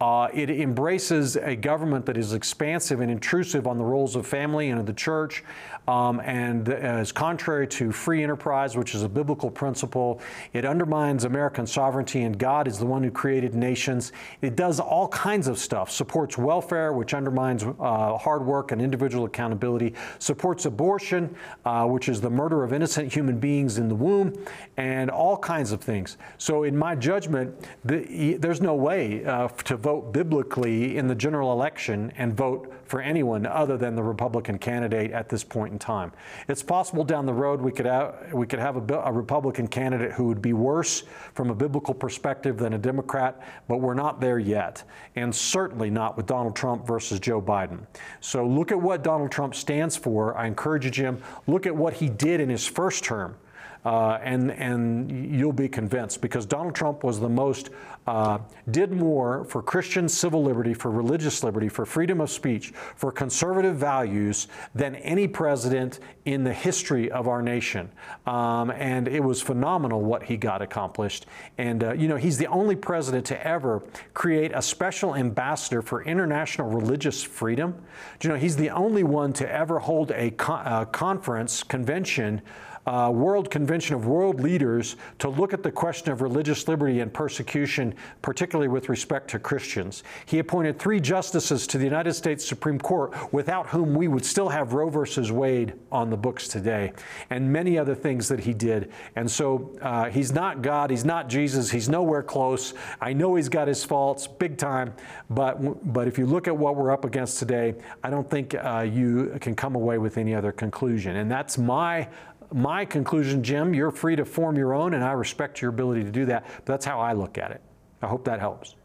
Uh, 0.00 0.28
it 0.32 0.50
embraces 0.50 1.36
a 1.36 1.54
government 1.54 2.06
that 2.06 2.16
is 2.16 2.32
expansive 2.32 3.00
and 3.00 3.10
intrusive 3.10 3.66
on 3.66 3.78
the 3.78 3.84
roles 3.84 4.16
of 4.16 4.26
family 4.26 4.70
and 4.70 4.80
of 4.80 4.86
the 4.86 4.92
church, 4.92 5.44
um, 5.88 6.20
and 6.20 6.68
is 6.68 7.12
contrary 7.12 7.66
to 7.66 7.90
free 7.90 8.22
enterprise, 8.22 8.76
which 8.76 8.94
is 8.94 9.02
a 9.02 9.08
biblical 9.08 9.50
principle. 9.50 10.20
It 10.52 10.66
undermines 10.66 11.24
American 11.24 11.66
sovereignty, 11.66 12.22
and 12.22 12.38
God 12.38 12.68
is 12.68 12.78
the 12.78 12.84
one 12.84 13.02
who 13.02 13.10
created 13.10 13.54
nations. 13.54 14.12
It 14.42 14.54
does 14.54 14.80
all 14.80 15.08
kinds 15.08 15.48
of 15.48 15.58
stuff, 15.58 15.90
supports 15.90 16.36
welfare, 16.36 16.92
which 16.92 17.14
undermines 17.14 17.64
uh, 17.64 18.18
hard 18.18 18.44
work 18.44 18.70
and 18.70 18.82
individual 18.82 19.24
accountability, 19.24 19.94
supports 20.18 20.66
abortion, 20.66 21.34
uh, 21.64 21.86
which 21.86 22.10
is 22.10 22.20
the 22.20 22.30
murder 22.30 22.62
of 22.62 22.74
innocent 22.74 23.10
human 23.10 23.38
beings 23.38 23.78
in 23.78 23.88
the 23.88 23.94
womb, 23.94 24.34
and 24.76 25.10
all 25.10 25.38
kinds 25.38 25.72
of 25.72 25.80
things. 25.80 26.18
So, 26.36 26.64
in 26.64 26.76
my 26.76 26.96
judgment, 26.96 27.66
the, 27.86 28.36
there's 28.38 28.60
no 28.60 28.74
way 28.74 29.24
uh, 29.24 29.48
to 29.48 29.76
vote 29.78 30.12
biblically 30.12 30.98
in 30.98 31.06
the 31.06 31.14
general 31.14 31.50
election 31.52 32.12
and 32.18 32.36
vote 32.36 32.74
for 32.88 33.00
anyone 33.00 33.46
other 33.46 33.76
than 33.76 33.94
the 33.94 34.02
Republican 34.02 34.58
candidate 34.58 35.12
at 35.12 35.28
this 35.28 35.44
point 35.44 35.72
in 35.72 35.78
time. 35.78 36.10
It's 36.48 36.62
possible 36.62 37.04
down 37.04 37.26
the 37.26 37.34
road 37.34 37.60
we 37.60 37.70
could 37.70 37.86
have, 37.86 38.32
we 38.32 38.46
could 38.46 38.58
have 38.58 38.76
a, 38.76 38.94
a 39.04 39.12
Republican 39.12 39.68
candidate 39.68 40.12
who 40.12 40.24
would 40.24 40.42
be 40.42 40.54
worse 40.54 41.04
from 41.34 41.50
a 41.50 41.54
biblical 41.54 41.94
perspective 41.94 42.56
than 42.56 42.72
a 42.72 42.78
Democrat, 42.78 43.40
but 43.68 43.76
we're 43.76 43.94
not 43.94 44.20
there 44.20 44.38
yet, 44.38 44.82
and 45.16 45.34
certainly 45.34 45.90
not 45.90 46.16
with 46.16 46.26
Donald 46.26 46.56
Trump 46.56 46.86
versus 46.86 47.20
Joe 47.20 47.40
Biden. 47.42 47.80
So 48.20 48.46
look 48.46 48.72
at 48.72 48.80
what 48.80 49.04
Donald 49.04 49.30
Trump 49.30 49.54
stands 49.54 49.96
for. 49.96 50.36
I 50.36 50.46
encourage 50.46 50.84
you, 50.84 50.90
Jim, 50.90 51.22
look 51.46 51.66
at 51.66 51.76
what 51.76 51.94
he 51.94 52.08
did 52.08 52.40
in 52.40 52.48
his 52.48 52.66
first 52.66 53.04
term. 53.04 53.36
Uh, 53.84 54.18
and 54.22 54.50
and 54.50 55.34
you'll 55.34 55.52
be 55.52 55.68
convinced 55.68 56.20
because 56.20 56.44
Donald 56.44 56.74
Trump 56.74 57.04
was 57.04 57.20
the 57.20 57.28
most 57.28 57.70
uh, 58.08 58.38
did 58.70 58.90
more 58.90 59.44
for 59.44 59.62
Christian 59.62 60.08
civil 60.08 60.42
liberty, 60.42 60.72
for 60.72 60.90
religious 60.90 61.44
liberty, 61.44 61.68
for 61.68 61.84
freedom 61.84 62.22
of 62.22 62.30
speech, 62.30 62.72
for 62.96 63.12
conservative 63.12 63.76
values 63.76 64.48
than 64.74 64.94
any 64.96 65.28
president 65.28 66.00
in 66.24 66.42
the 66.42 66.52
history 66.52 67.10
of 67.10 67.28
our 67.28 67.42
nation. 67.42 67.90
Um, 68.26 68.70
and 68.70 69.08
it 69.08 69.22
was 69.22 69.42
phenomenal 69.42 70.00
what 70.00 70.22
he 70.22 70.38
got 70.38 70.62
accomplished. 70.62 71.26
And, 71.58 71.84
uh, 71.84 71.92
you 71.92 72.08
know, 72.08 72.16
he's 72.16 72.38
the 72.38 72.46
only 72.46 72.76
president 72.76 73.26
to 73.26 73.46
ever 73.46 73.82
create 74.14 74.52
a 74.54 74.62
special 74.62 75.14
ambassador 75.14 75.82
for 75.82 76.02
international 76.02 76.70
religious 76.70 77.22
freedom. 77.22 77.74
Do 78.20 78.28
you 78.28 78.34
know, 78.34 78.40
he's 78.40 78.56
the 78.56 78.70
only 78.70 79.02
one 79.02 79.34
to 79.34 79.50
ever 79.50 79.80
hold 79.80 80.12
a, 80.12 80.28
a 80.64 80.86
conference, 80.86 81.62
convention 81.62 82.40
uh, 82.88 83.10
World 83.10 83.50
Convention 83.50 83.94
of 83.94 84.06
World 84.06 84.40
Leaders 84.40 84.96
to 85.18 85.28
look 85.28 85.52
at 85.52 85.62
the 85.62 85.70
question 85.70 86.10
of 86.10 86.22
religious 86.22 86.66
liberty 86.66 87.00
and 87.00 87.12
persecution, 87.12 87.94
particularly 88.22 88.68
with 88.68 88.88
respect 88.88 89.28
to 89.30 89.38
Christians. 89.38 90.02
He 90.24 90.38
appointed 90.38 90.78
three 90.78 90.98
justices 90.98 91.66
to 91.66 91.78
the 91.78 91.84
United 91.84 92.14
States 92.14 92.44
Supreme 92.46 92.78
Court, 92.78 93.14
without 93.30 93.68
whom 93.68 93.94
we 93.94 94.08
would 94.08 94.24
still 94.24 94.48
have 94.48 94.72
Roe 94.72 94.88
versus 94.88 95.30
Wade 95.30 95.74
on 95.92 96.08
the 96.08 96.16
books 96.16 96.48
today, 96.48 96.92
and 97.28 97.52
many 97.52 97.76
other 97.76 97.94
things 97.94 98.26
that 98.28 98.40
he 98.40 98.54
did. 98.54 98.90
And 99.16 99.30
so 99.30 99.76
uh, 99.82 100.08
he's 100.08 100.32
not 100.32 100.62
God, 100.62 100.90
he's 100.90 101.04
not 101.04 101.28
Jesus, 101.28 101.70
he's 101.70 101.90
nowhere 101.90 102.22
close. 102.22 102.72
I 103.02 103.12
know 103.12 103.34
he's 103.34 103.50
got 103.50 103.68
his 103.68 103.84
faults, 103.84 104.26
big 104.26 104.56
time, 104.56 104.94
but 105.28 105.58
but 105.92 106.08
if 106.08 106.16
you 106.16 106.24
look 106.24 106.48
at 106.48 106.56
what 106.56 106.74
we're 106.74 106.90
up 106.90 107.04
against 107.04 107.38
today, 107.38 107.74
I 108.02 108.08
don't 108.08 108.28
think 108.28 108.54
uh, 108.54 108.86
you 108.90 109.36
can 109.42 109.54
come 109.54 109.74
away 109.74 109.98
with 109.98 110.16
any 110.16 110.34
other 110.34 110.52
conclusion. 110.52 111.16
And 111.16 111.30
that's 111.30 111.58
my 111.58 112.08
my 112.52 112.84
conclusion, 112.84 113.42
Jim. 113.42 113.74
You're 113.74 113.90
free 113.90 114.16
to 114.16 114.24
form 114.24 114.56
your 114.56 114.74
own, 114.74 114.94
and 114.94 115.04
I 115.04 115.12
respect 115.12 115.60
your 115.60 115.70
ability 115.70 116.04
to 116.04 116.10
do 116.10 116.26
that. 116.26 116.46
But 116.56 116.66
that's 116.66 116.84
how 116.84 117.00
I 117.00 117.12
look 117.12 117.38
at 117.38 117.50
it. 117.50 117.60
I 118.02 118.06
hope 118.06 118.24
that 118.24 118.40
helps. 118.40 118.76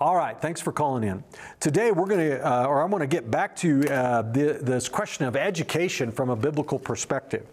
All 0.00 0.16
right, 0.16 0.40
thanks 0.40 0.60
for 0.60 0.72
calling 0.72 1.04
in. 1.04 1.22
Today 1.60 1.90
we're 1.92 2.06
going 2.06 2.30
to, 2.30 2.46
uh, 2.46 2.66
or 2.66 2.82
I'm 2.82 2.90
going 2.90 3.00
to 3.00 3.06
get 3.06 3.30
back 3.30 3.54
to 3.56 3.86
uh, 3.88 4.22
the, 4.22 4.58
this 4.60 4.88
question 4.88 5.26
of 5.26 5.36
education 5.36 6.10
from 6.10 6.30
a 6.30 6.36
biblical 6.36 6.78
perspective. 6.78 7.46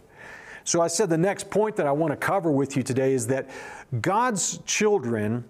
So 0.63 0.81
I 0.81 0.87
said 0.87 1.09
the 1.09 1.17
next 1.17 1.49
point 1.49 1.75
that 1.77 1.87
I 1.87 1.91
want 1.91 2.11
to 2.11 2.17
cover 2.17 2.51
with 2.51 2.77
you 2.77 2.83
today 2.83 3.13
is 3.13 3.27
that 3.27 3.49
God's 4.01 4.59
children, 4.65 5.43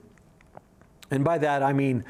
and 1.12 1.24
by 1.24 1.38
that 1.40 1.64
I 1.64 1.74
mean 1.74 2.06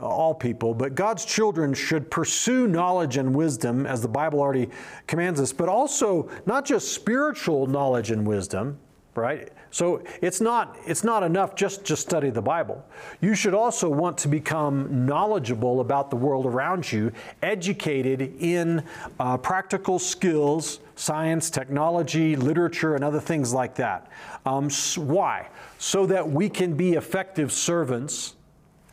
all 0.00 0.34
people, 0.34 0.74
but 0.74 0.94
God's 0.94 1.24
children 1.24 1.72
should 1.72 2.10
pursue 2.10 2.66
knowledge 2.66 3.16
and 3.16 3.34
wisdom, 3.34 3.86
as 3.86 4.02
the 4.02 4.08
Bible 4.08 4.40
already 4.40 4.68
commands 5.06 5.40
us, 5.40 5.52
but 5.52 5.68
also 5.68 6.28
not 6.46 6.64
just 6.64 6.92
spiritual 6.92 7.66
knowledge 7.66 8.10
and 8.10 8.26
wisdom, 8.26 8.76
right? 9.14 9.52
So 9.70 10.02
it's 10.20 10.40
not, 10.40 10.76
it's 10.86 11.04
not 11.04 11.22
enough 11.22 11.54
just 11.54 11.84
to 11.86 11.96
study 11.96 12.30
the 12.30 12.42
Bible. 12.42 12.84
You 13.20 13.34
should 13.34 13.54
also 13.54 13.88
want 13.88 14.18
to 14.18 14.28
become 14.28 15.06
knowledgeable 15.06 15.80
about 15.80 16.10
the 16.10 16.16
world 16.16 16.46
around 16.46 16.90
you, 16.90 17.12
educated 17.42 18.36
in 18.40 18.84
uh, 19.18 19.36
practical 19.36 19.98
skills, 19.98 20.80
science, 20.96 21.50
technology, 21.50 22.36
literature, 22.36 22.94
and 22.94 23.02
other 23.02 23.20
things 23.20 23.52
like 23.52 23.74
that. 23.76 24.08
Um, 24.46 24.70
why? 24.96 25.48
So 25.78 26.06
that 26.06 26.28
we 26.28 26.48
can 26.48 26.76
be 26.76 26.94
effective 26.94 27.50
servants, 27.52 28.34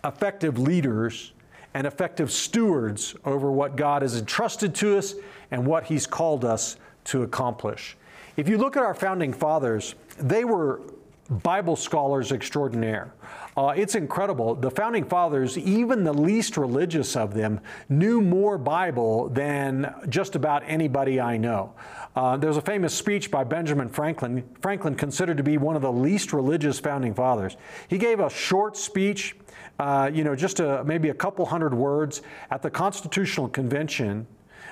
effective 0.03 0.57
leaders, 0.57 1.33
and 1.73 1.87
effective 1.87 2.31
stewards 2.31 3.15
over 3.25 3.51
what 3.51 3.75
God 3.75 4.01
has 4.01 4.17
entrusted 4.17 4.75
to 4.75 4.97
us 4.97 5.15
and 5.51 5.65
what 5.65 5.85
He's 5.85 6.05
called 6.05 6.43
us 6.43 6.77
to 7.05 7.23
accomplish. 7.23 7.97
If 8.37 8.49
you 8.49 8.57
look 8.57 8.77
at 8.77 8.83
our 8.83 8.93
founding 8.93 9.33
fathers, 9.33 9.95
they 10.17 10.43
were 10.43 10.81
Bible 11.29 11.77
scholars 11.77 12.33
extraordinaire. 12.33 13.13
Uh, 13.55 13.73
it's 13.75 13.95
incredible. 13.95 14.55
The 14.55 14.71
founding 14.71 15.05
fathers, 15.05 15.57
even 15.57 16.03
the 16.03 16.13
least 16.13 16.57
religious 16.57 17.15
of 17.15 17.33
them, 17.33 17.61
knew 17.87 18.21
more 18.21 18.57
Bible 18.57 19.29
than 19.29 19.93
just 20.09 20.35
about 20.35 20.63
anybody 20.65 21.21
I 21.21 21.37
know. 21.37 21.73
Uh, 22.15 22.35
there's 22.35 22.57
a 22.57 22.61
famous 22.61 22.93
speech 22.93 23.31
by 23.31 23.45
Benjamin 23.45 23.87
Franklin, 23.87 24.43
Franklin 24.61 24.95
considered 24.95 25.37
to 25.37 25.43
be 25.43 25.57
one 25.57 25.77
of 25.77 25.81
the 25.81 25.91
least 25.91 26.33
religious 26.33 26.79
founding 26.79 27.13
fathers. 27.13 27.55
He 27.87 27.97
gave 27.97 28.19
a 28.19 28.29
short 28.29 28.75
speech, 28.75 29.35
uh, 29.81 30.11
you 30.13 30.23
know, 30.23 30.35
just 30.35 30.59
a, 30.59 30.83
maybe 30.83 31.09
a 31.09 31.13
couple 31.13 31.45
hundred 31.45 31.73
words 31.73 32.21
at 32.51 32.61
the 32.61 32.69
Constitutional 32.69 33.49
Convention, 33.49 34.27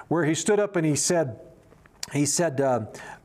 where 0.08 0.24
he 0.24 0.36
stood 0.36 0.60
up 0.60 0.76
and 0.76 0.86
he 0.86 0.96
said, 0.96 1.40
he 2.14 2.26
said, 2.26 2.62
uh, 2.62 2.82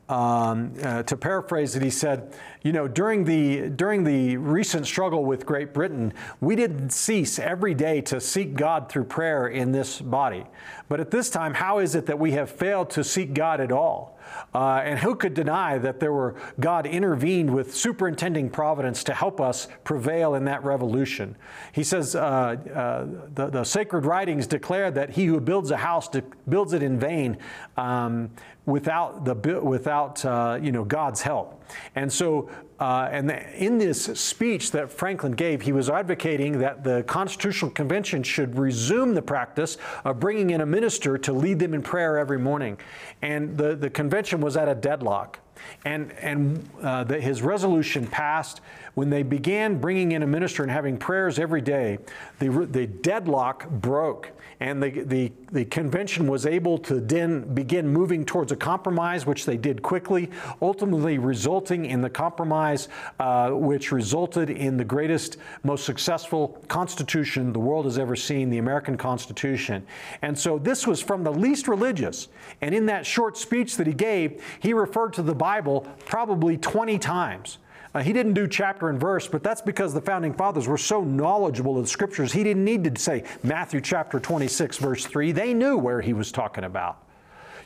um, 0.09 0.73
uh, 0.83 1.03
to 1.03 1.15
paraphrase 1.15 1.75
it, 1.75 1.81
he 1.83 1.89
said, 1.89 2.35
you 2.63 2.71
know, 2.71 2.87
during 2.87 3.23
the, 3.23 3.69
during 3.69 4.03
the 4.03 4.37
recent 4.37 4.85
struggle 4.85 5.25
with 5.25 5.45
Great 5.45 5.73
Britain, 5.73 6.13
we 6.41 6.55
didn't 6.55 6.89
cease 6.89 7.37
every 7.39 7.73
day 7.73 8.01
to 8.01 8.19
seek 8.19 8.55
God 8.55 8.89
through 8.89 9.05
prayer 9.05 9.47
in 9.47 9.71
this 9.71 10.01
body. 10.01 10.45
But 10.89 10.99
at 10.99 11.11
this 11.11 11.29
time, 11.29 11.53
how 11.53 11.79
is 11.79 11.95
it 11.95 12.07
that 12.07 12.17
we 12.17 12.31
have 12.31 12.49
failed 12.49 12.89
to 12.91 13.03
seek 13.03 13.33
God 13.33 13.61
at 13.61 13.71
all? 13.71 14.14
Uh, 14.53 14.81
and 14.83 14.99
who 14.99 15.15
could 15.15 15.33
deny 15.33 15.77
that 15.77 15.99
there 15.99 16.13
were 16.13 16.35
God 16.59 16.85
intervened 16.85 17.53
with 17.53 17.75
superintending 17.75 18.49
providence 18.49 19.03
to 19.05 19.13
help 19.13 19.41
us 19.41 19.67
prevail 19.83 20.35
in 20.35 20.45
that 20.45 20.63
revolution? 20.63 21.35
He 21.73 21.83
says 21.83 22.15
uh, 22.15 22.19
uh, 22.19 23.05
the, 23.33 23.49
the, 23.49 23.63
sacred 23.63 24.05
writings 24.05 24.47
declare 24.47 24.91
that 24.91 25.11
he 25.11 25.25
who 25.25 25.39
builds 25.39 25.71
a 25.71 25.77
house 25.77 26.09
builds 26.47 26.73
it 26.73 26.83
in 26.83 26.99
vain 26.99 27.37
um, 27.77 28.29
without 28.65 29.25
the 29.25 29.35
without 29.61 30.23
uh, 30.25 30.59
you 30.61 30.71
know 30.71 30.83
God's 30.83 31.21
help. 31.21 31.63
And 31.95 32.11
so 32.11 32.49
uh, 32.79 33.07
and 33.11 33.31
in 33.31 33.77
this 33.77 34.03
speech 34.19 34.71
that 34.71 34.91
Franklin 34.91 35.31
gave, 35.31 35.61
he 35.61 35.71
was 35.71 35.89
advocating 35.89 36.59
that 36.59 36.83
the 36.83 37.03
Constitutional 37.03 37.71
Convention 37.71 38.21
should 38.21 38.57
resume 38.57 39.13
the 39.13 39.21
practice 39.21 39.77
of 40.03 40.19
bringing 40.19 40.49
in 40.49 40.59
a 40.59 40.65
minister 40.65 41.17
to 41.19 41.31
lead 41.31 41.59
them 41.59 41.73
in 41.73 41.81
prayer 41.81 42.17
every 42.17 42.39
morning. 42.39 42.77
And 43.21 43.57
the, 43.57 43.75
the 43.75 43.89
convention 43.89 44.41
was 44.41 44.57
at 44.57 44.67
a 44.67 44.75
deadlock. 44.75 45.39
And, 45.85 46.11
and 46.13 46.69
uh, 46.81 47.05
the, 47.05 47.19
his 47.19 47.41
resolution 47.41 48.07
passed 48.07 48.59
when 48.95 49.09
they 49.09 49.23
began 49.23 49.79
bringing 49.79 50.13
in 50.13 50.23
a 50.23 50.27
minister 50.27 50.63
and 50.63 50.71
having 50.71 50.97
prayers 50.97 51.37
every 51.37 51.61
day. 51.61 51.99
The, 52.39 52.49
the 52.69 52.87
deadlock 52.87 53.69
broke 53.69 54.31
and 54.59 54.81
the, 54.81 54.89
the, 54.89 55.31
the 55.51 55.65
convention 55.65 56.27
was 56.27 56.45
able 56.45 56.77
to 56.79 56.99
then 57.01 57.53
begin 57.53 57.87
moving 57.87 58.25
towards 58.25 58.51
a 58.51 58.55
compromise, 58.55 59.25
which 59.25 59.45
they 59.45 59.57
did 59.57 59.81
quickly, 59.81 60.31
ultimately 60.61 61.17
resulting 61.17 61.85
in 61.85 62.01
the 62.01 62.09
compromise, 62.09 62.87
uh, 63.19 63.51
which 63.51 63.91
resulted 63.91 64.49
in 64.49 64.77
the 64.77 64.85
greatest, 64.85 65.37
most 65.63 65.85
successful 65.85 66.63
constitution 66.67 67.51
the 67.51 67.59
world 67.59 67.85
has 67.85 67.97
ever 67.99 68.15
seen, 68.15 68.49
the 68.49 68.57
American 68.57 68.97
Constitution. 68.97 69.85
And 70.21 70.37
so 70.37 70.57
this 70.57 70.87
was 70.87 71.01
from 71.01 71.23
the 71.23 71.33
least 71.33 71.67
religious. 71.67 72.29
And 72.61 72.73
in 72.73 72.85
that 72.85 73.05
short 73.05 73.37
speech 73.37 73.75
that 73.75 73.87
he 73.87 73.93
gave, 73.93 74.41
he 74.61 74.73
referred 74.73 75.13
to 75.13 75.21
the 75.21 75.35
Bible 75.35 75.81
probably 76.05 76.57
20 76.57 76.97
times. 76.97 77.57
Uh, 77.95 78.01
he 78.01 78.11
didn't 78.11 78.33
do 78.33 78.45
chapter 78.45 78.89
and 78.89 78.99
verse, 78.99 79.25
but 79.25 79.41
that's 79.41 79.61
because 79.61 79.93
the 79.93 80.01
founding 80.01 80.33
fathers 80.33 80.67
were 80.67 80.77
so 80.77 81.01
knowledgeable 81.01 81.77
of 81.77 81.85
the 81.85 81.89
scriptures. 81.89 82.33
He 82.33 82.43
didn't 82.43 82.65
need 82.65 82.83
to 82.83 83.01
say 83.01 83.23
Matthew 83.41 83.79
chapter 83.79 84.19
26, 84.19 84.77
verse 84.79 85.05
3. 85.05 85.31
They 85.31 85.53
knew 85.53 85.77
where 85.77 86.01
he 86.01 86.11
was 86.11 86.29
talking 86.29 86.65
about. 86.65 87.01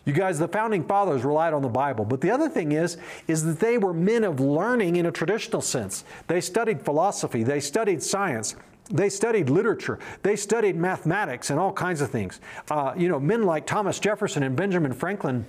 You 0.06 0.14
guys, 0.14 0.38
the 0.38 0.48
founding 0.48 0.84
fathers 0.84 1.24
relied 1.24 1.54
on 1.54 1.64
the 1.64 1.68
Bible. 1.68 2.06
But 2.06 2.22
the 2.22 2.30
other 2.30 2.48
thing 2.48 2.74
is, 2.74 2.98
is 3.28 3.44
that 3.44 3.60
they 3.60 3.80
were 3.80 3.92
men 3.92 4.24
of 4.24 4.40
learning 4.40 4.98
in 4.98 5.08
a 5.08 5.12
traditional 5.12 5.64
sense. 5.64 6.04
They 6.28 6.42
studied 6.42 6.84
philosophy, 6.84 7.42
they 7.42 7.60
studied 7.60 8.04
science, 8.04 8.56
they 8.92 9.10
studied 9.10 9.50
literature. 9.50 9.98
They 10.22 10.36
studied 10.36 10.76
mathematics 10.76 11.50
and 11.50 11.60
all 11.60 11.74
kinds 11.74 12.02
of 12.02 12.12
things. 12.12 12.40
Uh, 12.70 12.94
you 12.96 13.10
know, 13.10 13.20
men 13.20 13.44
like 13.44 13.66
Thomas 13.66 14.00
Jefferson 14.00 14.44
and 14.44 14.56
Benjamin 14.56 14.94
Franklin 14.94 15.46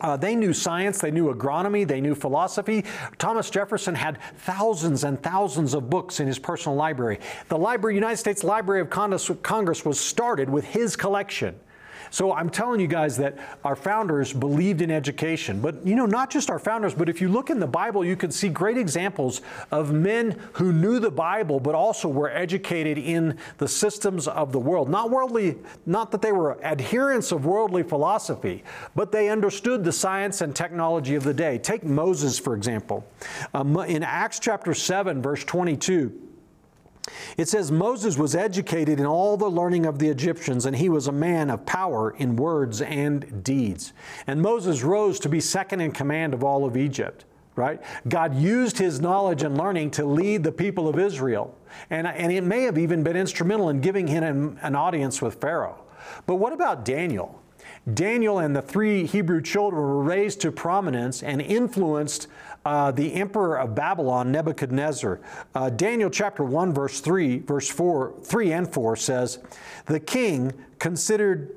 uh, 0.00 0.16
they 0.16 0.34
knew 0.34 0.52
science, 0.52 0.98
they 0.98 1.10
knew 1.10 1.32
agronomy, 1.32 1.86
they 1.86 2.00
knew 2.00 2.14
philosophy. 2.14 2.84
Thomas 3.18 3.50
Jefferson 3.50 3.94
had 3.94 4.18
thousands 4.38 5.04
and 5.04 5.22
thousands 5.22 5.74
of 5.74 5.90
books 5.90 6.20
in 6.20 6.26
his 6.26 6.38
personal 6.38 6.76
library. 6.76 7.20
The 7.48 7.58
library, 7.58 7.94
United 7.94 8.16
States 8.16 8.44
Library 8.44 8.80
of 8.80 8.90
Congress 8.90 9.84
was 9.84 10.00
started 10.00 10.48
with 10.48 10.64
his 10.64 10.96
collection. 10.96 11.58
So 12.10 12.32
I'm 12.32 12.50
telling 12.50 12.80
you 12.80 12.86
guys 12.86 13.16
that 13.18 13.38
our 13.64 13.76
founders 13.76 14.32
believed 14.32 14.82
in 14.82 14.90
education. 14.90 15.60
But, 15.60 15.86
you 15.86 15.94
know, 15.94 16.06
not 16.06 16.30
just 16.30 16.50
our 16.50 16.58
founders, 16.58 16.94
but 16.94 17.08
if 17.08 17.20
you 17.20 17.28
look 17.28 17.50
in 17.50 17.60
the 17.60 17.66
Bible, 17.66 18.04
you 18.04 18.16
can 18.16 18.30
see 18.30 18.48
great 18.48 18.76
examples 18.76 19.40
of 19.70 19.92
men 19.92 20.38
who 20.54 20.72
knew 20.72 20.98
the 20.98 21.10
Bible, 21.10 21.60
but 21.60 21.74
also 21.74 22.08
were 22.08 22.30
educated 22.30 22.98
in 22.98 23.38
the 23.58 23.68
systems 23.68 24.28
of 24.28 24.52
the 24.52 24.58
world. 24.58 24.88
Not 24.88 25.10
worldly, 25.10 25.56
not 25.86 26.10
that 26.10 26.22
they 26.22 26.32
were 26.32 26.62
adherents 26.64 27.32
of 27.32 27.46
worldly 27.46 27.82
philosophy, 27.82 28.64
but 28.94 29.12
they 29.12 29.28
understood 29.28 29.84
the 29.84 29.92
science 29.92 30.40
and 30.40 30.54
technology 30.54 31.14
of 31.14 31.24
the 31.24 31.34
day. 31.34 31.58
Take 31.58 31.84
Moses, 31.84 32.38
for 32.38 32.54
example. 32.54 33.06
Um, 33.54 33.76
in 33.76 34.02
Acts 34.02 34.38
chapter 34.38 34.74
7, 34.74 35.22
verse 35.22 35.44
22, 35.44 36.29
it 37.36 37.48
says 37.48 37.70
Moses 37.70 38.16
was 38.16 38.34
educated 38.34 39.00
in 39.00 39.06
all 39.06 39.36
the 39.36 39.50
learning 39.50 39.86
of 39.86 39.98
the 39.98 40.08
Egyptians, 40.08 40.66
and 40.66 40.76
he 40.76 40.88
was 40.88 41.06
a 41.06 41.12
man 41.12 41.50
of 41.50 41.64
power 41.66 42.12
in 42.12 42.36
words 42.36 42.80
and 42.82 43.42
deeds. 43.44 43.92
And 44.26 44.40
Moses 44.42 44.82
rose 44.82 45.18
to 45.20 45.28
be 45.28 45.40
second 45.40 45.80
in 45.80 45.92
command 45.92 46.34
of 46.34 46.44
all 46.44 46.64
of 46.64 46.76
Egypt, 46.76 47.24
right? 47.56 47.80
God 48.08 48.34
used 48.36 48.78
his 48.78 49.00
knowledge 49.00 49.42
and 49.42 49.56
learning 49.56 49.92
to 49.92 50.04
lead 50.04 50.42
the 50.44 50.52
people 50.52 50.88
of 50.88 50.98
Israel. 50.98 51.56
And, 51.88 52.06
and 52.06 52.32
it 52.32 52.42
may 52.42 52.62
have 52.62 52.78
even 52.78 53.02
been 53.02 53.16
instrumental 53.16 53.68
in 53.68 53.80
giving 53.80 54.06
him 54.06 54.58
an 54.62 54.74
audience 54.74 55.22
with 55.22 55.40
Pharaoh. 55.40 55.82
But 56.26 56.36
what 56.36 56.52
about 56.52 56.84
Daniel? 56.84 57.40
Daniel 57.94 58.38
and 58.38 58.54
the 58.54 58.62
three 58.62 59.06
Hebrew 59.06 59.40
children 59.40 59.80
were 59.80 60.02
raised 60.02 60.40
to 60.42 60.52
prominence 60.52 61.22
and 61.22 61.40
influenced 61.40 62.28
uh, 62.64 62.90
the 62.90 63.14
emperor 63.14 63.58
of 63.58 63.74
Babylon, 63.74 64.30
Nebuchadnezzar. 64.32 65.20
Uh, 65.54 65.70
Daniel 65.70 66.10
chapter 66.10 66.44
1, 66.44 66.74
verse 66.74 67.00
3, 67.00 67.38
verse 67.38 67.68
4, 67.68 68.14
3 68.22 68.52
and 68.52 68.72
4 68.72 68.96
says, 68.96 69.38
The 69.86 70.00
king 70.00 70.52
considered 70.78 71.56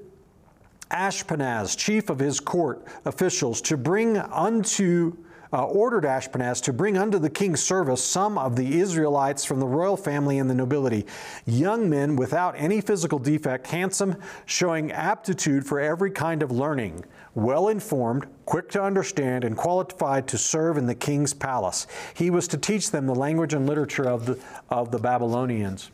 Ashpenaz, 0.91 1.77
chief 1.77 2.09
of 2.09 2.19
his 2.19 2.39
court 2.39 2.85
officials, 3.05 3.61
to 3.61 3.77
bring 3.77 4.17
unto 4.17 5.17
uh, 5.53 5.65
ordered 5.65 6.03
Ashpenaz 6.03 6.61
to 6.63 6.73
bring 6.73 6.97
unto 6.97 7.19
the 7.19 7.29
king's 7.29 7.61
service 7.61 8.03
some 8.03 8.39
of 8.39 8.55
the 8.55 8.79
Israelites 8.79 9.45
from 9.45 9.59
the 9.59 9.67
royal 9.67 9.95
family 9.95 10.39
and 10.39 10.49
the 10.49 10.55
nobility, 10.55 11.05
young 11.45 11.87
men 11.87 12.15
without 12.15 12.55
any 12.57 12.81
physical 12.81 13.19
defect, 13.19 13.67
handsome, 13.67 14.15
showing 14.47 14.91
aptitude 14.91 15.63
for 15.63 15.79
every 15.79 16.09
kind 16.09 16.41
of 16.41 16.51
learning, 16.51 17.05
well 17.35 17.69
informed, 17.69 18.27
quick 18.45 18.69
to 18.71 18.81
understand, 18.81 19.43
and 19.43 19.57
qualified 19.57 20.27
to 20.27 20.37
serve 20.37 20.77
in 20.77 20.85
the 20.85 20.95
king's 20.95 21.33
palace. 21.33 21.87
He 22.13 22.29
was 22.29 22.47
to 22.49 22.57
teach 22.57 22.91
them 22.91 23.07
the 23.07 23.15
language 23.15 23.53
and 23.53 23.67
literature 23.67 24.07
of 24.07 24.25
the, 24.25 24.39
of 24.69 24.91
the 24.91 24.99
Babylonians. 24.99 25.91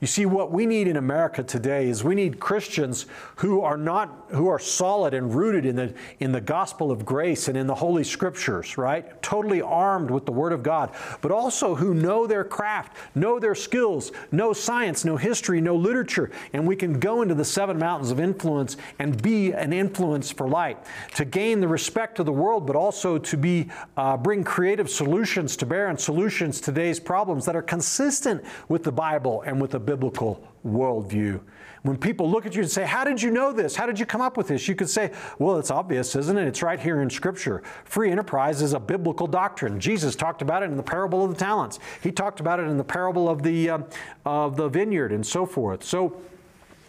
You 0.00 0.06
see, 0.06 0.24
what 0.24 0.50
we 0.50 0.64
need 0.64 0.88
in 0.88 0.96
America 0.96 1.42
today 1.42 1.86
is 1.90 2.02
we 2.02 2.14
need 2.14 2.40
Christians 2.40 3.04
who 3.36 3.60
are 3.60 3.76
not 3.76 4.28
who 4.30 4.48
are 4.48 4.58
solid 4.58 5.12
and 5.12 5.34
rooted 5.34 5.66
in 5.66 5.76
the 5.76 5.92
in 6.20 6.32
the 6.32 6.40
gospel 6.40 6.90
of 6.90 7.04
grace 7.04 7.48
and 7.48 7.56
in 7.56 7.66
the 7.66 7.74
Holy 7.74 8.02
Scriptures, 8.02 8.78
right? 8.78 9.20
Totally 9.22 9.60
armed 9.60 10.10
with 10.10 10.24
the 10.24 10.32
Word 10.32 10.54
of 10.54 10.62
God, 10.62 10.94
but 11.20 11.30
also 11.30 11.74
who 11.74 11.92
know 11.92 12.26
their 12.26 12.44
craft, 12.44 12.96
know 13.14 13.38
their 13.38 13.54
skills, 13.54 14.10
know 14.32 14.54
science, 14.54 15.04
know 15.04 15.18
history, 15.18 15.60
know 15.60 15.76
literature, 15.76 16.30
and 16.54 16.66
we 16.66 16.76
can 16.76 16.98
go 16.98 17.20
into 17.20 17.34
the 17.34 17.44
seven 17.44 17.78
mountains 17.78 18.10
of 18.10 18.18
influence 18.18 18.78
and 18.98 19.20
be 19.20 19.52
an 19.52 19.74
influence 19.74 20.30
for 20.30 20.48
light 20.48 20.78
to 21.14 21.26
gain 21.26 21.60
the 21.60 21.68
respect 21.68 22.18
of 22.18 22.24
the 22.24 22.32
world, 22.32 22.66
but 22.66 22.74
also 22.74 23.18
to 23.18 23.36
be 23.36 23.68
uh, 23.98 24.16
bring 24.16 24.44
creative 24.44 24.88
solutions 24.88 25.56
to 25.56 25.66
bear 25.66 25.88
and 25.88 26.00
solutions 26.00 26.58
to 26.58 26.70
today's 26.72 26.98
problems 27.00 27.44
that 27.44 27.54
are 27.54 27.60
consistent 27.62 28.42
with 28.68 28.82
the 28.82 28.92
Bible 28.92 29.42
and 29.42 29.60
with 29.60 29.72
the 29.72 29.89
biblical 29.90 30.40
worldview. 30.64 31.40
When 31.82 31.96
people 31.96 32.30
look 32.30 32.46
at 32.46 32.54
you 32.54 32.62
and 32.62 32.70
say, 32.70 32.84
How 32.84 33.02
did 33.02 33.20
you 33.20 33.32
know 33.32 33.52
this? 33.52 33.74
How 33.74 33.86
did 33.86 33.98
you 33.98 34.06
come 34.06 34.20
up 34.20 34.36
with 34.36 34.46
this? 34.46 34.68
You 34.68 34.76
could 34.76 34.88
say, 34.88 35.10
Well, 35.40 35.58
it's 35.58 35.72
obvious, 35.72 36.14
isn't 36.14 36.38
it? 36.38 36.46
It's 36.46 36.62
right 36.62 36.78
here 36.78 37.02
in 37.02 37.10
Scripture. 37.10 37.64
Free 37.84 38.12
enterprise 38.12 38.62
is 38.62 38.72
a 38.72 38.78
biblical 38.78 39.26
doctrine. 39.26 39.80
Jesus 39.80 40.14
talked 40.14 40.42
about 40.42 40.62
it 40.62 40.66
in 40.66 40.76
the 40.76 40.82
parable 40.82 41.24
of 41.24 41.30
the 41.30 41.36
talents, 41.36 41.80
he 42.02 42.12
talked 42.12 42.38
about 42.38 42.60
it 42.60 42.68
in 42.68 42.76
the 42.76 42.84
parable 42.84 43.28
of 43.28 43.42
the, 43.42 43.70
uh, 43.70 43.78
of 44.24 44.56
the 44.56 44.68
vineyard 44.68 45.10
and 45.10 45.26
so 45.26 45.44
forth. 45.44 45.82
So, 45.82 46.20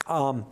um, 0.06 0.46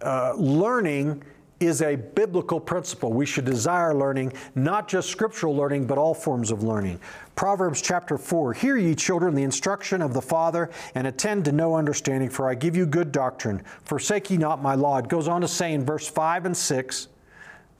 uh, 0.00 0.32
learning 0.38 1.22
is 1.60 1.82
a 1.82 1.94
biblical 1.94 2.58
principle. 2.58 3.12
We 3.12 3.26
should 3.26 3.44
desire 3.44 3.94
learning, 3.94 4.32
not 4.54 4.88
just 4.88 5.10
scriptural 5.10 5.54
learning, 5.54 5.86
but 5.86 5.98
all 5.98 6.14
forms 6.14 6.50
of 6.50 6.62
learning. 6.62 6.98
Proverbs 7.36 7.82
chapter 7.82 8.16
4 8.16 8.54
Hear 8.54 8.76
ye, 8.76 8.94
children, 8.94 9.34
the 9.34 9.42
instruction 9.42 10.02
of 10.02 10.14
the 10.14 10.22
Father, 10.22 10.70
and 10.94 11.06
attend 11.06 11.44
to 11.44 11.52
no 11.52 11.74
understanding, 11.74 12.30
for 12.30 12.48
I 12.48 12.54
give 12.54 12.76
you 12.76 12.86
good 12.86 13.12
doctrine. 13.12 13.62
Forsake 13.84 14.30
ye 14.30 14.38
not 14.38 14.62
my 14.62 14.74
law. 14.74 14.98
It 14.98 15.08
goes 15.08 15.28
on 15.28 15.42
to 15.42 15.48
say 15.48 15.74
in 15.74 15.84
verse 15.84 16.08
5 16.08 16.46
and 16.46 16.56
6, 16.56 17.08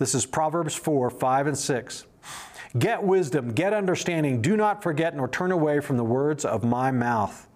this 0.01 0.15
is 0.15 0.25
Proverbs 0.25 0.75
4 0.75 1.11
5 1.11 1.47
and 1.47 1.59
6. 1.59 2.07
Get 2.79 3.03
wisdom, 3.03 3.53
get 3.53 3.75
understanding. 3.75 4.41
Do 4.41 4.57
not 4.57 4.83
forget 4.83 5.15
nor 5.15 5.29
turn 5.29 5.53
away 5.53 5.81
from 5.81 5.99
the 5.99 6.05
words 6.05 6.45
of 6.45 6.65
my 6.65 6.91
mouth. 6.91 7.47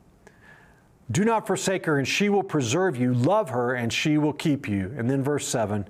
Do 1.11 1.25
not 1.25 1.47
forsake 1.47 1.87
her, 1.87 1.99
and 1.99 2.07
she 2.07 2.29
will 2.29 2.43
preserve 2.43 2.97
you. 2.97 3.15
Love 3.15 3.51
her, 3.51 3.75
and 3.75 3.91
she 3.91 4.19
will 4.19 4.33
keep 4.33 4.69
you. 4.69 4.95
And 4.97 5.09
then 5.09 5.23
verse 5.23 5.47
7 5.47 5.87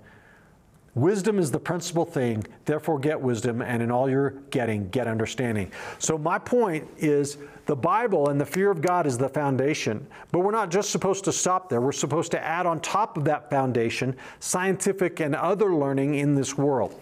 Wisdom 0.94 1.40
is 1.40 1.50
the 1.50 1.58
principal 1.58 2.04
thing, 2.04 2.44
therefore 2.66 3.00
get 3.00 3.20
wisdom, 3.20 3.60
and 3.60 3.82
in 3.82 3.90
all 3.90 4.08
you're 4.08 4.30
getting, 4.50 4.88
get 4.90 5.08
understanding. 5.08 5.70
So, 5.98 6.16
my 6.16 6.38
point 6.38 6.86
is 6.98 7.36
the 7.66 7.74
Bible 7.74 8.28
and 8.28 8.40
the 8.40 8.46
fear 8.46 8.70
of 8.70 8.80
God 8.80 9.04
is 9.04 9.18
the 9.18 9.28
foundation, 9.28 10.06
but 10.30 10.40
we're 10.40 10.52
not 10.52 10.70
just 10.70 10.90
supposed 10.90 11.24
to 11.24 11.32
stop 11.32 11.68
there. 11.68 11.80
We're 11.80 11.90
supposed 11.90 12.30
to 12.32 12.40
add 12.40 12.64
on 12.66 12.80
top 12.80 13.16
of 13.16 13.24
that 13.24 13.50
foundation 13.50 14.14
scientific 14.38 15.18
and 15.18 15.34
other 15.34 15.74
learning 15.74 16.14
in 16.14 16.36
this 16.36 16.56
world. 16.56 16.94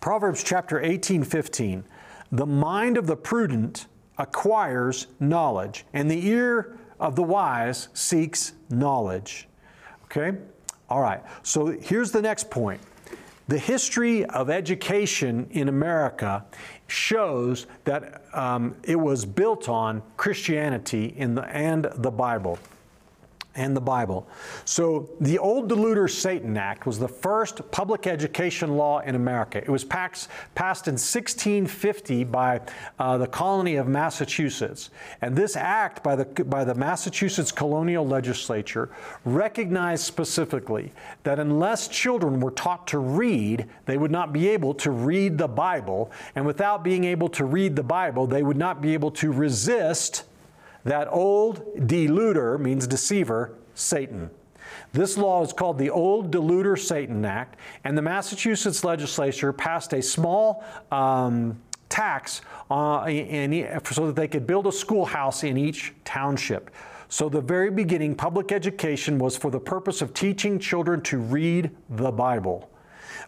Proverbs 0.00 0.44
chapter 0.44 0.80
18 0.80 1.24
15. 1.24 1.82
The 2.30 2.46
mind 2.46 2.96
of 2.98 3.08
the 3.08 3.16
prudent 3.16 3.86
acquires 4.16 5.08
knowledge, 5.18 5.84
and 5.92 6.08
the 6.08 6.24
ear 6.28 6.78
of 7.00 7.16
the 7.16 7.22
wise 7.22 7.88
seeks 7.94 8.52
knowledge. 8.70 9.48
Okay? 10.04 10.38
All 10.88 11.00
right, 11.00 11.22
so 11.42 11.66
here's 11.66 12.12
the 12.12 12.22
next 12.22 12.50
point. 12.50 12.80
The 13.48 13.58
history 13.58 14.24
of 14.24 14.50
education 14.50 15.46
in 15.50 15.68
America 15.68 16.44
shows 16.88 17.66
that 17.84 18.22
um, 18.32 18.76
it 18.82 18.96
was 18.96 19.24
built 19.24 19.68
on 19.68 20.02
Christianity 20.16 21.14
the, 21.34 21.44
and 21.44 21.88
the 21.96 22.10
Bible 22.10 22.58
and 23.56 23.76
the 23.76 23.80
Bible. 23.80 24.28
So 24.64 25.10
the 25.20 25.38
Old 25.38 25.70
Deluder 25.70 26.08
Satan 26.08 26.56
Act 26.56 26.86
was 26.86 26.98
the 26.98 27.08
first 27.08 27.68
public 27.70 28.06
education 28.06 28.76
law 28.76 29.00
in 29.00 29.14
America. 29.14 29.58
It 29.58 29.68
was 29.68 29.84
passed, 29.84 30.28
passed 30.54 30.86
in 30.86 30.92
1650 30.92 32.24
by 32.24 32.60
uh, 32.98 33.18
the 33.18 33.26
colony 33.26 33.76
of 33.76 33.88
Massachusetts. 33.88 34.90
And 35.22 35.34
this 35.34 35.56
act 35.56 36.02
by 36.02 36.16
the, 36.16 36.44
by 36.44 36.64
the 36.64 36.74
Massachusetts 36.74 37.50
colonial 37.50 38.06
legislature 38.06 38.90
recognized 39.24 40.04
specifically 40.04 40.92
that 41.24 41.38
unless 41.38 41.88
children 41.88 42.40
were 42.40 42.50
taught 42.50 42.86
to 42.88 42.98
read, 42.98 43.66
they 43.86 43.96
would 43.96 44.10
not 44.10 44.32
be 44.32 44.48
able 44.48 44.74
to 44.74 44.90
read 44.90 45.38
the 45.38 45.48
Bible. 45.48 46.10
And 46.34 46.46
without 46.46 46.84
being 46.84 47.04
able 47.04 47.28
to 47.30 47.44
read 47.44 47.74
the 47.74 47.82
Bible, 47.82 48.26
they 48.26 48.42
would 48.42 48.56
not 48.56 48.82
be 48.82 48.92
able 48.94 49.10
to 49.12 49.32
resist 49.32 50.24
that 50.86 51.08
old 51.10 51.76
deluder 51.76 52.58
means 52.58 52.86
deceiver, 52.86 53.54
Satan. 53.74 54.30
This 54.92 55.18
law 55.18 55.42
is 55.42 55.52
called 55.52 55.78
the 55.78 55.90
Old 55.90 56.30
Deluder 56.30 56.78
Satan 56.78 57.24
Act, 57.24 57.58
and 57.84 57.98
the 57.98 58.02
Massachusetts 58.02 58.84
legislature 58.84 59.52
passed 59.52 59.92
a 59.92 60.00
small 60.00 60.64
um, 60.90 61.60
tax 61.88 62.40
uh, 62.70 63.04
in, 63.08 63.52
in, 63.52 63.84
so 63.84 64.06
that 64.06 64.16
they 64.16 64.28
could 64.28 64.46
build 64.46 64.66
a 64.66 64.72
schoolhouse 64.72 65.44
in 65.44 65.56
each 65.56 65.92
township. 66.04 66.70
So, 67.08 67.28
the 67.28 67.40
very 67.40 67.70
beginning, 67.70 68.14
public 68.14 68.50
education 68.52 69.18
was 69.18 69.36
for 69.36 69.50
the 69.50 69.60
purpose 69.60 70.02
of 70.02 70.14
teaching 70.14 70.58
children 70.58 71.00
to 71.02 71.18
read 71.18 71.70
the 71.90 72.10
Bible. 72.10 72.70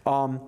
Um, 0.05 0.41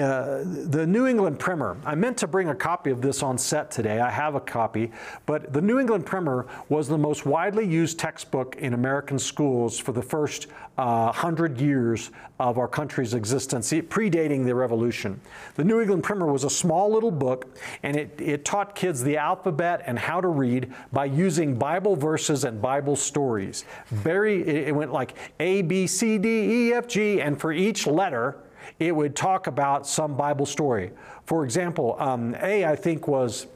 uh, 0.00 0.42
the 0.44 0.86
New 0.86 1.06
England 1.06 1.38
Primer. 1.38 1.76
I 1.84 1.94
meant 1.94 2.16
to 2.18 2.26
bring 2.26 2.48
a 2.48 2.54
copy 2.54 2.90
of 2.90 3.00
this 3.00 3.22
on 3.22 3.38
set 3.38 3.70
today. 3.70 4.00
I 4.00 4.10
have 4.10 4.34
a 4.34 4.40
copy, 4.40 4.90
but 5.26 5.52
the 5.52 5.60
New 5.60 5.78
England 5.78 6.06
Primer 6.06 6.46
was 6.68 6.88
the 6.88 6.98
most 6.98 7.26
widely 7.26 7.66
used 7.66 7.98
textbook 7.98 8.56
in 8.56 8.74
American 8.74 9.18
schools 9.18 9.78
for 9.78 9.92
the 9.92 10.02
first 10.02 10.48
uh, 10.76 11.12
hundred 11.12 11.60
years 11.60 12.10
of 12.40 12.58
our 12.58 12.66
country's 12.66 13.14
existence, 13.14 13.72
predating 13.72 14.44
the 14.44 14.54
Revolution. 14.54 15.20
The 15.54 15.64
New 15.64 15.80
England 15.80 16.02
Primer 16.02 16.26
was 16.26 16.44
a 16.44 16.50
small 16.50 16.92
little 16.92 17.12
book, 17.12 17.56
and 17.82 17.96
it, 17.96 18.20
it 18.20 18.44
taught 18.44 18.74
kids 18.74 19.02
the 19.02 19.16
alphabet 19.16 19.82
and 19.86 19.98
how 19.98 20.20
to 20.20 20.28
read 20.28 20.72
by 20.92 21.04
using 21.04 21.56
Bible 21.56 21.94
verses 21.94 22.44
and 22.44 22.60
Bible 22.60 22.96
stories. 22.96 23.64
Very, 23.86 24.46
it 24.66 24.74
went 24.74 24.92
like 24.92 25.16
A, 25.38 25.62
B, 25.62 25.86
C, 25.86 26.18
D, 26.18 26.28
E, 26.28 26.72
F, 26.72 26.88
G, 26.88 27.20
and 27.20 27.40
for 27.40 27.52
each 27.52 27.86
letter, 27.86 28.43
it 28.78 28.94
would 28.94 29.14
talk 29.14 29.46
about 29.46 29.86
some 29.86 30.16
Bible 30.16 30.46
story. 30.46 30.90
For 31.26 31.44
example, 31.44 31.96
um, 31.98 32.34
A, 32.42 32.64
I 32.64 32.76
think, 32.76 33.08
was 33.08 33.46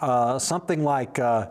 uh, 0.00 0.38
something 0.38 0.82
like 0.84 1.18
uh, 1.18 1.46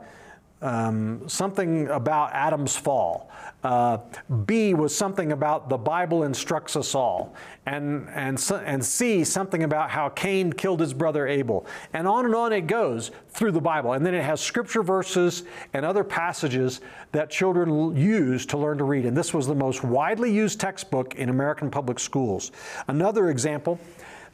um, 0.62 1.28
something 1.28 1.88
about 1.88 2.34
Adam's 2.34 2.76
fall. 2.76 3.32
Uh, 3.64 3.98
B 4.46 4.74
was 4.74 4.96
something 4.96 5.32
about 5.32 5.70
the 5.70 5.78
Bible 5.78 6.24
instructs 6.24 6.76
us 6.76 6.96
all. 6.96 7.34
And, 7.66 8.08
and, 8.10 8.42
and 8.66 8.84
C, 8.84 9.24
something 9.24 9.64
about 9.64 9.90
how 9.90 10.10
Cain 10.10 10.52
killed 10.52 10.80
his 10.80 10.94
brother 10.94 11.28
Abel. 11.28 11.66
And 11.94 12.08
on 12.08 12.26
and 12.26 12.36
on 12.36 12.54
it 12.54 12.68
goes 12.68 13.12
through 13.30 13.52
the 13.52 13.62
Bible. 13.62 13.94
And 13.94 14.06
then 14.06 14.14
it 14.14 14.24
has 14.24 14.42
scripture 14.42 14.84
verses 14.84 15.44
and 15.74 15.86
other 15.86 16.04
passages 16.04 16.82
that 17.12 17.30
children 17.30 17.96
use 17.96 18.46
to 18.48 18.58
learn 18.58 18.78
to 18.78 18.86
read. 18.86 19.06
And 19.06 19.16
this 19.16 19.34
was 19.34 19.48
the 19.48 19.56
most 19.56 19.84
widely 19.84 20.32
used 20.32 20.60
textbook 20.60 21.16
in 21.16 21.30
American 21.30 21.70
public 21.70 22.00
schools. 22.00 22.52
Another 22.88 23.30
example 23.30 23.80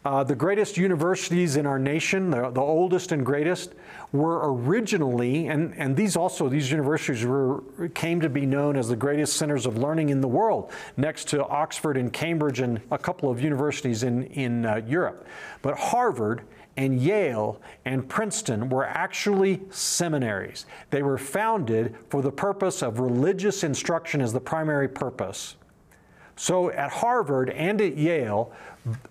uh, 0.05 0.23
the 0.23 0.35
greatest 0.35 0.77
universities 0.77 1.55
in 1.55 1.65
our 1.65 1.79
nation, 1.79 2.29
the, 2.29 2.51
the, 2.51 2.61
oldest 2.61 3.11
and 3.11 3.25
greatest, 3.25 3.73
were 4.11 4.53
originally, 4.53 5.47
and, 5.47 5.73
and 5.77 5.95
these 5.95 6.15
also, 6.15 6.47
these 6.47 6.69
universities 6.69 7.25
were, 7.25 7.63
came 7.95 8.21
to 8.21 8.29
be 8.29 8.45
known 8.45 8.77
as 8.77 8.87
the 8.87 8.95
greatest 8.95 9.35
centers 9.35 9.65
of 9.65 9.77
learning 9.79 10.09
in 10.09 10.21
the 10.21 10.27
world, 10.27 10.71
next 10.95 11.27
to 11.29 11.43
Oxford 11.47 11.97
and 11.97 12.13
Cambridge 12.13 12.59
and 12.59 12.79
a 12.91 12.99
couple 12.99 13.31
of 13.31 13.41
universities 13.41 14.03
in, 14.03 14.25
in 14.25 14.67
uh, 14.67 14.75
Europe. 14.85 15.25
But 15.63 15.75
Harvard 15.75 16.43
and 16.77 16.99
Yale 16.99 17.59
and 17.85 18.07
Princeton 18.07 18.69
were 18.69 18.85
actually 18.85 19.61
seminaries. 19.71 20.67
They 20.91 21.01
were 21.01 21.17
founded 21.17 21.95
for 22.09 22.21
the 22.21 22.31
purpose 22.31 22.83
of 22.83 22.99
religious 22.99 23.63
instruction 23.63 24.21
as 24.21 24.33
the 24.33 24.39
primary 24.39 24.87
purpose. 24.87 25.55
So 26.35 26.69
at 26.71 26.91
Harvard 26.91 27.49
and 27.49 27.81
at 27.81 27.97
Yale, 27.97 28.51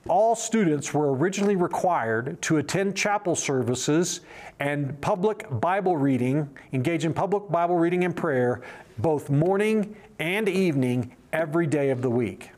all 0.08 0.36
students 0.36 0.92
were 0.92 1.14
originally 1.14 1.56
required 1.56 2.40
to 2.42 2.58
attend 2.58 2.96
chapel 2.96 3.34
services 3.34 4.20
and 4.60 5.00
public 5.00 5.46
Bible 5.50 5.96
reading, 5.96 6.48
engage 6.72 7.04
in 7.04 7.14
public 7.14 7.50
Bible 7.50 7.76
reading 7.76 8.04
and 8.04 8.14
prayer, 8.14 8.62
both 8.98 9.30
morning 9.30 9.96
and 10.18 10.48
evening 10.48 11.16
every 11.32 11.66
day 11.66 11.90
of 11.90 12.02
the 12.02 12.10
week. 12.10 12.50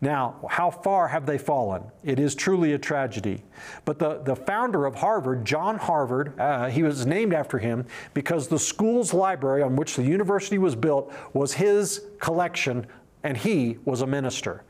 Now, 0.00 0.36
how 0.48 0.70
far 0.70 1.08
have 1.08 1.26
they 1.26 1.38
fallen? 1.38 1.82
It 2.04 2.20
is 2.20 2.36
truly 2.36 2.72
a 2.72 2.78
tragedy. 2.78 3.42
But 3.84 3.98
the, 3.98 4.20
the 4.22 4.36
founder 4.36 4.86
of 4.86 4.94
Harvard, 4.94 5.44
John 5.44 5.76
Harvard, 5.76 6.38
uh, 6.38 6.68
he 6.68 6.84
was 6.84 7.04
named 7.04 7.34
after 7.34 7.58
him 7.58 7.84
because 8.14 8.46
the 8.46 8.58
school's 8.58 9.12
library 9.12 9.62
on 9.62 9.74
which 9.74 9.96
the 9.96 10.04
university 10.04 10.58
was 10.58 10.76
built 10.76 11.12
was 11.32 11.52
his 11.52 12.04
collection 12.20 12.86
and 13.22 13.36
he 13.36 13.78
was 13.84 14.02
a 14.02 14.06
minister. 14.06 14.64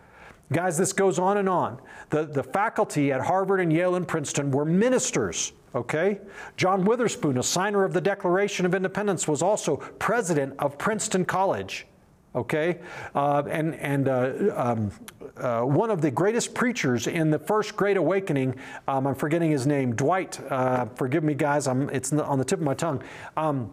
Guys, 0.53 0.79
this 0.79 0.93
goes 0.93 1.19
on 1.19 1.37
and 1.37 1.49
on. 1.49 1.79
The, 2.09 2.25
the 2.25 2.43
faculty 2.43 3.13
at 3.13 3.21
Harvard 3.21 3.61
and 3.61 3.73
Yale 3.73 3.97
and 3.97 4.09
Princeton 4.09 4.51
were 4.51 4.65
ministers, 4.65 5.53
okay? 5.75 6.21
John 6.57 6.85
Witherspoon, 6.85 7.37
a 7.37 7.43
signer 7.43 7.85
of 7.85 7.93
the 7.93 8.01
Declaration 8.01 8.65
of 8.65 8.75
Independence, 8.75 9.29
was 9.29 9.43
also 9.43 9.77
president 9.99 10.55
of 10.59 10.79
Princeton 10.79 11.27
College, 11.27 11.87
okay? 12.35 12.79
Uh, 13.15 13.43
and 13.51 13.75
and 13.75 14.09
uh, 14.09 14.33
um, 14.57 14.91
uh, 15.37 15.63
one 15.63 15.91
of 15.91 16.01
the 16.01 16.11
greatest 16.11 16.55
preachers 16.55 17.07
in 17.07 17.31
the 17.31 17.39
first 17.39 17.77
Great 17.77 17.99
Awakening, 17.99 18.55
um, 18.89 19.07
I'm 19.07 19.15
forgetting 19.15 19.51
his 19.51 19.67
name, 19.67 19.95
Dwight, 19.95 20.41
uh, 20.51 20.87
forgive 20.95 21.23
me, 21.23 21.35
guys, 21.35 21.69
I'm, 21.69 21.91
it's 21.91 22.11
on 22.13 22.39
the 22.39 22.45
tip 22.45 22.59
of 22.59 22.65
my 22.65 22.75
tongue, 22.75 23.03
um, 23.37 23.71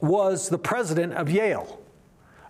was 0.00 0.48
the 0.48 0.58
president 0.58 1.14
of 1.14 1.28
Yale. 1.28 1.80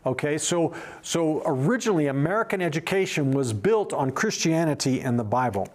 Okay, 0.06 0.38
so, 0.38 0.74
so 1.02 1.42
originally 1.44 2.06
American 2.06 2.62
education 2.62 3.32
was 3.32 3.52
built 3.52 3.92
on 3.92 4.10
Christianity 4.10 5.00
and 5.00 5.18
the 5.18 5.24
Bible. 5.24 5.68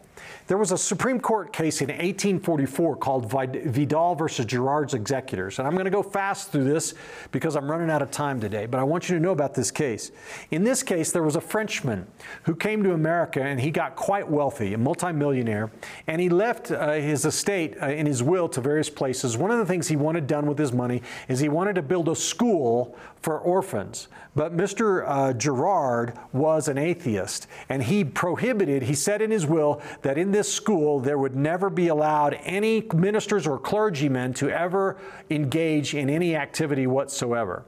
There 0.47 0.57
was 0.57 0.71
a 0.71 0.77
Supreme 0.77 1.19
Court 1.19 1.53
case 1.53 1.81
in 1.81 1.87
1844 1.87 2.97
called 2.97 3.31
Vidal 3.31 4.15
versus 4.15 4.45
Girard's 4.45 4.93
Executors. 4.93 5.59
And 5.59 5.67
I'm 5.67 5.73
going 5.73 5.85
to 5.85 5.91
go 5.91 6.03
fast 6.03 6.51
through 6.51 6.65
this 6.65 6.93
because 7.31 7.55
I'm 7.55 7.69
running 7.69 7.89
out 7.89 8.01
of 8.01 8.11
time 8.11 8.41
today, 8.41 8.65
but 8.65 8.79
I 8.79 8.83
want 8.83 9.07
you 9.07 9.15
to 9.15 9.21
know 9.21 9.31
about 9.31 9.53
this 9.53 9.71
case. 9.71 10.11
In 10.51 10.63
this 10.63 10.83
case, 10.83 11.11
there 11.11 11.23
was 11.23 11.35
a 11.35 11.41
Frenchman 11.41 12.05
who 12.43 12.55
came 12.55 12.83
to 12.83 12.93
America 12.93 13.41
and 13.41 13.59
he 13.59 13.71
got 13.71 13.95
quite 13.95 14.29
wealthy, 14.29 14.73
a 14.73 14.77
multimillionaire, 14.77 15.71
and 16.07 16.19
he 16.19 16.29
left 16.29 16.71
uh, 16.71 16.91
his 16.91 17.25
estate 17.25 17.75
uh, 17.81 17.87
in 17.87 18.05
his 18.05 18.21
will 18.21 18.49
to 18.49 18.59
various 18.61 18.89
places. 18.89 19.37
One 19.37 19.51
of 19.51 19.59
the 19.59 19.65
things 19.65 19.87
he 19.87 19.95
wanted 19.95 20.27
done 20.27 20.45
with 20.45 20.57
his 20.57 20.73
money 20.73 21.01
is 21.29 21.39
he 21.39 21.49
wanted 21.49 21.75
to 21.75 21.81
build 21.81 22.09
a 22.09 22.15
school 22.15 22.97
for 23.23 23.39
orphans. 23.39 24.09
But 24.35 24.55
Mr. 24.55 25.03
Uh, 25.07 25.33
Girard 25.33 26.13
was 26.33 26.67
an 26.67 26.77
atheist, 26.77 27.47
and 27.69 27.81
he 27.81 28.03
prohibited, 28.03 28.83
he 28.83 28.95
said 28.95 29.21
in 29.21 29.31
his 29.31 29.45
will, 29.45 29.81
that 30.01 30.17
in 30.17 30.31
this 30.31 30.51
school 30.51 30.99
there 30.99 31.17
would 31.17 31.35
never 31.35 31.69
be 31.69 31.87
allowed 31.87 32.37
any 32.43 32.81
ministers 32.93 33.47
or 33.47 33.57
clergymen 33.57 34.33
to 34.35 34.49
ever 34.49 34.97
engage 35.29 35.95
in 35.95 36.09
any 36.09 36.35
activity 36.35 36.85
whatsoever. 36.85 37.63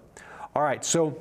All 0.56 0.61
right, 0.61 0.84
so 0.84 1.18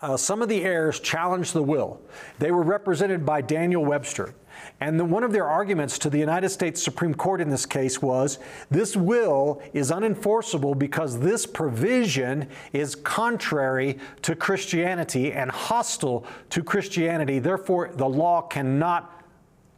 uh, 0.00 0.16
some 0.16 0.42
of 0.42 0.48
the 0.48 0.62
heirs 0.62 1.00
challenged 1.00 1.52
the 1.52 1.62
will. 1.62 2.00
They 2.38 2.50
were 2.50 2.62
represented 2.62 3.26
by 3.26 3.40
Daniel 3.40 3.84
Webster. 3.84 4.34
And 4.80 4.98
the, 4.98 5.04
one 5.04 5.24
of 5.24 5.32
their 5.32 5.46
arguments 5.46 5.98
to 6.00 6.10
the 6.10 6.18
United 6.18 6.50
States 6.50 6.82
Supreme 6.82 7.14
Court 7.14 7.40
in 7.40 7.48
this 7.48 7.66
case 7.66 8.00
was 8.00 8.38
this 8.70 8.96
will 8.96 9.60
is 9.72 9.90
unenforceable 9.90 10.78
because 10.78 11.18
this 11.18 11.46
provision 11.46 12.48
is 12.72 12.94
contrary 12.94 13.98
to 14.22 14.36
Christianity 14.36 15.32
and 15.32 15.50
hostile 15.50 16.26
to 16.50 16.62
Christianity. 16.62 17.40
Therefore, 17.40 17.90
the 17.94 18.08
law 18.08 18.42
cannot 18.42 19.14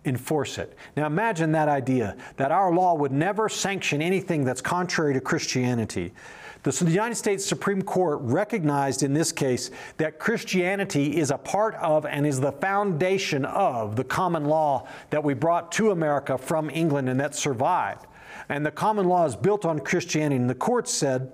enforce 0.05 0.59
it. 0.59 0.76
Now 0.97 1.06
imagine 1.06 1.52
that 1.52 1.68
idea 1.68 2.16
that 2.36 2.52
our 2.52 2.72
law 2.72 2.94
would 2.94 3.12
never 3.12 3.48
sanction 3.48 4.01
anything 4.01 4.44
that's 4.44 4.62
contrary 4.62 5.14
to 5.14 5.20
Christianity. 5.20 6.12
The 6.62 6.90
United 6.90 7.14
States 7.14 7.44
Supreme 7.46 7.80
Court 7.80 8.18
recognized 8.20 9.02
in 9.02 9.14
this 9.14 9.32
case 9.32 9.70
that 9.96 10.18
Christianity 10.18 11.16
is 11.16 11.30
a 11.30 11.38
part 11.38 11.74
of 11.76 12.04
and 12.04 12.26
is 12.26 12.38
the 12.38 12.52
foundation 12.52 13.46
of 13.46 13.96
the 13.96 14.04
common 14.04 14.44
law 14.44 14.86
that 15.08 15.24
we 15.24 15.32
brought 15.32 15.72
to 15.72 15.90
America 15.90 16.36
from 16.36 16.68
England 16.68 17.08
and 17.08 17.18
that 17.18 17.34
survived. 17.34 18.06
And 18.50 18.64
the 18.66 18.70
common 18.70 19.06
law 19.08 19.24
is 19.24 19.36
built 19.36 19.64
on 19.64 19.78
Christianity. 19.78 20.36
And 20.36 20.50
the 20.50 20.54
court 20.54 20.86
said, 20.86 21.32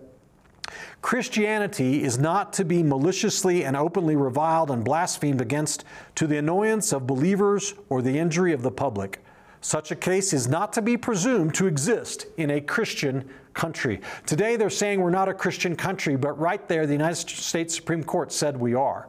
Christianity 1.03 2.05
is 2.05 2.19
not 2.19 2.53
to 2.55 2.65
be 2.65 2.83
maliciously 2.83 3.65
and 3.65 3.77
openly 3.77 4.17
reviled 4.17 4.71
and 4.71 4.85
blasphemed 4.85 5.41
against 5.41 5.85
to 6.17 6.27
the 6.27 6.39
annoyance 6.39 6.93
of 6.93 7.07
believers 7.07 7.75
or 7.89 8.01
the 8.01 8.19
injury 8.19 8.53
of 8.53 8.63
the 8.63 8.71
public. 8.71 9.25
Such 9.61 9.91
a 9.91 9.97
case 9.97 10.33
is 10.33 10.47
not 10.47 10.73
to 10.75 10.83
be 10.83 10.97
presumed 10.97 11.55
to 11.55 11.67
exist 11.67 12.27
in 12.37 12.51
a 12.51 12.61
Christian 12.61 13.29
country. 13.57 14.01
Today 14.27 14.55
they're 14.55 14.71
saying 14.71 15.01
we're 15.01 15.11
not 15.11 15.29
a 15.29 15.35
Christian 15.35 15.75
country, 15.75 16.17
but 16.17 16.39
right 16.39 16.69
there, 16.69 16.87
the 16.87 16.93
United 16.93 17.17
States 17.17 17.75
Supreme 17.75 18.05
Court 18.05 18.31
said 18.31 18.57
we 18.57 18.75
are. 18.75 19.09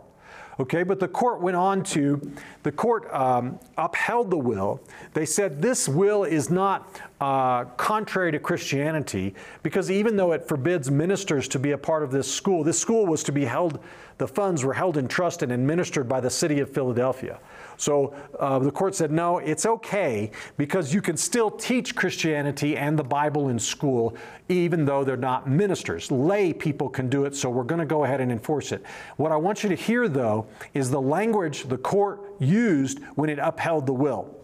Okay, 0.60 0.82
but 0.82 1.00
the 1.00 1.08
court 1.08 1.40
went 1.40 1.56
on 1.56 1.84
to, 1.84 2.20
the 2.64 2.72
court 2.72 3.14
um, 3.14 3.60
upheld 3.78 4.32
the 4.32 4.38
will. 4.38 4.82
They 5.14 5.26
said 5.26 5.62
this 5.62 5.88
will 5.88 6.24
is 6.24 6.50
not 6.50 7.00
uh, 7.22 7.66
contrary 7.76 8.32
to 8.32 8.40
Christianity 8.40 9.36
because 9.62 9.92
even 9.92 10.16
though 10.16 10.32
it 10.32 10.48
forbids 10.48 10.90
ministers 10.90 11.48
to 11.50 11.60
be 11.60 11.72
a 11.72 11.78
part 11.78 12.02
of 12.02 12.10
this 12.10 12.34
school, 12.34 12.64
this 12.64 12.80
school 12.80 13.06
was 13.06 13.22
to 13.24 13.32
be 13.32 13.46
held, 13.46 13.80
the 14.18 14.28
funds 14.28 14.66
were 14.66 14.74
held 14.74 14.98
in 14.98 15.08
trust 15.08 15.44
and 15.44 15.52
administered 15.52 16.10
by 16.10 16.20
the 16.20 16.30
city 16.30 16.60
of 16.60 16.72
Philadelphia. 16.72 17.40
So 17.78 18.14
uh, 18.40 18.60
the 18.60 18.72
court 18.72 18.96
said, 18.96 19.12
no, 19.12 19.38
it's 19.38 19.66
okay 19.66 20.32
because 20.58 20.94
you 20.94 21.02
can 21.02 21.16
still 21.16 21.52
teach 21.52 21.96
Christianity 21.96 22.76
and 22.76 22.98
the 22.98 23.04
Bible 23.04 23.50
in 23.50 23.60
school 23.60 24.18
even 24.50 24.86
though 24.86 25.04
they're 25.04 25.18
not 25.18 25.50
ministers. 25.50 26.12
Lay 26.12 26.54
people 26.54 26.90
can 26.90 27.10
do 27.10 27.26
it, 27.26 27.36
so 27.36 27.50
we're 27.50 27.64
going 27.64 27.80
to 27.80 27.86
go 27.86 28.04
ahead 28.04 28.22
and 28.22 28.32
enforce 28.32 28.72
it. 28.72 28.84
What 29.18 29.32
I 29.32 29.36
want 29.36 29.64
you 29.64 29.70
to 29.70 29.76
hear, 29.76 30.08
though, 30.08 30.48
is 30.74 30.90
the 30.90 31.02
language 31.02 31.64
the 31.64 31.78
court 31.78 32.22
used 32.40 33.00
when 33.16 33.30
it 33.30 33.40
upheld 33.40 33.86
the 33.86 33.94
will. 33.94 34.37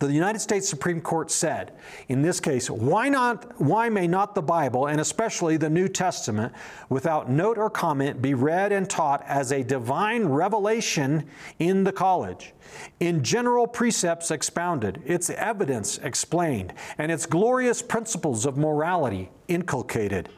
The 0.00 0.12
United 0.12 0.38
States 0.38 0.68
Supreme 0.68 1.00
Court 1.00 1.28
said, 1.28 1.72
in 2.06 2.22
this 2.22 2.38
case, 2.38 2.70
why 2.70 3.08
not 3.08 3.60
why 3.60 3.88
may 3.88 4.06
not 4.06 4.36
the 4.36 4.42
Bible 4.42 4.86
and 4.86 5.00
especially 5.00 5.56
the 5.56 5.68
New 5.68 5.88
Testament 5.88 6.52
without 6.88 7.28
note 7.28 7.58
or 7.58 7.68
comment 7.68 8.22
be 8.22 8.32
read 8.32 8.70
and 8.70 8.88
taught 8.88 9.24
as 9.26 9.50
a 9.50 9.64
divine 9.64 10.26
revelation 10.26 11.26
in 11.58 11.82
the 11.82 11.90
college? 11.90 12.54
In 13.00 13.24
general 13.24 13.66
precepts 13.66 14.30
expounded, 14.30 15.02
its 15.04 15.30
evidence 15.30 15.98
explained, 15.98 16.74
and 16.96 17.10
its 17.10 17.26
glorious 17.26 17.82
principles 17.82 18.46
of 18.46 18.56
morality 18.56 19.30
inculcated. 19.48 20.28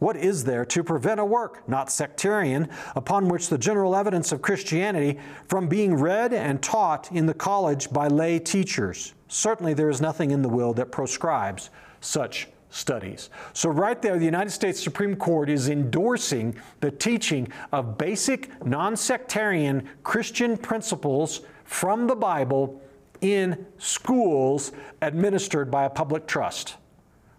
What 0.00 0.16
is 0.16 0.44
there 0.44 0.64
to 0.64 0.82
prevent 0.82 1.20
a 1.20 1.24
work, 1.26 1.68
not 1.68 1.92
sectarian, 1.92 2.70
upon 2.96 3.28
which 3.28 3.48
the 3.48 3.58
general 3.58 3.94
evidence 3.94 4.32
of 4.32 4.40
Christianity 4.40 5.20
from 5.46 5.68
being 5.68 5.94
read 5.94 6.32
and 6.32 6.60
taught 6.62 7.12
in 7.12 7.26
the 7.26 7.34
college 7.34 7.92
by 7.92 8.08
lay 8.08 8.38
teachers? 8.38 9.12
Certainly, 9.28 9.74
there 9.74 9.90
is 9.90 10.00
nothing 10.00 10.30
in 10.30 10.40
the 10.40 10.48
will 10.48 10.72
that 10.72 10.90
proscribes 10.90 11.68
such 12.00 12.48
studies. 12.70 13.28
So, 13.52 13.68
right 13.68 14.00
there, 14.00 14.18
the 14.18 14.24
United 14.24 14.50
States 14.50 14.82
Supreme 14.82 15.16
Court 15.16 15.50
is 15.50 15.68
endorsing 15.68 16.56
the 16.80 16.90
teaching 16.90 17.52
of 17.70 17.98
basic, 17.98 18.64
non 18.64 18.96
sectarian 18.96 19.86
Christian 20.02 20.56
principles 20.56 21.42
from 21.64 22.06
the 22.06 22.16
Bible 22.16 22.80
in 23.20 23.66
schools 23.76 24.72
administered 25.02 25.70
by 25.70 25.84
a 25.84 25.90
public 25.90 26.26
trust. 26.26 26.76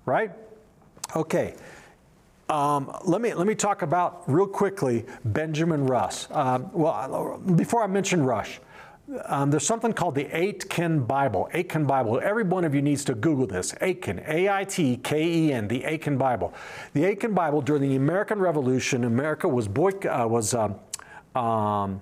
Right? 0.05 0.31
Okay. 1.15 1.55
Um, 2.51 2.91
let 3.05 3.21
me 3.21 3.33
let 3.33 3.47
me 3.47 3.55
talk 3.55 3.81
about 3.81 4.23
real 4.27 4.45
quickly 4.45 5.05
Benjamin 5.23 5.87
Rush. 5.87 6.29
Um, 6.31 6.69
well, 6.73 7.37
before 7.55 7.81
I 7.81 7.87
mention 7.87 8.25
Rush, 8.25 8.59
um, 9.27 9.49
there's 9.49 9.65
something 9.65 9.93
called 9.93 10.15
the 10.15 10.27
Aitken 10.37 11.05
Bible. 11.05 11.47
Aitken 11.53 11.85
Bible. 11.85 12.19
Every 12.21 12.43
one 12.43 12.65
of 12.65 12.75
you 12.75 12.81
needs 12.81 13.05
to 13.05 13.15
Google 13.15 13.47
this. 13.47 13.73
Aitken, 13.79 14.21
A-I-T-K-E-N, 14.27 15.69
the 15.69 15.85
Aitken 15.85 16.17
Bible. 16.17 16.53
The 16.91 17.05
Aitken 17.05 17.33
Bible 17.33 17.61
during 17.61 17.83
the 17.83 17.95
American 17.95 18.37
Revolution, 18.39 19.05
America 19.05 19.47
was 19.47 19.69
boy, 19.69 19.91
uh, 20.09 20.27
was 20.27 20.53
um, 20.53 20.75
um, 21.35 22.01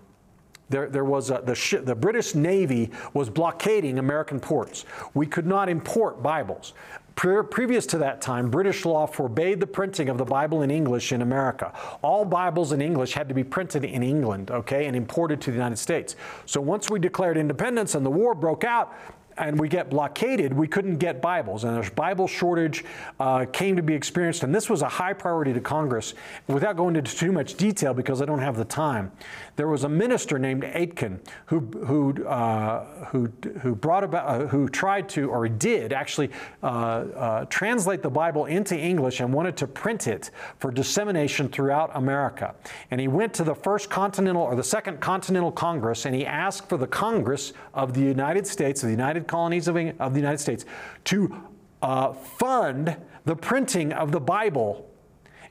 there, 0.69 0.87
there 0.87 1.05
was 1.05 1.31
a, 1.31 1.41
the, 1.43 1.55
sh- 1.55 1.75
the 1.81 1.95
British 1.95 2.35
Navy 2.35 2.91
was 3.13 3.29
blockading 3.29 3.99
American 3.99 4.39
ports. 4.39 4.85
We 5.13 5.25
could 5.25 5.45
not 5.45 5.67
import 5.67 6.21
Bibles. 6.21 6.73
Pre- 7.19 7.43
previous 7.43 7.85
to 7.87 7.97
that 7.97 8.21
time, 8.21 8.49
British 8.49 8.85
law 8.85 9.05
forbade 9.05 9.59
the 9.59 9.67
printing 9.67 10.07
of 10.07 10.17
the 10.17 10.23
Bible 10.23 10.61
in 10.61 10.71
English 10.71 11.11
in 11.11 11.21
America. 11.21 11.73
All 12.01 12.23
Bibles 12.23 12.71
in 12.71 12.81
English 12.81 13.11
had 13.11 13.27
to 13.27 13.35
be 13.35 13.43
printed 13.43 13.83
in 13.83 14.03
England, 14.03 14.51
okay, 14.51 14.85
and 14.85 14.95
imported 14.95 15.41
to 15.41 15.51
the 15.51 15.57
United 15.57 15.75
States. 15.75 16.15
So 16.45 16.61
once 16.61 16.89
we 16.89 16.97
declared 16.97 17.35
independence 17.35 17.93
and 17.93 18.05
the 18.05 18.09
war 18.09 18.33
broke 18.33 18.63
out, 18.63 18.93
and 19.39 19.57
we 19.57 19.69
get 19.69 19.89
blockaded, 19.89 20.53
we 20.53 20.67
couldn't 20.67 20.97
get 20.97 21.21
Bibles. 21.21 21.63
And 21.63 21.75
there's 21.75 21.89
Bible 21.89 22.27
shortage 22.27 22.83
uh, 23.19 23.45
came 23.51 23.77
to 23.77 23.81
be 23.81 23.93
experienced. 23.93 24.43
And 24.43 24.53
this 24.53 24.69
was 24.69 24.81
a 24.81 24.89
high 24.89 25.13
priority 25.13 25.53
to 25.53 25.61
Congress. 25.61 26.13
Without 26.47 26.75
going 26.75 26.95
into 26.95 27.15
too 27.15 27.31
much 27.31 27.55
detail 27.55 27.93
because 27.93 28.21
I 28.21 28.25
don't 28.25 28.39
have 28.39 28.57
the 28.57 28.65
time, 28.65 29.11
there 29.55 29.67
was 29.67 29.85
a 29.85 29.89
minister 29.89 30.37
named 30.37 30.65
Aitken 30.65 31.19
who, 31.45 31.59
who, 31.59 32.25
uh, 32.25 33.05
who, 33.05 33.31
who 33.61 33.75
brought 33.75 34.03
about, 34.03 34.27
uh, 34.27 34.47
who 34.47 34.67
tried 34.67 35.07
to, 35.09 35.29
or 35.29 35.47
did 35.47 35.93
actually 35.93 36.29
uh, 36.61 36.65
uh, 36.65 37.45
translate 37.45 38.01
the 38.01 38.09
Bible 38.09 38.45
into 38.45 38.77
English 38.77 39.21
and 39.21 39.33
wanted 39.33 39.55
to 39.57 39.67
print 39.67 40.07
it 40.07 40.31
for 40.59 40.69
dissemination 40.69 41.47
throughout 41.47 41.91
America. 41.93 42.55
And 42.91 42.99
he 42.99 43.07
went 43.07 43.33
to 43.35 43.43
the 43.43 43.55
first 43.55 43.89
Continental 43.89 44.41
or 44.41 44.55
the 44.55 44.63
Second 44.63 44.99
Continental 44.99 45.51
Congress 45.51 46.05
and 46.05 46.13
he 46.13 46.25
asked 46.25 46.67
for 46.67 46.77
the 46.77 46.87
Congress 46.87 47.53
of 47.73 47.93
the 47.93 48.01
United 48.01 48.45
States, 48.45 48.83
of 48.83 48.87
the 48.87 48.93
United 48.93 49.28
colonies 49.29 49.67
of, 49.67 49.77
of 49.77 50.13
the 50.13 50.19
United 50.19 50.39
States 50.39 50.65
to 51.05 51.33
uh, 51.81 52.11
fund 52.11 52.97
the 53.25 53.35
printing 53.35 53.93
of 53.93 54.11
the 54.11 54.19
Bible. 54.19 54.85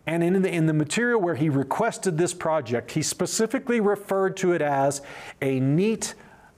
And 0.06 0.22
in 0.22 0.42
the, 0.42 0.50
in 0.50 0.66
the 0.66 0.72
material 0.72 1.20
where 1.20 1.34
he 1.34 1.48
requested 1.48 2.18
this 2.18 2.34
project, 2.34 2.90
he 2.90 3.02
specifically 3.02 3.80
referred 3.80 4.36
to 4.38 4.52
it 4.52 4.62
as 4.62 5.02
a 5.42 5.60
neat 5.60 6.14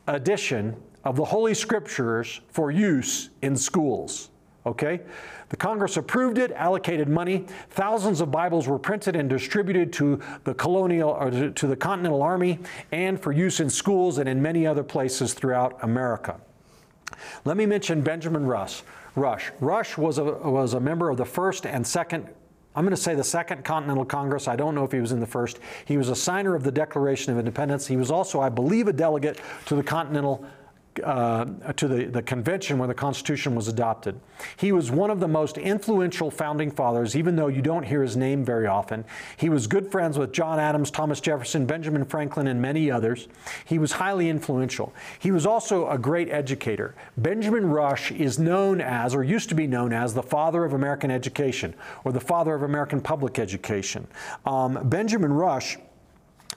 edition 0.07 0.77
of 1.05 1.17
the 1.17 1.25
Holy 1.25 1.55
Scriptures 1.55 2.41
for 2.49 2.71
use 2.71 3.31
in 3.43 3.57
schools. 3.57 4.31
Okay? 4.67 5.01
The 5.49 5.57
Congress 5.57 5.97
approved 5.97 6.39
it, 6.39 6.53
allocated 6.53 7.09
money. 7.09 7.47
Thousands 7.71 8.21
of 8.21 8.31
Bibles 8.31 8.69
were 8.69 8.79
printed 8.79 9.17
and 9.17 9.29
distributed 9.29 9.93
to 9.95 10.21
the 10.45 10.55
colonial 10.55 11.11
or 11.11 11.51
to 11.51 11.67
the 11.67 11.77
Continental 11.77 12.23
Army 12.23 12.61
and 12.93 13.21
for 13.21 13.33
use 13.33 13.59
in 13.59 13.69
schools 13.71 14.19
and 14.19 14.29
in 14.29 14.41
many 14.41 14.67
other 14.67 14.85
places 14.85 15.35
throughout 15.35 15.79
America. 15.83 16.41
Let 17.45 17.57
me 17.57 17.67
mention 17.67 18.03
Benjamin 18.03 18.47
Rush. 18.47 18.83
Rush. 19.17 19.51
Rush 19.61 19.99
was 19.99 20.19
a, 20.19 20.25
was 20.25 20.75
a 20.75 20.81
member 20.81 21.11
of 21.11 21.17
the 21.17 21.25
first 21.25 21.67
and 21.67 21.87
second 21.87 22.29
I'm 22.75 22.85
going 22.85 22.95
to 22.95 23.03
say 23.03 23.17
the 23.17 23.25
Second 23.25 23.65
Continental 23.65 24.05
Congress. 24.05 24.47
I 24.47 24.55
don't 24.55 24.77
know 24.77 24.85
if 24.85 24.93
he 24.93 25.01
was 25.01 25.11
in 25.11 25.19
the 25.19 25.27
first. 25.27 25.59
He 25.87 25.97
was 25.97 26.09
a 26.09 26.15
signer 26.15 26.55
of 26.55 26.63
the 26.63 26.71
Declaration 26.71 27.33
of 27.33 27.39
Independence. 27.39 27.89
He 27.89 27.97
was 27.97 28.13
also, 28.13 28.41
I 28.41 28.49
believe, 28.49 28.87
a 28.87 28.93
delegate 28.93 29.41
to 29.67 29.75
the 29.75 29.83
Continental 29.83 30.47
uh, 31.03 31.45
to 31.77 31.89
the, 31.89 32.05
the 32.05 32.23
convention 32.23 32.79
when 32.79 32.89
the 32.89 32.95
Constitution 32.95 33.55
was 33.55 33.69
adopted. 33.69 34.19
He 34.57 34.73
was 34.73 34.91
one 34.91 35.11
of 35.11 35.21
the 35.21 35.29
most 35.29 35.59
influential 35.59 36.31
founding 36.31 36.71
fathers, 36.71 37.17
even 37.17 37.37
though 37.37 37.49
you 37.49 37.63
don't 37.63 37.83
hear 37.83 38.03
his 38.03 38.17
name 38.17 38.45
very 38.45 38.67
often. 38.67 39.05
He 39.37 39.49
was 39.49 39.67
good 39.67 39.91
friends 39.91 40.19
with 40.19 40.33
John 40.33 40.59
Adams, 40.59 40.91
Thomas 40.91 41.21
Jefferson, 41.21 41.67
Benjamin 41.67 42.05
Franklin, 42.05 42.47
and 42.47 42.61
many 42.61 42.91
others. 42.91 43.29
He 43.65 43.79
was 43.79 43.93
highly 43.93 44.29
influential. 44.29 44.93
He 45.19 45.31
was 45.31 45.47
also 45.47 45.89
a 45.89 45.99
great 45.99 46.31
educator. 46.31 46.95
Benjamin 47.17 47.67
Rush 47.67 48.13
is 48.13 48.39
known 48.39 48.81
as, 48.81 49.15
or 49.15 49.23
used 49.23 49.49
to 49.51 49.55
be 49.55 49.67
known 49.67 49.93
as, 49.93 50.15
the 50.15 50.23
father 50.23 50.65
of 50.65 50.73
American 50.73 51.11
education, 51.11 51.75
or 52.05 52.13
the 52.13 52.21
father 52.21 52.55
of 52.55 52.63
American 52.63 53.01
public 53.01 53.39
education. 53.39 54.07
Um, 54.47 54.79
Benjamin 54.89 55.33
Rush. 55.33 55.79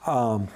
Um, 0.06 0.48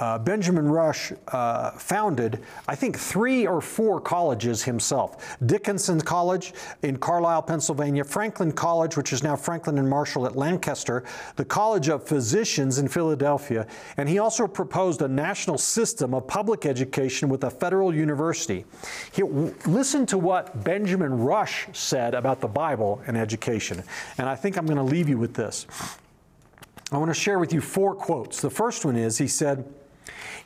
uh, 0.00 0.18
Benjamin 0.18 0.66
Rush 0.66 1.12
uh, 1.28 1.72
founded, 1.72 2.40
I 2.66 2.74
think, 2.74 2.98
three 2.98 3.46
or 3.46 3.60
four 3.60 4.00
colleges 4.00 4.62
himself. 4.62 5.36
Dickinson 5.44 6.00
College 6.00 6.54
in 6.82 6.96
Carlisle, 6.96 7.42
Pennsylvania, 7.42 8.02
Franklin 8.02 8.50
College, 8.50 8.96
which 8.96 9.12
is 9.12 9.22
now 9.22 9.36
Franklin 9.36 9.76
and 9.76 9.88
Marshall 9.88 10.24
at 10.24 10.36
Lancaster, 10.36 11.04
the 11.36 11.44
College 11.44 11.90
of 11.90 12.02
Physicians 12.02 12.78
in 12.78 12.88
Philadelphia, 12.88 13.66
and 13.98 14.08
he 14.08 14.18
also 14.18 14.46
proposed 14.46 15.02
a 15.02 15.08
national 15.08 15.58
system 15.58 16.14
of 16.14 16.26
public 16.26 16.64
education 16.64 17.28
with 17.28 17.44
a 17.44 17.50
federal 17.50 17.94
university. 17.94 18.64
He, 19.12 19.22
listen 19.22 20.06
to 20.06 20.16
what 20.16 20.64
Benjamin 20.64 21.12
Rush 21.18 21.68
said 21.74 22.14
about 22.14 22.40
the 22.40 22.48
Bible 22.48 23.02
and 23.06 23.18
education, 23.18 23.82
and 24.16 24.28
I 24.28 24.34
think 24.34 24.56
I'm 24.56 24.64
going 24.64 24.78
to 24.78 24.82
leave 24.82 25.10
you 25.10 25.18
with 25.18 25.34
this. 25.34 25.66
I 26.90 26.96
want 26.96 27.10
to 27.10 27.14
share 27.14 27.38
with 27.38 27.52
you 27.52 27.60
four 27.60 27.94
quotes. 27.94 28.40
The 28.40 28.50
first 28.50 28.84
one 28.84 28.96
is 28.96 29.18
he 29.18 29.28
said, 29.28 29.64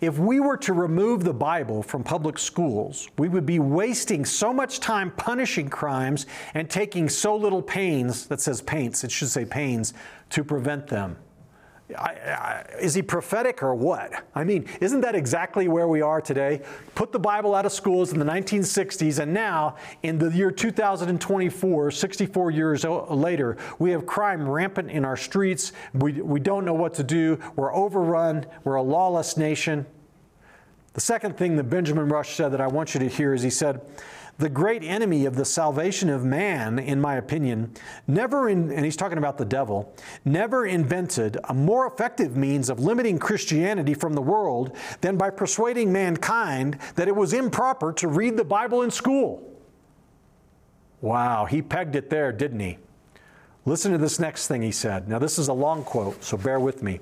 if 0.01 0.19
we 0.19 0.41
were 0.41 0.57
to 0.59 0.73
remove 0.73 1.24
the 1.24 1.35
Bible 1.35 1.82
from 1.82 2.05
public 2.05 2.39
schools, 2.39 3.09
we 3.19 3.28
would 3.28 3.47
be 3.47 3.59
wasting 3.59 4.24
so 4.24 4.53
much 4.53 4.81
time 4.81 5.11
punishing 5.12 5.69
crimes 5.69 6.27
and 6.55 6.69
taking 6.69 7.09
so 7.09 7.36
little 7.36 7.62
pains, 7.62 8.27
that 8.27 8.41
says 8.41 8.61
paints, 8.61 9.05
it 9.05 9.11
should 9.11 9.31
say 9.31 9.45
pains, 9.45 9.95
to 10.31 10.45
prevent 10.45 10.86
them. 10.86 11.16
I, 11.90 12.12
I, 12.12 12.65
is 12.81 12.94
he 12.94 13.02
prophetic 13.02 13.62
or 13.62 13.74
what? 13.74 14.24
I 14.35 14.43
mean, 14.43 14.66
isn't 14.81 15.02
that 15.02 15.15
exactly 15.15 15.69
where 15.69 15.86
we 15.86 16.01
are 16.01 16.20
today? 16.20 16.62
Put 16.94 17.12
the 17.12 17.19
Bible 17.19 17.55
out 17.55 17.66
of 17.66 17.73
schools 17.73 18.12
in 18.12 18.19
the 18.19 18.24
1960s, 18.24 19.19
and 19.19 19.35
now 19.35 19.77
in 20.02 20.19
the 20.19 20.31
year 20.31 20.51
2024, 20.51 21.90
64 21.90 22.51
years 22.51 22.85
later, 22.85 23.59
we 23.78 23.90
have 23.90 24.06
crime 24.06 24.48
rampant 24.48 24.90
in 24.90 25.05
our 25.05 25.16
streets. 25.16 25.73
We, 25.93 26.23
we 26.23 26.40
don't 26.40 26.65
know 26.65 26.74
what 26.74 26.94
to 26.94 27.02
do. 27.02 27.39
We're 27.55 27.74
overrun. 27.74 28.47
We're 28.65 28.77
a 28.77 28.82
lawless 28.82 29.36
nation. 29.36 29.85
The 30.94 31.02
second 31.02 31.36
thing 31.36 31.56
that 31.56 31.65
Benjamin 31.65 32.09
Rush 32.09 32.35
said 32.35 32.52
that 32.52 32.62
I 32.62 32.69
want 32.69 32.94
you 32.94 33.01
to 33.01 33.09
hear 33.09 33.35
is 33.35 33.43
he 33.43 33.51
said, 33.51 33.82
the 34.39 34.48
great 34.48 34.82
enemy 34.82 35.27
of 35.27 35.36
the 35.36 35.44
salvation 35.44 36.09
of 36.11 36.24
man, 36.24 36.78
in 36.78 37.01
my 37.01 37.16
opinion, 37.16 37.73
never, 38.06 38.48
in, 38.48 38.70
and 38.70 38.85
he's 38.85 38.97
talking 38.97 39.19
about 39.19 39.39
the 39.39 39.44
devil, 39.44 39.94
never 40.24 40.66
invented 40.66 41.39
a 41.44 41.55
more 41.55 41.86
effective 41.86 42.36
means 42.36 42.69
of 42.69 42.81
limiting 42.81 43.19
Christianity 43.19 43.94
from 43.94 44.15
the 44.15 44.23
world 44.23 44.77
than 45.01 45.16
by 45.16 45.31
persuading 45.31 45.93
mankind 45.93 46.78
that 46.97 47.09
it 47.09 47.15
was 47.15 47.32
improper 47.32 47.93
to 47.94 48.09
read 48.09 48.36
the 48.36 48.44
Bible 48.44 48.82
in 48.82 48.90
school. 48.90 49.51
Wow, 51.01 51.44
he 51.44 51.62
pegged 51.62 51.97
it 51.97 52.11
there, 52.11 52.32
didn't 52.32 52.61
he? 52.61 52.78
Listen 53.66 53.93
to 53.93 53.98
this 53.98 54.19
next 54.19 54.47
thing 54.47 54.62
he 54.62 54.73
said. 54.73 55.09
Now, 55.09 55.19
this 55.19 55.39
is 55.39 55.48
a 55.48 55.52
long 55.52 55.85
quote, 55.85 56.23
so 56.24 56.36
bear 56.36 56.59
with 56.59 56.82
me. 56.82 57.01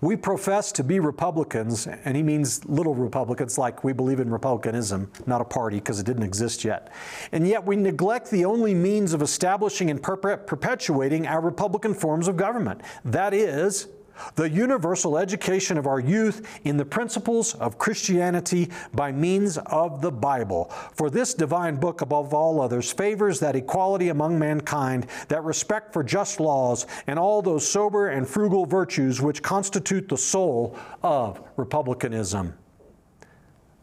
We 0.00 0.16
profess 0.16 0.72
to 0.72 0.84
be 0.84 1.00
Republicans, 1.00 1.86
and 1.86 2.16
he 2.16 2.22
means 2.22 2.64
little 2.64 2.94
Republicans, 2.94 3.58
like 3.58 3.84
we 3.84 3.92
believe 3.92 4.20
in 4.20 4.30
Republicanism, 4.30 5.10
not 5.26 5.40
a 5.40 5.44
party 5.44 5.78
because 5.78 5.98
it 6.00 6.06
didn't 6.06 6.24
exist 6.24 6.64
yet. 6.64 6.92
And 7.32 7.46
yet 7.46 7.64
we 7.64 7.76
neglect 7.76 8.30
the 8.30 8.44
only 8.44 8.74
means 8.74 9.12
of 9.12 9.22
establishing 9.22 9.90
and 9.90 10.02
perpetuating 10.02 11.26
our 11.26 11.40
Republican 11.40 11.94
forms 11.94 12.28
of 12.28 12.36
government. 12.36 12.82
That 13.04 13.34
is, 13.34 13.88
the 14.34 14.48
universal 14.48 15.18
education 15.18 15.78
of 15.78 15.86
our 15.86 16.00
youth 16.00 16.60
in 16.64 16.76
the 16.76 16.84
principles 16.84 17.54
of 17.54 17.78
Christianity 17.78 18.70
by 18.94 19.12
means 19.12 19.58
of 19.58 20.00
the 20.00 20.12
Bible. 20.12 20.70
For 20.94 21.10
this 21.10 21.34
divine 21.34 21.76
book, 21.76 22.00
above 22.00 22.34
all 22.34 22.60
others, 22.60 22.92
favors 22.92 23.40
that 23.40 23.56
equality 23.56 24.08
among 24.08 24.38
mankind, 24.38 25.06
that 25.28 25.44
respect 25.44 25.92
for 25.92 26.02
just 26.02 26.40
laws, 26.40 26.86
and 27.06 27.18
all 27.18 27.42
those 27.42 27.68
sober 27.68 28.08
and 28.08 28.28
frugal 28.28 28.66
virtues 28.66 29.20
which 29.20 29.42
constitute 29.42 30.08
the 30.08 30.16
soul 30.16 30.76
of 31.02 31.42
republicanism. 31.56 32.54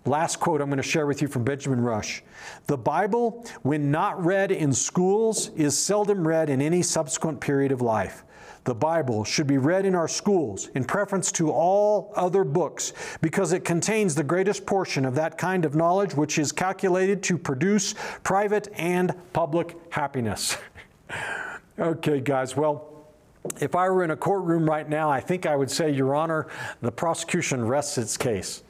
Last 0.06 0.40
quote 0.40 0.62
I'm 0.62 0.70
going 0.70 0.78
to 0.78 0.84
share 0.84 1.06
with 1.06 1.22
you 1.22 1.28
from 1.28 1.44
Benjamin 1.44 1.82
Rush. 1.82 2.24
The 2.68 2.78
Bible, 2.78 3.46
when 3.62 3.92
not 3.92 4.24
read 4.24 4.52
in 4.52 4.74
schools, 4.74 5.50
is 5.50 5.78
seldom 5.78 6.28
read 6.28 6.50
in 6.50 6.62
any 6.62 6.82
subsequent 6.82 7.42
period 7.42 7.72
of 7.72 7.82
life. 7.82 8.24
The 8.66 8.76
Bible 8.76 9.24
should 9.24 9.48
be 9.48 9.58
read 9.58 9.86
in 9.86 9.96
our 9.96 10.08
schools 10.08 10.68
in 10.76 10.84
preference 10.84 11.32
to 11.34 11.52
all 11.52 12.12
other 12.16 12.44
books 12.44 12.94
because 13.22 13.54
it 13.54 13.64
contains 13.64 14.16
the 14.16 14.24
greatest 14.24 14.66
portion 14.66 15.06
of 15.06 15.16
that 15.16 15.38
kind 15.38 15.66
of 15.66 15.76
knowledge 15.76 16.14
which 16.14 16.38
is 16.38 16.52
calculated 16.52 17.24
to 17.24 17.38
produce 17.38 17.96
private 18.24 18.68
and 18.74 19.14
public 19.34 19.78
happiness. 19.90 20.58
okay, 21.80 22.20
guys, 22.20 22.56
well, 22.56 22.90
if 23.60 23.76
I 23.76 23.90
were 23.90 24.04
in 24.04 24.12
a 24.12 24.18
courtroom 24.18 24.70
right 24.70 24.88
now, 24.88 25.10
I 25.10 25.22
think 25.22 25.46
I 25.46 25.56
would 25.56 25.72
say, 25.72 25.92
Your 25.92 26.16
Honor, 26.16 26.48
the 26.82 26.92
prosecution 26.92 27.66
rests 27.66 27.98
its 27.98 28.18
case. 28.18 28.64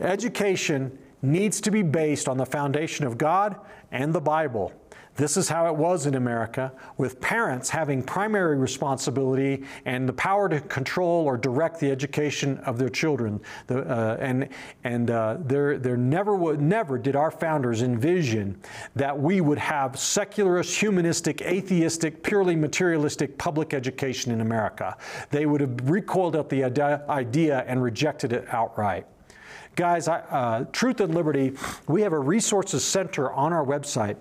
Education 0.00 0.98
needs 1.20 1.60
to 1.60 1.70
be 1.70 1.82
based 1.82 2.28
on 2.28 2.36
the 2.36 2.46
foundation 2.46 3.06
of 3.06 3.18
God 3.18 3.56
and 3.92 4.12
the 4.12 4.20
Bible. 4.20 4.72
This 5.14 5.36
is 5.36 5.46
how 5.46 5.66
it 5.66 5.76
was 5.76 6.06
in 6.06 6.14
America, 6.14 6.72
with 6.96 7.20
parents 7.20 7.68
having 7.68 8.02
primary 8.02 8.56
responsibility 8.56 9.62
and 9.84 10.08
the 10.08 10.12
power 10.12 10.48
to 10.48 10.60
control 10.60 11.26
or 11.26 11.36
direct 11.36 11.78
the 11.80 11.90
education 11.90 12.56
of 12.60 12.78
their 12.78 12.88
children. 12.88 13.38
The, 13.66 13.82
uh, 13.82 14.16
and 14.20 14.48
and 14.84 15.10
uh, 15.10 15.36
there, 15.40 15.78
there 15.78 15.98
never, 15.98 16.34
would, 16.34 16.62
never 16.62 16.96
did 16.96 17.14
our 17.14 17.30
founders 17.30 17.82
envision 17.82 18.58
that 18.96 19.18
we 19.18 19.42
would 19.42 19.58
have 19.58 19.98
secularist, 19.98 20.78
humanistic, 20.78 21.42
atheistic, 21.42 22.22
purely 22.22 22.56
materialistic 22.56 23.36
public 23.36 23.74
education 23.74 24.32
in 24.32 24.40
America. 24.40 24.96
They 25.30 25.44
would 25.44 25.60
have 25.60 25.90
recoiled 25.90 26.36
at 26.36 26.48
the 26.48 26.64
idea 26.64 27.64
and 27.66 27.82
rejected 27.82 28.32
it 28.32 28.46
outright. 28.48 29.06
Guys, 29.76 30.08
uh, 30.08 30.66
Truth 30.72 31.00
and 31.00 31.14
Liberty, 31.14 31.52
we 31.86 32.02
have 32.02 32.12
a 32.12 32.18
resources 32.18 32.84
center 32.84 33.32
on 33.32 33.52
our 33.52 33.64
website 33.64 34.16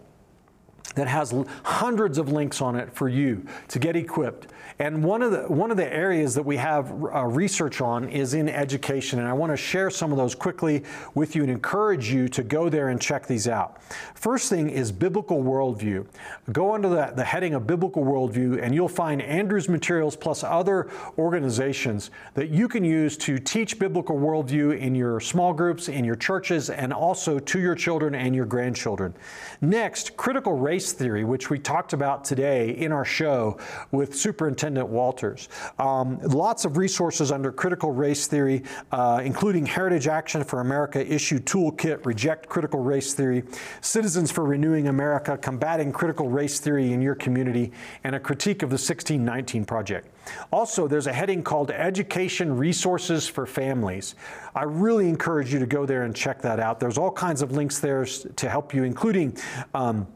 that 0.96 1.08
has 1.08 1.34
hundreds 1.64 2.18
of 2.18 2.32
links 2.32 2.62
on 2.62 2.76
it 2.76 2.94
for 2.94 3.08
you 3.08 3.46
to 3.70 3.80
get 3.80 3.96
equipped. 3.96 4.48
And 4.82 5.04
one 5.04 5.22
of 5.22 5.32
the 5.32 5.44
one 5.44 5.70
of 5.70 5.78
the 5.78 5.94
areas 5.94 6.34
that 6.34 6.42
we 6.42 6.58
have 6.58 6.92
uh, 6.92 7.26
research 7.28 7.82
on 7.82 8.10
is 8.10 8.34
in 8.34 8.50
education, 8.50 9.20
and 9.20 9.28
I 9.28 9.34
want 9.34 9.52
to 9.52 9.56
share 9.56 9.92
some 9.92 10.12
of 10.12 10.18
those 10.18 10.34
quickly 10.34 10.84
with 11.14 11.36
you 11.36 11.44
and 11.44 11.52
encourage 11.52 12.12
you 12.12 12.28
to 12.30 12.42
go 12.42 12.68
there 12.68 12.90
and 12.90 13.00
check 13.00 13.28
these 13.28 13.48
out. 13.48 13.80
First 14.16 14.50
thing 14.50 14.72
is 14.72 14.92
biblical 14.92 15.44
worldview. 15.44 16.08
Go 16.52 16.74
under 16.74 16.90
the, 16.90 17.14
the 17.16 17.24
heading 17.24 17.54
of 17.54 17.68
biblical 17.68 18.04
worldview, 18.04 18.60
and 18.60 18.74
you'll 18.74 18.88
find 18.88 19.22
Andrew's 19.22 19.70
materials 19.70 20.16
plus 20.16 20.44
other 20.44 20.90
organizations 21.20 22.10
that 22.34 22.50
you 22.50 22.68
can 22.68 22.84
use 22.84 23.18
to 23.18 23.38
teach 23.38 23.78
biblical 23.78 24.18
worldview 24.18 24.76
in 24.80 24.96
your 24.96 25.20
small 25.20 25.54
groups, 25.54 25.90
in 25.90 26.04
your 26.04 26.16
churches, 26.16 26.72
and 26.72 26.92
also 26.92 27.38
to 27.38 27.60
your 27.60 27.76
children 27.76 28.16
and 28.16 28.36
your 28.36 28.48
grandchildren. 28.48 29.14
Next, 29.62 30.18
critical 30.18 30.54
race 30.54 30.72
race 30.72 30.94
theory, 30.94 31.26
which 31.26 31.50
we 31.50 31.60
talked 31.60 31.92
about 31.94 32.24
today 32.24 32.72
in 32.72 32.92
our 32.92 33.04
show 33.06 33.60
with 33.92 34.16
Superintendent 34.16 34.71
Walters. 34.80 35.50
Um, 35.80 36.20
lots 36.20 36.66
of 36.66 36.78
resources 36.78 37.32
under 37.32 37.52
critical 37.52 37.92
race 37.92 38.28
theory, 38.28 38.64
uh, 38.92 39.22
including 39.24 39.66
Heritage 39.66 40.08
Action 40.08 40.44
for 40.44 40.62
America 40.62 41.06
issue 41.06 41.40
toolkit, 41.40 42.06
Reject 42.06 42.48
Critical 42.48 42.82
Race 42.82 43.14
Theory, 43.14 43.44
Citizens 43.82 44.32
for 44.32 44.44
Renewing 44.44 44.88
America, 44.88 45.38
Combating 45.38 45.92
Critical 45.92 46.30
Race 46.30 46.60
Theory 46.60 46.94
in 46.94 47.02
Your 47.02 47.16
Community, 47.16 47.72
and 48.04 48.16
a 48.16 48.20
critique 48.20 48.64
of 48.64 48.70
the 48.70 48.76
1619 48.76 49.66
Project. 49.66 50.08
Also, 50.52 50.88
there's 50.88 51.08
a 51.08 51.14
heading 51.14 51.44
called 51.44 51.72
Education 51.72 52.56
Resources 52.56 53.28
for 53.28 53.46
Families. 53.46 54.16
I 54.56 54.64
really 54.64 55.10
encourage 55.10 55.52
you 55.52 55.60
to 55.60 55.66
go 55.66 55.86
there 55.86 56.04
and 56.04 56.16
check 56.16 56.42
that 56.42 56.60
out. 56.60 56.80
There's 56.80 56.98
all 56.98 57.12
kinds 57.12 57.42
of 57.42 57.52
links 57.52 57.80
there 57.80 58.06
to 58.06 58.50
help 58.50 58.74
you, 58.74 58.84
including 58.84 59.38
um, 59.74 60.08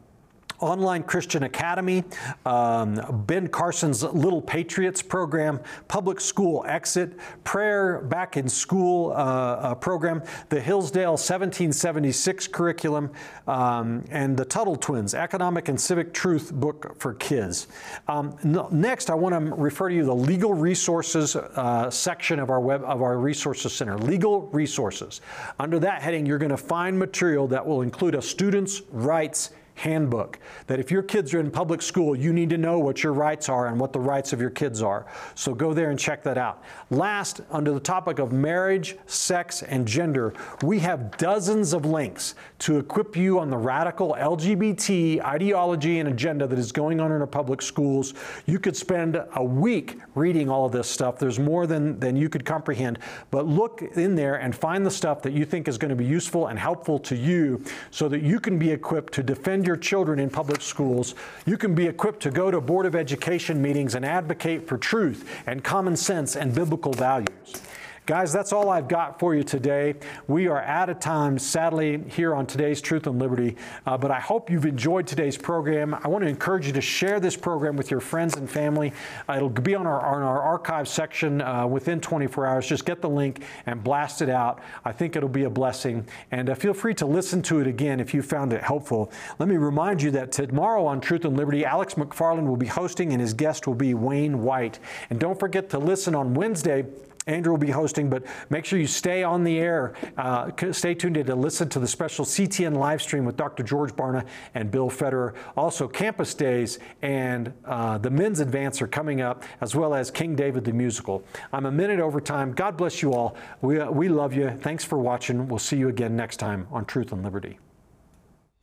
Online 0.60 1.04
Christian 1.04 1.44
Academy, 1.44 2.04
um, 2.46 3.24
Ben 3.28 3.48
Carson's 3.48 4.04
Little 4.04 4.42
Patriots 4.42 5.02
program, 5.02 5.60
Public 5.88 6.20
School 6.20 6.66
Exit, 6.68 7.14
Prayer 7.44 8.02
Back 8.02 8.38
in 8.38 8.48
School 8.48 9.12
uh, 9.12 9.16
uh, 9.16 9.76
program, 9.76 10.24
the 10.50 10.60
Hillsdale 10.60 11.12
1776 11.12 12.48
curriculum, 12.48 13.12
um, 13.48 14.04
and 14.10 14.38
the 14.38 14.46
Tuttle 14.46 14.76
Twins 14.76 15.14
Economic 15.14 15.70
and 15.70 15.80
Civic 15.80 16.14
Truth 16.14 16.54
book 16.54 17.00
for 17.00 17.14
kids. 17.14 17.68
Um, 18.08 18.38
next, 18.72 19.10
I 19.10 19.16
want 19.16 19.34
to 19.34 19.56
refer 19.56 19.90
to 19.90 19.96
you 19.96 20.06
the 20.06 20.16
legal 20.16 20.54
resources 20.54 21.36
uh, 21.36 21.90
section 21.90 22.40
of 22.40 22.50
our 22.50 22.60
web 22.60 22.84
of 22.84 23.02
our 23.02 23.18
resources 23.18 23.74
center. 23.74 23.98
Legal 23.98 24.48
resources. 24.48 25.22
Under 25.60 25.80
that 25.80 26.02
heading, 26.02 26.26
you're 26.26 26.38
going 26.38 26.50
to 26.50 26.58
find 26.58 26.98
material 26.98 27.48
that 27.48 27.66
will 27.66 27.82
include 27.82 28.16
a 28.16 28.22
student's 28.22 28.82
rights 28.92 29.52
handbook 29.76 30.40
that 30.68 30.80
if 30.80 30.90
your 30.90 31.04
kids 31.04 31.34
are 31.34 31.40
in 31.40 31.52
public 31.52 31.82
school, 31.82 32.16
you 32.16 32.34
need 32.34 32.50
to 32.50 32.58
know 32.58 32.80
what 32.80 33.04
your 33.04 33.14
rights 33.14 33.50
are 33.50 33.68
and 33.68 33.80
what 33.80 33.94
the 33.94 34.00
rights 34.00 34.34
of 34.34 34.42
your 34.42 34.50
kids 34.50 34.82
are. 34.82 35.06
So 35.36 35.54
go 35.54 35.74
there 35.74 35.92
and 35.92 36.00
check 36.00 36.24
that 36.24 36.38
out. 36.38 36.64
Last, 36.90 37.42
under 37.52 37.74
the 37.74 37.80
topic 37.80 38.20
of 38.20 38.32
marriage, 38.32 38.96
sex, 39.06 39.64
and 39.64 39.88
gender, 39.88 40.34
we 40.64 40.80
have 40.80 41.18
dozens 41.18 41.74
of 41.74 41.86
links 41.86 42.36
to 42.60 42.78
equip 42.78 43.16
you 43.16 43.40
on 43.40 43.50
the 43.50 43.58
radical 43.58 44.16
LGBT 44.18 45.22
ideology 45.24 46.00
and 46.00 46.10
agenda 46.10 46.48
that 46.48 46.58
is 46.58 46.72
going 46.72 47.00
on 47.02 47.12
in 47.12 47.20
our 47.20 47.28
public 47.28 47.62
schools. 47.62 48.14
You 48.46 48.60
could 48.60 48.78
spend 48.78 49.22
a 49.36 49.44
week 49.44 50.00
reading 50.16 50.50
all 50.50 50.66
of 50.66 50.72
this 50.72 50.90
stuff. 50.90 51.20
There's 51.20 51.40
more 51.40 51.68
than, 51.68 52.00
than 52.00 52.16
you 52.16 52.30
could 52.30 52.46
comprehend. 52.46 53.00
But 53.30 53.46
look 53.46 53.82
in 53.82 54.16
there 54.16 54.36
and 54.36 54.56
find 54.56 54.86
the 54.86 54.92
stuff 54.92 55.22
that 55.24 55.34
you 55.34 55.44
think 55.44 55.68
is 55.68 55.78
going 55.78 55.90
to 55.90 55.96
be 55.96 56.06
useful 56.06 56.48
and 56.48 56.58
helpful 56.58 56.98
to 57.00 57.16
you 57.16 57.64
so 57.92 58.08
that 58.08 58.22
you 58.22 58.40
can 58.40 58.58
be 58.58 58.72
equipped 58.72 59.14
to 59.14 59.24
defend 59.24 59.65
your 59.66 59.78
children 59.78 60.20
in 60.20 60.30
public 60.30 60.62
schools, 60.62 61.16
you 61.46 61.58
can 61.58 61.76
be 61.76 61.88
equipped 61.88 62.22
to 62.24 62.32
go 62.32 62.52
to 62.52 62.62
Board 62.62 62.86
of 62.86 62.96
Education 62.96 63.62
meetings 63.62 63.96
and 63.96 64.06
advocate 64.06 64.68
for 64.68 64.78
truth 64.78 65.30
and 65.46 65.64
common 65.64 65.96
sense 65.96 66.36
and 66.36 66.54
biblical 66.54 66.94
values. 66.94 67.62
Guys, 68.06 68.32
that's 68.32 68.54
all 68.54 68.70
I've 68.70 68.88
got 68.88 69.18
for 69.18 69.34
you 69.34 69.42
today. 69.42 69.96
We 70.28 70.48
are 70.48 70.62
out 70.62 70.92
of 70.92 71.00
time, 71.00 71.40
sadly, 71.40 72.04
here 72.08 72.36
on 72.36 72.46
today's 72.46 72.80
Truth 72.80 73.08
and 73.08 73.18
Liberty, 73.18 73.58
uh, 73.88 73.98
but 73.98 74.12
I 74.12 74.20
hope 74.20 74.52
you've 74.52 74.68
enjoyed 74.68 75.08
today's 75.08 75.36
program. 75.38 75.96
I 75.96 76.08
want 76.08 76.24
to 76.24 76.28
encourage 76.30 76.68
you 76.68 76.74
to 76.74 76.82
share 76.82 77.20
this 77.20 77.36
program 77.36 77.76
with 77.76 77.90
your 77.90 78.00
friends 78.00 78.38
and 78.38 78.48
family. 78.48 78.94
Uh, 79.28 79.38
it'll 79.38 79.50
be 79.50 79.74
on 79.74 79.88
our, 79.88 80.00
on 80.00 80.22
our 80.22 80.40
archive 80.40 80.88
section 80.88 81.42
uh, 81.42 81.66
within 81.66 82.00
24 82.00 82.46
hours. 82.46 82.68
Just 82.68 82.86
get 82.86 83.02
the 83.02 83.10
link 83.10 83.42
and 83.66 83.84
blast 83.84 84.22
it 84.22 84.30
out. 84.30 84.62
I 84.84 84.92
think 84.92 85.16
it'll 85.16 85.28
be 85.28 85.46
a 85.46 85.50
blessing. 85.50 86.08
And 86.30 86.52
uh, 86.52 86.54
feel 86.54 86.76
free 86.76 86.94
to 86.96 87.08
listen 87.08 87.42
to 87.44 87.60
it 87.60 87.66
again 87.66 88.00
if 88.00 88.14
you 88.14 88.22
found 88.22 88.54
it 88.54 88.62
helpful. 88.62 89.12
Let 89.40 89.50
me 89.50 89.58
remind 89.58 90.04
you 90.04 90.12
that 90.12 90.32
tomorrow 90.32 90.86
on 90.86 91.02
Truth 91.02 91.26
and 91.26 91.36
Liberty, 91.36 91.66
Alex 91.66 91.96
McFarland 91.96 92.46
will 92.46 92.56
be 92.56 92.68
hosting 92.68 93.14
and 93.14 93.20
his 93.20 93.34
guest 93.34 93.66
will 93.66 93.74
be 93.74 93.96
Wayne 93.96 94.44
White. 94.44 94.78
And 95.10 95.20
don't 95.20 95.40
forget 95.40 95.72
to 95.72 95.80
listen 95.80 96.14
on 96.14 96.36
Wednesday 96.36 96.86
Andrew 97.28 97.54
will 97.54 97.58
be 97.58 97.72
hosting, 97.72 98.10
but 98.10 98.24
make 98.50 98.66
sure 98.66 98.78
you 98.78 98.88
stay 98.88 99.24
on 99.24 99.44
the 99.44 99.58
air. 99.60 99.94
Uh, 100.18 100.52
stay 100.72 100.94
tuned 100.94 101.16
to 101.16 101.36
listen 101.36 101.68
to 101.70 101.80
the 101.80 101.88
special 101.88 102.24
CTN 102.24 102.78
live 102.78 103.02
stream 103.02 103.26
with 103.26 103.36
Dr. 103.36 103.64
George 103.64 103.94
Barna 103.94 104.26
and 104.54 104.70
Bill 104.70 104.90
Federer. 104.90 105.34
Also, 105.58 105.88
Campus 105.88 106.34
Days 106.34 106.80
and 107.02 107.52
uh, 107.66 107.98
the 107.98 108.10
Men's 108.10 108.40
Advance 108.40 108.82
are 108.82 108.88
coming 108.88 109.22
up, 109.22 109.44
as 109.62 109.76
well 109.76 109.96
as 109.96 110.12
King 110.12 110.36
David 110.36 110.66
the 110.66 110.74
Musical. 110.74 111.24
I'm 111.52 111.66
a 111.66 111.72
minute 111.72 112.00
over 112.00 112.22
time. 112.22 112.52
God 112.54 112.78
bless 112.78 113.02
you 113.02 113.14
all. 113.14 113.36
We, 113.62 113.80
uh, 113.80 113.90
we 113.90 114.08
love 114.08 114.34
you. 114.34 114.52
Thanks 114.52 114.84
for 114.84 115.00
watching. 115.00 115.48
We'll 115.48 115.60
see 115.60 115.78
you 115.78 115.90
again 115.90 116.16
next 116.16 116.38
time 116.38 116.68
on 116.72 116.86
Truth 116.86 117.12
and 117.12 117.24
Liberty. 117.24 117.60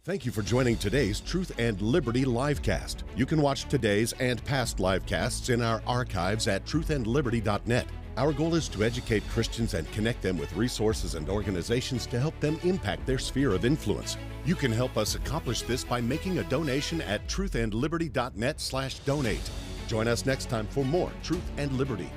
Thank 0.04 0.26
you 0.26 0.32
for 0.32 0.42
joining 0.42 0.76
today's 0.76 1.20
Truth 1.20 1.52
and 1.58 1.80
Liberty 1.80 2.24
livecast. 2.24 2.96
You 3.14 3.24
can 3.24 3.40
watch 3.40 3.68
today's 3.68 4.12
and 4.14 4.44
past 4.44 4.78
livecasts 4.78 5.48
in 5.48 5.62
our 5.62 5.80
archives 5.86 6.48
at 6.48 6.64
truthandliberty.net. 6.64 7.86
Our 8.18 8.34
goal 8.34 8.54
is 8.54 8.68
to 8.68 8.84
educate 8.84 9.26
Christians 9.30 9.72
and 9.72 9.90
connect 9.92 10.20
them 10.20 10.36
with 10.36 10.54
resources 10.54 11.14
and 11.14 11.30
organizations 11.30 12.04
to 12.06 12.20
help 12.20 12.38
them 12.40 12.60
impact 12.62 13.06
their 13.06 13.18
sphere 13.18 13.54
of 13.54 13.64
influence. 13.64 14.18
You 14.44 14.54
can 14.54 14.70
help 14.70 14.98
us 14.98 15.14
accomplish 15.14 15.62
this 15.62 15.82
by 15.82 16.02
making 16.02 16.38
a 16.38 16.44
donation 16.44 17.00
at 17.00 17.26
truthandliberty.net/donate. 17.26 19.50
Join 19.86 20.08
us 20.08 20.26
next 20.26 20.50
time 20.50 20.66
for 20.66 20.84
more 20.84 21.10
Truth 21.22 21.50
and 21.56 21.72
Liberty. 21.72 22.10